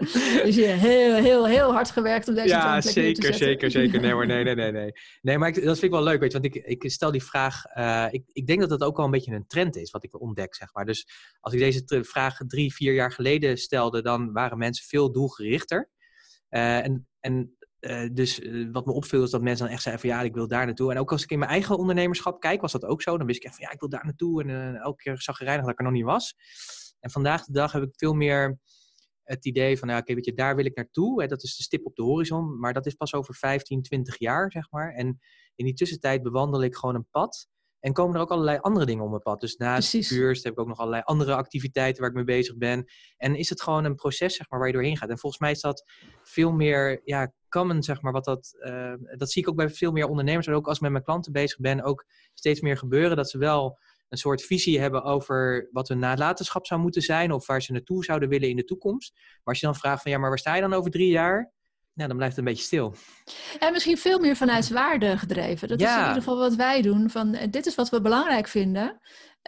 dus 0.44 0.54
je 0.54 0.66
heel, 0.66 1.14
heel, 1.14 1.46
heel 1.46 1.72
hard 1.72 1.90
gewerkt 1.90 2.28
om 2.28 2.34
deze 2.34 2.48
ja, 2.48 2.80
zeker, 2.80 3.30
te 3.30 3.32
zeker, 3.32 3.70
zeker. 3.70 4.00
Nee, 4.00 4.14
maar 4.14 4.26
nee, 4.34 4.44
nee, 4.44 4.54
nee, 4.54 4.72
nee. 4.72 4.92
Nee, 5.20 5.38
maar 5.38 5.48
ik, 5.48 5.54
dat 5.54 5.64
vind 5.64 5.82
ik 5.82 5.90
wel 5.90 6.02
leuk, 6.02 6.20
weet 6.20 6.32
je, 6.32 6.40
want 6.40 6.54
ik, 6.54 6.64
ik 6.64 6.90
stel 6.90 7.10
die 7.10 7.24
vraag. 7.24 7.64
Uh, 7.76 8.06
ik, 8.10 8.22
ik 8.32 8.46
denk 8.46 8.60
dat 8.60 8.68
dat 8.68 8.82
ook 8.82 8.96
wel 8.96 9.04
een 9.04 9.10
beetje 9.10 9.34
een 9.34 9.46
trend 9.46 9.76
is, 9.76 9.90
wat 9.90 10.04
ik 10.04 10.20
ontdek, 10.20 10.54
zeg 10.54 10.72
maar. 10.72 10.84
Dus 10.84 11.06
als 11.40 11.52
ik 11.52 11.58
deze 11.58 12.04
vraag 12.04 12.38
drie, 12.46 12.74
vier 12.74 12.94
jaar 12.94 13.12
geleden 13.12 13.58
stelde, 13.58 14.02
dan 14.02 14.32
waren 14.32 14.58
mensen 14.58 14.86
veel 14.86 15.12
doelgerichter. 15.12 15.90
Uh, 16.50 16.84
en, 16.84 17.08
en 17.20 17.56
uh, 17.80 18.08
dus 18.12 18.40
wat 18.72 18.86
me 18.86 18.92
opviel 18.92 19.22
is 19.22 19.30
dat 19.30 19.42
mensen 19.42 19.64
dan 19.64 19.74
echt 19.74 19.82
zeiden 19.82 20.08
van 20.08 20.16
ja, 20.16 20.24
ik 20.24 20.34
wil 20.34 20.48
daar 20.48 20.66
naartoe. 20.66 20.90
En 20.90 20.98
ook 20.98 21.12
als 21.12 21.22
ik 21.22 21.30
in 21.30 21.38
mijn 21.38 21.50
eigen 21.50 21.78
ondernemerschap 21.78 22.40
kijk, 22.40 22.60
was 22.60 22.72
dat 22.72 22.84
ook 22.84 23.02
zo. 23.02 23.16
Dan 23.16 23.26
wist 23.26 23.38
ik 23.38 23.44
echt 23.44 23.54
van 23.54 23.64
ja, 23.64 23.72
ik 23.72 23.80
wil 23.80 23.88
daar 23.88 24.04
naartoe. 24.04 24.42
En 24.42 24.76
elke 24.76 25.02
keer 25.02 25.20
zag 25.20 25.38
je 25.38 25.44
reinig 25.44 25.64
dat 25.64 25.72
ik 25.72 25.78
er 25.78 25.84
nog 25.84 25.94
niet 25.94 26.04
was. 26.04 26.34
En 27.00 27.10
vandaag 27.10 27.44
de 27.44 27.52
dag 27.52 27.72
heb 27.72 27.82
ik 27.82 27.90
veel 27.92 28.14
meer 28.14 28.58
het 29.24 29.46
idee 29.46 29.78
van, 29.78 29.88
nou, 29.88 30.00
oké, 30.00 30.14
weet 30.14 30.24
je, 30.24 30.34
daar 30.34 30.56
wil 30.56 30.64
ik 30.64 30.76
naartoe. 30.76 31.20
Hè, 31.20 31.28
dat 31.28 31.42
is 31.42 31.56
de 31.56 31.62
stip 31.62 31.86
op 31.86 31.96
de 31.96 32.02
horizon, 32.02 32.58
maar 32.58 32.72
dat 32.72 32.86
is 32.86 32.94
pas 32.94 33.14
over 33.14 33.34
15, 33.34 33.82
20 33.82 34.18
jaar, 34.18 34.50
zeg 34.50 34.70
maar. 34.70 34.92
En 34.92 35.18
in 35.54 35.64
die 35.64 35.74
tussentijd 35.74 36.22
bewandel 36.22 36.62
ik 36.62 36.76
gewoon 36.76 36.94
een 36.94 37.08
pad. 37.10 37.48
En 37.80 37.92
komen 37.92 38.14
er 38.14 38.20
ook 38.20 38.30
allerlei 38.30 38.58
andere 38.58 38.86
dingen 38.86 39.04
op 39.04 39.10
mijn 39.10 39.22
pad. 39.22 39.40
Dus 39.40 39.56
naast 39.56 39.90
Precies. 39.90 40.42
heb 40.42 40.52
ik 40.52 40.60
ook 40.60 40.66
nog 40.66 40.78
allerlei 40.78 41.02
andere 41.04 41.34
activiteiten 41.34 42.00
waar 42.00 42.10
ik 42.10 42.16
mee 42.16 42.24
bezig 42.24 42.56
ben. 42.56 42.84
En 43.16 43.34
is 43.34 43.48
het 43.48 43.62
gewoon 43.62 43.84
een 43.84 43.94
proces, 43.94 44.36
zeg 44.36 44.50
maar, 44.50 44.58
waar 44.58 44.68
je 44.68 44.74
doorheen 44.74 44.96
gaat. 44.96 45.08
En 45.08 45.18
volgens 45.18 45.42
mij 45.42 45.50
is 45.50 45.60
dat 45.60 45.84
veel 46.22 46.52
meer, 46.52 47.00
ja, 47.04 47.32
common, 47.48 47.82
zeg 47.82 48.02
maar. 48.02 48.12
Wat 48.12 48.24
dat, 48.24 48.56
uh, 48.60 48.94
dat 49.16 49.30
zie 49.30 49.42
ik 49.42 49.48
ook 49.48 49.56
bij 49.56 49.70
veel 49.70 49.92
meer 49.92 50.06
ondernemers. 50.06 50.46
En 50.46 50.54
ook 50.54 50.66
als 50.66 50.76
ik 50.76 50.82
met 50.82 50.90
mijn 50.90 51.04
klanten 51.04 51.32
bezig 51.32 51.58
ben, 51.58 51.82
ook 51.82 52.04
steeds 52.34 52.60
meer 52.60 52.76
gebeuren. 52.76 53.16
Dat 53.16 53.30
ze 53.30 53.38
wel 53.38 53.78
een 54.10 54.18
soort 54.18 54.42
visie 54.42 54.80
hebben 54.80 55.02
over 55.02 55.68
wat 55.72 55.88
hun 55.88 55.98
nalatenschap 55.98 56.66
zou 56.66 56.80
moeten 56.80 57.02
zijn 57.02 57.32
of 57.32 57.46
waar 57.46 57.62
ze 57.62 57.72
naartoe 57.72 58.04
zouden 58.04 58.28
willen 58.28 58.48
in 58.48 58.56
de 58.56 58.64
toekomst. 58.64 59.12
Maar 59.14 59.40
als 59.44 59.60
je 59.60 59.66
dan 59.66 59.74
vraagt 59.74 60.02
van 60.02 60.10
ja, 60.10 60.18
maar 60.18 60.28
waar 60.28 60.38
sta 60.38 60.54
je 60.54 60.60
dan 60.60 60.72
over 60.72 60.90
drie 60.90 61.10
jaar? 61.10 61.52
Nou, 61.94 62.08
dan 62.08 62.16
blijft 62.16 62.36
het 62.36 62.44
een 62.44 62.52
beetje 62.52 62.66
stil. 62.66 62.94
En 63.58 63.72
misschien 63.72 63.98
veel 63.98 64.18
meer 64.18 64.36
vanuit 64.36 64.70
waarde 64.70 65.18
gedreven. 65.18 65.68
Dat 65.68 65.80
is 65.80 65.90
in 65.90 65.98
ieder 65.98 66.12
geval 66.12 66.38
wat 66.38 66.54
wij 66.54 66.82
doen. 66.82 67.10
Van, 67.10 67.34
eh, 67.34 67.50
dit 67.50 67.66
is 67.66 67.74
wat 67.74 67.88
we 67.88 68.00
belangrijk 68.00 68.48
vinden. 68.48 69.00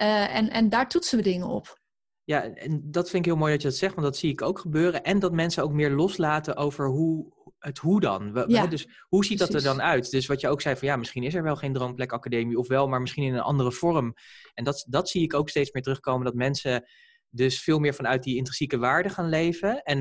Uh, 0.02 0.34
en, 0.36 0.50
en 0.50 0.68
daar 0.68 0.88
toetsen 0.88 1.18
we 1.18 1.24
dingen 1.24 1.46
op. 1.46 1.80
Ja, 2.24 2.42
en 2.54 2.90
dat 2.90 3.10
vind 3.10 3.24
ik 3.24 3.30
heel 3.30 3.40
mooi 3.40 3.52
dat 3.52 3.62
je 3.62 3.68
dat 3.68 3.76
zegt, 3.76 3.94
want 3.94 4.06
dat 4.06 4.16
zie 4.16 4.30
ik 4.30 4.42
ook 4.42 4.58
gebeuren. 4.58 5.02
En 5.02 5.18
dat 5.18 5.32
mensen 5.32 5.62
ook 5.62 5.72
meer 5.72 5.90
loslaten 5.90 6.56
over 6.56 6.88
hoe, 6.88 7.32
het 7.58 7.78
hoe 7.78 8.00
dan. 8.00 8.44
Ja, 8.46 8.66
dus 8.66 8.88
hoe 9.08 9.24
ziet 9.24 9.38
dat 9.38 9.54
er 9.54 9.62
dan 9.62 9.82
uit? 9.82 10.10
Dus 10.10 10.26
wat 10.26 10.40
je 10.40 10.48
ook 10.48 10.60
zei 10.60 10.76
van 10.76 10.88
ja, 10.88 10.96
misschien 10.96 11.22
is 11.22 11.34
er 11.34 11.42
wel 11.42 11.56
geen 11.56 11.72
Droomplek 11.72 12.12
Academie 12.12 12.58
of 12.58 12.68
wel, 12.68 12.88
maar 12.88 13.00
misschien 13.00 13.24
in 13.24 13.34
een 13.34 13.40
andere 13.40 13.72
vorm. 13.72 14.14
En 14.54 14.64
dat, 14.64 14.86
dat 14.88 15.08
zie 15.08 15.22
ik 15.22 15.34
ook 15.34 15.48
steeds 15.48 15.72
meer 15.72 15.82
terugkomen, 15.82 16.24
dat 16.24 16.34
mensen 16.34 16.88
dus 17.28 17.62
veel 17.62 17.78
meer 17.78 17.94
vanuit 17.94 18.22
die 18.22 18.36
intrinsieke 18.36 18.78
waarde 18.78 19.08
gaan 19.08 19.28
leven. 19.28 19.82
En 19.82 19.98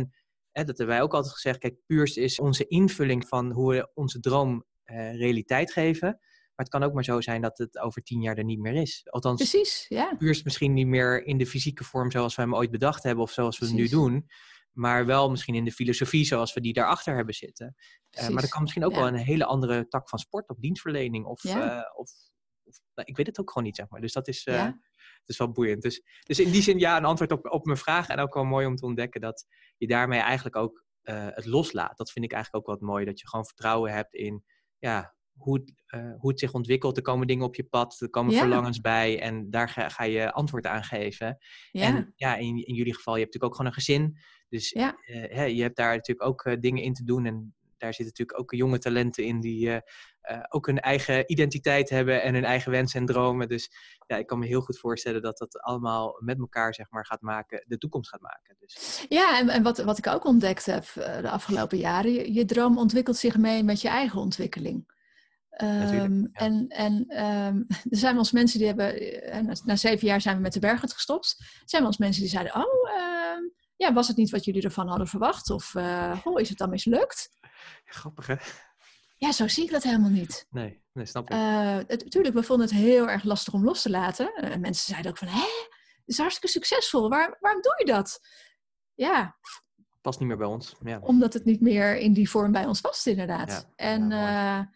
hè, 0.51 0.63
dat 0.63 0.77
hebben 0.77 0.95
wij 0.95 1.01
ook 1.01 1.13
altijd 1.13 1.33
gezegd, 1.33 1.57
kijk, 1.57 1.75
puurst 1.85 2.17
is 2.17 2.39
onze 2.39 2.67
invulling 2.67 3.27
van 3.27 3.51
hoe 3.51 3.71
we 3.71 3.91
onze 3.93 4.19
droom 4.19 4.65
eh, 4.83 5.17
realiteit 5.17 5.71
geven. 5.71 6.19
Maar 6.61 6.69
het 6.69 6.79
kan 6.79 6.83
ook 6.89 6.93
maar 6.93 7.03
zo 7.03 7.21
zijn 7.21 7.41
dat 7.41 7.57
het 7.57 7.79
over 7.79 8.03
tien 8.03 8.21
jaar 8.21 8.37
er 8.37 8.43
niet 8.43 8.59
meer 8.59 8.73
is. 8.73 9.01
Althans, 9.09 9.37
Precies, 9.49 9.85
ja. 9.87 10.15
puurst 10.17 10.43
misschien 10.43 10.73
niet 10.73 10.87
meer 10.87 11.25
in 11.25 11.37
de 11.37 11.45
fysieke 11.45 11.83
vorm 11.83 12.11
zoals 12.11 12.35
wij 12.35 12.45
hem 12.45 12.55
ooit 12.55 12.71
bedacht 12.71 13.03
hebben 13.03 13.23
of 13.23 13.31
zoals 13.31 13.59
we 13.59 13.65
het 13.65 13.73
nu 13.73 13.87
doen 13.87 14.29
maar 14.71 15.05
wel 15.05 15.29
misschien 15.29 15.55
in 15.55 15.65
de 15.65 15.71
filosofie 15.71 16.25
zoals 16.25 16.53
we 16.53 16.61
die 16.61 16.73
daarachter 16.73 17.15
hebben 17.15 17.33
zitten. 17.33 17.75
Uh, 18.19 18.27
maar 18.27 18.43
er 18.43 18.49
kan 18.49 18.61
misschien 18.61 18.85
ook 18.85 18.95
wel 18.95 19.07
een 19.07 19.15
hele 19.15 19.45
andere 19.45 19.87
tak 19.87 20.09
van 20.09 20.19
sport 20.19 20.49
of 20.49 20.57
dienstverlening 20.57 21.25
of, 21.25 21.43
uh, 21.43 21.81
of, 21.95 22.11
nou, 22.93 23.07
ik 23.07 23.17
weet 23.17 23.27
het 23.27 23.39
ook 23.39 23.51
gewoon 23.51 23.63
niet, 23.63 23.75
zeg 23.75 23.89
maar. 23.89 24.01
Dus 24.01 24.13
dat 24.13 24.27
is, 24.27 24.45
uh, 24.45 24.63
dat 24.63 24.75
is 25.25 25.37
wel 25.37 25.51
boeiend. 25.51 25.81
Dus, 25.81 26.03
dus 26.23 26.39
in 26.39 26.51
die 26.51 26.61
zin 26.61 26.79
ja, 26.79 26.97
een 26.97 27.05
antwoord 27.05 27.31
op, 27.31 27.51
op 27.51 27.65
mijn 27.65 27.77
vraag 27.77 28.07
en 28.07 28.19
ook 28.19 28.33
wel 28.33 28.43
mooi 28.43 28.65
om 28.65 28.75
te 28.75 28.85
ontdekken 28.85 29.21
dat 29.21 29.45
je 29.77 29.87
daarmee 29.87 30.19
eigenlijk 30.19 30.55
ook 30.55 30.85
het 31.01 31.45
loslaat. 31.45 31.97
Dat 31.97 32.11
vind 32.11 32.25
ik 32.25 32.31
eigenlijk 32.31 32.67
ook 32.67 32.75
wat 32.75 32.89
mooi, 32.89 33.05
dat 33.05 33.19
je 33.19 33.27
gewoon 33.27 33.45
vertrouwen 33.45 33.93
hebt 33.93 34.13
in 34.13 34.43
ja, 34.77 35.15
hoe, 35.41 35.59
het, 35.59 35.73
hoe 36.17 36.29
het 36.29 36.39
zich 36.39 36.53
ontwikkelt. 36.53 36.97
Er 36.97 37.03
komen 37.03 37.27
dingen 37.27 37.45
op 37.45 37.55
je 37.55 37.63
pad, 37.63 38.01
er 38.01 38.09
komen 38.09 38.33
verlangens 38.33 38.81
bij 38.81 39.19
en 39.21 39.49
daar 39.49 39.69
ga, 39.69 39.89
ga, 39.89 40.03
je 40.03 40.31
antwoord 40.31 40.65
aan 40.65 40.83
geven. 40.83 41.37
Ja. 41.71 41.85
En 41.85 42.13
ja, 42.15 42.35
in, 42.35 42.65
in 42.65 42.73
jullie 42.73 42.95
geval, 42.95 43.15
je 43.15 43.21
hebt 43.21 43.33
natuurlijk 43.33 43.43
ook 43.43 43.55
gewoon 43.55 43.67
een 43.67 43.83
gezin. 43.83 44.17
Dus 44.49 44.69
ja. 44.69 44.97
uh, 45.05 45.47
je 45.47 45.61
hebt 45.61 45.75
daar 45.75 45.95
natuurlijk 45.95 46.27
ook 46.27 46.45
uh, 46.45 46.53
dingen 46.59 46.83
in 46.83 46.93
te 46.93 47.03
doen. 47.03 47.25
En 47.25 47.55
daar 47.77 47.93
zitten 47.93 48.05
natuurlijk 48.05 48.39
ook 48.39 48.51
jonge 48.53 48.77
talenten 48.77 49.23
in 49.23 49.39
die 49.39 49.81
ook 50.49 50.65
hun 50.65 50.79
eigen 50.79 51.31
identiteit 51.31 51.89
hebben 51.89 52.21
en 52.21 52.33
hun 52.33 52.43
eigen 52.43 52.71
wensen 52.71 52.99
en 52.99 53.05
dromen. 53.05 53.47
Dus 53.47 53.71
ja, 54.07 54.17
ik 54.17 54.27
kan 54.27 54.39
me 54.39 54.45
heel 54.45 54.61
goed 54.61 54.79
voorstellen 54.79 55.21
dat 55.21 55.37
dat 55.37 55.61
allemaal 55.61 56.17
met 56.19 56.39
elkaar 56.39 56.73
zeg 56.73 56.89
maar, 56.89 57.05
gaat 57.05 57.21
maken, 57.21 57.63
de 57.67 57.77
toekomst 57.77 58.09
gaat 58.09 58.21
maken. 58.21 58.55
Dus. 58.59 59.05
Ja, 59.09 59.39
en, 59.39 59.49
en 59.49 59.63
wat, 59.63 59.83
wat 59.83 59.97
ik 59.97 60.07
ook 60.07 60.25
ontdekt 60.25 60.65
heb 60.65 60.85
de 60.93 61.29
afgelopen 61.29 61.77
jaren, 61.77 62.11
je, 62.11 62.33
je 62.33 62.45
droom 62.45 62.77
ontwikkelt 62.77 63.17
zich 63.17 63.37
mee 63.37 63.63
met 63.63 63.81
je 63.81 63.89
eigen 63.89 64.19
ontwikkeling. 64.19 64.99
Um, 65.57 66.29
En, 66.33 66.67
en 66.67 67.23
um, 67.25 67.65
er 67.91 67.97
zijn 67.97 68.11
wel 68.11 68.21
eens 68.21 68.31
mensen 68.31 68.59
die 68.59 68.67
hebben, 68.67 68.95
na, 69.45 69.53
na, 69.63 69.75
zeven 69.75 70.07
jaar 70.07 70.21
zijn 70.21 70.35
we 70.35 70.41
met 70.41 70.53
de 70.53 70.59
bergen 70.59 70.89
gestopt. 70.89 71.35
Er 71.39 71.61
zijn 71.65 71.81
wel 71.81 71.91
eens 71.91 71.99
mensen 71.99 72.21
die 72.21 72.31
zeiden, 72.31 72.55
oh, 72.55 72.89
uh, 72.89 73.51
ja, 73.75 73.93
was 73.93 74.07
het 74.07 74.17
niet 74.17 74.29
wat 74.29 74.45
jullie 74.45 74.61
ervan 74.61 74.87
hadden 74.87 75.07
verwacht? 75.07 75.49
Of 75.49 75.73
uh, 75.73 76.19
oh, 76.23 76.39
is 76.39 76.49
het 76.49 76.57
dan 76.57 76.69
mislukt? 76.69 77.29
Grappig, 77.85 78.27
hè? 78.27 78.35
Ja, 79.17 79.31
zo 79.31 79.47
zie 79.47 79.63
ik 79.63 79.71
dat 79.71 79.83
helemaal 79.83 80.09
niet. 80.09 80.47
Nee, 80.49 80.83
nee 80.93 81.05
snap 81.05 81.29
ik. 81.29 81.35
Natuurlijk, 81.87 82.35
we 82.35 82.43
vonden 82.43 82.67
het 82.67 82.75
heel 82.75 83.09
erg 83.09 83.23
lastig 83.23 83.53
om 83.53 83.63
los 83.63 83.81
te 83.81 83.89
laten. 83.89 84.59
Mensen 84.59 84.85
zeiden 84.85 85.11
ook 85.11 85.17
van, 85.17 85.27
hè, 85.27 85.39
het 85.39 86.03
is 86.05 86.17
hartstikke 86.17 86.47
succesvol. 86.47 87.09
Waar, 87.09 87.37
waarom 87.39 87.61
doe 87.61 87.75
je 87.77 87.85
dat? 87.85 88.19
Ja. 88.93 89.37
Past 90.01 90.19
niet 90.19 90.27
meer 90.27 90.37
bij 90.37 90.47
ons. 90.47 90.75
Ja. 90.83 90.99
Omdat 90.99 91.33
het 91.33 91.45
niet 91.45 91.61
meer 91.61 91.97
in 91.97 92.13
die 92.13 92.29
vorm 92.29 92.51
bij 92.51 92.65
ons 92.65 92.81
past, 92.81 93.07
inderdaad. 93.07 93.49
Ja, 93.49 93.85
en, 93.85 94.09
ja, 94.09 94.71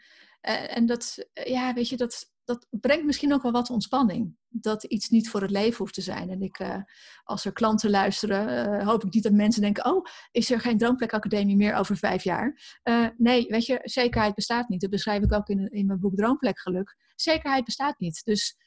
en 0.46 0.86
dat, 0.86 1.28
ja, 1.34 1.74
weet 1.74 1.90
je, 1.90 1.98
dat, 1.98 2.34
dat 2.46 2.68
brengt 2.70 3.06
misschien 3.06 3.34
ook 3.34 3.42
wel 3.42 3.52
wat 3.52 3.70
ontspanning. 3.70 4.38
Dat 4.48 4.84
iets 4.84 5.10
niet 5.10 5.30
voor 5.30 5.42
het 5.42 5.52
leven 5.52 5.78
hoeft 5.78 5.94
te 5.94 6.02
zijn. 6.02 6.30
En 6.30 6.42
ik, 6.42 6.60
uh, 6.60 6.78
als 7.24 7.46
er 7.46 7.54
klanten 7.54 7.90
luisteren, 7.90 8.74
uh, 8.80 8.88
hoop 8.88 9.04
ik 9.04 9.14
niet 9.14 9.24
dat 9.24 9.32
mensen 9.32 9.62
denken: 9.62 9.86
Oh, 9.86 10.06
is 10.32 10.52
er 10.52 10.60
geen 10.60 10.78
Droomplek 10.78 11.34
meer 11.46 11.76
over 11.76 11.98
vijf 11.98 12.24
jaar? 12.24 12.80
Uh, 12.84 13.08
nee, 13.18 13.46
weet 13.48 13.66
je, 13.66 13.80
zekerheid 13.84 14.36
bestaat 14.36 14.70
niet. 14.70 14.82
Dat 14.82 14.90
beschrijf 14.90 15.24
ik 15.24 15.34
ook 15.34 15.48
in, 15.48 15.70
in 15.70 15.86
mijn 15.86 16.00
boek 16.00 16.16
Droomplek 16.16 16.60
Geluk. 16.60 16.96
Zekerheid 17.16 17.66
bestaat 17.66 18.00
niet. 18.00 18.22
Dus 18.24 18.58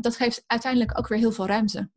dat 0.00 0.16
geeft 0.16 0.42
uiteindelijk 0.46 0.98
ook 0.98 1.08
weer 1.08 1.18
heel 1.18 1.32
veel 1.32 1.46
ruimte. 1.46 1.78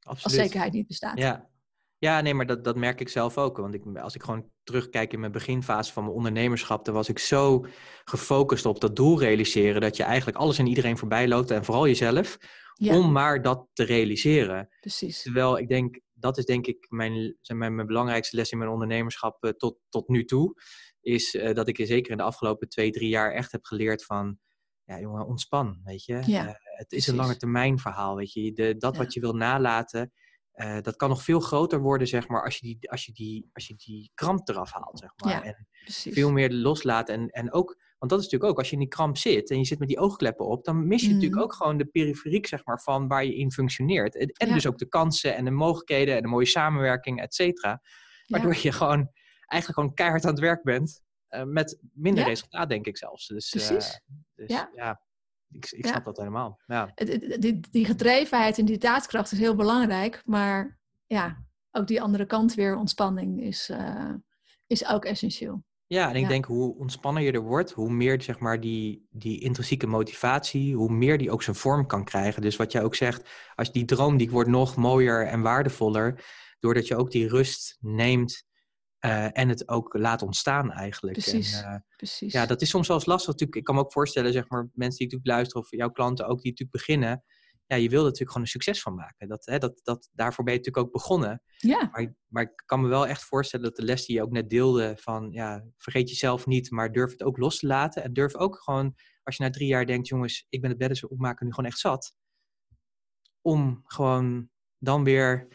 Absoluut. 0.00 0.24
Als 0.24 0.32
zekerheid 0.32 0.72
niet 0.72 0.86
bestaat. 0.86 1.18
Ja, 1.18 1.50
ja, 1.98 2.20
nee, 2.20 2.34
maar 2.34 2.46
dat, 2.46 2.64
dat 2.64 2.76
merk 2.76 3.00
ik 3.00 3.08
zelf 3.08 3.38
ook. 3.38 3.56
Want 3.56 3.74
ik, 3.74 3.96
als 3.96 4.14
ik 4.14 4.22
gewoon 4.22 4.49
terugkijk 4.62 5.12
in 5.12 5.20
mijn 5.20 5.32
beginfase 5.32 5.92
van 5.92 6.02
mijn 6.02 6.16
ondernemerschap, 6.16 6.84
dan 6.84 6.94
was 6.94 7.08
ik 7.08 7.18
zo 7.18 7.66
gefocust 8.04 8.66
op 8.66 8.80
dat 8.80 8.96
doel 8.96 9.20
realiseren, 9.20 9.80
dat 9.80 9.96
je 9.96 10.02
eigenlijk 10.02 10.38
alles 10.38 10.58
en 10.58 10.66
iedereen 10.66 10.98
voorbij 10.98 11.28
loopt 11.28 11.50
en 11.50 11.64
vooral 11.64 11.86
jezelf, 11.86 12.38
om 12.78 13.12
maar 13.12 13.42
dat 13.42 13.66
te 13.72 13.84
realiseren. 13.84 14.68
Precies. 14.80 15.22
Terwijl 15.22 15.58
ik 15.58 15.68
denk, 15.68 16.00
dat 16.12 16.38
is 16.38 16.44
denk 16.44 16.66
ik 16.66 16.86
mijn, 16.88 17.36
mijn, 17.54 17.74
mijn 17.74 17.86
belangrijkste 17.86 18.36
les 18.36 18.50
in 18.50 18.58
mijn 18.58 18.70
ondernemerschap 18.70 19.44
uh, 19.44 19.50
tot, 19.50 19.78
tot 19.88 20.08
nu 20.08 20.24
toe, 20.24 20.54
is 21.00 21.34
uh, 21.34 21.54
dat 21.54 21.68
ik 21.68 21.76
zeker 21.76 22.10
in 22.10 22.16
de 22.16 22.22
afgelopen 22.22 22.68
twee, 22.68 22.90
drie 22.90 23.08
jaar 23.08 23.32
echt 23.32 23.52
heb 23.52 23.64
geleerd 23.64 24.04
van, 24.04 24.38
ja 24.84 25.00
jongen, 25.00 25.26
ontspan, 25.26 25.80
weet 25.84 26.04
je. 26.04 26.22
Ja, 26.26 26.46
uh, 26.46 26.52
het 26.62 26.92
is 26.92 27.06
een 27.06 27.16
lange 27.16 27.36
termijn 27.36 27.78
verhaal, 27.78 28.16
weet 28.16 28.32
je. 28.32 28.52
De, 28.52 28.76
dat 28.76 28.96
wat 28.96 29.12
je 29.12 29.20
wil 29.20 29.34
nalaten, 29.34 30.12
uh, 30.54 30.80
dat 30.80 30.96
kan 30.96 31.08
nog 31.08 31.22
veel 31.22 31.40
groter 31.40 31.80
worden, 31.80 32.06
zeg 32.06 32.28
maar, 32.28 32.44
als 32.44 32.56
je 32.56 32.66
die, 32.66 32.90
als 32.90 33.06
je 33.06 33.12
die, 33.12 33.50
als 33.52 33.66
je 33.66 33.74
die 33.74 34.10
kramp 34.14 34.48
eraf 34.48 34.72
haalt, 34.72 34.98
zeg 34.98 35.10
maar. 35.16 35.32
Ja, 35.32 35.42
en 35.42 35.66
precies. 35.82 36.14
veel 36.14 36.32
meer 36.32 36.52
loslaat. 36.52 37.08
En, 37.08 37.28
en 37.28 37.52
ook, 37.52 37.82
want 37.98 38.10
dat 38.10 38.20
is 38.20 38.24
natuurlijk 38.24 38.52
ook, 38.52 38.58
als 38.58 38.66
je 38.66 38.72
in 38.72 38.80
die 38.80 38.88
kramp 38.88 39.16
zit 39.16 39.50
en 39.50 39.58
je 39.58 39.64
zit 39.64 39.78
met 39.78 39.88
die 39.88 39.98
oogkleppen 39.98 40.46
op, 40.46 40.64
dan 40.64 40.86
mis 40.86 41.02
je 41.02 41.08
mm. 41.08 41.14
natuurlijk 41.14 41.42
ook 41.42 41.54
gewoon 41.54 41.76
de 41.76 41.84
periferiek, 41.84 42.46
zeg 42.46 42.64
maar, 42.64 42.80
van 42.80 43.08
waar 43.08 43.24
je 43.24 43.36
in 43.36 43.52
functioneert. 43.52 44.16
En, 44.16 44.26
en 44.28 44.48
ja. 44.48 44.54
dus 44.54 44.66
ook 44.66 44.78
de 44.78 44.88
kansen 44.88 45.36
en 45.36 45.44
de 45.44 45.50
mogelijkheden 45.50 46.16
en 46.16 46.22
de 46.22 46.28
mooie 46.28 46.46
samenwerking, 46.46 47.20
et 47.20 47.34
cetera. 47.34 47.82
Waardoor 48.26 48.56
je 48.56 48.72
gewoon 48.72 49.10
eigenlijk 49.46 49.80
gewoon 49.80 49.94
keihard 49.94 50.24
aan 50.24 50.30
het 50.30 50.40
werk 50.40 50.62
bent. 50.62 51.02
Uh, 51.30 51.42
met 51.42 51.80
minder 51.92 52.24
resultaat, 52.24 52.68
denk 52.68 52.86
ik 52.86 52.96
zelfs. 52.96 53.26
Dus, 53.26 53.54
uh, 53.54 53.78
dus 54.34 54.58
ja. 54.74 55.00
Ik, 55.52 55.70
ik 55.70 55.86
snap 55.86 56.04
dat 56.04 56.16
helemaal. 56.16 56.60
Ja. 56.66 56.92
Die, 57.38 57.60
die 57.70 57.84
gedrevenheid 57.84 58.58
en 58.58 58.64
die 58.64 58.78
daadkracht 58.78 59.32
is 59.32 59.38
heel 59.38 59.54
belangrijk. 59.54 60.22
Maar 60.24 60.78
ja, 61.06 61.44
ook 61.70 61.86
die 61.86 62.02
andere 62.02 62.26
kant 62.26 62.54
weer, 62.54 62.76
ontspanning, 62.76 63.42
is, 63.42 63.70
uh, 63.70 64.14
is 64.66 64.86
ook 64.86 65.04
essentieel. 65.04 65.62
Ja, 65.86 66.08
en 66.08 66.16
ik 66.16 66.28
denk 66.28 66.44
hoe 66.44 66.76
ontspanner 66.76 67.22
je 67.22 67.32
er 67.32 67.40
wordt, 67.40 67.70
hoe 67.70 67.90
meer 67.90 68.22
zeg 68.22 68.38
maar, 68.38 68.60
die, 68.60 69.06
die 69.10 69.40
intrinsieke 69.40 69.86
motivatie, 69.86 70.74
hoe 70.74 70.92
meer 70.92 71.18
die 71.18 71.30
ook 71.30 71.42
zijn 71.42 71.56
vorm 71.56 71.86
kan 71.86 72.04
krijgen. 72.04 72.42
Dus 72.42 72.56
wat 72.56 72.72
jij 72.72 72.82
ook 72.82 72.94
zegt, 72.94 73.28
als 73.54 73.72
die 73.72 73.84
droom 73.84 74.16
die 74.16 74.30
wordt 74.30 74.48
nog 74.48 74.76
mooier 74.76 75.26
en 75.26 75.40
waardevoller, 75.40 76.24
doordat 76.60 76.86
je 76.86 76.96
ook 76.96 77.10
die 77.10 77.28
rust 77.28 77.76
neemt 77.80 78.48
uh, 79.04 79.38
en 79.38 79.48
het 79.48 79.68
ook 79.68 79.94
laat 79.98 80.22
ontstaan 80.22 80.72
eigenlijk. 80.72 81.18
Precies, 81.18 81.62
en, 81.62 81.70
uh, 81.70 81.76
precies. 81.96 82.32
Ja, 82.32 82.46
dat 82.46 82.62
is 82.62 82.68
soms 82.68 82.88
wel 82.88 82.96
eens 82.96 83.06
lastig 83.06 83.28
natuurlijk. 83.28 83.58
Ik 83.58 83.64
kan 83.64 83.74
me 83.74 83.80
ook 83.80 83.92
voorstellen, 83.92 84.32
zeg 84.32 84.48
maar, 84.48 84.60
mensen 84.60 84.98
die 84.98 85.06
natuurlijk 85.06 85.26
luisteren 85.26 85.62
of 85.62 85.70
jouw 85.70 85.90
klanten 85.90 86.26
ook 86.26 86.40
die 86.40 86.50
natuurlijk 86.50 86.84
beginnen. 86.86 87.24
ja, 87.66 87.76
je 87.76 87.88
wil 87.88 87.98
er 87.98 88.04
natuurlijk 88.04 88.30
gewoon 88.30 88.42
een 88.42 88.52
succes 88.52 88.82
van 88.82 88.94
maken. 88.94 89.28
Dat, 89.28 89.46
hè, 89.46 89.58
dat, 89.58 89.80
dat, 89.82 90.08
daarvoor 90.12 90.44
ben 90.44 90.52
je 90.52 90.58
natuurlijk 90.58 90.86
ook 90.86 90.92
begonnen. 90.92 91.42
Ja. 91.56 91.88
Maar, 91.92 92.14
maar 92.26 92.42
ik 92.42 92.62
kan 92.66 92.80
me 92.80 92.88
wel 92.88 93.06
echt 93.06 93.24
voorstellen 93.24 93.64
dat 93.64 93.76
de 93.76 93.82
les 93.82 94.06
die 94.06 94.16
je 94.16 94.22
ook 94.22 94.30
net 94.30 94.50
deelde 94.50 94.96
van 94.96 95.30
ja, 95.30 95.64
vergeet 95.76 96.08
jezelf 96.08 96.46
niet, 96.46 96.70
maar 96.70 96.92
durf 96.92 97.10
het 97.10 97.22
ook 97.22 97.38
los 97.38 97.58
te 97.58 97.66
laten. 97.66 98.02
En 98.02 98.12
durf 98.12 98.34
ook 98.34 98.62
gewoon, 98.62 98.94
als 99.22 99.36
je 99.36 99.42
na 99.42 99.50
drie 99.50 99.68
jaar 99.68 99.86
denkt, 99.86 100.08
jongens, 100.08 100.46
ik 100.48 100.60
ben 100.60 100.70
het 100.70 100.78
bedden 100.78 101.10
opmaken 101.10 101.46
nu 101.46 101.52
gewoon 101.52 101.70
echt 101.70 101.78
zat. 101.78 102.14
Om 103.40 103.80
gewoon 103.84 104.48
dan 104.78 105.04
weer 105.04 105.48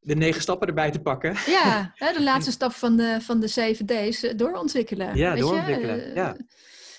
de 0.00 0.14
negen 0.14 0.42
stappen 0.42 0.68
erbij 0.68 0.90
te 0.90 1.00
pakken. 1.00 1.34
Ja, 1.46 1.92
de 2.16 2.22
laatste 2.22 2.50
stap 2.50 2.72
van 2.72 2.96
de, 2.96 3.18
van 3.20 3.40
de 3.40 3.48
zeven 3.48 3.86
D's, 3.86 4.22
eh, 4.22 4.36
doorontwikkelen. 4.36 5.16
Ja, 5.16 5.34
doorontwikkelen. 5.34 5.96
Je? 5.96 6.14
Ja. 6.14 6.34
Eh, 6.34 6.40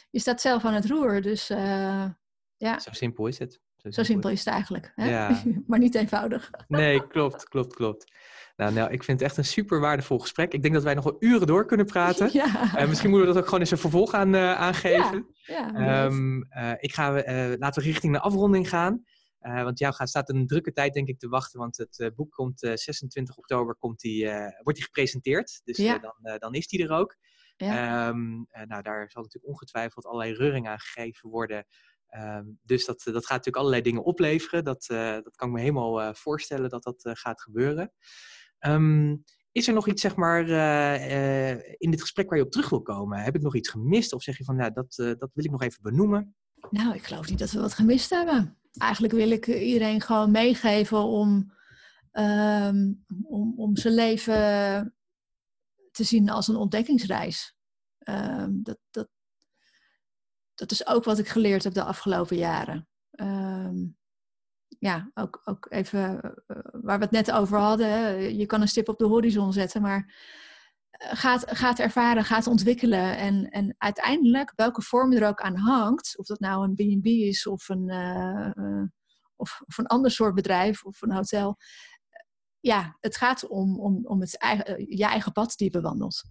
je 0.10 0.19
staat 0.19 0.41
zelf 0.41 0.65
aan 0.65 0.73
het 0.73 0.86
roer, 0.86 1.22
dus 1.22 1.49
uh, 1.49 2.06
ja. 2.57 2.80
Zo 2.80 2.91
simpel 2.91 3.28
is 3.28 3.40
het. 3.40 3.60
Zo, 3.90 4.03
simpel, 4.03 4.30
is 4.30 4.40
het 4.40 4.48
eigenlijk. 4.48 4.91
Hè? 4.95 5.10
Ja. 5.10 5.41
maar 5.68 5.80
niet 5.80 5.95
eenvoudig. 5.95 6.49
Nee, 6.68 7.07
klopt, 7.07 7.49
klopt, 7.49 7.76
klopt. 7.76 8.11
Nou, 8.56 8.73
nou, 8.73 8.91
ik 8.91 9.03
vind 9.03 9.19
het 9.19 9.30
echt 9.30 9.38
een 9.38 9.45
super 9.45 9.80
waardevol 9.80 10.19
gesprek. 10.19 10.53
Ik 10.53 10.61
denk 10.61 10.73
dat 10.73 10.84
wij 10.84 10.94
nog 10.94 11.03
wel 11.03 11.15
uren 11.19 11.48
door 11.48 11.65
kunnen 11.65 11.86
praten. 11.86 12.30
Ja. 12.34 12.45
Uh, 12.78 12.88
misschien 12.88 13.10
moeten 13.10 13.28
we 13.28 13.34
dat 13.34 13.41
ook 13.41 13.45
gewoon 13.45 13.60
eens 13.60 13.72
een 13.72 13.78
vervolg 13.78 14.14
aan, 14.14 14.36
uh, 14.36 14.53
aangeven. 14.53 15.28
Ja, 15.34 15.72
ja 15.73 16.06
um, 16.06 16.48
uh, 16.57 16.72
ik 16.78 16.94
ga, 16.94 17.11
laten 17.57 17.82
we 17.82 17.90
richting 17.90 18.14
de 18.14 18.19
afronding 18.19 18.69
gaan. 18.69 19.03
Want 19.41 19.80
jou 19.80 19.93
gaat, 19.93 20.09
staat 20.09 20.30
een 20.30 20.47
drukke 20.47 20.72
tijd 20.72 20.93
denk 20.93 21.07
ik 21.07 21.19
te 21.19 21.27
wachten. 21.27 21.59
Want 21.59 21.77
het 21.77 22.11
boek 22.15 22.31
komt 22.31 22.59
26 22.59 23.38
oktober 23.38 23.76
komt 23.76 23.99
die, 23.99 24.26
wordt 24.61 24.76
die 24.77 24.84
gepresenteerd. 24.84 25.61
Dus 25.63 25.77
dan, 25.77 26.38
dan 26.39 26.53
is 26.53 26.68
die 26.68 26.84
er 26.84 26.91
ook. 26.91 27.18
Ja. 27.57 28.07
Um, 28.07 28.47
nou, 28.51 28.81
daar 28.81 29.11
zal 29.11 29.22
natuurlijk 29.22 29.53
ongetwijfeld 29.53 30.05
allerlei 30.05 30.34
reuring 30.34 30.68
aan 30.68 30.80
gegeven 30.80 31.30
worden. 31.30 31.65
Um, 32.18 32.59
dus 32.63 32.85
dat, 32.85 33.01
dat 33.03 33.26
gaat 33.26 33.30
natuurlijk 33.30 33.57
allerlei 33.57 33.81
dingen 33.81 34.03
opleveren. 34.03 34.63
Dat, 34.63 34.85
dat 35.23 35.35
kan 35.35 35.47
ik 35.47 35.53
me 35.53 35.59
helemaal 35.59 36.13
voorstellen 36.13 36.69
dat 36.69 36.84
dat 36.84 37.01
gaat 37.03 37.41
gebeuren. 37.41 37.93
Um, 38.59 39.23
is 39.51 39.68
er 39.68 39.73
nog 39.73 39.88
iets, 39.88 40.01
zeg 40.01 40.15
maar, 40.15 40.47
in 41.77 41.91
dit 41.91 42.01
gesprek 42.01 42.30
waar 42.30 42.38
je 42.38 42.45
op 42.45 42.51
terug 42.51 42.69
wil 42.69 42.81
komen? 42.81 43.19
Heb 43.19 43.35
ik 43.35 43.41
nog 43.41 43.55
iets 43.55 43.69
gemist? 43.69 44.13
Of 44.13 44.23
zeg 44.23 44.38
je 44.38 44.43
van, 44.43 44.55
nou, 44.55 44.72
dat, 44.73 44.93
dat 44.95 45.30
wil 45.34 45.45
ik 45.45 45.51
nog 45.51 45.61
even 45.61 45.81
benoemen? 45.81 46.35
Nou, 46.69 46.95
ik 46.95 47.03
geloof 47.03 47.30
niet 47.30 47.39
dat 47.39 47.51
we 47.51 47.59
wat 47.59 47.73
gemist 47.73 48.09
hebben. 48.09 48.60
Eigenlijk 48.77 49.14
wil 49.14 49.31
ik 49.31 49.48
iedereen 49.48 50.02
gewoon 50.02 50.31
meegeven 50.31 51.03
om, 51.03 51.53
um, 52.11 53.06
om, 53.23 53.53
om 53.57 53.77
zijn 53.77 53.93
leven 53.93 54.95
te 55.91 56.03
zien 56.03 56.30
als 56.30 56.48
een 56.48 56.56
ontdekkingsreis. 56.56 57.56
Um, 58.10 58.64
dat, 58.64 58.77
dat, 58.91 59.10
dat 60.53 60.72
is 60.72 60.88
ook 60.88 61.03
wat 61.03 61.19
ik 61.19 61.27
geleerd 61.27 61.64
heb 61.64 61.73
de 61.73 61.84
afgelopen 61.84 62.38
jaren. 62.38 62.88
Um, 63.11 63.98
ja, 64.80 65.11
ook, 65.14 65.41
ook 65.43 65.65
even 65.69 66.14
uh, 66.48 66.57
waar 66.72 66.98
we 66.98 67.03
het 67.03 67.11
net 67.11 67.31
over 67.31 67.57
hadden. 67.57 68.35
Je 68.38 68.45
kan 68.45 68.61
een 68.61 68.68
stip 68.68 68.89
op 68.89 68.98
de 68.98 69.06
horizon 69.06 69.53
zetten, 69.53 69.81
maar 69.81 70.14
gaat, 71.02 71.44
gaat 71.57 71.80
ervaren, 71.80 72.26
gaat 72.26 72.48
ontwikkelen. 72.48 73.18
En, 73.18 73.49
en 73.49 73.76
uiteindelijk, 73.78 74.53
welke 74.56 74.82
vorm 74.82 75.14
er 75.14 75.28
ook 75.28 75.41
aan 75.41 75.56
hangt, 75.56 76.18
of 76.18 76.26
dat 76.26 76.40
nou 76.40 76.64
een 76.64 76.76
B&B 76.76 77.06
is 77.06 77.48
of 77.48 77.69
een, 77.69 77.90
uh, 77.90 78.84
of, 79.36 79.61
of, 79.65 79.78
een 79.78 79.88
ander 79.88 80.11
soort 80.11 80.36
bedrijf 80.36 80.84
of 80.84 81.02
een 81.02 81.11
hotel. 81.11 81.57
Ja, 82.60 82.98
het 82.99 83.18
gaat 83.18 83.48
om, 83.48 83.80
om, 83.80 84.06
om 84.06 84.22
het 84.22 84.38
eigen, 84.38 84.98
je 84.98 85.06
eigen 85.06 85.32
pad 85.32 85.53
die 85.57 85.72
je 85.72 85.80
bewandelt. 85.80 86.23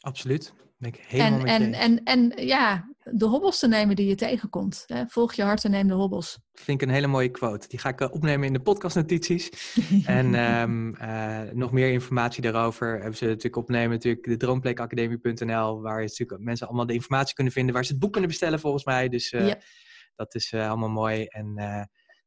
Absoluut. 0.00 0.54
Ben 0.76 0.88
ik 0.88 0.96
helemaal 0.96 1.44
en, 1.44 1.74
en, 1.74 2.04
en, 2.04 2.32
en 2.32 2.46
ja, 2.46 2.89
de 3.12 3.24
hobbels 3.24 3.58
te 3.58 3.68
nemen 3.68 3.96
die 3.96 4.06
je 4.06 4.14
tegenkomt. 4.14 4.84
Hè? 4.86 5.06
Volg 5.06 5.32
je 5.32 5.42
hart 5.42 5.64
en 5.64 5.70
neem 5.70 5.88
de 5.88 5.94
hobbels. 5.94 6.38
Vind 6.52 6.82
ik 6.82 6.88
een 6.88 6.94
hele 6.94 7.06
mooie 7.06 7.30
quote. 7.30 7.68
Die 7.68 7.78
ga 7.78 7.88
ik 7.88 8.00
uh, 8.00 8.12
opnemen 8.12 8.46
in 8.46 8.52
de 8.52 8.60
podcastnotities. 8.60 9.50
en 10.04 10.34
um, 10.34 10.94
uh, 11.00 11.40
nog 11.52 11.72
meer 11.72 11.90
informatie 11.92 12.42
daarover 12.42 12.92
hebben 12.92 13.16
ze 13.16 13.24
natuurlijk 13.24 13.56
opnemen. 13.56 13.90
Natuurlijk 13.90 14.24
de 14.24 14.36
droomplekacademie.nl, 14.36 15.80
waar 15.80 16.00
natuurlijk 16.00 16.42
mensen 16.42 16.66
allemaal 16.66 16.86
de 16.86 16.94
informatie 16.94 17.34
kunnen 17.34 17.52
vinden. 17.52 17.74
Waar 17.74 17.84
ze 17.84 17.90
het 17.90 18.00
boek 18.00 18.12
kunnen 18.12 18.30
bestellen 18.30 18.60
volgens 18.60 18.84
mij. 18.84 19.08
Dus 19.08 19.32
uh, 19.32 19.46
yep. 19.46 19.62
dat 20.14 20.34
is 20.34 20.54
allemaal 20.54 20.88
mooi. 20.88 21.24
En 21.24 21.54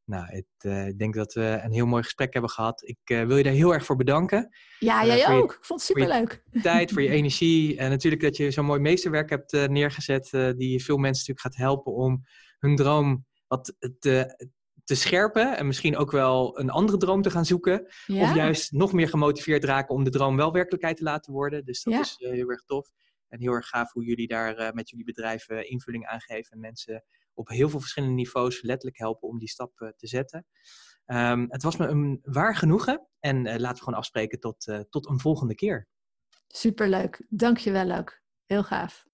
nou, 0.04 0.26
het, 0.26 0.46
uh, 0.66 0.86
ik 0.86 0.98
denk 0.98 1.14
dat 1.14 1.34
we 1.34 1.60
een 1.62 1.72
heel 1.72 1.86
mooi 1.86 2.02
gesprek 2.02 2.32
hebben 2.32 2.50
gehad. 2.50 2.82
Ik 2.82 2.98
uh, 3.10 3.26
wil 3.26 3.36
je 3.36 3.42
daar 3.42 3.52
heel 3.52 3.74
erg 3.74 3.84
voor 3.84 3.96
bedanken. 3.96 4.48
Ja, 4.78 5.00
uh, 5.02 5.16
jij 5.16 5.28
ook. 5.28 5.52
ik 5.52 5.64
vond 5.64 5.80
het 5.80 5.88
superleuk. 5.88 6.28
Voor 6.28 6.52
je 6.52 6.60
tijd, 6.60 6.92
voor 6.92 7.02
je 7.02 7.08
energie. 7.20 7.76
En 7.76 7.90
natuurlijk 7.90 8.22
dat 8.22 8.36
je 8.36 8.50
zo'n 8.50 8.64
mooi 8.64 8.80
meesterwerk 8.80 9.30
hebt 9.30 9.52
neergezet. 9.52 10.30
die 10.56 10.84
veel 10.84 10.96
mensen 10.96 11.26
natuurlijk 11.26 11.40
gaat 11.40 11.66
helpen 11.66 11.92
om 11.92 12.24
hun 12.58 12.76
droom 12.76 13.26
wat 13.46 13.74
te, 13.98 14.48
te 14.84 14.94
scherpen. 14.94 15.56
En 15.56 15.66
misschien 15.66 15.96
ook 15.96 16.10
wel 16.10 16.58
een 16.58 16.70
andere 16.70 16.98
droom 16.98 17.22
te 17.22 17.30
gaan 17.30 17.46
zoeken. 17.46 17.86
Ja. 18.06 18.22
Of 18.22 18.34
juist 18.34 18.72
nog 18.72 18.92
meer 18.92 19.08
gemotiveerd 19.08 19.64
raken 19.64 19.94
om 19.94 20.04
de 20.04 20.10
droom 20.10 20.36
wel 20.36 20.52
werkelijkheid 20.52 20.96
te 20.96 21.02
laten 21.02 21.32
worden. 21.32 21.64
Dus 21.64 21.82
dat 21.82 21.94
ja. 21.94 22.00
is 22.00 22.14
heel 22.18 22.50
erg 22.50 22.64
tof. 22.64 22.90
En 23.28 23.40
heel 23.40 23.52
erg 23.52 23.66
gaaf 23.66 23.92
hoe 23.92 24.04
jullie 24.04 24.28
daar 24.28 24.74
met 24.74 24.90
jullie 24.90 25.04
bedrijven 25.04 25.68
invulling 25.68 26.06
aan 26.06 26.20
geven. 26.20 26.52
En 26.52 26.60
mensen 26.60 27.04
op 27.34 27.48
heel 27.48 27.68
veel 27.68 27.80
verschillende 27.80 28.14
niveaus 28.14 28.62
letterlijk 28.62 28.98
helpen 28.98 29.28
om 29.28 29.38
die 29.38 29.48
stap 29.48 29.80
uh, 29.80 29.88
te 29.88 30.06
zetten. 30.06 30.46
Um, 31.06 31.46
het 31.48 31.62
was 31.62 31.76
me 31.76 31.86
een 31.86 32.18
waar 32.22 32.56
genoegen 32.56 33.08
en 33.20 33.36
uh, 33.36 33.54
laten 33.56 33.76
we 33.76 33.82
gewoon 33.82 33.98
afspreken 33.98 34.40
tot, 34.40 34.66
uh, 34.66 34.78
tot 34.90 35.08
een 35.08 35.20
volgende 35.20 35.54
keer. 35.54 35.88
Superleuk, 36.48 37.26
dankjewel 37.28 37.90
ook. 37.90 38.20
Heel 38.44 38.64
gaaf. 38.64 39.06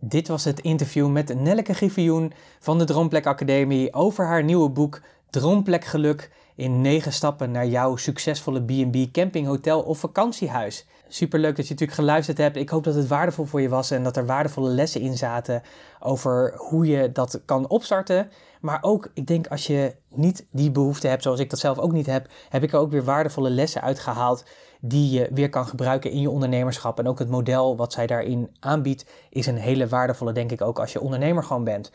Dit 0.00 0.28
was 0.28 0.44
het 0.44 0.60
interview 0.60 1.10
met 1.10 1.34
Nelleke 1.34 1.74
Griffioen 1.74 2.32
van 2.58 2.78
de 2.78 2.84
Droomplek 2.84 3.26
Academie 3.26 3.92
over 3.92 4.26
haar 4.26 4.44
nieuwe 4.44 4.70
boek 4.70 5.02
Droomplek 5.30 5.84
Geluk 5.84 6.30
in 6.56 6.80
negen 6.80 7.12
stappen 7.12 7.50
naar 7.50 7.66
jouw 7.66 7.96
succesvolle 7.96 8.62
B&B 8.62 9.12
camping, 9.12 9.46
hotel 9.46 9.82
of 9.82 9.98
vakantiehuis. 9.98 10.86
Superleuk 11.08 11.56
dat 11.56 11.66
je 11.66 11.72
natuurlijk 11.72 11.98
geluisterd 11.98 12.38
hebt. 12.38 12.56
Ik 12.56 12.68
hoop 12.68 12.84
dat 12.84 12.94
het 12.94 13.06
waardevol 13.06 13.44
voor 13.44 13.60
je 13.60 13.68
was 13.68 13.90
en 13.90 14.02
dat 14.02 14.16
er 14.16 14.26
waardevolle 14.26 14.68
lessen 14.68 15.00
in 15.00 15.16
zaten 15.16 15.62
over 16.00 16.54
hoe 16.56 16.86
je 16.86 17.12
dat 17.12 17.40
kan 17.44 17.68
opstarten. 17.68 18.30
Maar 18.60 18.78
ook, 18.80 19.10
ik 19.14 19.26
denk 19.26 19.46
als 19.46 19.66
je 19.66 19.94
niet 20.08 20.46
die 20.50 20.70
behoefte 20.70 21.08
hebt, 21.08 21.22
zoals 21.22 21.40
ik 21.40 21.50
dat 21.50 21.58
zelf 21.58 21.78
ook 21.78 21.92
niet 21.92 22.06
heb, 22.06 22.28
heb 22.48 22.62
ik 22.62 22.72
er 22.72 22.78
ook 22.78 22.90
weer 22.90 23.04
waardevolle 23.04 23.50
lessen 23.50 23.82
uitgehaald 23.82 24.44
die 24.80 25.10
je 25.10 25.28
weer 25.32 25.48
kan 25.48 25.66
gebruiken 25.66 26.10
in 26.10 26.20
je 26.20 26.30
ondernemerschap. 26.30 26.98
En 26.98 27.08
ook 27.08 27.18
het 27.18 27.28
model 27.28 27.76
wat 27.76 27.92
zij 27.92 28.06
daarin 28.06 28.56
aanbiedt 28.60 29.06
is 29.30 29.46
een 29.46 29.56
hele 29.56 29.88
waardevolle, 29.88 30.32
denk 30.32 30.52
ik 30.52 30.60
ook, 30.60 30.78
als 30.78 30.92
je 30.92 31.00
ondernemer 31.00 31.42
gewoon 31.42 31.64
bent. 31.64 31.90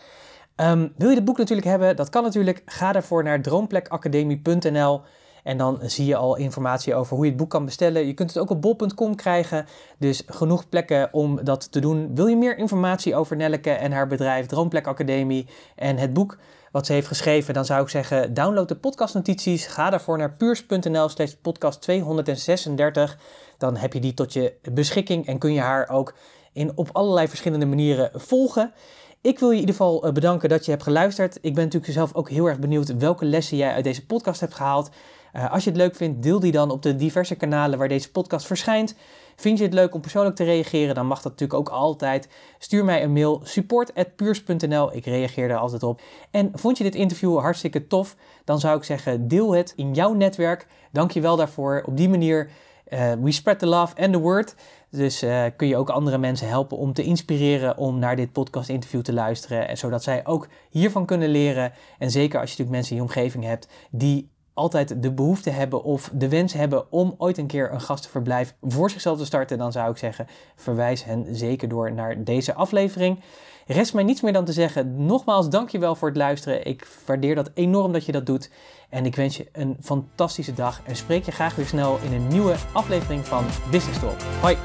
Um, 0.56 0.94
wil 0.98 1.10
je 1.10 1.16
het 1.16 1.26
boek 1.26 1.38
natuurlijk 1.38 1.68
hebben? 1.68 1.96
Dat 1.96 2.10
kan 2.10 2.24
natuurlijk. 2.24 2.62
Ga 2.66 2.92
daarvoor 2.92 3.24
naar 3.24 3.42
droomplekacademie.nl 3.42 5.02
en 5.44 5.58
dan 5.58 5.80
zie 5.82 6.06
je 6.06 6.16
al 6.16 6.36
informatie 6.36 6.96
over 6.96 7.16
hoe 7.16 7.26
je 7.26 7.32
het 7.32 7.40
boek 7.40 7.50
kan 7.50 7.66
bestellen. 7.66 8.08
Je 8.08 8.14
kunt 8.14 8.34
het 8.34 8.44
ook 8.44 8.50
op 8.50 8.62
bol.com 8.62 9.16
krijgen. 9.16 9.66
Dus 9.98 10.24
genoeg 10.26 10.70
plekken 10.70 11.10
om 11.14 11.44
dat 11.44 11.72
te 11.72 11.80
doen. 11.80 12.16
Wil 12.16 12.28
je 12.28 12.36
meer 12.36 12.58
informatie 12.58 13.16
over 13.16 13.36
Nelleke 13.36 13.72
en 13.72 13.92
haar 13.92 14.08
bedrijf 14.08 14.46
Droomplek 14.46 14.88
Academie 14.88 15.48
en 15.76 15.98
het 15.98 16.14
boek 16.14 16.38
wat 16.72 16.86
ze 16.86 16.94
heeft 16.94 17.08
geschreven, 17.08 17.54
dan 17.54 17.66
zou 17.66 17.82
ik 17.82 17.90
zeggen: 17.90 18.34
download 18.34 18.68
de 18.68 18.76
podcastnotities. 18.76 19.66
Ga 19.66 19.90
daarvoor 19.90 20.18
naar 20.18 20.34
puurs.nl 20.34 21.10
slash 21.10 21.32
podcast 21.42 21.82
236. 21.82 23.18
Dan 23.58 23.78
heb 23.78 23.94
je 23.94 24.00
die 24.00 24.14
tot 24.14 24.34
je 24.34 24.54
beschikking 24.72 25.28
en 25.28 25.38
kun 25.38 25.54
je 25.54 25.60
haar 25.60 25.90
ook 25.90 26.14
in, 26.54 26.72
op 26.76 26.90
allerlei 26.92 27.28
verschillende 27.28 27.66
manieren 27.66 28.12
volgen. 28.14 28.74
Ik 29.22 29.40
wil 29.40 29.50
je 29.50 29.54
in 29.54 29.60
ieder 29.60 29.76
geval 29.76 30.04
eh, 30.04 30.12
bedanken 30.12 30.50
dat 30.50 30.66
je 30.66 30.72
hebt 30.72 30.84
geluisterd. 30.84 31.38
Ik 31.42 31.54
ben 31.54 31.64
natuurlijk 31.64 31.94
zelf 31.94 32.14
ook 32.14 32.30
heel 32.30 32.46
erg 32.46 32.60
benieuwd 32.60 32.98
welke 32.98 33.26
lessen 33.26 33.58
jij 33.58 33.74
uit 33.74 33.84
deze 33.84 34.06
podcast 34.06 34.40
hebt 34.40 34.54
gehaald. 34.54 34.90
Uh, 35.36 35.52
als 35.52 35.64
je 35.64 35.70
het 35.70 35.80
leuk 35.80 35.96
vindt, 35.96 36.24
deel 36.24 36.40
die 36.40 36.52
dan 36.52 36.72
op 36.72 36.82
de 36.82 36.96
diverse 36.96 37.36
kanalen 37.36 37.80
waar 37.80 37.88
deze 37.88 38.12
podcast 38.12 38.46
verschijnt. 38.46 38.96
Vind 39.36 39.58
je 39.58 39.64
het 39.64 39.74
leuk 39.74 39.94
om 39.94 40.02
persoonlijk 40.02 40.36
te 40.36 40.44
reageren, 40.44 40.96
dan 40.96 41.08
mag 41.08 41.22
dat 41.22 41.32
natuurlijk 41.32 41.60
ook 41.60 41.70
altijd. 41.70 42.30
Stuur 42.60 42.86
mij 42.86 43.04
een 43.04 43.14
mail 43.14 43.42
support@puurs.nl. 43.44 44.96
Ik 44.96 45.06
reageer 45.06 45.48
daar 45.48 45.58
altijd 45.58 45.84
op. 45.84 46.02
En 46.32 46.52
vond 46.54 46.78
je 46.78 46.84
dit 46.84 46.96
interview 46.96 47.40
hartstikke 47.40 47.88
tof? 47.88 48.16
Dan 48.44 48.60
zou 48.60 48.78
ik 48.78 48.84
zeggen, 48.84 49.28
deel 49.28 49.56
het 49.56 49.74
in 49.76 49.94
jouw 49.94 50.14
netwerk. 50.14 50.68
Dank 50.92 51.12
je 51.12 51.22
wel 51.22 51.36
daarvoor. 51.36 51.84
Op 51.86 51.98
die 51.98 52.10
manier 52.10 52.50
uh, 52.94 53.12
we 53.22 53.32
spread 53.32 53.60
the 53.60 53.68
love 53.68 53.96
and 53.96 54.14
the 54.14 54.20
word. 54.20 54.56
Dus 54.92 55.24
uh, 55.24 55.46
kun 55.56 55.68
je 55.68 55.78
ook 55.78 55.90
andere 55.90 56.18
mensen 56.18 56.48
helpen 56.48 56.78
om 56.78 56.94
te 56.94 57.04
inspireren 57.04 57.78
om 57.78 58.00
naar 58.00 58.16
dit 58.16 58.32
podcast 58.32 58.70
interview 58.70 59.02
te 59.02 59.14
luisteren. 59.14 59.68
En 59.68 59.78
zodat 59.78 60.04
zij 60.04 60.26
ook 60.26 60.48
hiervan 60.70 61.06
kunnen 61.06 61.30
leren. 61.30 61.74
En 61.98 62.12
zeker 62.12 62.40
als 62.40 62.52
je 62.52 62.58
natuurlijk 62.58 62.70
mensen 62.70 62.96
in 62.96 63.02
je 63.02 63.08
omgeving 63.08 63.44
hebt 63.44 63.68
die 63.92 64.30
altijd 64.54 65.04
de 65.04 65.12
behoefte 65.12 65.50
hebben 65.50 65.84
of 65.84 66.12
de 66.14 66.30
wens 66.30 66.54
hebben 66.54 66.92
om 66.92 67.16
ooit 67.18 67.38
een 67.38 67.48
keer 67.48 67.72
een 67.72 67.82
gastenverblijf 67.82 68.56
voor 68.62 68.90
zichzelf 68.90 69.18
te 69.18 69.26
starten, 69.26 69.58
dan 69.58 69.72
zou 69.72 69.92
ik 69.92 69.98
zeggen, 69.98 70.28
verwijs 70.56 71.04
hen 71.04 71.36
zeker 71.36 71.68
door 71.68 71.94
naar 71.94 72.24
deze 72.24 72.54
aflevering. 72.54 73.20
Rest 73.68 73.94
mij 73.94 74.04
niets 74.04 74.22
meer 74.22 74.34
dan 74.34 74.46
te 74.46 74.54
zeggen, 74.54 75.06
nogmaals 75.06 75.50
dankjewel 75.50 75.96
voor 75.96 76.08
het 76.08 76.18
luisteren. 76.18 76.66
Ik 76.66 76.88
waardeer 77.06 77.36
dat 77.36 77.52
enorm 77.54 77.92
dat 77.92 78.06
je 78.06 78.12
dat 78.12 78.26
doet. 78.26 78.50
En 78.92 79.06
ik 79.06 79.16
wens 79.16 79.38
je 79.38 79.48
een 79.52 79.78
fantastische 79.82 80.54
dag 80.54 80.82
en 80.86 80.96
spreek 80.96 81.26
je 81.26 81.32
graag 81.32 81.56
weer 81.56 81.66
snel 81.66 82.00
in 82.04 82.14
een 82.14 82.28
nieuwe 82.28 82.56
aflevering 82.74 83.26
van 83.26 83.46
Business 83.70 84.00
Talk. 84.00 84.22
Hoi! 84.42 84.58